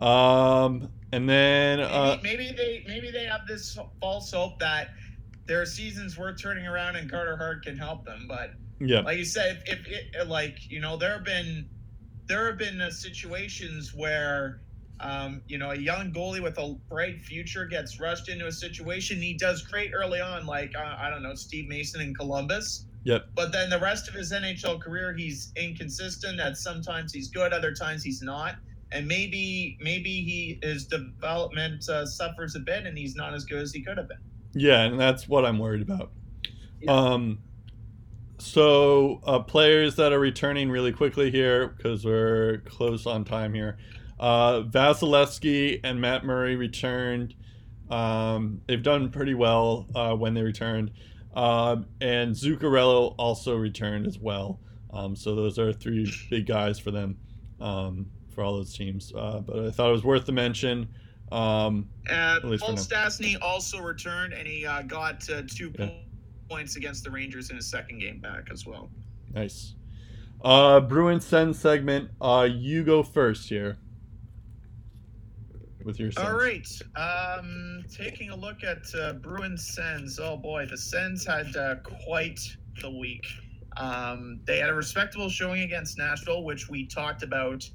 Um, 0.00 0.88
and 1.12 1.28
then 1.28 1.78
maybe, 1.78 1.90
uh, 1.90 2.16
maybe 2.22 2.52
they 2.56 2.84
maybe 2.86 3.10
they 3.10 3.24
have 3.24 3.46
this 3.46 3.78
false 4.00 4.30
hope 4.32 4.58
that 4.60 4.90
there 5.46 5.60
are 5.60 5.66
seasons 5.66 6.16
worth 6.16 6.40
turning 6.40 6.66
around 6.66 6.96
and 6.96 7.10
Carter 7.10 7.36
Hart 7.36 7.64
can 7.64 7.76
help 7.76 8.04
them. 8.04 8.26
But 8.28 8.52
yeah. 8.80 9.00
like 9.00 9.18
you 9.18 9.24
said, 9.24 9.62
if, 9.66 9.80
if 9.86 10.14
it 10.14 10.28
like 10.28 10.70
you 10.70 10.80
know 10.80 10.96
there 10.96 11.12
have 11.14 11.24
been 11.24 11.68
there 12.28 12.46
have 12.46 12.58
been 12.58 12.80
uh, 12.80 12.90
situations 12.90 13.94
where 13.94 14.60
um, 15.00 15.42
you 15.48 15.58
know 15.58 15.70
a 15.70 15.76
young 15.76 16.12
goalie 16.12 16.42
with 16.42 16.58
a 16.58 16.76
bright 16.88 17.20
future 17.20 17.66
gets 17.66 17.98
rushed 17.98 18.28
into 18.28 18.46
a 18.46 18.52
situation 18.52 19.20
he 19.20 19.34
does 19.34 19.62
great 19.62 19.92
early 19.94 20.20
on, 20.20 20.46
like 20.46 20.72
uh, 20.76 20.96
I 20.98 21.10
don't 21.10 21.22
know 21.22 21.34
Steve 21.34 21.68
Mason 21.68 22.00
in 22.00 22.14
Columbus. 22.14 22.84
Yep. 23.04 23.28
But 23.34 23.52
then 23.52 23.70
the 23.70 23.78
rest 23.78 24.08
of 24.08 24.14
his 24.14 24.32
NHL 24.32 24.80
career, 24.80 25.14
he's 25.14 25.52
inconsistent. 25.56 26.36
That 26.36 26.56
sometimes 26.56 27.12
he's 27.12 27.28
good, 27.28 27.52
other 27.52 27.72
times 27.72 28.04
he's 28.04 28.22
not. 28.22 28.56
And 28.92 29.06
maybe 29.06 29.78
maybe 29.80 30.10
he 30.10 30.58
his 30.62 30.86
development 30.86 31.88
uh, 31.88 32.04
suffers 32.06 32.54
a 32.54 32.60
bit, 32.60 32.86
and 32.86 32.96
he's 32.98 33.14
not 33.14 33.34
as 33.34 33.44
good 33.44 33.62
as 33.62 33.72
he 33.72 33.82
could 33.82 33.98
have 33.98 34.08
been. 34.08 34.18
Yeah, 34.54 34.82
and 34.82 34.98
that's 34.98 35.28
what 35.28 35.44
I'm 35.44 35.58
worried 35.58 35.82
about. 35.82 36.10
Yeah. 36.80 36.92
Um, 36.92 37.38
so 38.38 39.20
uh, 39.24 39.40
players 39.40 39.96
that 39.96 40.12
are 40.12 40.20
returning 40.20 40.70
really 40.70 40.92
quickly 40.92 41.30
here 41.30 41.68
because 41.68 42.04
we're 42.04 42.58
close 42.66 43.06
on 43.06 43.24
time 43.24 43.54
here. 43.54 43.78
Uh, 44.18 44.62
Vasilevskiy 44.62 45.80
and 45.84 46.00
Matt 46.00 46.24
Murray 46.24 46.56
returned. 46.56 47.34
Um, 47.90 48.60
they've 48.66 48.82
done 48.82 49.10
pretty 49.10 49.34
well 49.34 49.86
uh, 49.94 50.14
when 50.14 50.34
they 50.34 50.42
returned, 50.42 50.90
um, 51.34 51.86
and 52.00 52.34
Zuccarello 52.34 53.14
also 53.18 53.56
returned 53.56 54.06
as 54.06 54.18
well. 54.18 54.60
Um, 54.92 55.16
so 55.16 55.34
those 55.34 55.58
are 55.58 55.72
three 55.72 56.10
big 56.30 56.46
guys 56.46 56.78
for 56.78 56.90
them, 56.90 57.16
um, 57.60 58.06
for 58.34 58.42
all 58.42 58.56
those 58.56 58.74
teams. 58.74 59.12
Uh, 59.16 59.40
but 59.40 59.66
I 59.66 59.70
thought 59.70 59.88
it 59.88 59.92
was 59.92 60.04
worth 60.04 60.26
the 60.26 60.32
mention. 60.32 60.88
Um, 61.30 61.88
Uh, 62.10 62.40
Paul. 62.40 62.74
Stastny 62.76 63.36
also 63.42 63.80
returned, 63.80 64.32
and 64.32 64.46
he 64.46 64.66
uh, 64.66 64.82
got 64.82 65.28
uh, 65.30 65.42
two 65.46 65.72
Yeah. 65.78 65.90
Points 66.48 66.76
against 66.76 67.04
the 67.04 67.10
Rangers 67.10 67.50
in 67.50 67.56
his 67.56 67.70
second 67.70 67.98
game 67.98 68.20
back 68.20 68.48
as 68.52 68.66
well. 68.66 68.90
Nice. 69.34 69.74
Uh, 70.42 70.80
Bruin 70.80 71.20
Send 71.20 71.56
segment. 71.56 72.10
Uh, 72.20 72.48
you 72.50 72.84
go 72.84 73.02
first 73.02 73.48
here. 73.48 73.78
with 75.84 75.98
your. 75.98 76.12
Sens. 76.12 76.26
All 76.26 76.36
right. 76.36 76.68
Um, 76.96 77.84
taking 77.92 78.30
a 78.30 78.36
look 78.36 78.62
at 78.62 78.84
uh, 78.98 79.14
Bruins 79.14 79.74
Sens. 79.74 80.20
Oh 80.20 80.36
boy, 80.36 80.66
the 80.66 80.78
Sens 80.78 81.26
had 81.26 81.54
uh, 81.56 81.76
quite 82.06 82.40
the 82.80 82.90
week. 82.90 83.26
Um, 83.76 84.40
they 84.44 84.58
had 84.58 84.70
a 84.70 84.74
respectable 84.74 85.28
showing 85.28 85.62
against 85.62 85.98
Nashville, 85.98 86.44
which 86.44 86.68
we 86.68 86.86
talked 86.86 87.22
about 87.22 87.68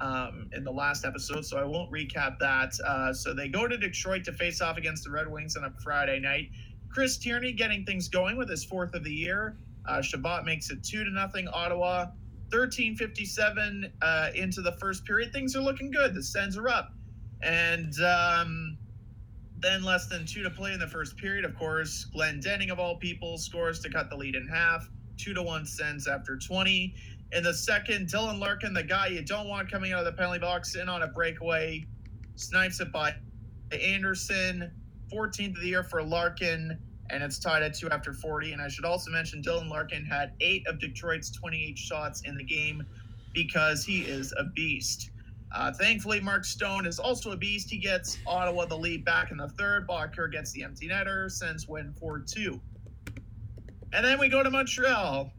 um, 0.00 0.48
in 0.52 0.64
the 0.64 0.70
last 0.70 1.04
episode, 1.04 1.44
so 1.44 1.58
I 1.58 1.64
won't 1.64 1.90
recap 1.90 2.38
that. 2.38 2.72
Uh, 2.84 3.12
so 3.12 3.34
they 3.34 3.48
go 3.48 3.66
to 3.66 3.76
Detroit 3.76 4.24
to 4.24 4.32
face 4.32 4.60
off 4.60 4.76
against 4.76 5.04
the 5.04 5.10
Red 5.10 5.28
Wings 5.30 5.56
on 5.56 5.64
a 5.64 5.72
Friday 5.82 6.20
night. 6.20 6.50
Chris 6.90 7.18
Tierney 7.18 7.52
getting 7.52 7.84
things 7.84 8.08
going 8.08 8.36
with 8.36 8.48
his 8.48 8.64
fourth 8.64 8.94
of 8.94 9.04
the 9.04 9.12
year. 9.12 9.56
Uh, 9.86 10.02
Chabot 10.02 10.44
makes 10.44 10.70
it 10.70 10.82
two 10.82 11.04
to 11.04 11.10
nothing. 11.10 11.48
Ottawa, 11.48 12.06
thirteen 12.50 12.96
fifty 12.96 13.24
seven 13.24 13.92
uh, 14.02 14.30
into 14.34 14.60
the 14.60 14.72
first 14.72 15.04
period. 15.04 15.32
Things 15.32 15.54
are 15.56 15.60
looking 15.60 15.90
good. 15.90 16.14
The 16.14 16.22
Sens 16.22 16.56
are 16.56 16.68
up, 16.68 16.92
and 17.42 17.92
um, 18.00 18.78
then 19.58 19.82
less 19.82 20.06
than 20.06 20.26
two 20.26 20.42
to 20.42 20.50
play 20.50 20.72
in 20.72 20.78
the 20.78 20.86
first 20.86 21.16
period. 21.16 21.44
Of 21.44 21.56
course, 21.56 22.06
Glendening 22.14 22.70
of 22.70 22.78
all 22.78 22.96
people 22.96 23.38
scores 23.38 23.80
to 23.80 23.90
cut 23.90 24.10
the 24.10 24.16
lead 24.16 24.34
in 24.34 24.46
half. 24.46 24.88
Two 25.16 25.34
to 25.34 25.42
one 25.42 25.66
Sens 25.66 26.06
after 26.06 26.36
twenty. 26.36 26.94
In 27.32 27.42
the 27.42 27.52
second, 27.52 28.08
Dylan 28.08 28.38
Larkin, 28.38 28.72
the 28.72 28.82
guy 28.82 29.08
you 29.08 29.22
don't 29.22 29.48
want 29.48 29.70
coming 29.70 29.92
out 29.92 29.98
of 29.98 30.06
the 30.06 30.12
penalty 30.12 30.38
box, 30.38 30.76
in 30.76 30.88
on 30.88 31.02
a 31.02 31.08
breakaway, 31.08 31.86
snipes 32.36 32.80
it 32.80 32.90
by 32.90 33.14
Anderson. 33.70 34.70
14th 35.12 35.56
of 35.56 35.60
the 35.62 35.68
year 35.68 35.82
for 35.82 36.02
Larkin, 36.02 36.78
and 37.10 37.22
it's 37.22 37.38
tied 37.38 37.62
at 37.62 37.74
two 37.74 37.88
after 37.90 38.12
40. 38.12 38.52
And 38.52 38.62
I 38.62 38.68
should 38.68 38.84
also 38.84 39.10
mention 39.10 39.42
Dylan 39.42 39.70
Larkin 39.70 40.04
had 40.04 40.32
eight 40.40 40.66
of 40.66 40.78
Detroit's 40.78 41.30
28 41.30 41.78
shots 41.78 42.22
in 42.24 42.36
the 42.36 42.44
game 42.44 42.84
because 43.32 43.84
he 43.84 44.00
is 44.00 44.32
a 44.38 44.44
beast. 44.44 45.10
Uh, 45.54 45.72
thankfully, 45.72 46.20
Mark 46.20 46.44
Stone 46.44 46.86
is 46.86 46.98
also 46.98 47.32
a 47.32 47.36
beast. 47.36 47.70
He 47.70 47.78
gets 47.78 48.18
Ottawa 48.26 48.66
the 48.66 48.76
lead 48.76 49.04
back 49.04 49.30
in 49.30 49.38
the 49.38 49.48
third. 49.48 49.88
Boedker 49.88 50.30
gets 50.30 50.52
the 50.52 50.62
empty 50.62 50.88
netter, 50.88 51.30
Sens 51.30 51.66
win 51.66 51.94
4 51.98 52.20
2. 52.20 52.60
And 53.94 54.04
then 54.04 54.18
we 54.18 54.28
go 54.28 54.42
to 54.42 54.50
Montreal. 54.50 55.32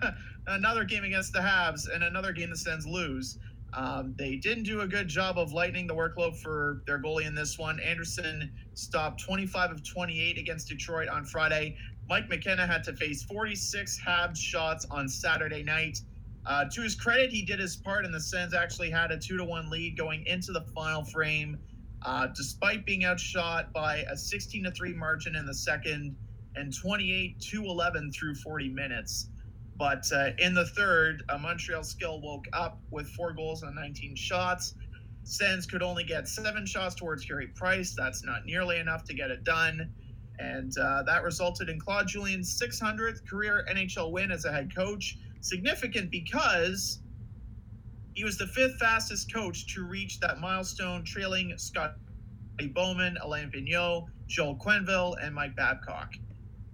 another 0.46 0.84
game 0.84 1.04
against 1.04 1.32
the 1.32 1.40
Habs, 1.40 1.92
and 1.92 2.04
another 2.04 2.32
game 2.32 2.50
the 2.50 2.56
Sens 2.56 2.86
lose. 2.86 3.38
Um, 3.76 4.14
they 4.16 4.36
didn't 4.36 4.64
do 4.64 4.80
a 4.80 4.86
good 4.86 5.06
job 5.06 5.38
of 5.38 5.52
lightening 5.52 5.86
the 5.86 5.94
workload 5.94 6.34
for 6.40 6.82
their 6.86 6.98
goalie 6.98 7.26
in 7.26 7.34
this 7.34 7.58
one. 7.58 7.78
Anderson 7.80 8.50
stopped 8.72 9.22
25 9.22 9.70
of 9.70 9.84
28 9.84 10.38
against 10.38 10.68
Detroit 10.68 11.08
on 11.08 11.26
Friday. 11.26 11.76
Mike 12.08 12.28
McKenna 12.30 12.66
had 12.66 12.82
to 12.84 12.94
face 12.94 13.22
46 13.24 14.00
Habs 14.00 14.38
shots 14.38 14.86
on 14.90 15.08
Saturday 15.08 15.62
night. 15.62 16.00
Uh, 16.46 16.64
to 16.70 16.80
his 16.80 16.94
credit, 16.94 17.30
he 17.30 17.42
did 17.42 17.58
his 17.58 17.76
part, 17.76 18.06
and 18.06 18.14
the 18.14 18.20
Sens 18.20 18.54
actually 18.54 18.88
had 18.88 19.10
a 19.10 19.18
two 19.18 19.36
to 19.36 19.44
one 19.44 19.68
lead 19.68 19.98
going 19.98 20.24
into 20.26 20.52
the 20.52 20.62
final 20.74 21.04
frame, 21.04 21.58
uh, 22.02 22.28
despite 22.28 22.86
being 22.86 23.04
outshot 23.04 23.74
by 23.74 24.06
a 24.10 24.16
16 24.16 24.64
to 24.64 24.70
three 24.70 24.94
margin 24.94 25.36
in 25.36 25.44
the 25.44 25.54
second 25.54 26.16
and 26.54 26.74
28 26.74 27.38
to 27.40 27.64
11 27.64 28.10
through 28.12 28.36
40 28.36 28.70
minutes. 28.70 29.28
But 29.78 30.10
uh, 30.12 30.30
in 30.38 30.54
the 30.54 30.66
third, 30.66 31.22
Montreal 31.40 31.84
skill 31.84 32.20
woke 32.20 32.46
up 32.52 32.80
with 32.90 33.08
four 33.08 33.32
goals 33.32 33.62
and 33.62 33.74
19 33.74 34.16
shots. 34.16 34.74
Sens 35.24 35.66
could 35.66 35.82
only 35.82 36.04
get 36.04 36.28
seven 36.28 36.64
shots 36.64 36.94
towards 36.94 37.24
Carey 37.24 37.48
Price. 37.48 37.94
That's 37.96 38.24
not 38.24 38.46
nearly 38.46 38.78
enough 38.78 39.04
to 39.04 39.14
get 39.14 39.30
it 39.30 39.44
done. 39.44 39.90
And 40.38 40.72
uh, 40.78 41.02
that 41.04 41.22
resulted 41.22 41.68
in 41.68 41.80
Claude 41.80 42.08
Julien's 42.08 42.60
600th 42.60 43.28
career 43.28 43.66
NHL 43.70 44.12
win 44.12 44.30
as 44.30 44.44
a 44.44 44.52
head 44.52 44.74
coach. 44.74 45.18
Significant 45.40 46.10
because 46.10 47.00
he 48.14 48.24
was 48.24 48.38
the 48.38 48.46
fifth 48.46 48.78
fastest 48.78 49.32
coach 49.32 49.74
to 49.74 49.84
reach 49.84 50.20
that 50.20 50.40
milestone, 50.40 51.04
trailing 51.04 51.52
Scott 51.58 51.96
Bowman, 52.72 53.18
Alain 53.20 53.50
Vigneault, 53.50 54.06
Joel 54.26 54.56
Quenneville, 54.56 55.16
and 55.22 55.34
Mike 55.34 55.54
Babcock. 55.54 56.14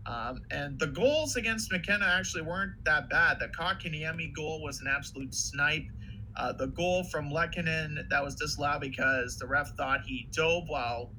Um, 0.06 0.42
and 0.50 0.78
the 0.78 0.88
goals 0.88 1.36
against 1.36 1.70
McKenna 1.70 2.06
actually 2.06 2.42
weren't 2.42 2.72
that 2.84 3.08
bad. 3.08 3.38
The 3.38 3.48
Kotkaniemi 3.48 4.34
goal 4.34 4.62
was 4.62 4.80
an 4.80 4.88
absolute 4.88 5.34
snipe. 5.34 5.86
Uh, 6.36 6.52
the 6.52 6.68
goal 6.68 7.04
from 7.04 7.30
Lehkonen 7.30 8.08
that 8.08 8.24
was 8.24 8.34
disallowed 8.34 8.80
because 8.80 9.36
the 9.38 9.46
ref 9.46 9.76
thought 9.76 10.00
he 10.04 10.28
dove 10.32 10.64
while 10.66 11.12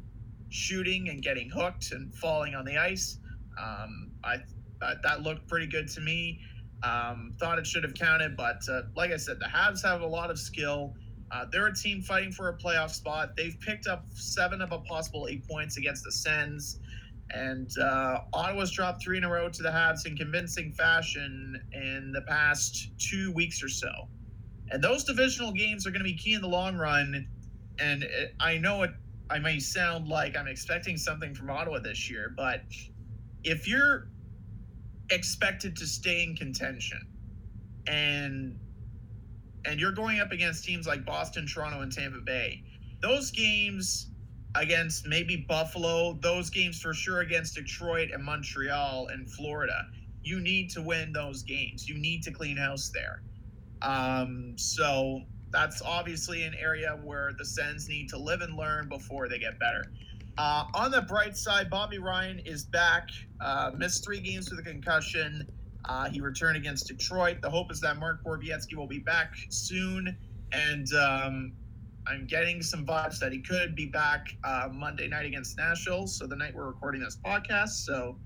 shooting 0.49 1.10
and 1.10 1.22
getting 1.22 1.49
hooked 1.49 1.91
and 1.91 2.14
falling 2.15 2.55
on 2.55 2.65
the 2.65 2.77
ice. 2.77 3.19
Um, 3.61 4.11
I 4.23 4.38
uh, 4.81 4.95
that 5.03 5.22
looked 5.22 5.47
pretty 5.47 5.68
good 5.68 5.88
to 5.89 6.01
me. 6.01 6.39
Um, 6.84 7.34
thought 7.39 7.60
it 7.60 7.65
should 7.65 7.84
have 7.84 7.93
counted, 7.93 8.35
but 8.35 8.61
uh, 8.69 8.81
like 8.95 9.11
I 9.11 9.18
said, 9.18 9.39
the 9.39 9.45
Habs 9.45 9.84
have 9.84 10.01
a 10.01 10.07
lot 10.07 10.30
of 10.30 10.38
skill. 10.38 10.93
Uh, 11.31 11.45
they're 11.51 11.68
a 11.68 11.73
team 11.73 12.01
fighting 12.01 12.31
for 12.31 12.49
a 12.49 12.57
playoff 12.57 12.91
spot. 12.91 13.35
They've 13.38 13.57
picked 13.60 13.88
up 13.88 14.05
seven 14.14 14.61
of 14.61 14.72
a 14.72 14.80
possible 14.80 15.27
eight 15.30 15.47
points 15.47 15.77
against 15.77 16.03
the 16.03 16.11
Sens. 16.11 16.80
And 17.34 17.69
uh, 17.80 18.19
Ottawa's 18.31 18.72
dropped 18.72 19.03
three 19.03 19.18
in 19.18 19.23
a 19.23 19.30
row 19.30 19.49
to 19.49 19.64
the 19.64 19.69
Habs 19.69 20.05
in 20.05 20.15
convincing 20.15 20.72
fashion 20.72 21.61
in 21.73 22.11
the 22.14 22.22
past 22.22 22.91
two 22.99 23.31
weeks 23.34 23.64
or 23.64 23.69
so. 23.69 23.89
And 24.69 24.84
those 24.84 25.03
divisional 25.03 25.51
games 25.51 25.88
are 25.88 25.91
going 25.91 26.03
to 26.03 26.05
be 26.10 26.15
key 26.15 26.34
in 26.34 26.41
the 26.41 26.47
long 26.47 26.77
run. 26.77 27.27
And 27.80 28.03
it, 28.03 28.35
I 28.39 28.57
know 28.60 28.84
it, 28.84 28.91
I 29.30 29.39
may 29.39 29.60
sound 29.60 30.07
like 30.07 30.38
I'm 30.38 30.47
expecting 30.47 30.95
something 30.95 31.34
from 31.34 31.49
Ottawa 31.49 31.80
this 31.80 32.10
year, 32.10 32.34
but 32.35 32.61
if 33.43 33.68
you're 33.68 34.10
expected 35.10 35.76
to 35.77 35.85
stay 35.85 36.23
in 36.23 36.35
contention 36.35 36.99
and 37.88 38.57
and 39.65 39.80
you're 39.80 39.91
going 39.93 40.19
up 40.19 40.31
against 40.31 40.65
teams 40.65 40.85
like 40.85 41.05
Boston, 41.05 41.47
Toronto, 41.47 41.81
and 41.81 41.91
Tampa 41.91 42.19
Bay, 42.19 42.64
those 43.01 43.31
games 43.31 44.10
against 44.55 45.07
maybe 45.07 45.45
Buffalo, 45.47 46.13
those 46.21 46.49
games 46.49 46.80
for 46.80 46.93
sure 46.93 47.21
against 47.21 47.55
Detroit 47.55 48.09
and 48.13 48.23
Montreal 48.23 49.07
and 49.07 49.30
Florida. 49.30 49.88
You 50.21 50.39
need 50.39 50.69
to 50.71 50.81
win 50.81 51.11
those 51.11 51.43
games. 51.43 51.89
You 51.89 51.97
need 51.97 52.23
to 52.23 52.31
clean 52.31 52.57
house 52.57 52.91
there. 52.93 53.23
Um, 53.81 54.53
so 54.57 55.21
that's 55.51 55.81
obviously 55.81 56.43
an 56.43 56.55
area 56.59 56.99
where 57.03 57.31
the 57.38 57.45
Sens 57.45 57.89
need 57.89 58.09
to 58.09 58.17
live 58.17 58.41
and 58.41 58.55
learn 58.55 58.89
before 58.89 59.27
they 59.27 59.39
get 59.39 59.59
better. 59.59 59.91
Uh, 60.38 60.65
on 60.73 60.91
the 60.91 61.01
bright 61.01 61.38
side, 61.38 61.69
Bobby 61.69 61.99
Ryan 61.99 62.39
is 62.39 62.65
back. 62.65 63.09
Uh, 63.39 63.71
missed 63.77 64.03
three 64.03 64.19
games 64.19 64.49
with 64.49 64.59
a 64.59 64.63
concussion. 64.63 65.47
Uh, 65.85 66.09
he 66.09 66.21
returned 66.21 66.57
against 66.57 66.88
Detroit. 66.88 67.41
The 67.41 67.49
hope 67.49 67.71
is 67.71 67.80
that 67.81 67.97
Mark 67.97 68.23
Borowiecki 68.23 68.75
will 68.75 68.88
be 68.88 68.99
back 68.99 69.35
soon. 69.49 70.17
And 70.51 70.88
um, 70.93 71.51
I'm 72.05 72.27
getting 72.27 72.61
some 72.61 72.85
vibes 72.85 73.19
that 73.19 73.31
he 73.31 73.39
could 73.39 73.75
be 73.75 73.85
back 73.85 74.35
uh, 74.43 74.69
Monday 74.71 75.07
night 75.07 75.25
against 75.25 75.57
Nashville. 75.57 76.07
So 76.07 76.27
the 76.27 76.35
night 76.35 76.53
we're 76.53 76.67
recording 76.67 77.01
this 77.01 77.17
podcast. 77.23 77.85
So 77.85 78.17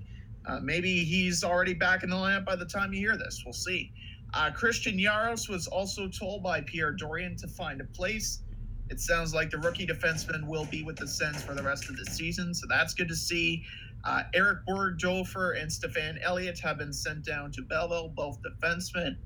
uh, 0.46 0.60
maybe 0.62 1.04
he's 1.04 1.44
already 1.44 1.74
back 1.74 2.04
in 2.04 2.10
the 2.10 2.16
lineup 2.16 2.46
by 2.46 2.56
the 2.56 2.66
time 2.66 2.94
you 2.94 3.00
hear 3.00 3.18
this. 3.18 3.44
We'll 3.46 3.54
see. 3.54 3.92
Uh, 4.34 4.52
Christian 4.52 4.98
Jaros 4.98 5.50
was 5.50 5.68
also 5.68 6.08
told 6.08 6.44
by 6.44 6.62
Pierre 6.62 6.94
Dorion 6.94 7.36
to 7.38 7.48
find 7.48 7.80
a 7.82 7.86
place. 7.86 8.42
It 8.90 9.00
sounds 9.00 9.34
like 9.34 9.50
the 9.50 9.58
rookie 9.58 9.86
defenseman 9.86 10.48
will 10.48 10.66
be 10.66 10.84
with 10.84 10.98
the 10.98 11.08
Sens 11.08 11.44
for 11.44 11.54
the 11.54 11.64
rest 11.64 11.90
of 11.90 11.98
the 11.98 12.06
season, 12.06 12.54
so 12.54 12.66
that's 12.70 12.94
good 12.94 13.10
to 13.10 13.16
see. 13.16 13.64
Uh, 14.04 14.24
Erik 14.34 14.60
Burgdoerfer 14.66 15.62
and 15.62 15.72
Stefan 15.72 16.18
Elliott 16.22 16.60
have 16.60 16.78
been 16.78 16.94
sent 16.94 17.26
down 17.26 17.52
to 17.52 17.62
Belleville, 17.62 18.10
both 18.10 18.40
defensemen. 18.42 19.18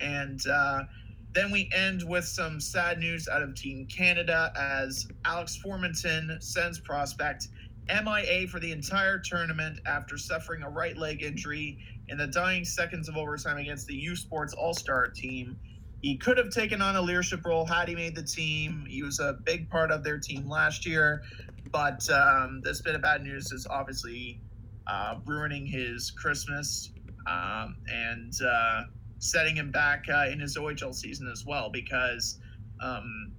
And 0.00 0.46
uh, 0.46 0.84
then 1.34 1.50
we 1.50 1.70
end 1.74 2.02
with 2.08 2.24
some 2.24 2.60
sad 2.60 2.98
news 2.98 3.28
out 3.28 3.42
of 3.42 3.54
Team 3.54 3.86
Canada 3.86 4.52
as 4.56 5.06
Alex 5.24 5.58
Formenton, 5.64 6.42
sends 6.42 6.80
prospect, 6.80 7.48
MIA 7.88 8.46
for 8.48 8.60
the 8.60 8.70
entire 8.72 9.18
tournament 9.18 9.80
after 9.86 10.18
suffering 10.18 10.62
a 10.62 10.68
right 10.68 10.96
leg 10.96 11.22
injury 11.22 11.78
in 12.08 12.18
the 12.18 12.26
dying 12.26 12.64
seconds 12.64 13.08
of 13.08 13.16
overtime 13.16 13.58
against 13.58 13.86
the 13.86 13.94
U 13.94 14.16
Sports 14.16 14.54
All 14.54 14.74
Star 14.74 15.08
team. 15.08 15.58
He 16.02 16.16
could 16.16 16.38
have 16.38 16.50
taken 16.50 16.80
on 16.80 16.96
a 16.96 17.02
leadership 17.02 17.44
role 17.44 17.64
had 17.64 17.88
he 17.88 17.94
made 17.94 18.14
the 18.14 18.22
team. 18.22 18.86
He 18.88 19.02
was 19.02 19.20
a 19.20 19.38
big 19.44 19.68
part 19.68 19.90
of 19.90 20.04
their 20.04 20.18
team 20.18 20.48
last 20.48 20.86
year, 20.86 21.22
but 21.72 22.08
um, 22.10 22.60
this 22.62 22.80
bit 22.80 22.94
of 22.94 23.02
bad 23.02 23.22
news 23.22 23.50
is 23.52 23.66
obviously 23.68 24.40
uh, 24.86 25.16
ruining 25.26 25.66
his 25.66 26.10
Christmas 26.10 26.90
um, 27.26 27.76
and 27.88 28.32
uh, 28.42 28.82
setting 29.18 29.56
him 29.56 29.70
back 29.70 30.04
uh, 30.08 30.26
in 30.30 30.40
his 30.40 30.56
OHL 30.56 30.94
season 30.94 31.28
as 31.28 31.44
well 31.44 31.70
because, 31.70 32.38
um, 32.80 33.32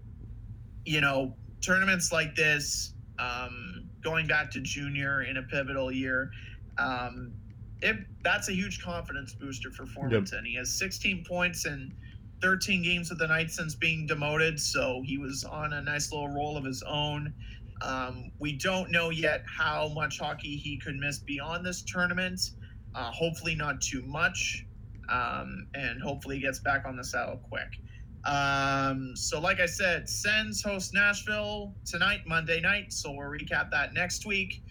you 0.86 1.02
know, 1.02 1.34
tournaments 1.62 2.12
like 2.12 2.36
this, 2.36 2.94
um, 3.18 3.90
going 4.04 4.28
back 4.28 4.52
to 4.52 4.62
junior 4.62 5.24
in 5.24 5.38
a 5.38 5.44
pivotal 5.44 5.92
year, 5.92 6.32
um, 6.78 7.34
it, 7.82 7.98
that's 8.24 8.50
a 8.50 8.54
huge 8.54 8.82
confidence 8.84 9.34
booster 9.34 9.72
for 9.72 9.86
Formenton. 9.86 10.32
Yep. 10.32 10.44
He 10.46 10.56
has 10.56 10.78
16 10.78 11.24
points 11.26 11.66
in 11.66 11.94
13 12.42 12.84
games 12.84 13.10
with 13.10 13.20
the 13.20 13.28
Knights 13.28 13.56
since 13.56 13.76
being 13.76 14.06
demoted, 14.06 14.60
so 14.60 15.02
he 15.06 15.18
was 15.18 15.44
on 15.44 15.74
a 15.74 15.82
nice 15.82 16.12
little 16.12 16.30
roll 16.30 16.58
of 16.58 16.64
his 16.64 16.84
own. 16.84 17.34
Um, 17.82 18.32
we 18.40 18.54
don't 18.54 18.92
know 18.92 19.10
yet 19.10 19.44
how 19.46 19.90
much 19.90 20.20
hockey 20.20 20.58
he 20.58 20.78
could 20.78 20.96
miss 20.96 21.20
beyond 21.20 21.66
this 21.66 21.82
tournament. 21.82 22.52
Uh, 22.96 23.12
hopefully, 23.12 23.56
not 23.56 23.82
too 23.82 24.02
much, 24.02 24.66
um, 25.10 25.68
and 25.74 26.02
hopefully, 26.02 26.40
gets 26.40 26.60
back 26.60 26.86
on 26.86 26.96
the 26.96 27.04
saddle 27.04 27.40
quick. 27.50 27.80
Um, 28.26 29.16
so, 29.16 29.40
like 29.40 29.60
I 29.60 29.66
said, 29.66 30.10
Sens 30.10 30.62
host 30.62 30.94
Nashville 30.94 31.74
tonight, 31.86 32.22
Monday 32.28 32.60
night. 32.60 32.92
So 32.92 33.12
we'll 33.12 33.28
recap 33.28 33.72
that 33.72 33.94
next 33.94 34.26
week. 34.26 34.62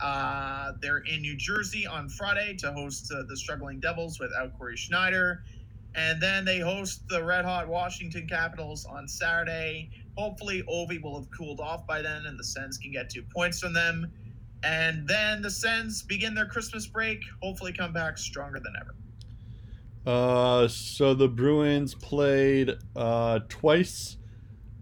Uh, 0.00 0.72
they're 0.80 0.98
in 0.98 1.22
New 1.22 1.36
Jersey 1.36 1.86
on 1.86 2.08
Friday 2.08 2.54
to 2.56 2.72
host 2.72 3.12
uh, 3.12 3.22
the 3.28 3.36
struggling 3.36 3.80
Devils 3.80 4.20
without 4.20 4.56
Cory 4.58 4.76
Schneider. 4.76 5.42
And 5.94 6.20
then 6.20 6.44
they 6.44 6.60
host 6.60 7.08
the 7.08 7.22
red 7.22 7.44
hot 7.44 7.66
Washington 7.66 8.28
Capitals 8.28 8.84
on 8.84 9.08
Saturday. 9.08 9.90
Hopefully, 10.16 10.62
Ovi 10.70 11.00
will 11.02 11.18
have 11.18 11.28
cooled 11.30 11.60
off 11.60 11.86
by 11.86 12.02
then 12.02 12.26
and 12.26 12.38
the 12.38 12.44
Sens 12.44 12.78
can 12.78 12.92
get 12.92 13.10
two 13.10 13.22
points 13.22 13.60
from 13.60 13.72
them. 13.72 14.10
And 14.62 15.06
then 15.06 15.40
the 15.40 15.50
Sens 15.50 16.02
begin 16.02 16.34
their 16.34 16.46
Christmas 16.46 16.86
break, 16.86 17.22
hopefully, 17.42 17.72
come 17.72 17.92
back 17.92 18.18
stronger 18.18 18.58
than 18.60 18.74
ever. 18.80 18.94
Uh, 20.08 20.66
so 20.68 21.12
the 21.12 21.28
Bruins 21.28 21.94
played 21.94 22.70
uh, 22.96 23.40
twice 23.50 24.16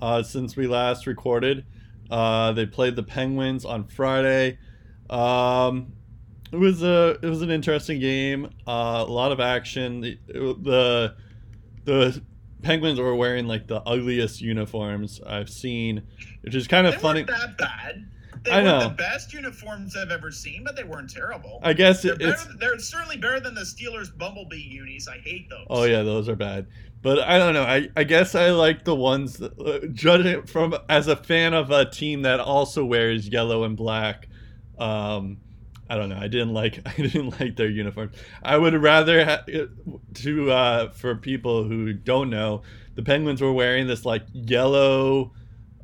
uh, 0.00 0.22
since 0.22 0.54
we 0.54 0.68
last 0.68 1.06
recorded. 1.06 1.64
Uh, 2.08 2.52
they 2.52 2.64
played 2.64 2.94
the 2.94 3.02
Penguins 3.02 3.64
on 3.64 3.84
Friday. 3.88 4.58
Um, 5.10 5.94
it 6.52 6.56
was 6.58 6.80
a 6.84 7.18
it 7.22 7.26
was 7.28 7.42
an 7.42 7.50
interesting 7.50 7.98
game. 7.98 8.46
Uh, 8.68 9.04
a 9.06 9.10
lot 9.10 9.32
of 9.32 9.40
action. 9.40 10.00
The, 10.00 10.18
the 10.28 11.16
the 11.84 12.22
Penguins 12.62 13.00
were 13.00 13.16
wearing 13.16 13.48
like 13.48 13.66
the 13.66 13.80
ugliest 13.82 14.40
uniforms 14.40 15.20
I've 15.26 15.50
seen, 15.50 16.04
which 16.42 16.54
is 16.54 16.68
kind 16.68 16.86
of 16.86 16.94
They 16.94 17.00
funny. 17.00 17.22
that 17.24 17.58
bad. 17.58 18.08
They 18.46 18.52
I 18.52 18.62
weren't 18.62 18.66
know. 18.66 18.88
the 18.88 18.94
best 18.94 19.32
uniforms 19.32 19.96
I've 19.96 20.10
ever 20.10 20.30
seen, 20.30 20.64
but 20.64 20.76
they 20.76 20.84
weren't 20.84 21.10
terrible. 21.10 21.60
I 21.62 21.72
guess 21.72 22.02
they're, 22.02 22.14
it's 22.14 22.44
better, 22.44 22.58
they're 22.58 22.78
certainly 22.78 23.16
better 23.16 23.40
than 23.40 23.54
the 23.54 23.62
Steelers 23.62 24.16
Bumblebee 24.16 24.56
unis. 24.56 25.08
I 25.08 25.18
hate 25.18 25.50
those. 25.50 25.66
Oh 25.68 25.84
yeah, 25.84 26.02
those 26.02 26.28
are 26.28 26.36
bad. 26.36 26.66
But 27.02 27.20
I 27.20 27.38
don't 27.38 27.54
know. 27.54 27.62
I, 27.62 27.88
I 27.96 28.04
guess 28.04 28.34
I 28.34 28.50
like 28.50 28.84
the 28.84 28.94
ones 28.94 29.34
that, 29.34 29.52
uh, 29.60 29.86
judging 29.92 30.46
from 30.46 30.74
as 30.88 31.08
a 31.08 31.16
fan 31.16 31.52
of 31.54 31.70
a 31.70 31.84
team 31.88 32.22
that 32.22 32.40
also 32.40 32.84
wears 32.84 33.28
yellow 33.28 33.64
and 33.64 33.76
black. 33.76 34.28
Um, 34.78 35.38
I 35.88 35.96
don't 35.96 36.08
know. 36.08 36.18
I 36.18 36.28
didn't 36.28 36.52
like 36.54 36.80
I 36.86 36.94
didn't 36.94 37.38
like 37.40 37.56
their 37.56 37.68
uniforms. 37.68 38.16
I 38.42 38.56
would 38.56 38.74
rather 38.74 39.24
ha- 39.24 39.44
to 40.14 40.50
uh, 40.50 40.90
for 40.92 41.14
people 41.16 41.64
who 41.64 41.92
don't 41.92 42.30
know, 42.30 42.62
the 42.94 43.02
Penguins 43.02 43.40
were 43.40 43.52
wearing 43.52 43.86
this 43.86 44.04
like 44.04 44.22
yellow, 44.32 45.32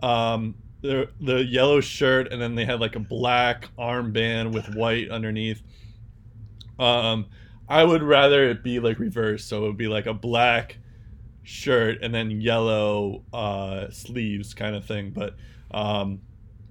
um, 0.03 0.55
the 0.83 1.09
the 1.21 1.45
yellow 1.45 1.81
shirt, 1.81 2.33
and 2.33 2.43
then 2.43 2.55
they 2.55 2.65
had 2.65 2.81
like 2.81 2.97
a 2.97 3.01
black 3.01 3.69
armband 3.79 4.53
with 4.53 4.75
white 4.75 5.11
underneath. 5.11 5.63
Um, 6.79 7.27
I 7.69 7.85
would 7.85 8.03
rather 8.03 8.51
it 8.51 8.63
be 8.63 8.81
like 8.81 8.99
reverse, 8.99 9.45
so 9.45 9.65
it 9.65 9.69
would 9.69 9.77
be 9.79 9.89
like 9.89 10.07
a 10.07 10.15
black 10.15 10.79
shirt 11.45 11.99
and 12.03 12.15
then 12.15 12.41
yellow 12.41 13.25
uh, 13.33 13.91
sleeves 13.91 14.55
kind 14.55 14.77
of 14.77 14.85
thing. 14.85 15.11
But 15.11 15.37
um, 15.71 16.21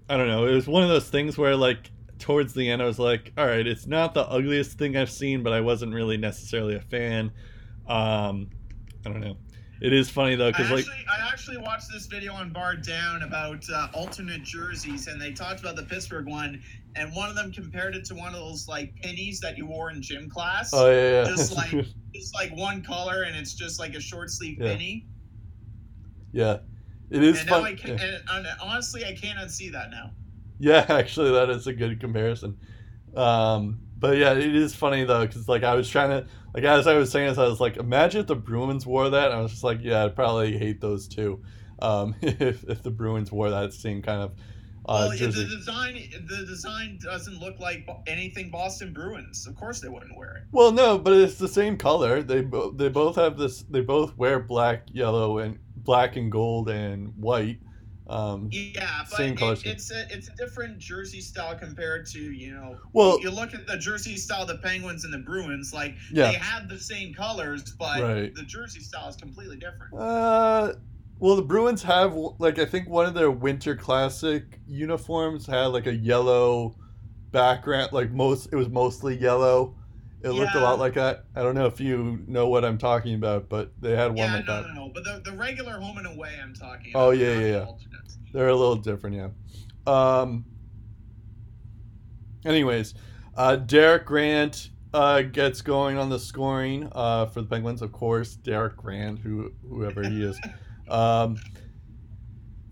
I 0.09 0.17
don't 0.17 0.27
know. 0.27 0.45
It 0.45 0.53
was 0.53 0.67
one 0.67 0.83
of 0.83 0.89
those 0.89 1.09
things 1.09 1.37
where 1.37 1.55
like 1.55 1.89
towards 2.19 2.53
the 2.53 2.69
end, 2.69 2.81
I 2.81 2.85
was 2.85 2.99
like, 2.99 3.33
all 3.37 3.45
right, 3.45 3.65
it's 3.65 3.87
not 3.87 4.13
the 4.13 4.27
ugliest 4.27 4.77
thing 4.77 4.95
I've 4.95 5.09
seen, 5.09 5.41
but 5.41 5.53
I 5.53 5.61
wasn't 5.61 5.93
really 5.93 6.17
necessarily 6.17 6.75
a 6.75 6.81
fan. 6.81 7.31
Um, 7.87 8.49
I 9.05 9.09
don't 9.09 9.21
know. 9.21 9.37
It 9.81 9.93
is 9.93 10.11
funny 10.11 10.35
though 10.35 10.51
because 10.51 10.69
like 10.69 10.85
I 11.09 11.27
actually 11.27 11.57
watched 11.57 11.91
this 11.91 12.05
video 12.05 12.33
on 12.33 12.53
BarDown 12.53 13.25
about 13.25 13.63
uh, 13.67 13.87
alternate 13.95 14.43
jerseys, 14.43 15.07
and 15.07 15.19
they 15.19 15.31
talked 15.31 15.59
about 15.59 15.75
the 15.75 15.83
Pittsburgh 15.83 16.27
one, 16.27 16.61
and 16.95 17.11
one 17.15 17.29
of 17.29 17.35
them 17.35 17.51
compared 17.51 17.95
it 17.95 18.05
to 18.05 18.13
one 18.15 18.27
of 18.27 18.39
those 18.39 18.67
like 18.67 18.93
pennies 19.01 19.39
that 19.39 19.57
you 19.57 19.65
wore 19.65 19.89
in 19.89 19.99
gym 20.01 20.29
class. 20.29 20.69
oh 20.71 20.91
yeah, 20.91 21.23
yeah. 21.23 21.27
Just 21.27 21.55
like 21.55 21.73
it's 22.13 22.31
like 22.35 22.55
one 22.55 22.83
color, 22.83 23.23
and 23.23 23.35
it's 23.35 23.53
just 23.55 23.79
like 23.79 23.95
a 23.95 23.99
short 23.99 24.29
sleeve 24.29 24.57
Yeah. 24.59 24.67
penny. 24.67 25.07
yeah, 26.31 26.57
it 27.09 27.23
is 27.23 27.39
And 27.39 27.49
now 27.49 27.55
fun. 27.61 27.65
I 27.65 27.73
can, 27.73 27.91
and, 27.91 28.21
and 28.29 28.47
honestly, 28.61 29.03
I 29.03 29.15
can't 29.15 29.39
unsee 29.39 29.71
that 29.71 29.89
now. 29.89 30.11
Yeah, 30.59 30.85
actually, 30.89 31.31
that 31.31 31.49
is 31.49 31.65
a 31.65 31.73
good 31.73 31.99
comparison. 31.99 32.55
Um, 33.15 33.79
but 34.01 34.17
yeah, 34.17 34.33
it 34.33 34.55
is 34.55 34.75
funny 34.75 35.03
though, 35.05 35.25
because 35.25 35.47
like 35.47 35.63
I 35.63 35.75
was 35.75 35.87
trying 35.87 36.09
to, 36.09 36.27
like 36.53 36.63
as 36.63 36.87
I 36.87 36.95
was 36.95 37.11
saying 37.11 37.29
this, 37.29 37.37
I 37.37 37.47
was 37.47 37.61
like, 37.61 37.77
imagine 37.77 38.21
if 38.21 38.27
the 38.27 38.35
Bruins 38.35 38.85
wore 38.85 39.09
that. 39.09 39.25
And 39.31 39.35
I 39.35 39.41
was 39.41 39.51
just 39.51 39.63
like, 39.63 39.77
yeah, 39.81 40.03
I'd 40.03 40.15
probably 40.15 40.57
hate 40.57 40.81
those 40.81 41.07
too. 41.07 41.41
Um, 41.79 42.15
if 42.21 42.63
if 42.67 42.81
the 42.81 42.91
Bruins 42.91 43.31
wore 43.31 43.51
that 43.51 43.73
same 43.73 44.01
kind 44.01 44.23
of 44.23 44.31
uh, 44.87 45.05
well, 45.09 45.15
yeah, 45.15 45.27
the 45.27 45.45
design 45.45 45.93
the 46.27 46.45
design 46.47 46.97
doesn't 47.01 47.39
look 47.39 47.59
like 47.59 47.87
anything 48.07 48.49
Boston 48.49 48.91
Bruins. 48.91 49.45
Of 49.45 49.55
course, 49.55 49.79
they 49.79 49.89
wouldn't 49.89 50.17
wear 50.17 50.37
it. 50.37 50.43
Well, 50.51 50.71
no, 50.71 50.97
but 50.97 51.13
it's 51.13 51.35
the 51.35 51.47
same 51.47 51.77
color. 51.77 52.23
They 52.23 52.41
bo- 52.41 52.71
they 52.71 52.89
both 52.89 53.15
have 53.17 53.37
this. 53.37 53.61
They 53.61 53.81
both 53.81 54.17
wear 54.17 54.39
black, 54.39 54.87
yellow, 54.91 55.37
and 55.37 55.59
black 55.75 56.15
and 56.15 56.31
gold 56.31 56.69
and 56.69 57.15
white. 57.15 57.59
Um, 58.11 58.49
Yeah, 58.51 59.05
but 59.09 59.15
Same 59.17 59.35
color 59.37 59.55
scheme. 59.55 59.71
it's 59.71 59.89
a 59.91 60.05
it's 60.13 60.27
a 60.27 60.35
different 60.35 60.77
jersey 60.79 61.21
style 61.21 61.55
compared 61.55 62.05
to 62.07 62.19
you 62.19 62.53
know. 62.53 62.77
Well- 62.93 63.19
you 63.21 63.29
look 63.31 63.53
at 63.53 63.65
the 63.67 63.77
jersey 63.77 64.17
style 64.17 64.45
the 64.45 64.57
Penguins 64.57 65.05
and 65.05 65.13
the 65.13 65.19
Bruins. 65.19 65.73
Like 65.73 65.95
Yeah. 66.11 66.27
they 66.31 66.37
have 66.37 66.67
the 66.67 66.77
same 66.79 67.13
colors, 67.13 67.63
but 67.79 68.01
Right. 68.01 68.35
the 68.35 68.43
jersey 68.43 68.81
style 68.81 69.07
is 69.07 69.15
completely 69.15 69.55
different. 69.57 69.93
Uh, 69.97 70.73
well, 71.19 71.35
the 71.37 71.41
Bruins 71.41 71.83
have 71.83 72.13
like 72.39 72.59
I 72.59 72.65
think 72.65 72.89
one 72.89 73.05
of 73.05 73.13
their 73.13 73.31
Winter 73.31 73.75
Classic 73.75 74.59
uniforms 74.67 75.45
had 75.47 75.67
like 75.67 75.87
a 75.87 75.95
yellow 75.95 76.75
background. 77.31 77.93
Like 77.93 78.11
most, 78.11 78.49
it 78.51 78.55
was 78.55 78.67
mostly 78.69 79.17
yellow. 79.17 79.75
It 80.23 80.29
looked 80.29 80.53
a 80.53 80.59
lot 80.59 80.77
like 80.77 80.93
that. 80.95 81.23
I 81.35 81.41
don't 81.41 81.55
know 81.55 81.65
if 81.65 81.79
you 81.79 82.23
know 82.27 82.47
what 82.47 82.63
I'm 82.63 82.77
talking 82.77 83.15
about, 83.15 83.49
but 83.49 83.71
they 83.81 83.95
had 83.95 84.09
one 84.09 84.17
yeah, 84.17 84.35
like 84.35 84.45
no, 84.45 84.53
that. 84.61 84.67
no, 84.67 84.73
no. 84.75 84.85
no. 84.85 84.91
But 84.93 85.03
the, 85.03 85.31
the 85.31 85.35
regular 85.35 85.79
home 85.79 85.97
and 85.97 86.05
away, 86.05 86.37
I'm 86.39 86.53
talking. 86.53 86.91
Oh, 86.93 87.05
about, 87.09 87.17
yeah, 87.17 87.39
yeah, 87.39 87.45
yeah. 87.47 87.65
They're 88.33 88.49
a 88.49 88.55
little 88.55 88.75
different, 88.75 89.15
yeah. 89.15 89.29
Um. 89.85 90.45
Anyways, 92.45 92.95
uh, 93.35 93.55
Derek 93.55 94.05
Grant 94.05 94.71
uh, 94.93 95.21
gets 95.21 95.61
going 95.61 95.97
on 95.97 96.09
the 96.09 96.19
scoring 96.19 96.89
uh, 96.91 97.27
for 97.27 97.41
the 97.41 97.47
Penguins, 97.47 97.81
of 97.81 97.91
course. 97.91 98.35
Derek 98.35 98.77
Grant, 98.77 99.19
who 99.19 99.51
whoever 99.67 100.01
he 100.03 100.23
is. 100.23 100.39
Um, 100.89 101.37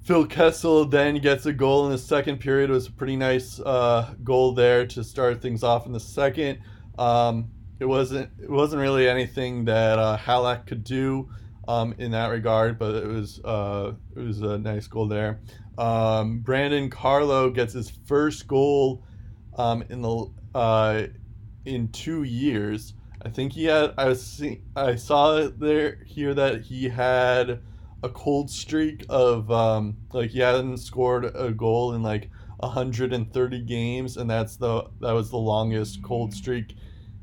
Phil 0.04 0.26
Kessel 0.26 0.86
then 0.86 1.20
gets 1.20 1.46
a 1.46 1.54
goal 1.54 1.86
in 1.86 1.92
the 1.92 1.98
second 1.98 2.40
period. 2.40 2.72
It 2.72 2.74
was 2.74 2.88
a 2.88 2.92
pretty 2.92 3.16
nice 3.16 3.60
uh, 3.60 4.16
goal 4.24 4.54
there 4.54 4.88
to 4.88 5.04
start 5.04 5.42
things 5.42 5.64
off 5.64 5.86
in 5.86 5.92
the 5.92 6.00
second. 6.00 6.60
Um, 6.98 7.52
it 7.80 7.86
wasn't 7.86 8.30
it 8.42 8.50
wasn't 8.50 8.82
really 8.82 9.08
anything 9.08 9.66
that 9.66 10.00
uh, 10.00 10.18
Halak 10.18 10.66
could 10.66 10.84
do 10.84 11.30
um, 11.70 11.94
in 12.00 12.10
that 12.12 12.32
regard, 12.32 12.80
but 12.80 12.96
it 12.96 13.08
was 13.08 13.40
uh, 13.46 13.94
it 14.16 14.20
was 14.20 14.42
a 14.42 14.58
nice 14.58 14.88
goal 14.88 15.08
there. 15.08 15.40
Um, 15.78 16.40
Brandon 16.40 16.90
Carlo 16.90 17.52
gets 17.52 17.74
his 17.74 17.92
first 18.08 18.48
goal 18.48 19.06
um, 19.56 19.84
in 19.88 20.02
the 20.02 20.32
uh, 20.56 21.04
in 21.66 21.90
two 21.90 22.24
years. 22.24 22.96
I 23.22 23.30
think 23.30 23.54
he 23.54 23.66
had. 23.66 23.94
I 24.00 24.06
was 24.06 24.26
see, 24.26 24.62
I 24.76 24.96
saw 24.96 25.48
there 25.48 26.00
here 26.06 26.34
that 26.34 26.64
he 26.64 26.90
had 26.90 27.60
a 28.02 28.10
cold 28.10 28.50
streak 28.50 29.06
of 29.08 29.52
um, 29.52 29.96
like 30.12 30.32
he 30.32 30.40
hadn't 30.40 30.78
scored 30.78 31.26
a 31.36 31.52
goal 31.52 31.94
in 31.94 32.02
like 32.02 32.32
130 32.58 33.62
games, 33.62 34.18
and 34.18 34.28
that's 34.28 34.58
the 34.58 34.90
that 35.02 35.12
was 35.12 35.30
the 35.30 35.38
longest 35.38 36.02
cold 36.02 36.34
streak 36.34 36.76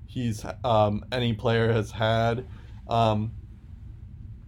he's 0.07 0.47
um, 0.63 1.05
any 1.11 1.33
player 1.33 1.73
has 1.73 1.91
had 1.91 2.47
um, 2.89 3.33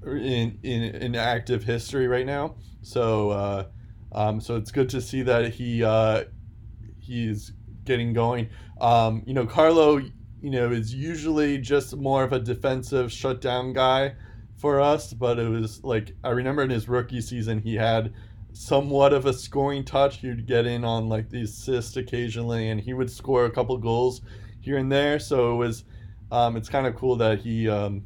in, 0.04 0.58
in 0.62 0.82
in 0.82 1.14
active 1.16 1.64
history 1.64 2.06
right 2.06 2.26
now. 2.26 2.56
So 2.82 3.30
uh, 3.30 3.64
um, 4.12 4.40
so 4.40 4.56
it's 4.56 4.70
good 4.70 4.88
to 4.90 5.00
see 5.00 5.22
that 5.22 5.54
he 5.54 5.84
uh, 5.84 6.24
he's 6.98 7.52
getting 7.84 8.12
going. 8.12 8.48
Um, 8.80 9.22
you 9.26 9.34
know, 9.34 9.46
Carlo, 9.46 9.96
you 9.96 10.50
know, 10.50 10.70
is 10.70 10.94
usually 10.94 11.58
just 11.58 11.96
more 11.96 12.22
of 12.22 12.32
a 12.32 12.38
defensive 12.38 13.10
shutdown 13.10 13.72
guy 13.72 14.14
for 14.56 14.80
us, 14.80 15.12
but 15.12 15.38
it 15.38 15.48
was 15.48 15.82
like 15.84 16.14
I 16.24 16.30
remember 16.30 16.62
in 16.62 16.70
his 16.70 16.88
rookie 16.88 17.20
season 17.20 17.60
he 17.60 17.74
had 17.74 18.12
somewhat 18.52 19.12
of 19.12 19.26
a 19.26 19.32
scoring 19.32 19.84
touch. 19.84 20.18
He'd 20.18 20.46
get 20.46 20.66
in 20.66 20.84
on 20.84 21.08
like 21.08 21.30
the 21.30 21.42
assist 21.42 21.96
occasionally, 21.96 22.70
and 22.70 22.80
he 22.80 22.92
would 22.92 23.10
score 23.10 23.44
a 23.44 23.50
couple 23.50 23.76
goals 23.78 24.20
here 24.60 24.78
and 24.78 24.90
there. 24.90 25.18
So 25.18 25.52
it 25.52 25.56
was, 25.56 25.84
um, 26.32 26.56
it's 26.56 26.68
kind 26.68 26.86
of 26.86 26.96
cool 26.96 27.16
that 27.16 27.40
he 27.40 27.68
um, 27.68 28.04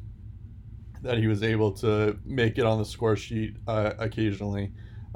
that 1.03 1.17
he 1.17 1.27
was 1.27 1.43
able 1.43 1.71
to 1.71 2.17
make 2.25 2.57
it 2.57 2.65
on 2.65 2.79
the 2.79 2.85
score 2.85 3.15
sheet 3.15 3.57
uh, 3.67 3.91
occasionally. 3.99 4.71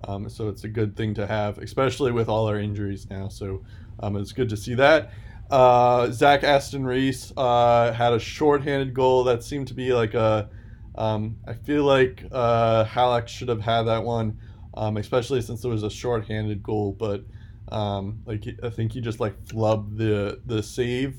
Um, 0.08 0.30
so 0.30 0.48
it's 0.50 0.64
a 0.64 0.68
good 0.68 0.96
thing 0.96 1.14
to 1.16 1.26
have, 1.26 1.58
especially 1.58 2.12
with 2.12 2.30
all 2.30 2.48
our 2.48 2.60
injuries 2.60 3.10
now. 3.10 3.30
So 3.30 3.64
um, 4.00 4.16
it's 4.16 4.32
good 4.32 4.50
to 4.50 4.58
see 4.58 4.76
that. 4.76 5.12
Uh, 5.50 6.12
Zach 6.12 6.44
Aston 6.44 6.86
Reese 6.86 7.32
uh, 7.38 7.94
had 7.94 8.14
a 8.14 8.20
shorthanded 8.20 8.94
goal 8.94 9.24
that 9.24 9.44
seemed 9.44 9.68
to 9.70 9.74
be 9.74 9.94
like 9.94 10.14
a. 10.14 10.50
Um, 10.96 11.38
I 11.48 11.54
feel 11.54 11.84
like 11.84 12.24
uh, 12.32 12.84
Halak 12.86 13.28
should 13.28 13.50
have 13.50 13.62
had 13.62 13.84
that 13.84 14.04
one, 14.04 14.40
um, 14.74 14.98
especially 14.98 15.42
since 15.42 15.64
it 15.64 15.68
was 15.68 15.84
a 15.84 15.90
shorthanded 15.90 16.64
goal. 16.64 16.92
But 16.92 17.24
um, 17.70 18.22
like 18.26 18.46
I 18.62 18.70
think 18.70 18.92
he 18.92 19.02
just 19.02 19.20
like 19.20 19.42
flubbed 19.46 19.98
the 19.98 20.42
the 20.46 20.62
save, 20.62 21.16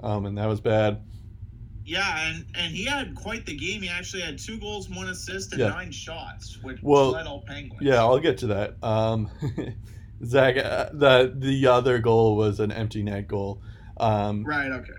um, 0.00 0.26
and 0.26 0.36
that 0.38 0.46
was 0.46 0.60
bad. 0.60 1.02
Yeah, 1.88 2.28
and 2.28 2.44
and 2.54 2.74
he 2.74 2.84
had 2.84 3.14
quite 3.14 3.46
the 3.46 3.56
game. 3.56 3.80
He 3.80 3.88
actually 3.88 4.20
had 4.22 4.38
two 4.38 4.58
goals, 4.58 4.90
one 4.90 5.08
assist, 5.08 5.52
and 5.52 5.60
Yeah. 5.60 5.68
nine 5.70 5.90
shots, 5.90 6.62
which 6.62 6.78
Well, 6.82 7.12
led 7.12 7.26
all 7.26 7.40
Penguins. 7.40 7.80
Yeah, 7.82 7.96
I'll 7.96 8.18
get 8.18 8.36
to 8.38 8.48
that. 8.48 8.76
Um, 8.82 9.30
Zach, 10.24 10.56
uh, 10.58 10.90
the 10.92 11.32
the 11.34 11.66
other 11.68 11.98
goal 11.98 12.36
was 12.36 12.60
an 12.60 12.70
empty 12.72 13.02
net 13.02 13.26
goal. 13.26 13.62
Um, 13.96 14.44
Right. 14.44 14.70
Okay. 14.70 14.92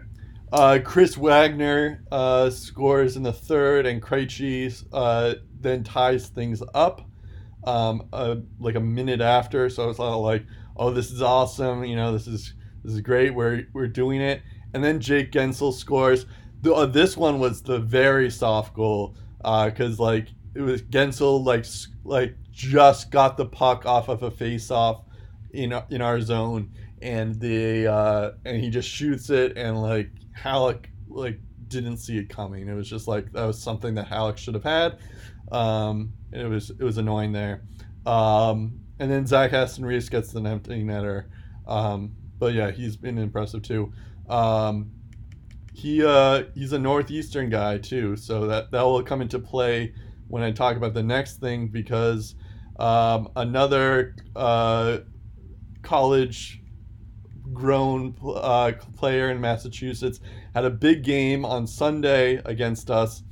uh, 0.52 0.80
Chris 0.84 1.16
Wagner 1.16 2.04
uh, 2.12 2.50
scores 2.50 3.16
in 3.16 3.22
the 3.24 3.34
third, 3.34 3.86
and 3.86 4.02
Krejci 4.02 4.84
uh, 4.92 5.36
then 5.62 5.84
ties 5.84 6.28
things 6.30 6.64
up 6.74 7.02
um, 7.66 8.08
uh, 8.12 8.38
like 8.60 8.76
a 8.76 8.80
minute 8.80 9.22
after. 9.22 9.70
So 9.70 9.90
it's 9.92 10.00
all 10.00 10.22
like, 10.24 10.44
"Oh, 10.76 10.90
this 10.92 11.12
is 11.12 11.22
awesome! 11.22 11.84
You 11.84 11.98
know, 11.98 12.14
this 12.14 12.26
is 12.26 12.54
this 12.84 12.94
is 12.94 13.02
great. 13.02 13.36
We're 13.36 13.68
we're 13.74 13.88
doing 13.88 14.22
it." 14.22 14.42
And 14.74 14.84
then 14.84 15.00
Jake 15.00 15.32
Guentzel 15.32 15.74
scores. 15.74 16.26
The, 16.62 16.74
uh, 16.74 16.86
this 16.86 17.16
one 17.16 17.40
was 17.40 17.62
the 17.62 17.80
very 17.80 18.30
soft 18.30 18.74
goal 18.74 19.16
because 19.38 20.00
like 20.00 20.28
it 20.56 20.62
was 20.62 20.82
Guentzel 20.82 21.44
like 21.44 21.66
like 22.04 22.36
just 22.52 23.12
got 23.12 23.38
the 23.38 23.46
puck 23.46 23.86
off 23.86 24.10
of 24.10 24.24
a 24.24 24.32
face 24.32 24.72
off 24.72 25.04
in 25.52 25.74
in 25.90 26.02
our 26.02 26.20
zone 26.22 26.72
and 27.02 27.40
the 27.40 27.88
uh, 27.88 28.32
and 28.46 28.62
he 28.62 28.70
just 28.70 28.90
shoots 28.90 29.30
it 29.30 29.58
and 29.58 29.82
like 29.82 30.10
Halak 30.38 30.86
like 31.08 31.40
didn't 31.68 31.98
see 31.98 32.18
it 32.18 32.30
coming. 32.30 32.68
It 32.68 32.74
was 32.74 32.90
just 32.90 33.08
like 33.08 33.32
that 33.34 33.46
was 33.46 33.62
something 33.62 33.96
that 33.96 34.10
Halak 34.10 34.38
should 34.38 34.54
have 34.56 34.64
had. 34.64 35.00
Um, 35.52 36.14
it 36.32 36.46
was 36.46 36.72
it 36.72 36.82
was 36.82 36.98
annoying 36.98 37.32
there. 37.32 37.64
Um, 38.06 38.82
and 39.00 39.10
then 39.10 39.26
Zach 39.26 39.54
Aston 39.54 39.86
Reese 39.86 40.10
gets 40.10 40.32
the 40.32 40.42
empty 40.42 40.84
netter. 40.84 41.26
Um, 41.68 42.12
but 42.38 42.54
yeah, 42.54 42.72
he's 42.72 42.98
been 42.98 43.18
impressive 43.18 43.62
too. 43.62 43.94
Um, 44.28 44.92
he 45.80 46.04
uh, 46.04 46.44
he's 46.56 46.74
a 46.74 46.80
northeastern 46.80 47.50
guy 47.50 47.78
too, 47.78 48.18
so 48.18 48.48
that 48.48 48.72
that 48.72 48.82
will 48.82 49.02
come 49.02 49.22
into 49.22 49.40
play 49.40 49.94
when 50.28 50.44
I 50.44 50.52
talk 50.52 50.76
about 50.76 50.94
the 50.94 51.04
next 51.04 51.38
thing 51.38 51.68
because 51.68 52.36
um, 52.78 53.30
another 53.38 54.16
uh, 54.36 55.00
college 55.82 56.62
grown 57.54 58.14
uh, 58.26 58.74
player 58.98 59.32
in 59.32 59.40
Massachusetts 59.40 60.20
had 60.54 60.66
a 60.66 60.70
big 60.70 61.04
game 61.04 61.46
on 61.46 61.66
Sunday 61.66 62.42
against 62.46 62.92
us. 62.92 63.24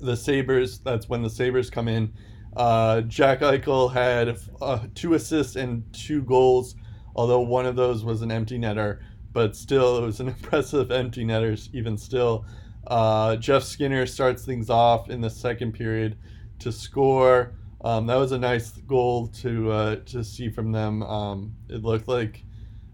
The 0.00 0.16
Sabres, 0.16 0.78
that's 0.80 1.08
when 1.08 1.22
the 1.22 1.30
Sabres 1.30 1.68
come 1.68 1.86
in. 1.86 2.14
Uh, 2.56 3.02
Jack 3.02 3.40
Eichel 3.40 3.92
had 3.92 4.36
uh, 4.60 4.86
two 4.94 5.14
assists 5.14 5.56
and 5.56 5.84
two 5.92 6.22
goals, 6.22 6.74
although 7.14 7.40
one 7.40 7.66
of 7.66 7.76
those 7.76 8.04
was 8.04 8.22
an 8.22 8.32
empty 8.32 8.58
netter, 8.58 9.00
but 9.32 9.56
still, 9.56 9.98
it 9.98 10.02
was 10.02 10.20
an 10.20 10.28
impressive 10.36 10.90
empty 10.90 11.24
netter, 11.24 11.68
even 11.72 11.96
still. 11.96 12.44
Uh, 12.86 13.36
Jeff 13.36 13.62
Skinner 13.62 14.06
starts 14.06 14.44
things 14.44 14.68
off 14.68 15.08
in 15.08 15.20
the 15.20 15.30
second 15.30 15.72
period 15.72 16.16
to 16.58 16.72
score. 16.72 17.54
Um, 17.84 18.06
that 18.06 18.16
was 18.16 18.32
a 18.32 18.38
nice 18.38 18.70
goal 18.70 19.26
to 19.28 19.70
uh, 19.70 19.96
to 20.06 20.22
see 20.22 20.48
from 20.48 20.72
them. 20.72 21.02
Um, 21.02 21.54
it 21.68 21.82
looked 21.82 22.08
like 22.08 22.44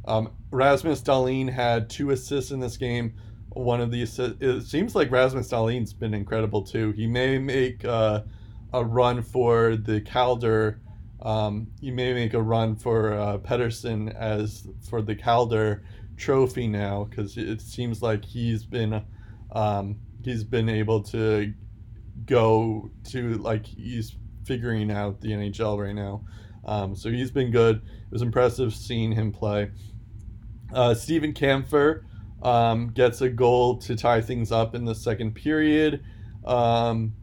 um, 0.06 0.30
Rasmus 0.50 1.02
Dahlin 1.02 1.50
had 1.50 1.90
two 1.90 2.10
assists 2.10 2.50
in 2.50 2.60
this 2.60 2.76
game. 2.76 3.14
One 3.50 3.80
of 3.80 3.90
the 3.90 4.02
assists, 4.02 4.36
it 4.40 4.62
seems 4.62 4.94
like 4.94 5.10
Rasmus 5.10 5.48
Dahlin's 5.48 5.92
been 5.92 6.14
incredible 6.14 6.62
too. 6.62 6.92
He 6.92 7.06
may 7.06 7.38
make 7.38 7.84
uh, 7.84 8.22
a 8.72 8.84
run 8.84 9.22
for 9.22 9.76
the 9.76 10.00
Calder. 10.00 10.80
Um, 11.20 11.66
he 11.80 11.90
may 11.90 12.14
make 12.14 12.34
a 12.34 12.42
run 12.42 12.76
for 12.76 13.12
uh, 13.12 13.38
Pettersson 13.38 14.14
as 14.14 14.68
for 14.88 15.02
the 15.02 15.14
Calder 15.14 15.82
trophy 16.18 16.66
now 16.66 17.04
because 17.04 17.36
it 17.36 17.60
seems 17.60 18.02
like 18.02 18.24
he's 18.24 18.64
been 18.64 19.02
um, 19.52 19.96
he's 20.22 20.44
been 20.44 20.68
able 20.68 21.02
to 21.02 21.52
go 22.26 22.90
to 23.04 23.34
like 23.38 23.66
he's 23.66 24.16
figuring 24.44 24.90
out 24.90 25.20
the 25.20 25.28
NHL 25.28 25.78
right 25.78 25.94
now. 25.94 26.24
Um, 26.64 26.94
so 26.94 27.10
he's 27.10 27.30
been 27.30 27.50
good. 27.50 27.76
It 27.76 28.12
was 28.12 28.22
impressive 28.22 28.74
seeing 28.74 29.12
him 29.12 29.32
play. 29.32 29.70
Uh, 30.72 30.94
Steven 30.94 31.32
Kampfer 31.32 32.02
um, 32.42 32.88
gets 32.88 33.20
a 33.20 33.28
goal 33.28 33.78
to 33.78 33.96
tie 33.96 34.20
things 34.20 34.52
up 34.52 34.74
in 34.74 34.84
the 34.84 34.94
second 34.94 35.34
period. 35.34 36.02
Um, 36.44 37.14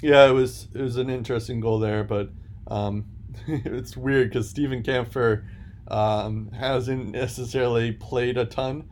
yeah, 0.00 0.26
it 0.26 0.32
was 0.32 0.68
it 0.74 0.80
was 0.80 0.96
an 0.96 1.10
interesting 1.10 1.60
goal 1.60 1.78
there, 1.78 2.04
but 2.04 2.30
um, 2.68 3.06
it's 3.46 3.96
weird 3.96 4.28
because 4.28 4.48
Steven 4.48 4.82
Kampfer 4.82 5.44
um, 5.92 6.50
hasn't 6.50 7.10
necessarily 7.10 7.92
played 7.92 8.38
a 8.38 8.46
ton 8.46 8.88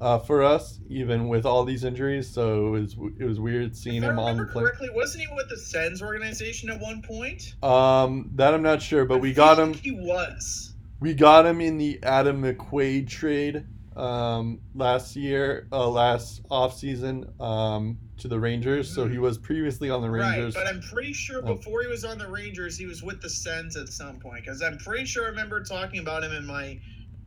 uh, 0.00 0.18
for 0.18 0.42
us, 0.42 0.80
even 0.88 1.28
with 1.28 1.46
all 1.46 1.64
these 1.64 1.84
injuries. 1.84 2.28
So 2.28 2.74
it 2.74 2.80
was 2.80 2.96
it 3.18 3.24
was 3.24 3.40
weird 3.40 3.76
seeing 3.76 4.02
him 4.02 4.18
on 4.18 4.36
the 4.36 4.44
play. 4.44 4.62
correctly, 4.62 4.90
wasn't 4.94 5.24
he 5.24 5.34
with 5.34 5.48
the 5.48 5.56
Sens 5.56 6.02
organization 6.02 6.70
at 6.70 6.80
one 6.80 7.02
point? 7.02 7.54
Um, 7.62 8.30
that 8.34 8.52
I'm 8.52 8.62
not 8.62 8.82
sure, 8.82 9.04
but 9.04 9.16
I 9.16 9.20
we 9.20 9.32
got 9.32 9.58
him. 9.58 9.72
He 9.74 9.92
was. 9.92 10.74
We 11.00 11.14
got 11.14 11.46
him 11.46 11.60
in 11.60 11.78
the 11.78 11.98
Adam 12.02 12.42
McQuaid 12.42 13.08
trade 13.08 13.64
um, 13.96 14.60
last 14.74 15.16
year, 15.16 15.66
uh, 15.72 15.88
last 15.88 16.42
offseason 16.48 17.40
um, 17.40 17.98
to 18.22 18.28
the 18.28 18.38
Rangers. 18.38 18.92
So 18.92 19.06
he 19.06 19.18
was 19.18 19.36
previously 19.36 19.90
on 19.90 20.00
the 20.00 20.08
Rangers. 20.08 20.54
Right, 20.56 20.64
but 20.64 20.72
I'm 20.72 20.80
pretty 20.80 21.12
sure 21.12 21.42
Oh. 21.44 21.54
before 21.56 21.82
he 21.82 21.88
was 21.88 22.04
on 22.04 22.18
the 22.18 22.28
Rangers, 22.28 22.78
he 22.78 22.86
was 22.86 23.02
with 23.02 23.20
the 23.20 23.28
Sens 23.28 23.76
at 23.76 23.88
some 23.88 24.18
point. 24.18 24.44
Because 24.44 24.62
I'm 24.62 24.78
pretty 24.78 25.04
sure 25.04 25.24
I 25.24 25.28
remember 25.28 25.62
talking 25.62 25.98
about 25.98 26.22
him 26.24 26.32
in 26.32 26.46
my 26.46 26.80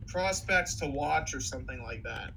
prospects 0.06 0.74
to 0.76 0.86
watch 0.86 1.34
or 1.34 1.40
something 1.40 1.82
like 1.82 2.02
that. 2.04 2.32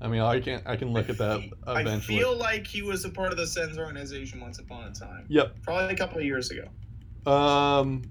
I 0.00 0.08
mean, 0.08 0.20
I 0.20 0.40
can 0.40 0.62
I 0.66 0.76
can 0.76 0.92
look 0.92 1.08
at 1.08 1.18
that 1.18 1.42
eventually. 1.66 2.18
I 2.18 2.20
feel 2.20 2.36
like 2.36 2.66
he 2.66 2.82
was 2.82 3.04
a 3.04 3.10
part 3.10 3.30
of 3.32 3.36
the 3.36 3.46
Sens 3.46 3.78
organization 3.78 4.40
once 4.40 4.58
upon 4.58 4.84
a 4.88 4.92
time. 4.92 5.26
Yep. 5.28 5.62
Probably 5.62 5.92
a 5.94 5.96
couple 5.96 6.18
of 6.18 6.24
years 6.24 6.50
ago. 6.50 6.68
Um, 7.30 8.02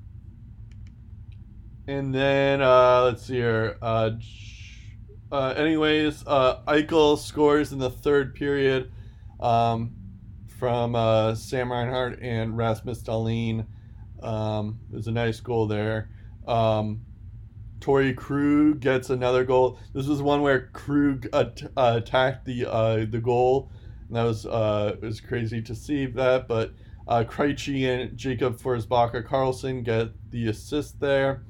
and 1.88 2.14
then 2.14 2.62
uh, 2.62 3.04
let's 3.04 3.24
see 3.26 3.36
here. 3.36 3.78
Uh, 3.82 4.12
uh, 5.32 5.54
anyways, 5.58 6.26
uh, 6.28 6.62
Eichel 6.68 7.18
scores 7.18 7.72
in 7.72 7.80
the 7.80 7.90
third 7.90 8.36
period 8.36 8.92
um, 9.42 9.96
from 10.60 10.96
uh, 10.96 11.36
Sam 11.36 11.72
Reinhart 11.72 12.20
and 12.22 12.58
Rasmus 12.58 13.02
Dahlin. 13.04 13.66
Um, 14.22 14.80
was 14.92 15.08
a 15.08 15.12
nice 15.12 15.40
goal 15.40 15.68
there. 15.68 16.10
Um, 16.48 17.02
Torrey 17.80 18.14
Krug 18.14 18.80
gets 18.80 19.10
another 19.10 19.44
goal. 19.44 19.80
This 19.94 20.06
was 20.08 20.22
one 20.22 20.42
where 20.42 20.70
Krug 20.74 21.28
at- 21.34 21.64
uh, 21.76 21.94
attacked 21.98 22.46
the 22.46 22.72
uh, 22.72 23.06
the 23.10 23.20
goal, 23.20 23.72
and 24.08 24.16
that 24.16 24.24
was 24.24 24.46
uh, 24.46 24.96
it 25.02 25.06
was 25.06 25.20
crazy 25.20 25.62
to 25.64 25.76
see 25.76 26.06
that. 26.06 26.48
But 26.48 26.74
uh, 27.08 27.24
Krejci 27.28 27.88
and 27.88 28.16
Jakob 28.16 28.60
Forsbacka 28.60 29.28
Karlsson 29.28 29.84
get 29.84 30.10
the 30.30 30.48
assist 30.48 31.00
there. 31.00 31.44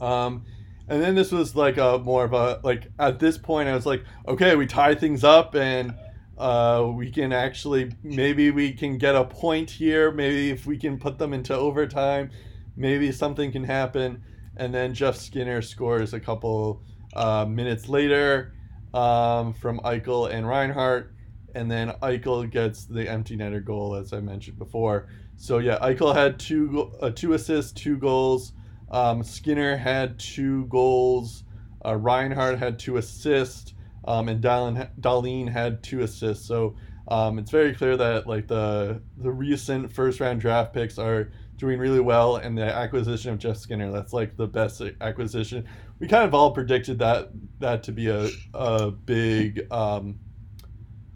Um, 0.00 0.44
and 0.88 1.02
then 1.02 1.14
this 1.14 1.30
was 1.30 1.54
like 1.54 1.76
a 1.76 1.98
more 1.98 2.24
of 2.24 2.32
a 2.32 2.60
like 2.64 2.90
at 2.98 3.18
this 3.18 3.38
point 3.38 3.68
I 3.68 3.74
was 3.74 3.86
like, 3.86 4.04
okay, 4.26 4.56
we 4.56 4.66
tie 4.66 4.94
things 4.94 5.22
up 5.22 5.54
and 5.54 5.94
uh, 6.38 6.90
we 6.94 7.10
can 7.10 7.32
actually 7.32 7.92
maybe 8.02 8.50
we 8.50 8.72
can 8.72 8.98
get 8.98 9.14
a 9.14 9.24
point 9.24 9.70
here. 9.70 10.10
Maybe 10.10 10.50
if 10.50 10.66
we 10.66 10.78
can 10.78 10.98
put 10.98 11.18
them 11.18 11.32
into 11.32 11.54
overtime, 11.54 12.30
maybe 12.76 13.12
something 13.12 13.52
can 13.52 13.64
happen. 13.64 14.22
And 14.56 14.74
then 14.74 14.94
Jeff 14.94 15.16
Skinner 15.16 15.62
scores 15.62 16.14
a 16.14 16.20
couple 16.20 16.82
uh, 17.14 17.44
minutes 17.44 17.88
later 17.88 18.54
um, 18.94 19.52
from 19.54 19.80
Eichel 19.80 20.32
and 20.32 20.48
Reinhart 20.48 21.12
and 21.54 21.70
then 21.70 21.90
Eichel 22.02 22.50
gets 22.50 22.84
the 22.84 23.08
empty 23.10 23.36
netter 23.36 23.64
goal, 23.64 23.94
as 23.94 24.12
I 24.12 24.20
mentioned 24.20 24.58
before. 24.58 25.08
So 25.36 25.58
yeah, 25.58 25.78
Eichel 25.78 26.14
had 26.14 26.38
two 26.38 26.92
uh, 27.00 27.10
two 27.10 27.32
assists, 27.32 27.72
two 27.72 27.96
goals. 27.96 28.52
Um, 28.90 29.22
Skinner 29.22 29.76
had 29.76 30.18
two 30.18 30.66
goals. 30.66 31.44
Uh, 31.84 31.96
Reinhart 31.96 32.58
had 32.58 32.78
two 32.78 32.96
assists, 32.96 33.74
um, 34.04 34.28
and 34.28 34.42
Dahlin, 34.42 34.88
Dahlin 35.00 35.48
had 35.48 35.82
two 35.82 36.00
assists. 36.00 36.46
So 36.46 36.76
um, 37.08 37.38
it's 37.38 37.50
very 37.50 37.74
clear 37.74 37.96
that 37.96 38.26
like 38.26 38.48
the 38.48 39.00
the 39.16 39.30
recent 39.30 39.92
first 39.92 40.20
round 40.20 40.40
draft 40.40 40.74
picks 40.74 40.98
are 40.98 41.30
doing 41.56 41.78
really 41.78 42.00
well, 42.00 42.36
and 42.36 42.56
the 42.56 42.64
acquisition 42.64 43.32
of 43.32 43.38
Jeff 43.38 43.56
Skinner 43.56 43.90
that's 43.90 44.12
like 44.12 44.36
the 44.36 44.46
best 44.46 44.82
acquisition. 45.00 45.66
We 45.98 46.06
kind 46.06 46.24
of 46.24 46.34
all 46.34 46.52
predicted 46.52 46.98
that 47.00 47.30
that 47.60 47.82
to 47.84 47.92
be 47.92 48.08
a 48.08 48.28
a 48.54 48.90
big. 48.90 49.70
Um, 49.72 50.20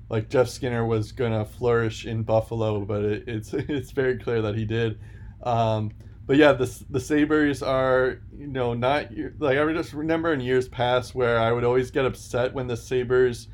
like 0.08 0.28
Jeff 0.28 0.48
Skinner 0.48 0.84
was 0.84 1.12
gonna 1.12 1.44
flourish 1.44 2.04
in 2.04 2.22
Buffalo, 2.22 2.84
but 2.84 3.02
it, 3.02 3.24
it's 3.26 3.54
it's 3.54 3.90
very 3.90 4.18
clear 4.18 4.42
that 4.42 4.54
he 4.54 4.64
did. 4.64 4.98
Um, 5.42 5.92
but 6.26 6.36
yeah, 6.36 6.52
the 6.52 6.84
the 6.90 7.00
Sabres 7.00 7.62
are 7.62 8.20
you 8.36 8.46
know 8.46 8.74
not 8.74 9.08
like 9.38 9.58
I 9.58 9.72
just 9.72 9.92
remember 9.92 10.32
in 10.32 10.40
years 10.40 10.68
past 10.68 11.14
where 11.14 11.38
I 11.38 11.52
would 11.52 11.64
always 11.64 11.90
get 11.90 12.04
upset 12.04 12.54
when 12.54 12.66
the 12.66 12.76
Sabres 12.76 13.48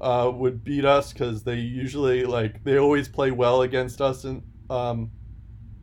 uh, 0.00 0.30
would 0.34 0.62
beat 0.64 0.84
us 0.84 1.12
because 1.12 1.42
they 1.42 1.56
usually 1.56 2.24
like 2.24 2.62
they 2.64 2.78
always 2.78 3.08
play 3.08 3.30
well 3.30 3.62
against 3.62 4.00
us 4.00 4.24
and 4.24 4.42
um, 4.70 5.10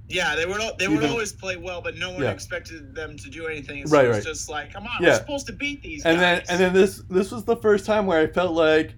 Yeah, 0.07 0.35
they 0.35 0.45
would 0.45 0.61
they 0.77 0.87
would 0.87 0.97
Even- 0.97 1.09
always 1.09 1.33
play 1.33 1.57
well, 1.57 1.81
but 1.81 1.97
no 1.97 2.11
one 2.11 2.21
Yeah. 2.21 2.31
expected 2.31 2.93
them 2.95 3.17
to 3.17 3.29
do 3.29 3.47
anything. 3.47 3.85
So 3.87 3.95
Right, 3.95 4.05
it 4.05 4.09
was 4.09 4.17
right. 4.17 4.25
just 4.25 4.49
like, 4.49 4.71
come 4.71 4.83
on, 4.83 5.01
Yeah. 5.01 5.09
we're 5.09 5.15
supposed 5.17 5.47
to 5.47 5.53
beat 5.53 5.81
these 5.81 6.05
and 6.05 6.19
guys. 6.19 6.21
then 6.21 6.43
and 6.49 6.59
then 6.61 6.73
this 6.73 7.01
this 7.09 7.31
was 7.31 7.43
the 7.45 7.55
first 7.57 7.85
time 7.85 8.05
where 8.05 8.19
I 8.21 8.27
felt 8.27 8.53
like 8.53 8.93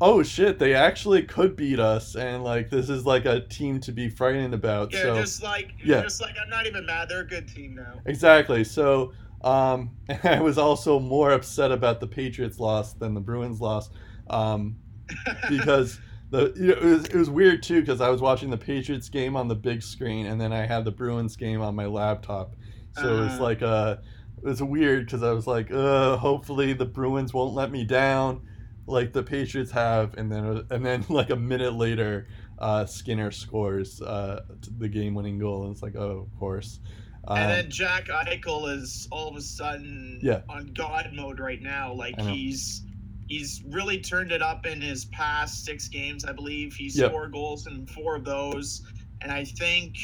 oh 0.00 0.22
shit, 0.22 0.58
they 0.58 0.74
actually 0.74 1.22
could 1.22 1.56
beat 1.56 1.78
us, 1.80 2.14
and 2.16 2.42
like 2.44 2.70
this 2.70 2.88
is 2.88 3.06
like 3.06 3.24
a 3.24 3.40
team 3.40 3.80
to 3.80 3.92
be 3.92 4.08
frightened 4.08 4.54
about. 4.54 4.92
Yeah, 4.92 5.02
so 5.02 5.14
just 5.14 5.42
like 5.42 5.74
yeah. 5.82 6.02
just 6.02 6.20
like 6.20 6.36
I'm 6.42 6.48
not 6.50 6.66
even 6.66 6.86
mad. 6.86 7.08
They're 7.08 7.20
a 7.20 7.26
good 7.26 7.48
team 7.48 7.74
now. 7.74 8.00
exactly. 8.06 8.64
So 8.64 9.12
um, 9.42 9.96
I 10.24 10.40
was 10.40 10.58
also 10.58 10.98
more 10.98 11.32
upset 11.32 11.72
about 11.72 12.00
the 12.00 12.06
Patriots 12.06 12.58
loss 12.58 12.94
than 12.94 13.14
the 13.14 13.20
Bruins 13.20 13.60
loss, 13.60 13.90
um, 14.28 14.76
because 15.48 16.00
the 16.30 16.52
you 16.56 16.68
know, 16.68 16.72
it 16.74 16.84
was 16.84 17.04
it 17.06 17.14
was 17.14 17.30
weird 17.30 17.62
too 17.62 17.80
because 17.80 18.00
I 18.00 18.08
was 18.10 18.20
watching 18.20 18.50
the 18.50 18.58
Patriots 18.58 19.08
game 19.08 19.36
on 19.36 19.48
the 19.48 19.54
big 19.54 19.82
screen 19.82 20.26
and 20.26 20.40
then 20.40 20.52
I 20.52 20.66
had 20.66 20.84
the 20.84 20.90
Bruins 20.92 21.36
game 21.36 21.60
on 21.60 21.74
my 21.74 21.86
laptop, 21.86 22.56
so 22.92 23.18
it 23.18 23.20
was 23.24 23.34
Uh-huh. 23.34 23.42
like 23.42 23.62
uh 23.62 23.96
it 24.38 24.44
was 24.46 24.62
weird 24.62 25.06
because 25.06 25.22
I 25.22 25.32
was 25.32 25.46
like, 25.46 25.70
uh, 25.70 26.16
hopefully 26.18 26.74
the 26.74 26.84
Bruins 26.84 27.32
won't 27.32 27.54
let 27.54 27.70
me 27.70 27.84
down, 27.84 28.42
like 28.86 29.12
the 29.12 29.22
Patriots 29.22 29.70
have, 29.72 30.14
and 30.14 30.30
then 30.30 30.64
and 30.70 30.84
then 30.84 31.04
like 31.08 31.30
a 31.30 31.36
minute 31.36 31.74
later, 31.74 32.28
uh, 32.58 32.84
Skinner 32.86 33.30
scores 33.30 34.00
uh, 34.02 34.42
the 34.78 34.88
game-winning 34.88 35.38
goal, 35.38 35.64
and 35.64 35.72
it's 35.72 35.82
like, 35.82 35.96
oh, 35.96 36.28
of 36.32 36.38
course. 36.38 36.80
Um, 37.26 37.38
and 37.38 37.50
then 37.50 37.70
Jack 37.70 38.08
Eichel 38.08 38.70
is 38.76 39.08
all 39.10 39.30
of 39.30 39.36
a 39.36 39.40
sudden 39.40 40.18
Yeah. 40.22 40.42
on 40.48 40.66
God 40.74 41.10
mode 41.14 41.40
right 41.40 41.62
now. 41.62 41.92
Like 41.94 42.20
he's 42.20 42.82
he's 43.26 43.62
really 43.66 43.98
turned 43.98 44.30
it 44.30 44.42
up 44.42 44.66
in 44.66 44.80
his 44.82 45.06
past 45.06 45.64
six 45.64 45.88
games, 45.88 46.26
I 46.26 46.32
believe. 46.32 46.74
He's 46.74 46.98
Yep. 46.98 47.10
scored 47.10 47.32
goals 47.32 47.66
in 47.66 47.86
four 47.86 48.16
of 48.16 48.24
those, 48.26 48.82
and 49.22 49.32
I 49.32 49.44
think 49.44 49.96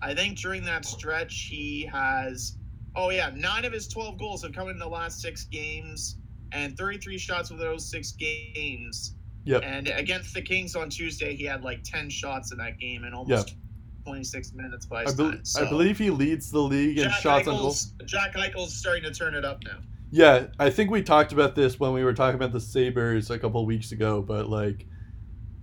I 0.00 0.14
think 0.14 0.36
during 0.36 0.64
that 0.64 0.84
stretch 0.84 1.42
he 1.48 1.86
has 1.92 2.56
oh 2.96 3.10
yeah 3.10 3.30
nine 3.36 3.64
of 3.64 3.72
his 3.72 3.86
twelve 3.86 4.18
goals 4.18 4.42
have 4.42 4.52
come 4.52 4.68
in 4.68 4.78
the 4.80 4.88
last 4.88 5.20
six 5.20 5.44
games, 5.44 6.16
and 6.54 6.76
thirty 6.76 6.98
three 6.98 7.18
shots 7.18 7.50
of 7.50 7.58
those 7.58 7.88
six 7.88 8.12
games. 8.12 9.14
Yep. 9.44 9.62
And 9.64 9.88
against 9.88 10.34
the 10.34 10.42
Kings 10.42 10.76
on 10.76 10.88
Tuesday, 10.88 11.34
he 11.34 11.44
had 11.44 11.62
like 11.64 11.82
ten 11.84 12.08
shots 12.10 12.52
in 12.52 12.58
that 12.58 12.78
game 12.78 13.04
in 13.04 13.14
almost. 13.14 13.56
26 14.04 14.52
minutes 14.54 14.84
by 14.84 15.02
I, 15.02 15.12
bel 15.12 15.30
time. 15.30 15.42
I 15.58 15.68
believe 15.68 15.96
he 15.96 16.10
leads 16.10 16.50
the 16.50 16.58
league 16.58 16.98
in 16.98 17.04
Jack 17.04 17.20
shots 17.20 17.46
on 17.46 17.54
goal. 17.56 17.70
Eichel's, 17.70 17.94
Jack 18.04 18.34
Eichel's 18.34 18.74
starting 18.74 19.04
to 19.04 19.12
turn 19.12 19.34
it 19.36 19.44
up 19.44 19.62
now. 19.64 19.78
Yeah, 20.10 20.48
I 20.58 20.70
think 20.70 20.90
we 20.90 21.02
talked 21.02 21.32
about 21.32 21.54
this 21.54 21.78
when 21.78 21.92
we 21.92 22.02
were 22.02 22.12
talking 22.12 22.34
about 22.34 22.52
the 22.52 22.58
Sabres 22.60 23.30
a 23.30 23.38
couple 23.38 23.64
weeks 23.64 23.92
ago, 23.92 24.20
but 24.20 24.48
like 24.48 24.86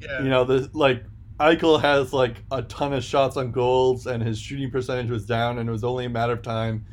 Yeah. 0.01 0.23
you 0.23 0.29
know, 0.29 0.45
the 0.45 0.69
like 0.73 1.03
Eichel 1.39 1.81
has 1.81 2.13
like 2.13 2.37
a 2.51 2.61
ton 2.63 2.93
of 2.93 3.03
shots 3.03 3.37
on 3.37 3.51
goals, 3.51 4.07
and 4.07 4.23
his 4.23 4.39
shooting 4.39 4.71
percentage 4.71 5.09
was 5.11 5.25
down, 5.25 5.59
and 5.59 5.67
it 5.67 5.71
was 5.71 5.83
only 5.83 6.05
a 6.05 6.09
matter 6.09 6.33
of 6.33 6.41
time 6.41 6.85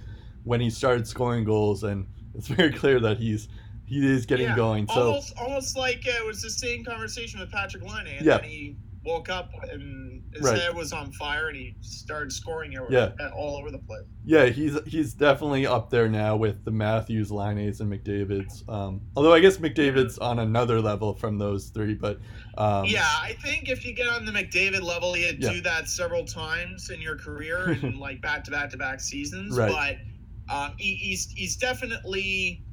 when 0.45 0.61
he 0.61 0.69
started 0.71 1.07
scoring 1.07 1.45
goals, 1.45 1.85
and 1.85 2.07
it's 2.35 2.49
very 2.49 2.73
clear 2.81 3.01
that 3.01 3.19
he's 3.19 3.49
he 3.87 4.05
is 4.07 4.27
getting 4.27 4.47
Yeah, 4.47 4.57
going. 4.57 4.87
So 4.89 4.95
almost, 5.07 5.35
almost 5.39 5.77
like 5.77 6.05
uh, 6.07 6.11
it 6.23 6.27
was 6.27 6.43
the 6.43 6.51
same 6.51 6.85
conversation 6.85 7.41
with 7.41 7.51
Patrik 7.51 7.83
Laine, 7.83 8.17
and 8.17 8.27
Yeah. 8.27 8.39
then 8.39 8.49
he 8.51 8.77
woke 9.05 9.29
up 9.31 9.53
and 9.71 10.21
his 10.35 10.43
Right. 10.43 10.59
head 10.59 10.75
was 10.75 10.93
on 10.93 11.13
fire, 11.13 11.47
and 11.47 11.57
he 11.57 11.77
started 11.81 12.33
scoring 12.33 12.73
Yeah. 12.73 13.13
all 13.37 13.57
over 13.57 13.71
the 13.71 13.79
place. 13.79 14.03
yeah, 14.25 14.47
he's 14.47 14.77
he's 14.85 15.15
definitely 15.15 15.65
up 15.69 15.89
there 15.91 16.09
now 16.09 16.35
with 16.37 16.65
the 16.65 16.73
Matthews, 16.73 17.31
Laines, 17.31 17.81
and 17.81 17.93
McDavid's. 17.93 18.65
Um, 18.69 19.01
although 19.15 19.33
I 19.33 19.39
guess 19.39 19.59
McDavid's 19.59 20.19
on 20.19 20.41
another 20.41 20.81
level 20.81 21.15
from 21.15 21.39
those 21.39 21.69
three, 21.69 21.95
but 21.95 22.19
um, 22.59 22.87
yeah, 22.87 23.07
I 23.23 23.35
think 23.41 23.69
if 23.69 23.85
you 23.87 23.95
get 23.95 24.09
on 24.09 24.25
the 24.25 24.33
McDavid 24.33 24.83
level, 24.83 25.17
you 25.17 25.27
Yeah. 25.39 25.53
do 25.53 25.61
that 25.61 25.89
several 25.89 26.25
times 26.25 26.91
in 26.91 27.01
your 27.01 27.15
career 27.17 27.71
in 27.85 28.01
like 28.01 28.21
back 28.21 28.43
to 28.45 28.51
back 28.51 28.71
to 28.71 28.77
back 28.77 28.99
seasons. 29.01 29.57
Right. 29.57 29.71
But 30.49 30.53
um, 30.53 30.73
he, 30.79 30.95
he's 30.97 31.31
he's 31.31 31.55
definitely 31.57 32.65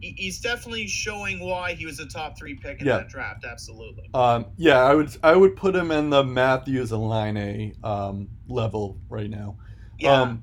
he's 0.00 0.40
definitely 0.40 0.86
showing 0.86 1.40
why 1.40 1.74
he 1.74 1.86
was 1.86 1.98
a 1.98 2.06
top 2.06 2.38
three 2.38 2.54
pick 2.54 2.80
in 2.80 2.86
Yeah. 2.86 2.98
that 2.98 3.08
draft. 3.08 3.44
Absolutely. 3.44 4.08
Um, 4.14 4.46
yeah, 4.56 4.78
I 4.78 4.94
would 4.94 5.16
I 5.22 5.36
would 5.36 5.56
put 5.56 5.74
him 5.74 5.90
in 5.90 6.10
the 6.10 6.24
Matthews 6.24 6.92
and 6.92 7.08
Laine 7.08 7.74
um, 7.82 8.28
level 8.48 8.98
right 9.08 9.28
now. 9.30 9.56
Yeah. 9.98 10.22
Um, 10.22 10.42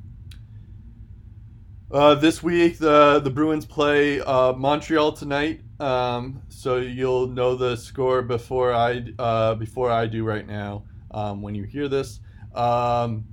uh, 1.92 2.16
this 2.16 2.44
week, 2.44 2.78
the 2.78 3.20
the 3.24 3.30
Bruins 3.30 3.66
play 3.66 4.20
uh, 4.22 4.54
Montreal 4.54 5.14
tonight, 5.14 5.62
um, 5.80 6.42
so 6.50 6.78
you'll 6.78 7.28
know 7.28 7.56
the 7.56 7.76
score 7.78 8.22
before 8.22 8.74
I 8.74 9.06
uh, 9.20 9.56
before 9.56 9.92
I 9.92 10.08
do 10.08 10.24
right 10.24 10.46
now. 10.46 10.84
Um, 11.12 11.42
when 11.42 11.56
you 11.56 11.64
hear 11.64 11.88
this, 11.88 12.20
um, 12.54 13.26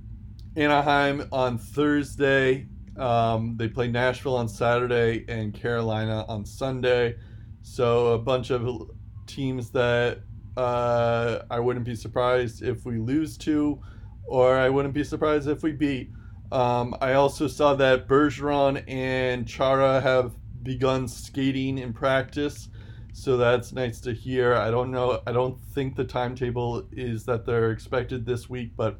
Anaheim 0.55 1.27
on 1.31 1.57
Thursday. 1.57 2.67
Um, 2.97 3.55
they 3.57 3.67
play 3.67 3.87
Nashville 3.87 4.35
on 4.35 4.47
Saturday 4.47 5.25
and 5.27 5.53
Carolina 5.53 6.25
on 6.27 6.45
Sunday. 6.45 7.15
So 7.61 8.07
a 8.07 8.19
bunch 8.19 8.51
of 8.51 8.91
teams 9.25 9.69
that 9.71 10.19
uh, 10.57 11.39
I 11.49 11.59
wouldn't 11.59 11.85
be 11.85 11.95
surprised 11.95 12.61
if 12.61 12.85
we 12.85 12.99
lose 12.99 13.37
to, 13.39 13.81
or 14.25 14.55
I 14.55 14.69
wouldn't 14.69 14.93
be 14.93 15.03
surprised 15.03 15.47
if 15.47 15.63
we 15.63 15.71
beat. 15.71 16.11
Um, 16.51 16.95
I 17.01 17.13
also 17.13 17.47
saw 17.47 17.73
that 17.75 18.07
Bergeron 18.07 18.83
and 18.87 19.47
Chara 19.47 19.99
have 20.01 20.33
begun 20.61 21.07
skating 21.07 21.79
in 21.79 21.93
practice, 21.93 22.69
so 23.11 23.37
that's 23.37 23.73
nice 23.73 23.99
to 24.01 24.13
hear. 24.13 24.53
I 24.53 24.69
don't 24.69 24.91
know. 24.91 25.21
I 25.25 25.31
don't 25.31 25.59
think 25.73 25.95
the 25.95 26.03
timetable 26.03 26.87
is 26.91 27.25
that 27.25 27.45
they're 27.45 27.71
expected 27.71 28.25
this 28.25 28.49
week, 28.49 28.73
but 28.75 28.99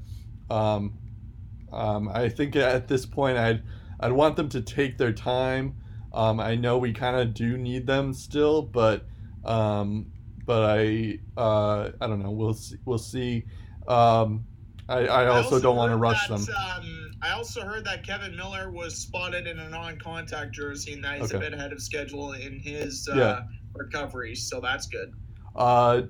um, 0.49 0.97
um, 1.71 2.09
I 2.09 2.29
think 2.29 2.55
at 2.55 2.87
this 2.87 3.05
point 3.05 3.37
I'd 3.37 3.61
I'd 3.99 4.11
want 4.11 4.35
them 4.35 4.49
to 4.49 4.61
take 4.61 4.97
their 4.97 5.13
time. 5.13 5.75
Um, 6.13 6.39
I 6.39 6.55
know 6.55 6.77
we 6.77 6.93
kind 6.93 7.15
of 7.15 7.33
do 7.33 7.57
need 7.57 7.87
them 7.87 8.13
still, 8.13 8.61
but 8.61 9.05
um, 9.43 10.07
but 10.45 10.63
I 10.63 11.19
uh, 11.37 11.91
I 11.99 12.07
don't 12.07 12.21
know. 12.21 12.31
We'll 12.31 12.53
see. 12.53 12.75
We'll 12.85 12.97
see. 12.97 13.45
Um, 13.87 14.45
I, 14.89 15.07
I 15.07 15.27
also 15.27 15.59
don't 15.59 15.77
want 15.77 15.91
to 15.91 15.97
rush 15.97 16.27
that, 16.27 16.45
them. 16.45 16.55
Um, 16.75 17.11
I 17.21 17.31
also 17.31 17.61
heard 17.61 17.85
that 17.85 18.05
Kevan 18.05 18.35
Miller 18.35 18.69
was 18.69 18.95
spotted 18.95 19.47
in 19.47 19.57
a 19.57 19.69
non-contact 19.69 20.51
jersey, 20.53 20.93
and 20.93 21.03
that 21.03 21.19
he's 21.19 21.31
Okay. 21.31 21.37
a 21.37 21.39
bit 21.39 21.53
ahead 21.53 21.71
of 21.71 21.81
schedule 21.81 22.33
in 22.33 22.59
his 22.59 23.07
uh, 23.11 23.15
Yeah. 23.15 23.41
recovery. 23.73 24.35
So 24.35 24.59
that's 24.59 24.87
good. 24.87 25.13
Uh, 25.55 26.01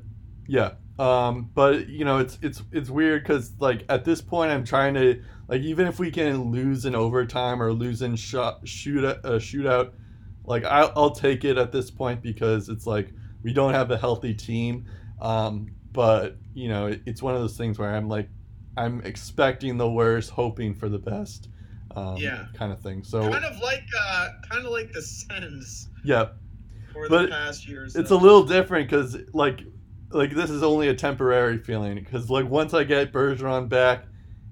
yeah. 0.47 0.71
Um, 0.99 1.49
but 1.53 1.89
you 1.89 2.05
know, 2.05 2.19
it's 2.19 2.37
it's 2.41 2.61
it's 2.71 2.89
weird 2.89 3.23
because 3.23 3.53
like 3.59 3.83
at 3.89 4.05
this 4.05 4.21
point, 4.21 4.51
I'm 4.51 4.63
trying 4.63 4.93
to 4.95 5.21
like 5.47 5.61
even 5.61 5.87
if 5.87 5.99
we 5.99 6.11
can 6.11 6.51
lose 6.51 6.85
in 6.85 6.95
overtime 6.95 7.61
or 7.61 7.73
lose 7.73 8.01
in 8.01 8.15
shot 8.15 8.67
shoot 8.67 9.03
a 9.03 9.15
shootout, 9.37 9.91
like 10.45 10.63
I'll, 10.65 10.91
I'll 10.95 11.11
take 11.11 11.45
it 11.45 11.57
at 11.57 11.71
this 11.71 11.89
point 11.89 12.21
because 12.21 12.69
it's 12.69 12.85
like 12.85 13.11
we 13.41 13.53
don't 13.53 13.73
have 13.73 13.89
a 13.91 13.97
healthy 13.97 14.33
team. 14.33 14.85
Um, 15.19 15.71
but 15.91 16.37
you 16.53 16.69
know, 16.69 16.87
it, 16.87 17.01
it's 17.05 17.21
one 17.21 17.33
of 17.33 17.41
those 17.41 17.57
things 17.57 17.79
where 17.79 17.93
I'm 17.93 18.07
like, 18.07 18.29
I'm 18.77 19.01
expecting 19.01 19.77
the 19.77 19.89
worst, 19.89 20.29
hoping 20.29 20.75
for 20.75 20.89
the 20.89 20.99
best. 20.99 21.49
Um, 21.95 22.17
Yeah. 22.17 22.45
kind 22.53 22.71
of 22.71 22.79
thing. 22.81 23.03
So 23.03 23.31
Kind 23.31 23.45
of 23.45 23.59
like, 23.61 23.83
uh, 23.99 24.29
kind 24.49 24.65
of 24.65 24.71
like 24.71 24.91
the 24.93 25.01
Sens 25.01 25.89
yeah, 26.03 26.29
for 26.91 27.07
But 27.07 27.23
the 27.23 27.27
past 27.29 27.67
years. 27.67 27.95
it's 27.95 28.11
a 28.11 28.15
little 28.15 28.43
different 28.43 28.89
because 28.89 29.17
like 29.33 29.63
like 30.13 30.31
this 30.33 30.49
is 30.49 30.63
only 30.63 30.87
a 30.89 30.93
temporary 30.95 31.57
feeling 31.57 31.95
because 31.95 32.29
like 32.29 32.47
once 32.49 32.73
I 32.73 32.83
get 32.83 33.11
Bergeron 33.11 33.69
back, 33.69 34.05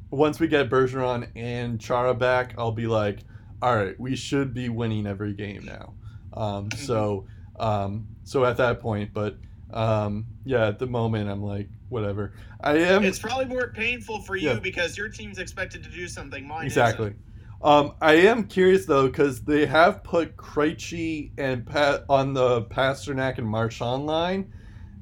once 0.10 0.40
we 0.40 0.48
get 0.48 0.70
Bergeron 0.70 1.28
and 1.36 1.80
Chara 1.80 2.14
back, 2.14 2.54
I'll 2.58 2.72
be 2.72 2.88
like, 2.88 3.20
all 3.62 3.76
right, 3.76 4.00
we 4.00 4.16
should 4.16 4.54
be 4.54 4.70
winning 4.70 5.06
every 5.08 5.34
game 5.34 5.66
now. 5.66 5.94
Um, 6.34 6.70
so 6.72 7.26
um, 7.60 8.08
so 8.24 8.46
at 8.46 8.58
that 8.58 8.80
point, 8.80 9.14
but 9.14 9.38
um, 9.72 10.26
yeah, 10.46 10.68
at 10.68 10.80
the 10.80 10.88
moment 10.88 11.30
I'm 11.30 11.44
like 11.44 11.70
whatever. 11.90 12.34
I 12.62 12.78
am 12.78 13.04
It's 13.04 13.20
probably 13.20 13.46
more 13.46 13.72
painful 13.74 14.22
for 14.22 14.36
you 14.36 14.50
Yeah. 14.50 14.60
because 14.60 14.98
your 14.98 15.10
team's 15.10 15.40
expected 15.40 15.84
to 15.84 15.90
do 15.90 16.08
something. 16.08 16.48
Mine 16.48 16.66
Exactly. 16.66 17.08
isn't. 17.08 17.20
Um, 17.64 17.94
I 18.02 18.14
am 18.14 18.46
curious 18.48 18.86
though 18.86 19.08
because 19.08 19.42
they 19.42 19.66
have 19.68 20.04
put 20.04 20.36
Krejci 20.36 21.32
and 21.38 21.66
Pat 21.66 22.06
on 22.10 22.34
the 22.34 22.64
Pastrnak 22.64 23.38
and 23.38 23.48
Marchand 23.48 24.06
line, 24.08 24.52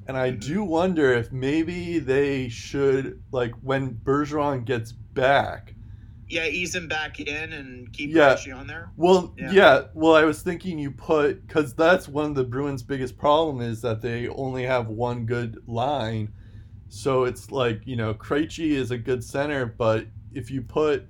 and 0.10 0.18
I 0.18 0.32
do 0.32 0.64
wonder 0.64 1.14
if 1.14 1.32
maybe 1.32 2.00
they 2.00 2.50
should 2.50 3.22
like 3.32 3.54
when 3.62 3.94
Bergeron 3.94 4.66
gets 4.66 4.92
back. 4.92 5.76
Yeah, 6.28 6.46
ease 6.46 6.74
him 6.74 6.88
back 6.88 7.20
in 7.20 7.54
and 7.54 7.94
keep 7.94 8.10
Yeah. 8.10 8.34
Krejci 8.34 8.58
on 8.58 8.66
there. 8.66 8.92
Well, 8.98 9.36
yeah. 9.38 9.52
Yeah. 9.52 9.84
Well, 9.94 10.16
I 10.16 10.24
was 10.24 10.42
thinking 10.42 10.80
you 10.80 10.90
put 10.90 11.46
because 11.46 11.76
that's 11.76 12.08
one 12.08 12.26
of 12.26 12.36
the 12.36 12.44
Bruins' 12.44 12.82
biggest 12.82 13.20
problem 13.20 13.62
is 13.62 13.82
that 13.82 14.02
they 14.02 14.28
only 14.30 14.64
have 14.64 14.88
one 14.88 15.28
good 15.28 15.62
line. 15.68 16.34
So 16.88 17.26
it's 17.26 17.52
like 17.52 17.86
you 17.86 17.96
know 17.96 18.16
Krejci 18.16 18.72
is 18.72 18.90
a 18.90 18.98
good 18.98 19.24
center, 19.24 19.68
but 19.68 20.08
if 20.34 20.50
you 20.50 20.64
put 20.64 21.06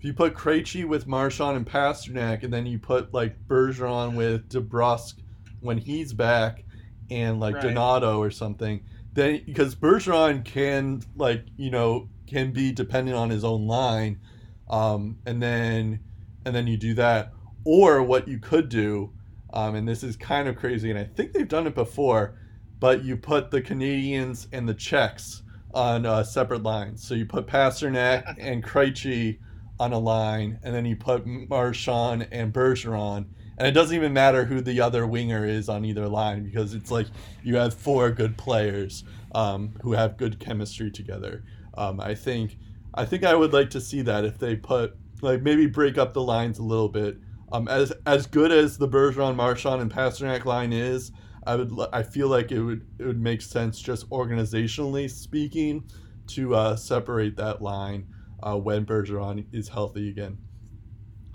if 0.00 0.04
you 0.04 0.12
put 0.12 0.34
Krejci 0.34 0.84
with 0.84 1.06
Marchand 1.06 1.56
and 1.58 1.66
Pastrnak, 1.66 2.42
and 2.42 2.52
then 2.52 2.66
you 2.66 2.80
put 2.80 3.14
like 3.14 3.36
Bergeron 3.46 4.16
with 4.16 4.48
DeBrusk 4.48 5.14
when 5.60 5.78
he's 5.78 6.12
back, 6.12 6.64
and 7.10 7.40
like 7.40 7.56
Right. 7.56 7.62
Donato 7.62 8.18
or 8.18 8.30
something, 8.30 8.82
then 9.12 9.42
because 9.46 9.74
Bergeron 9.74 10.44
can 10.44 11.02
like 11.16 11.44
you 11.56 11.70
know 11.70 12.08
can 12.26 12.52
be 12.52 12.72
dependent 12.72 13.16
on 13.16 13.30
his 13.30 13.44
own 13.44 13.66
line, 13.66 14.20
um, 14.68 15.18
and 15.26 15.42
then 15.42 16.00
and 16.44 16.54
then 16.54 16.66
you 16.66 16.76
do 16.76 16.94
that, 16.94 17.32
or 17.64 18.02
what 18.02 18.28
you 18.28 18.38
could 18.38 18.68
do, 18.68 19.12
um, 19.52 19.74
and 19.74 19.88
this 19.88 20.02
is 20.02 20.16
kind 20.16 20.48
of 20.48 20.56
crazy, 20.56 20.90
and 20.90 20.98
I 20.98 21.04
think 21.04 21.32
they've 21.32 21.48
done 21.48 21.66
it 21.66 21.74
before, 21.74 22.38
but 22.78 23.04
you 23.04 23.16
put 23.16 23.50
the 23.50 23.60
Canadians 23.60 24.48
and 24.52 24.68
the 24.68 24.74
Czechs 24.74 25.42
on 25.74 26.06
uh, 26.06 26.22
separate 26.22 26.62
lines. 26.62 27.06
So 27.06 27.14
you 27.14 27.26
put 27.26 27.46
Pastrnak 27.46 28.36
and 28.40 28.64
Krejci 28.64 29.38
on 29.78 29.92
a 29.92 29.98
line, 29.98 30.58
and 30.62 30.74
then 30.74 30.84
you 30.86 30.96
put 30.96 31.26
Marchand 31.26 32.28
and 32.32 32.52
Bergeron. 32.52 33.26
And 33.58 33.66
it 33.66 33.72
doesn't 33.72 33.96
even 33.96 34.12
matter 34.12 34.44
who 34.44 34.60
the 34.60 34.80
other 34.80 35.06
winger 35.06 35.46
is 35.46 35.68
on 35.68 35.84
either 35.84 36.08
line 36.08 36.44
because 36.44 36.74
it's 36.74 36.90
like 36.90 37.06
you 37.42 37.56
have 37.56 37.72
four 37.74 38.10
good 38.10 38.36
players 38.36 39.04
um, 39.34 39.74
who 39.82 39.92
have 39.92 40.18
good 40.18 40.38
chemistry 40.38 40.90
together. 40.90 41.44
Um, 41.76 42.00
I 42.00 42.14
think 42.14 42.58
I 42.94 43.04
think 43.04 43.24
I 43.24 43.34
would 43.34 43.52
like 43.52 43.70
to 43.70 43.80
see 43.80 44.02
that 44.02 44.24
if 44.24 44.38
they 44.38 44.56
put 44.56 44.96
like 45.22 45.42
maybe 45.42 45.66
break 45.66 45.96
up 45.98 46.12
the 46.12 46.22
lines 46.22 46.58
a 46.58 46.62
little 46.62 46.88
bit. 46.88 47.16
Um, 47.52 47.68
as 47.68 47.92
as 48.06 48.26
good 48.26 48.52
as 48.52 48.76
the 48.76 48.88
Bergeron, 48.88 49.36
Marchand, 49.36 49.80
and 49.80 49.90
Pastrnak 49.90 50.44
line 50.44 50.72
is, 50.72 51.12
I 51.46 51.56
would 51.56 51.72
I 51.92 52.02
feel 52.02 52.28
like 52.28 52.52
it 52.52 52.60
would 52.60 52.86
it 52.98 53.04
would 53.04 53.20
make 53.20 53.40
sense 53.40 53.80
just 53.80 54.08
organizationally 54.10 55.08
speaking 55.10 55.84
to 56.28 56.54
uh, 56.54 56.76
separate 56.76 57.36
that 57.36 57.62
line 57.62 58.06
uh, 58.42 58.56
when 58.56 58.84
Bergeron 58.84 59.46
is 59.52 59.68
healthy 59.68 60.10
again. 60.10 60.38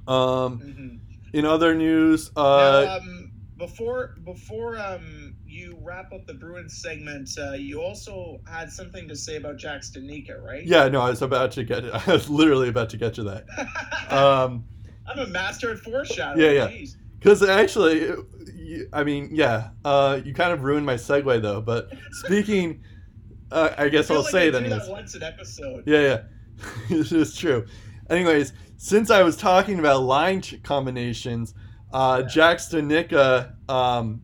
Um, 0.08 0.60
Mhm. 0.60 1.00
In 1.34 1.46
other 1.46 1.74
news, 1.74 2.32
uh, 2.36 2.86
now, 2.86 2.98
um, 2.98 3.32
before 3.58 4.16
before 4.26 4.78
um, 4.78 5.36
you 5.46 5.78
wrap 5.82 6.12
up 6.12 6.26
the 6.26 6.34
Bruins 6.34 6.82
segment, 6.82 7.30
uh, 7.38 7.54
you 7.54 7.82
also 7.82 8.42
had 8.50 8.72
something 8.72 9.08
to 9.08 9.16
say 9.16 9.38
about 9.38 9.58
Jack 9.58 9.82
Studnicka, 9.82 10.42
right? 10.44 10.66
yeah, 10.66 10.88
no, 10.88 11.02
I 11.02 11.10
was 11.10 11.22
about 11.22 11.52
to 11.54 11.64
get 11.64 11.86
I 12.08 12.12
was 12.12 12.30
literally 12.30 12.70
about 12.70 12.90
to 12.92 12.98
get 12.98 13.14
to 13.16 13.24
that. 13.24 13.46
Um, 14.12 14.66
I'm 15.08 15.20
a 15.20 15.28
master 15.28 15.72
at 15.72 15.80
foreshadowing. 15.80 16.42
Yeah, 16.42 16.52
yeah. 16.52 16.68
Jeez. 16.68 16.96
Because 17.18 17.44
actually, 17.44 18.12
I 18.92 19.06
mean, 19.06 19.30
yeah, 19.32 19.70
uh, 19.86 20.20
you 20.24 20.34
kind 20.34 20.52
of 20.52 20.64
ruined 20.64 20.86
my 20.86 20.96
segue 20.96 21.42
though. 21.42 21.62
But 21.62 21.92
speaking, 22.12 22.84
uh, 23.52 23.70
I 23.78 23.88
guess 23.90 24.06
I 24.06 24.08
feel 24.10 24.18
I'll 24.18 24.24
like 24.24 24.32
say 24.32 24.40
I 24.40 24.48
it 24.48 24.52
do 24.52 24.58
anyways. 24.58 24.86
that 24.86 24.92
once 24.92 25.16
an 25.16 25.24
episode. 25.24 25.84
Yeah, 25.86 26.00
yeah, 26.02 26.22
this 26.90 27.12
is 27.12 27.38
true. 27.38 27.66
Anyways, 28.10 28.54
since 28.84 29.12
I 29.12 29.22
was 29.22 29.38
talking 29.38 29.78
about 29.78 30.02
line 30.02 30.42
ch- 30.42 30.60
combinations, 30.64 31.54
uh. 31.94 32.24
Jack 32.24 32.58
Studnicka 32.58 33.54
um, 33.70 34.24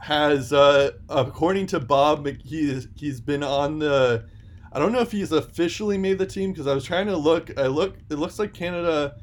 has, 0.00 0.52
uh, 0.52 0.90
according 1.08 1.68
to 1.68 1.80
Bob, 1.80 2.26
Mc- 2.26 2.42
he's 2.42 2.88
he's 2.94 3.22
been 3.22 3.42
on 3.42 3.78
the. 3.78 4.26
I 4.70 4.78
don't 4.78 4.92
know 4.92 5.00
if 5.00 5.10
he's 5.10 5.32
officially 5.32 5.96
made 5.96 6.18
the 6.18 6.26
team 6.26 6.52
because 6.52 6.66
I 6.66 6.74
was 6.74 6.84
trying 6.84 7.06
to 7.06 7.16
look. 7.16 7.58
I 7.58 7.68
look. 7.68 7.96
It 8.10 8.16
looks 8.16 8.38
like 8.38 8.52
Canada 8.52 9.16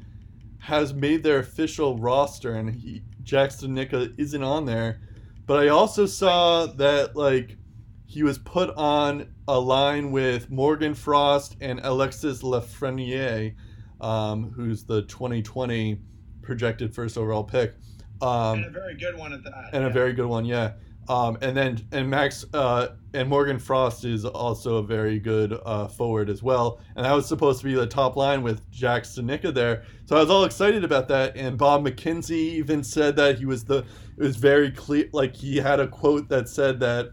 has 0.58 0.92
made 0.92 1.22
their 1.22 1.38
official 1.38 1.96
roster, 1.98 2.54
and 2.54 2.74
he, 2.74 3.04
Jack 3.22 3.50
Studnicka 3.50 4.12
isn't 4.18 4.42
on 4.42 4.64
there. 4.64 5.02
But 5.46 5.62
I 5.62 5.68
also 5.68 6.04
saw 6.04 6.66
that 6.66 7.14
like 7.14 7.58
he 8.06 8.24
was 8.24 8.38
put 8.38 8.70
on 8.70 9.34
a 9.46 9.60
line 9.60 10.10
with 10.10 10.50
Morgan 10.50 10.94
Frost 10.94 11.56
and 11.60 11.78
Alexis 11.84 12.42
Lafreniere, 12.42 13.54
um, 14.02 14.50
who's 14.50 14.84
the 14.84 15.02
2020 15.02 15.98
projected 16.42 16.94
first 16.94 17.16
overall 17.16 17.44
pick, 17.44 17.74
um, 18.20 18.58
and 18.58 18.66
a 18.66 18.70
very 18.70 18.94
good 18.94 19.16
one 19.16 19.32
at 19.32 19.42
that. 19.44 19.70
and 19.72 19.84
a 19.84 19.90
very 19.90 20.12
good 20.12 20.26
one, 20.26 20.44
yeah. 20.44 20.72
Um, 21.08 21.36
and 21.42 21.56
then 21.56 21.84
and 21.90 22.08
Max 22.08 22.44
uh, 22.54 22.88
and 23.12 23.28
Morgan 23.28 23.58
Frost 23.58 24.04
is 24.04 24.24
also 24.24 24.76
a 24.76 24.82
very 24.82 25.18
good 25.18 25.58
uh, 25.64 25.88
forward 25.88 26.30
as 26.30 26.42
well, 26.42 26.80
and 26.94 27.04
that 27.04 27.12
was 27.12 27.26
supposed 27.26 27.60
to 27.60 27.64
be 27.64 27.74
the 27.74 27.86
top 27.86 28.14
line 28.14 28.42
with 28.42 28.68
Jack 28.70 29.02
Studnicka 29.02 29.52
there. 29.52 29.82
So 30.04 30.16
I 30.16 30.20
was 30.20 30.30
all 30.30 30.44
excited 30.44 30.84
about 30.84 31.08
that. 31.08 31.36
And 31.36 31.58
Bob 31.58 31.84
McKenzie 31.84 32.30
even 32.30 32.84
said 32.84 33.16
that 33.16 33.38
he 33.38 33.46
was 33.46 33.64
the. 33.64 33.78
It 34.16 34.22
was 34.22 34.36
very 34.36 34.70
clear, 34.70 35.08
like 35.12 35.34
he 35.34 35.56
had 35.56 35.80
a 35.80 35.88
quote 35.88 36.28
that 36.28 36.48
said 36.48 36.78
that 36.80 37.06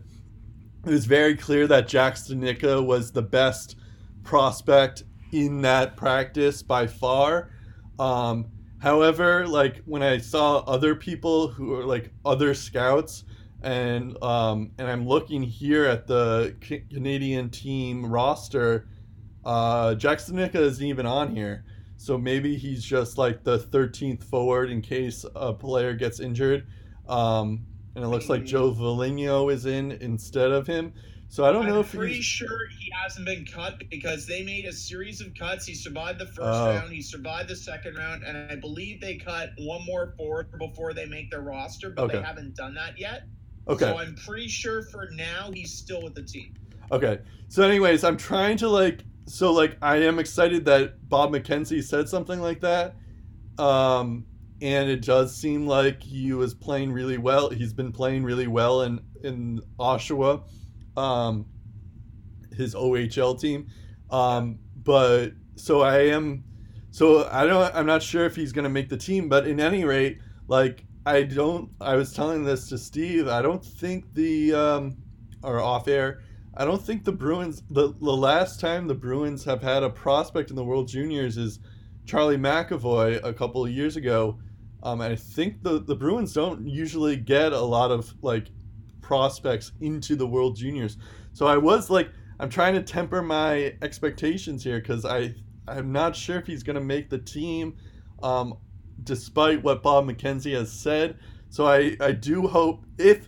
it 0.85 0.89
was 0.91 1.05
very 1.05 1.35
clear 1.35 1.65
that 1.67 1.87
Jack 1.87 2.15
Studnicka 2.15 2.85
was 2.85 3.11
the 3.11 3.23
best 3.23 3.77
prospect 4.23 5.03
in 5.31 5.61
that 5.61 5.95
practice 5.95 6.61
by 6.61 6.87
far. 6.87 7.51
Um, 7.97 8.47
however, 8.79 9.47
like 9.47 9.81
when 9.85 10.03
I 10.03 10.17
saw 10.17 10.59
other 10.59 10.95
people 10.95 11.47
who 11.47 11.73
are 11.73 11.85
like 11.85 12.11
other 12.25 12.53
scouts, 12.53 13.25
and 13.61 14.21
um, 14.23 14.71
and 14.77 14.87
I'm 14.87 15.07
looking 15.07 15.43
here 15.43 15.85
at 15.85 16.07
the 16.07 16.55
Ca- 16.61 16.83
Canadian 16.89 17.49
team 17.49 18.05
roster, 18.05 18.87
uh, 19.45 19.95
Jack 19.95 20.19
Studnicka 20.19 20.55
isn't 20.55 20.85
even 20.85 21.05
on 21.05 21.35
here. 21.35 21.65
So 21.97 22.17
maybe 22.17 22.55
he's 22.55 22.81
just 22.81 23.17
like 23.17 23.43
the 23.43 23.59
13th 23.59 24.23
forward 24.23 24.69
in 24.69 24.81
case 24.81 25.25
a 25.35 25.53
player 25.53 25.93
gets 25.93 26.21
injured. 26.21 26.65
Um, 27.09 27.65
and 27.95 28.05
it 28.05 28.07
looks 28.07 28.29
like 28.29 28.45
Joe 28.45 28.71
Veleno 28.71 29.51
is 29.51 29.65
in 29.65 29.91
instead 29.91 30.51
of 30.51 30.65
him. 30.65 30.93
So 31.31 31.45
I 31.45 31.51
don't 31.51 31.67
know 31.67 31.75
I'm 31.75 31.81
if 31.81 31.93
pretty 31.93 32.15
he's. 32.15 32.25
sure 32.25 32.67
he 32.79 32.91
hasn't 32.91 33.25
been 33.25 33.45
cut 33.45 33.83
because 33.91 34.25
they 34.25 34.41
made 34.43 34.65
a 34.65 34.73
series 34.73 35.21
of 35.21 35.33
cuts. 35.35 35.65
He 35.65 35.75
survived 35.75 36.19
the 36.19 36.25
first 36.25 36.39
Oh. 36.41 36.65
round, 36.75 36.91
he 36.91 37.01
survived 37.03 37.49
the 37.49 37.55
second 37.55 37.95
round, 37.97 38.23
and 38.23 38.51
I 38.51 38.55
believe 38.55 38.99
they 38.99 39.17
cut 39.17 39.51
one 39.59 39.85
more 39.85 40.15
forward 40.17 40.47
before 40.57 40.93
they 40.93 41.05
make 41.05 41.29
their 41.29 41.41
roster, 41.41 41.91
but 41.91 42.11
they 42.11 42.19
haven't 42.21 42.55
done 42.55 42.73
that 42.73 42.97
yet. 42.99 43.23
Okay. 43.67 43.85
So 43.85 43.97
I'm 43.97 44.15
pretty 44.15 44.47
sure 44.47 44.81
for 44.81 45.07
now 45.13 45.51
he's 45.53 45.71
still 45.71 46.01
with 46.01 46.15
the 46.15 46.23
team. 46.23 46.55
Okay. 46.91 47.19
So, 47.47 47.61
anyways, 47.61 48.03
I'm 48.03 48.17
trying 48.17 48.57
to 48.57 48.67
like. 48.67 49.01
So, 49.27 49.53
like, 49.53 49.77
I 49.83 49.97
am 49.97 50.17
excited 50.17 50.65
that 50.65 51.07
Bob 51.07 51.31
McKenzie 51.31 51.83
said 51.83 52.09
something 52.09 52.41
like 52.41 52.61
that. 52.61 52.95
Um, 53.59 54.25
and 54.61 54.89
it 54.89 55.05
does 55.05 55.35
seem 55.35 55.67
like 55.67 56.01
he 56.01 56.33
was 56.33 56.55
playing 56.55 56.91
really 56.91 57.19
well. 57.19 57.51
He's 57.51 57.71
been 57.73 57.91
playing 57.91 58.23
really 58.23 58.47
well 58.47 58.81
in 58.81 58.99
in 59.23 59.61
Oshawa, 59.79 60.41
um, 60.97 61.45
his 62.55 62.75
OHL 62.75 63.39
team. 63.39 63.67
Um, 64.09 64.59
but 64.83 65.33
so 65.55 65.81
I 65.81 66.07
am. 66.07 66.43
So 66.91 67.27
I 67.29 67.45
don't. 67.45 67.73
I'm 67.75 67.85
not 67.85 68.01
sure 68.01 68.25
if 68.25 68.35
he's 68.35 68.51
gonna 68.51 68.69
make 68.69 68.89
the 68.89 68.97
team. 68.97 69.29
But 69.29 69.47
in 69.47 69.59
any 69.59 69.85
rate, 69.85 70.19
like 70.47 70.85
I 71.05 71.23
don't. 71.23 71.69
I 71.79 71.95
was 71.95 72.13
telling 72.13 72.43
this 72.43 72.69
to 72.69 72.77
Steve. 72.77 73.27
I 73.27 73.41
don't 73.41 73.63
think 73.63 74.13
the 74.13 74.53
um, 74.53 74.97
or 75.43 75.59
off 75.59 75.87
air. 75.87 76.21
I 76.57 76.65
don't 76.65 76.81
think 76.81 77.03
the 77.03 77.11
Bruins. 77.11 77.63
The 77.69 77.93
the 77.99 78.15
last 78.15 78.59
time 78.59 78.87
the 78.87 78.95
Bruins 78.95 79.43
have 79.45 79.61
had 79.61 79.83
a 79.83 79.89
prospect 79.89 80.49
in 80.49 80.55
the 80.55 80.63
World 80.63 80.87
Juniors 80.87 81.37
is 81.37 81.59
Charlie 82.05 82.37
McAvoy 82.37 83.23
a 83.23 83.33
couple 83.33 83.63
of 83.63 83.71
years 83.71 83.95
ago. 83.95 84.39
Um, 84.81 85.01
I 85.01 85.15
think 85.15 85.61
the 85.61 85.79
the 85.79 85.95
Bruins 85.95 86.33
don't 86.33 86.67
usually 86.67 87.15
get 87.15 87.53
a 87.53 87.61
lot 87.61 87.91
of 87.91 88.13
like 88.21 88.47
prospects 89.09 89.71
into 89.81 90.15
the 90.15 90.27
World 90.27 90.55
Juniors. 90.55 90.95
So 91.33 91.47
I 91.47 91.57
was 91.57 91.89
like, 91.89 92.11
I'm 92.39 92.47
trying 92.47 92.75
to 92.75 92.83
temper 92.83 93.23
my 93.23 93.73
expectations 93.81 94.63
here 94.63 94.79
because 94.79 95.03
I 95.03 95.33
I'm 95.67 95.91
not 95.91 96.15
sure 96.15 96.37
if 96.37 96.45
he's 96.45 96.61
gonna 96.61 96.79
make 96.79 97.09
the 97.09 97.17
team, 97.17 97.75
um, 98.21 98.53
despite 99.03 99.63
what 99.63 99.81
Bob 99.81 100.05
McKenzie 100.05 100.53
has 100.53 100.71
said. 100.71 101.17
So 101.49 101.65
I 101.65 101.97
I 101.99 102.11
do 102.11 102.47
hope 102.47 102.85
if 102.99 103.27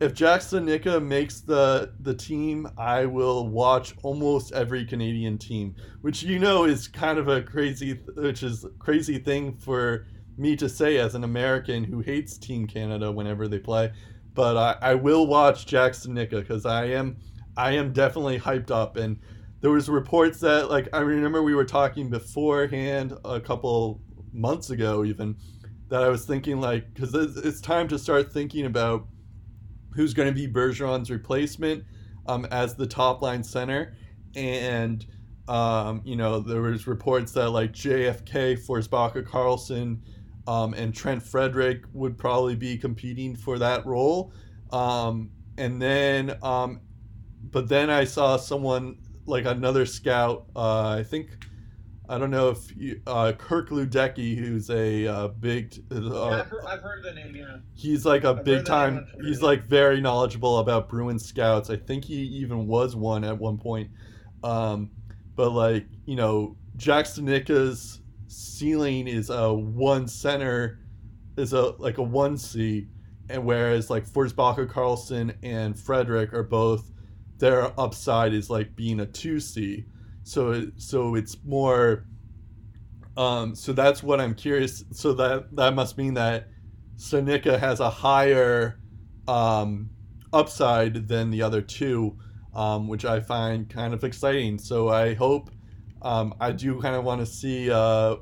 if 0.00 0.14
Jack 0.14 0.40
Studnicka 0.40 1.00
makes 1.00 1.42
the 1.42 1.92
the 2.00 2.14
team, 2.14 2.66
I 2.76 3.06
will 3.06 3.46
watch 3.46 3.94
almost 4.02 4.50
every 4.50 4.84
Canadian 4.84 5.38
team, 5.38 5.76
which 6.00 6.24
you 6.24 6.40
know 6.40 6.64
is 6.64 6.88
kind 6.88 7.20
of 7.20 7.28
a 7.28 7.40
crazy, 7.40 8.00
which 8.16 8.42
is 8.42 8.66
crazy 8.80 9.18
thing 9.18 9.56
for 9.58 10.06
me 10.36 10.56
to 10.56 10.68
say 10.68 10.96
as 10.96 11.14
an 11.14 11.22
American 11.22 11.84
who 11.84 12.00
hates 12.00 12.36
Team 12.36 12.66
Canada 12.66 13.12
whenever 13.12 13.46
they 13.46 13.60
play. 13.60 13.92
But 14.40 14.56
I, 14.56 14.92
I 14.92 14.94
will 14.94 15.26
watch 15.26 15.66
Jack 15.66 15.92
Studnicka 15.92 16.30
because 16.30 16.64
I 16.64 16.86
am 16.86 17.18
I 17.58 17.72
am 17.72 17.92
definitely 17.92 18.38
hyped 18.38 18.70
up. 18.70 18.96
And 18.96 19.20
there 19.60 19.70
was 19.70 19.86
reports 19.90 20.40
that 20.40 20.70
like 20.70 20.88
I 20.94 21.00
remember 21.00 21.42
we 21.42 21.54
were 21.54 21.66
talking 21.66 22.08
beforehand 22.08 23.12
a 23.22 23.38
couple 23.38 24.00
months 24.32 24.70
ago 24.70 25.04
even 25.04 25.36
that 25.90 26.02
I 26.02 26.08
was 26.08 26.24
thinking 26.24 26.58
like 26.58 26.94
because 26.94 27.14
it's, 27.14 27.60
time 27.60 27.86
to 27.88 27.98
start 27.98 28.32
thinking 28.32 28.64
about 28.64 29.08
who's 29.94 30.14
going 30.14 30.28
to 30.28 30.34
be 30.34 30.50
Bergeron's 30.50 31.10
replacement 31.10 31.84
um, 32.26 32.46
as 32.46 32.74
the 32.74 32.86
top 32.86 33.20
line 33.20 33.44
center. 33.44 33.94
And 34.34 35.04
um, 35.48 36.00
you 36.02 36.16
know 36.16 36.40
there 36.40 36.62
was 36.62 36.86
reports 36.86 37.32
that 37.32 37.50
like 37.50 37.72
JFK 37.72 38.66
Forsbacka 38.66 39.22
Karlsson 39.22 39.98
um, 40.46 40.74
and 40.74 40.94
Trent 40.94 41.22
Frederic 41.22 41.82
would 41.92 42.16
probably 42.18 42.56
be 42.56 42.76
competing 42.76 43.36
for 43.36 43.58
that 43.58 43.84
role 43.86 44.32
um, 44.72 45.30
and 45.58 45.80
then 45.80 46.36
um, 46.42 46.80
but 47.42 47.68
then 47.68 47.90
I 47.90 48.04
saw 48.04 48.36
someone 48.36 48.98
like 49.26 49.44
another 49.44 49.86
scout. 49.86 50.46
Uh, 50.54 50.96
I 50.98 51.02
think 51.02 51.30
I 52.08 52.18
don't 52.18 52.30
know 52.30 52.50
if 52.50 52.76
you, 52.76 53.00
uh, 53.06 53.32
Kirk 53.32 53.70
Luedeke, 53.70 54.36
who's 54.36 54.68
a 54.70 55.06
uh, 55.06 55.28
big, 55.28 55.76
Yeah, 55.90 55.98
uh, 55.98 56.40
I've, 56.40 56.46
heard, 56.46 56.64
I've 56.66 56.80
heard 56.82 57.04
the 57.04 57.12
name. 57.12 57.36
Yeah. 57.36 57.58
he's 57.74 58.04
like 58.04 58.24
a 58.24 58.34
heard 58.34 58.44
big 58.44 58.64
time. 58.64 58.94
name 58.94 59.04
on 59.04 59.10
Twitter. 59.10 59.28
He's 59.28 59.42
like 59.42 59.64
very 59.64 60.00
knowledgeable 60.00 60.58
about 60.58 60.88
Bruins 60.88 61.24
scouts. 61.24 61.70
I 61.70 61.76
think 61.76 62.04
he 62.04 62.16
even 62.16 62.66
was 62.66 62.96
one 62.96 63.24
at 63.24 63.38
one 63.38 63.58
point. 63.58 63.90
Um, 64.42 64.90
but 65.36 65.50
like 65.50 65.86
you 66.06 66.16
know, 66.16 66.56
Jack 66.76 67.04
Studnicka's 67.04 67.99
ceiling 68.30 69.08
is 69.08 69.28
a 69.28 69.52
one 69.52 70.06
center, 70.06 70.78
is 71.36 71.52
a 71.52 71.74
like 71.78 71.98
a 71.98 72.02
one 72.02 72.36
C, 72.36 72.88
and 73.28 73.44
whereas 73.44 73.90
like 73.90 74.08
Forsbacka, 74.08 74.66
Karlsson, 74.66 75.34
and 75.42 75.78
Frederic 75.78 76.32
are 76.32 76.44
both 76.44 76.90
their 77.38 77.78
upside 77.80 78.32
is 78.32 78.48
like 78.48 78.76
being 78.76 79.00
a 79.00 79.06
two 79.06 79.40
C. 79.40 79.84
So 80.22 80.66
so 80.76 81.16
it's 81.16 81.36
more. 81.44 82.06
Um, 83.16 83.54
so 83.54 83.72
that's 83.72 84.02
what 84.02 84.20
I'm 84.20 84.34
curious. 84.34 84.84
So 84.92 85.12
that 85.14 85.54
that 85.56 85.74
must 85.74 85.98
mean 85.98 86.14
that 86.14 86.48
Studnicka 86.96 87.58
has 87.58 87.80
a 87.80 87.90
higher 87.90 88.78
um, 89.26 89.90
upside 90.32 91.08
than 91.08 91.30
the 91.30 91.42
other 91.42 91.62
two, 91.62 92.16
um, 92.54 92.86
which 92.86 93.04
I 93.04 93.20
find 93.20 93.68
kind 93.68 93.92
of 93.92 94.04
exciting. 94.04 94.58
So 94.58 94.88
I 94.88 95.14
hope 95.14 95.50
um, 96.02 96.34
I 96.40 96.52
do 96.52 96.80
kind 96.80 96.94
of 96.94 97.04
want 97.04 97.20
to 97.20 97.26
see 97.26 97.70
uh, 97.70 98.16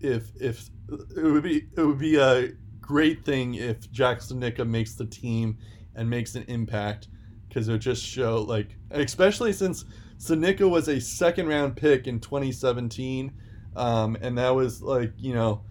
if 0.00 0.30
if 0.40 0.68
it 1.16 1.22
would 1.22 1.42
be 1.42 1.66
it 1.76 1.82
would 1.82 1.98
be 1.98 2.16
a 2.16 2.52
great 2.80 3.24
thing 3.24 3.54
if 3.54 3.90
Jackson 3.92 4.40
Studnicka 4.40 4.66
makes 4.66 4.94
the 4.94 5.06
team 5.06 5.58
and 5.94 6.08
makes 6.08 6.34
an 6.34 6.44
impact 6.48 7.08
because 7.48 7.68
it 7.68 7.72
would 7.72 7.80
just 7.80 8.04
show 8.04 8.42
like 8.42 8.76
especially 8.90 9.52
since 9.52 9.84
Studnicka 10.18 10.68
was 10.68 10.88
a 10.88 11.00
second 11.00 11.46
round 11.46 11.76
pick 11.76 12.06
in 12.06 12.20
2017 12.20 13.32
um, 13.76 14.16
and 14.20 14.36
that 14.38 14.50
was 14.50 14.82
like 14.82 15.12
you 15.16 15.34
know 15.34 15.62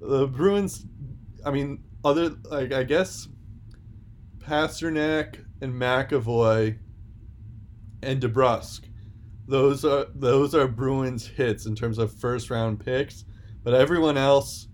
the 0.00 0.26
Bruins 0.26 0.84
I 1.44 1.50
mean 1.50 1.82
other 2.04 2.36
like 2.50 2.72
I 2.72 2.82
guess 2.82 3.28
Pastrnak 4.38 5.44
and 5.60 5.72
McAvoy 5.72 6.78
and 8.02 8.20
DeBrusk 8.20 8.82
those 9.46 9.84
are 9.84 10.06
those 10.14 10.54
are 10.54 10.66
Bruins 10.66 11.26
hits 11.26 11.66
in 11.66 11.74
terms 11.74 11.98
of 11.98 12.12
first 12.12 12.50
round 12.50 12.84
picks 12.84 13.24
but 13.66 13.74
everyone 13.74 14.16
else 14.16 14.68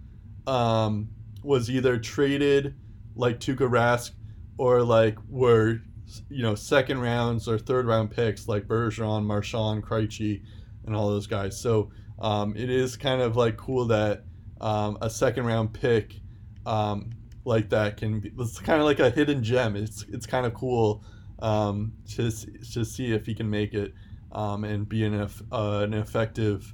um, 0.47 1.09
was 1.43 1.71
either 1.71 1.99
traded 1.99 2.75
like 3.15 3.41
Tuukka 3.41 3.69
Rask 3.69 4.11
or 4.59 4.83
like 4.83 5.17
were 5.29 5.81
you 6.29 6.43
know 6.43 6.55
second 6.55 7.01
rounds 7.01 7.49
or 7.49 7.59
third 7.59 7.87
round 7.87 8.11
picks 8.11 8.49
like 8.49 8.67
Bergeron, 8.67 9.25
Marchand, 9.25 9.83
Krejci, 9.83 10.43
and 10.85 10.95
all 10.95 11.09
those 11.09 11.27
guys. 11.27 11.59
So 11.59 11.91
um, 12.19 12.55
it 12.57 12.71
is 12.71 12.97
kind 12.97 13.23
of 13.23 13.35
like 13.35 13.57
cool 13.57 13.87
that 13.87 14.25
um, 14.61 14.99
a 15.01 15.09
second 15.09 15.47
round 15.47 15.73
pick 15.73 16.21
um, 16.67 17.11
like 17.45 17.71
that 17.71 17.97
can 17.97 18.21
be. 18.21 18.31
It's 18.39 18.59
kind 18.59 18.79
of 18.79 18.85
like 18.85 19.01
a 19.01 19.11
hidden 19.11 19.43
gem. 19.43 19.75
It's 19.75 20.05
it's 20.11 20.27
kind 20.27 20.45
of 20.45 20.55
cool 20.55 21.03
um, 21.39 21.93
to 22.11 22.31
to 22.73 22.85
see 22.85 23.13
if 23.13 23.27
he 23.27 23.35
can 23.35 23.49
make 23.49 23.75
it 23.75 23.95
um, 24.33 24.65
and 24.65 24.89
be 24.89 25.05
an 25.05 25.15
uh, 25.53 25.81
an 25.85 25.95
effective 25.95 26.73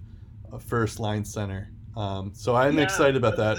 uh, 0.52 0.59
first 0.59 1.01
line 1.01 1.24
center. 1.24 1.70
Um, 1.97 2.32
so 2.35 2.55
I'm 2.55 2.76
Yeah, 2.78 2.85
excited 2.85 3.16
about 3.16 3.36
that. 3.36 3.59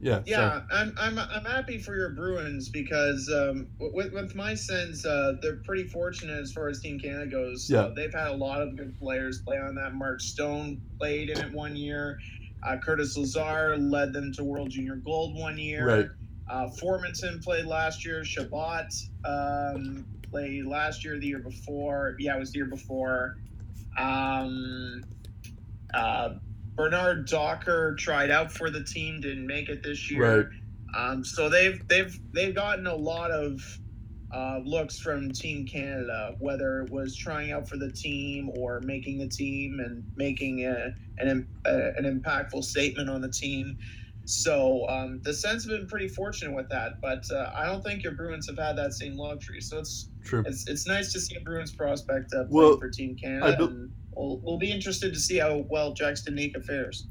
yeah. 0.00 0.20
Yeah, 0.26 0.62
I'm, 0.72 0.94
I'm, 0.98 1.18
I'm 1.18 1.44
happy 1.44 1.78
for 1.78 1.96
your 1.96 2.10
Bruins 2.10 2.68
because 2.68 3.28
um, 3.32 3.66
with, 3.78 4.12
with 4.12 4.34
my 4.34 4.54
sense, 4.54 5.04
uh, 5.04 5.34
they're 5.42 5.56
pretty 5.64 5.88
fortunate 5.88 6.38
as 6.38 6.52
far 6.52 6.68
as 6.68 6.80
Team 6.80 6.98
Canada 7.00 7.26
goes. 7.26 7.68
Yeah. 7.68 7.80
Uh, 7.80 7.94
they've 7.94 8.12
had 8.12 8.28
a 8.28 8.34
lot 8.34 8.62
of 8.62 8.76
good 8.76 8.96
players 8.98 9.40
play 9.42 9.58
on 9.58 9.74
that. 9.76 9.94
Mark 9.94 10.20
Stone 10.20 10.80
played 10.98 11.30
in 11.30 11.38
it 11.40 11.52
one 11.52 11.76
year. 11.76 12.18
Uh, 12.64 12.76
Curtis 12.76 13.16
Lazar 13.16 13.76
led 13.76 14.12
them 14.12 14.32
to 14.34 14.44
World 14.44 14.70
Junior 14.70 14.96
Gold 14.96 15.34
one 15.34 15.58
year. 15.58 15.86
Right. 15.86 16.06
Uh, 16.48 16.68
Formenton 16.80 17.42
played 17.42 17.64
last 17.64 18.04
year. 18.04 18.24
Chabot 18.24 18.86
um, 19.24 20.04
played 20.32 20.64
last 20.66 21.04
year, 21.04 21.18
the 21.18 21.26
year 21.26 21.38
before. 21.38 22.16
Yeah, 22.18 22.36
it 22.36 22.40
was 22.40 22.52
the 22.52 22.58
year 22.58 22.66
before. 22.66 23.36
Um, 23.98 25.04
uh, 25.94 26.30
Bernard 26.74 27.26
Docker 27.28 27.94
tried 27.98 28.30
out 28.30 28.50
for 28.50 28.70
the 28.70 28.82
team, 28.82 29.20
didn't 29.20 29.46
make 29.46 29.68
it 29.68 29.82
this 29.82 30.10
year. 30.10 30.22
Um, 30.96 31.24
so 31.24 31.48
they've 31.48 31.86
they've 31.88 32.18
they've 32.32 32.54
gotten 32.54 32.86
a 32.86 32.94
lot 32.94 33.30
of 33.30 33.60
uh, 34.34 34.60
looks 34.64 34.98
from 34.98 35.30
Team 35.30 35.66
Canada, 35.66 36.34
whether 36.38 36.80
it 36.80 36.90
was 36.90 37.14
trying 37.14 37.52
out 37.52 37.68
for 37.68 37.76
the 37.76 37.92
team 37.92 38.50
or 38.58 38.80
making 38.80 39.18
the 39.18 39.28
team 39.28 39.78
and 39.80 40.02
making 40.16 40.64
a, 40.66 40.94
an 41.18 41.28
im- 41.28 41.48
uh, 41.66 41.90
an 41.98 42.04
impactful 42.04 42.64
statement 42.64 43.10
on 43.10 43.20
the 43.20 43.30
team. 43.30 43.76
So 44.24 44.86
um, 44.88 45.20
the 45.22 45.34
Sens 45.34 45.64
have 45.64 45.70
been 45.78 45.86
pretty 45.88 46.08
fortunate 46.08 46.54
with 46.54 46.68
that, 46.70 47.00
but 47.00 47.24
uh, 47.32 47.52
I 47.56 47.66
don't 47.66 47.82
think 47.82 48.02
your 48.04 48.12
Bruins 48.12 48.46
have 48.48 48.58
had 48.58 48.76
that 48.76 48.92
same 48.92 49.16
luxury. 49.16 49.60
So 49.60 49.78
it's 49.80 50.08
True. 50.24 50.44
it's, 50.46 50.68
it's 50.68 50.86
nice 50.86 51.12
to 51.12 51.20
see 51.20 51.34
a 51.36 51.40
Bruins 51.40 51.72
prospect 51.72 52.32
uh, 52.32 52.44
Well, 52.48 52.78
for 52.78 52.88
Team 52.88 53.16
Canada. 53.16 53.56
be- 53.58 53.64
and 53.64 53.90
we'll, 54.14 54.38
we'll 54.44 54.58
be 54.58 54.70
interested 54.70 55.12
to 55.12 55.18
see 55.20 55.38
how 55.38 55.64
well 55.68 55.92
Jack 55.92 56.14
Studnicka 56.14 56.64
fares. 56.64 57.06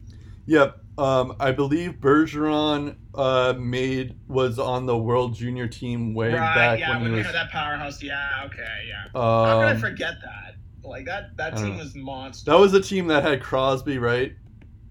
Yep. 0.47 0.77
Um, 0.97 1.35
I 1.39 1.51
believe 1.51 1.93
Bergeron 1.99 2.95
uh, 3.15 3.53
made 3.57 4.15
was 4.27 4.57
on 4.59 4.85
the 4.85 4.97
World 4.97 5.35
Junior 5.35 5.67
team 5.67 6.13
way 6.13 6.31
back 6.31 6.79
yeah, 6.79 6.91
when 6.97 7.05
he 7.07 7.11
we 7.11 7.17
was. 7.17 7.25
had 7.27 7.35
that 7.35 7.49
powerhouse. 7.51 8.01
Yeah, 8.01 8.17
okay, 8.45 8.63
yeah. 8.88 9.03
How 9.13 9.59
could 9.59 9.67
I 9.67 9.71
Um, 9.71 9.77
forget 9.79 10.15
that? 10.23 10.55
Like 10.83 11.05
that 11.05 11.38
that 11.38 11.55
team 11.57 11.77
was 11.77 11.93
monster. 11.95 12.49
that 12.51 12.57
was 12.59 12.73
a 12.73 12.81
team 12.81 13.07
that 13.07 13.23
had 13.23 13.41
Crosby, 13.41 13.99
right? 13.99 14.33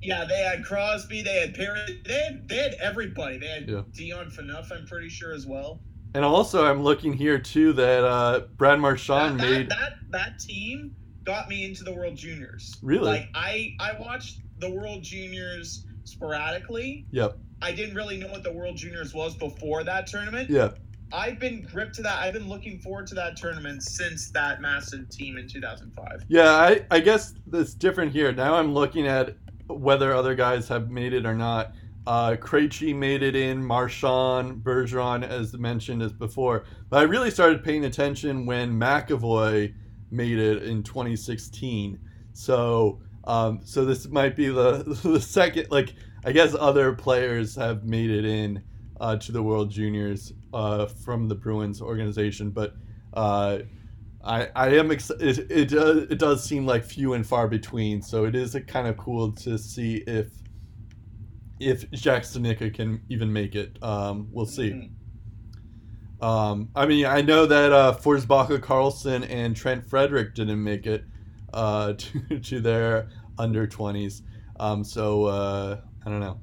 Yeah, 0.03 0.25
they 0.25 0.39
had 0.39 0.65
Crosby, 0.65 1.23
they 1.23 1.41
had 1.41 1.55
Perry, 1.55 2.01
they 2.07 2.15
had 2.15 2.49
they 2.49 2.57
had 2.57 2.75
everybody. 2.81 3.39
They 3.39 3.47
had 3.49 3.69
Yeah. 3.69 3.83
Dion 3.93 4.31
Phaneuf, 4.31 4.73
I'm 4.73 4.87
pretty 4.87 5.09
sure 5.09 5.33
as 5.35 5.47
well. 5.47 5.81
And 6.15 6.25
also, 6.25 6.65
I'm 6.65 6.83
looking 6.83 7.13
here 7.13 7.39
too 7.39 7.73
that 7.75 8.05
uh, 8.05 8.41
Brad 8.57 8.79
That, 8.79 8.81
Marchand 8.81 9.39
that, 9.41 9.51
made. 9.51 9.69
that 9.71 9.93
that 10.11 10.39
team 10.41 10.95
got 11.25 11.49
me 11.49 11.65
into 11.65 11.85
the 11.85 11.93
World 11.93 12.17
Juniors. 12.17 12.77
Really? 12.83 13.05
Like 13.11 13.29
I 13.35 13.75
I 13.79 13.93
watched 14.01 14.41
the 14.59 14.71
World 14.71 15.03
Juniors 15.03 15.87
sporadically. 16.05 17.07
Yep. 17.13 17.39
I 17.63 17.73
didn't 17.73 17.95
really 17.95 18.17
know 18.17 18.29
what 18.29 18.43
the 18.43 18.53
World 18.53 18.77
Juniors 18.77 19.13
was 19.15 19.35
before 19.37 19.85
that 19.85 20.07
tournament. 20.07 20.49
Yeah. 20.51 20.71
I've 21.13 21.39
been 21.39 21.63
gripped 21.63 21.95
to 21.97 22.03
that. 22.03 22.19
I've 22.21 22.33
been 22.33 22.49
looking 22.49 22.79
forward 22.79 23.07
to 23.09 23.15
that 23.17 23.37
tournament 23.37 23.83
since 23.83 24.31
that 24.31 24.61
massive 24.61 25.09
team 25.11 25.37
in 25.39 25.49
2005. 25.49 26.25
Yeah. 26.29 26.51
I, 26.53 26.87
I 26.91 27.01
guess 27.01 27.35
it's 27.53 27.75
different 27.75 28.13
here. 28.13 28.33
Now 28.33 28.55
I'm 28.55 28.73
looking 28.73 29.07
at 29.07 29.37
whether 29.79 30.15
other 30.15 30.35
guys 30.35 30.69
have 30.69 30.91
made 30.91 31.13
it 31.13 31.27
or 31.27 31.35
not. 31.35 31.75
Uh, 32.07 32.35
Krejci 32.37 32.95
made 32.95 33.23
it 33.23 33.37
in, 33.37 33.65
Marchand, 33.65 34.65
Bergeron, 34.65 35.23
as 35.23 35.53
mentioned 35.55 36.03
as 36.03 36.13
before. 36.13 36.65
But 36.89 37.01
I 37.01 37.03
really 37.03 37.31
started 37.31 37.63
paying 37.63 37.85
attention 37.85 38.47
when 38.47 38.73
McAvoy 38.73 39.75
made 40.11 40.39
it 40.39 40.63
in 40.63 40.83
2016. 40.83 41.99
So, 42.33 43.01
um, 43.25 43.61
so 43.65 43.85
this 43.85 44.09
might 44.09 44.35
be 44.35 44.49
the 44.49 44.83
the 45.05 45.21
second. 45.21 45.69
Like, 45.71 45.95
I 46.25 46.33
guess 46.33 46.55
other 46.59 46.95
players 46.95 47.55
have 47.57 47.85
made 47.85 48.11
it 48.11 48.25
in 48.25 48.63
uh, 48.99 49.17
to 49.17 49.33
the 49.33 49.43
World 49.43 49.71
Juniors 49.71 50.33
uh, 50.53 50.87
from 50.87 51.29
the 51.29 51.35
Bruins 51.35 51.81
organization, 51.81 52.51
but. 52.51 52.75
Uh, 53.13 53.61
I, 54.23 54.49
I 54.55 54.69
am 54.77 54.91
ex- 54.91 55.11
it, 55.11 55.51
it 55.51 55.69
does 55.71 56.03
it 56.11 56.19
does 56.19 56.45
seem 56.45 56.67
like 56.67 56.85
few 56.85 57.15
and 57.15 57.27
far 57.27 57.49
between 57.49 58.03
so 58.03 58.25
it 58.27 58.35
is 58.35 58.55
kind 58.67 58.87
of 58.87 58.97
cool 58.99 59.33
to 59.33 59.57
see 59.59 60.05
if 60.07 60.29
if 61.59 61.91
Jack 61.93 62.23
Studnicka 62.23 62.75
can 62.75 63.01
even 63.09 63.33
make 63.33 63.55
it 63.55 63.83
um, 63.83 64.29
we'll 64.31 64.47
see. 64.47 64.91
Mhm. 66.21 66.27
um, 66.27 66.69
I 66.77 66.87
mean 66.87 67.07
I 67.07 67.23
know 67.23 67.47
that 67.47 67.73
uh, 67.73 67.97
Forsbacka 67.99 68.59
Karlsson 68.59 69.27
and 69.31 69.57
Trent 69.57 69.89
Frederic 69.89 70.35
didn't 70.35 70.63
make 70.63 70.87
it 70.87 71.05
uh, 71.55 71.93
to, 71.99 72.39
to 72.41 72.61
their 72.61 73.09
under 73.39 73.67
20s 73.67 74.23
um, 74.59 74.85
so 74.85 75.25
uh, 75.25 75.81
I 76.05 76.11
don't 76.11 76.21
know. 76.21 76.41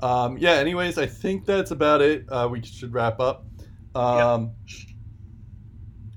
Um, 0.00 0.38
yeah 0.38 0.52
anyways 0.52 0.96
I 0.96 1.06
think 1.06 1.44
that's 1.44 1.70
about 1.72 2.00
it. 2.00 2.24
Uh, 2.30 2.48
we 2.50 2.62
should 2.62 2.94
wrap 2.94 3.20
up. 3.20 3.44
Um, 3.94 4.52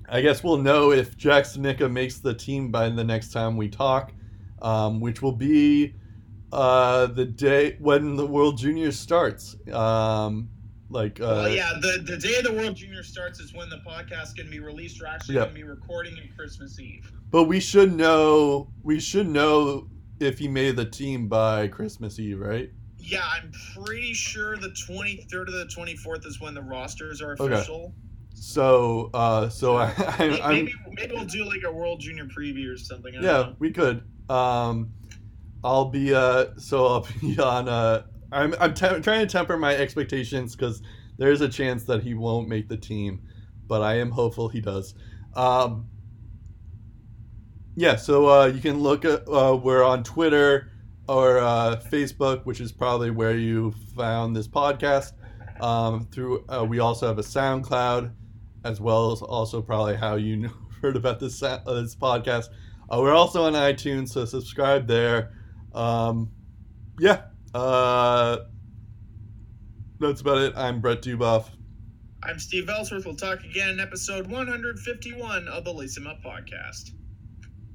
I 0.10 0.22
guess 0.22 0.44
we'll 0.44 0.58
know 0.58 0.92
if 0.92 1.18
Jack 1.18 1.46
Studnicka 1.46 1.92
makes 1.92 2.20
the 2.20 2.34
team 2.34 2.72
by 2.72 2.90
the 2.90 3.04
next 3.04 3.32
time 3.32 3.58
we 3.58 3.70
talk, 3.70 4.14
um, 4.62 5.00
which 5.00 5.22
will 5.22 5.32
be 5.32 5.96
uh, 6.52 7.08
the 7.08 7.26
day 7.26 7.76
when 7.80 8.16
the 8.16 8.26
World 8.26 8.58
Juniors 8.58 9.00
starts. 9.00 9.56
Um, 9.72 10.50
like, 10.90 11.20
uh, 11.20 11.24
well, 11.26 11.50
yeah, 11.50 11.74
the, 11.82 12.04
the 12.06 12.18
day 12.18 12.42
the 12.42 12.54
World 12.54 12.76
Junior 12.76 13.04
starts 13.04 13.40
is 13.40 13.54
when 13.54 13.70
the 13.70 13.82
podcast 13.88 14.36
can 14.36 14.50
be 14.50 14.60
released. 14.60 15.02
We're 15.02 15.08
actually 15.08 15.36
Yep. 15.36 15.44
going 15.46 15.56
to 15.56 15.62
be 15.62 15.68
recording 15.68 16.14
on 16.14 16.30
Christmas 16.38 16.80
Eve. 16.80 17.12
but 17.32 17.46
we 17.46 17.60
should 17.60 17.94
know. 17.96 18.70
We 18.84 19.00
should 19.00 19.28
know 19.28 19.88
if 20.20 20.38
he 20.38 20.48
made 20.48 20.76
the 20.76 20.86
team 20.86 21.28
by 21.28 21.68
Christmas 21.68 22.20
Eve, 22.20 22.40
right? 22.40 22.70
Yeah, 22.98 23.24
I'm 23.26 23.52
pretty 23.76 24.14
sure 24.14 24.58
the 24.58 24.70
23rd 24.70 25.34
or 25.34 25.46
the 25.52 25.70
24th 25.76 26.26
is 26.26 26.40
when 26.40 26.54
the 26.54 26.62
rosters 26.62 27.22
are 27.22 27.36
Okay. 27.40 27.64
So, 28.36 29.10
uh, 29.14 29.50
so 29.50 29.78
I, 29.78 29.86
I, 29.98 30.28
Maybe, 30.28 30.42
I'm 30.42 30.70
maybe, 30.92 31.14
we'll 31.16 31.26
do 31.26 31.46
like 31.46 31.64
a 31.66 31.72
World 31.72 32.02
Junior 32.02 32.26
preview 32.26 32.74
or 32.74 32.78
something. 32.78 33.14
I 33.16 33.22
don't 33.22 33.24
yeah, 33.24 33.54
we 33.60 33.72
could. 33.72 34.04
Um, 34.30 34.92
I'll 35.64 35.86
be 35.86 36.14
uh, 36.14 36.48
so 36.58 36.86
I'll 36.86 37.08
be 37.22 37.40
on. 37.40 37.68
Uh, 37.68 38.04
I'm 38.32 38.54
I'm 38.60 38.74
te- 38.74 39.00
trying 39.00 39.26
to 39.26 39.28
temper 39.28 39.58
my 39.58 39.76
expectations 39.76 40.56
because 40.56 40.82
there's 41.18 41.42
a 41.42 41.50
chance 41.50 41.86
that 41.86 42.04
he 42.04 42.14
won't 42.14 42.48
make 42.48 42.68
the 42.68 42.78
team, 42.78 43.22
but 43.68 43.82
I 43.82 43.96
am 43.96 44.12
hopeful 44.12 44.50
he 44.50 44.62
does. 44.62 44.94
Um, 45.36 45.88
yeah, 47.76 47.96
so 47.96 48.28
uh, 48.28 48.46
you 48.48 48.62
can 48.62 48.80
look 48.80 49.06
at 49.06 49.28
uh, 49.28 49.58
we're 49.62 49.84
on 49.84 50.04
Twitter 50.04 50.72
or 51.08 51.40
uh, 51.40 51.82
Facebook, 51.92 52.46
which 52.46 52.60
is 52.62 52.72
probably 52.72 53.12
where 53.12 53.38
you 53.38 53.74
found 53.96 54.36
this 54.36 54.48
podcast. 54.48 55.14
Um, 55.62 56.08
through 56.12 56.46
uh, 56.50 56.66
we 56.68 56.80
also 56.80 57.08
have 57.08 57.18
a 57.18 57.24
SoundCloud, 57.24 58.12
as 58.66 58.82
well 58.82 59.12
as 59.12 59.22
also 59.22 59.62
probably 59.62 59.96
how 59.96 60.16
you 60.16 60.50
heard 60.82 60.98
about 60.98 61.20
this 61.20 61.42
uh, 61.42 61.62
this 61.68 61.96
podcast. 61.96 62.50
Uh, 62.90 63.00
we're 63.00 63.14
also 63.14 63.44
on 63.44 63.54
iTunes, 63.54 64.10
so 64.10 64.26
subscribe 64.26 64.88
there. 64.88 65.32
Um, 65.74 66.32
yeah, 67.00 67.24
uh, 67.54 68.38
that's 70.00 70.22
about 70.22 70.40
it. 70.40 70.54
I'm 70.58 70.82
Brett 70.82 71.02
Duboff. 71.02 71.50
I'm 72.24 72.40
Steve 72.40 72.68
Ellsworth. 72.70 73.06
We'll 73.06 73.16
talk 73.16 73.44
again 73.44 73.70
in 73.70 73.80
episode 73.80 74.28
151 74.28 75.48
of 75.48 75.64
the 75.64 75.74
Lace 75.74 75.98
'em 75.98 76.08
Up 76.08 76.24
podcast. 76.24 76.92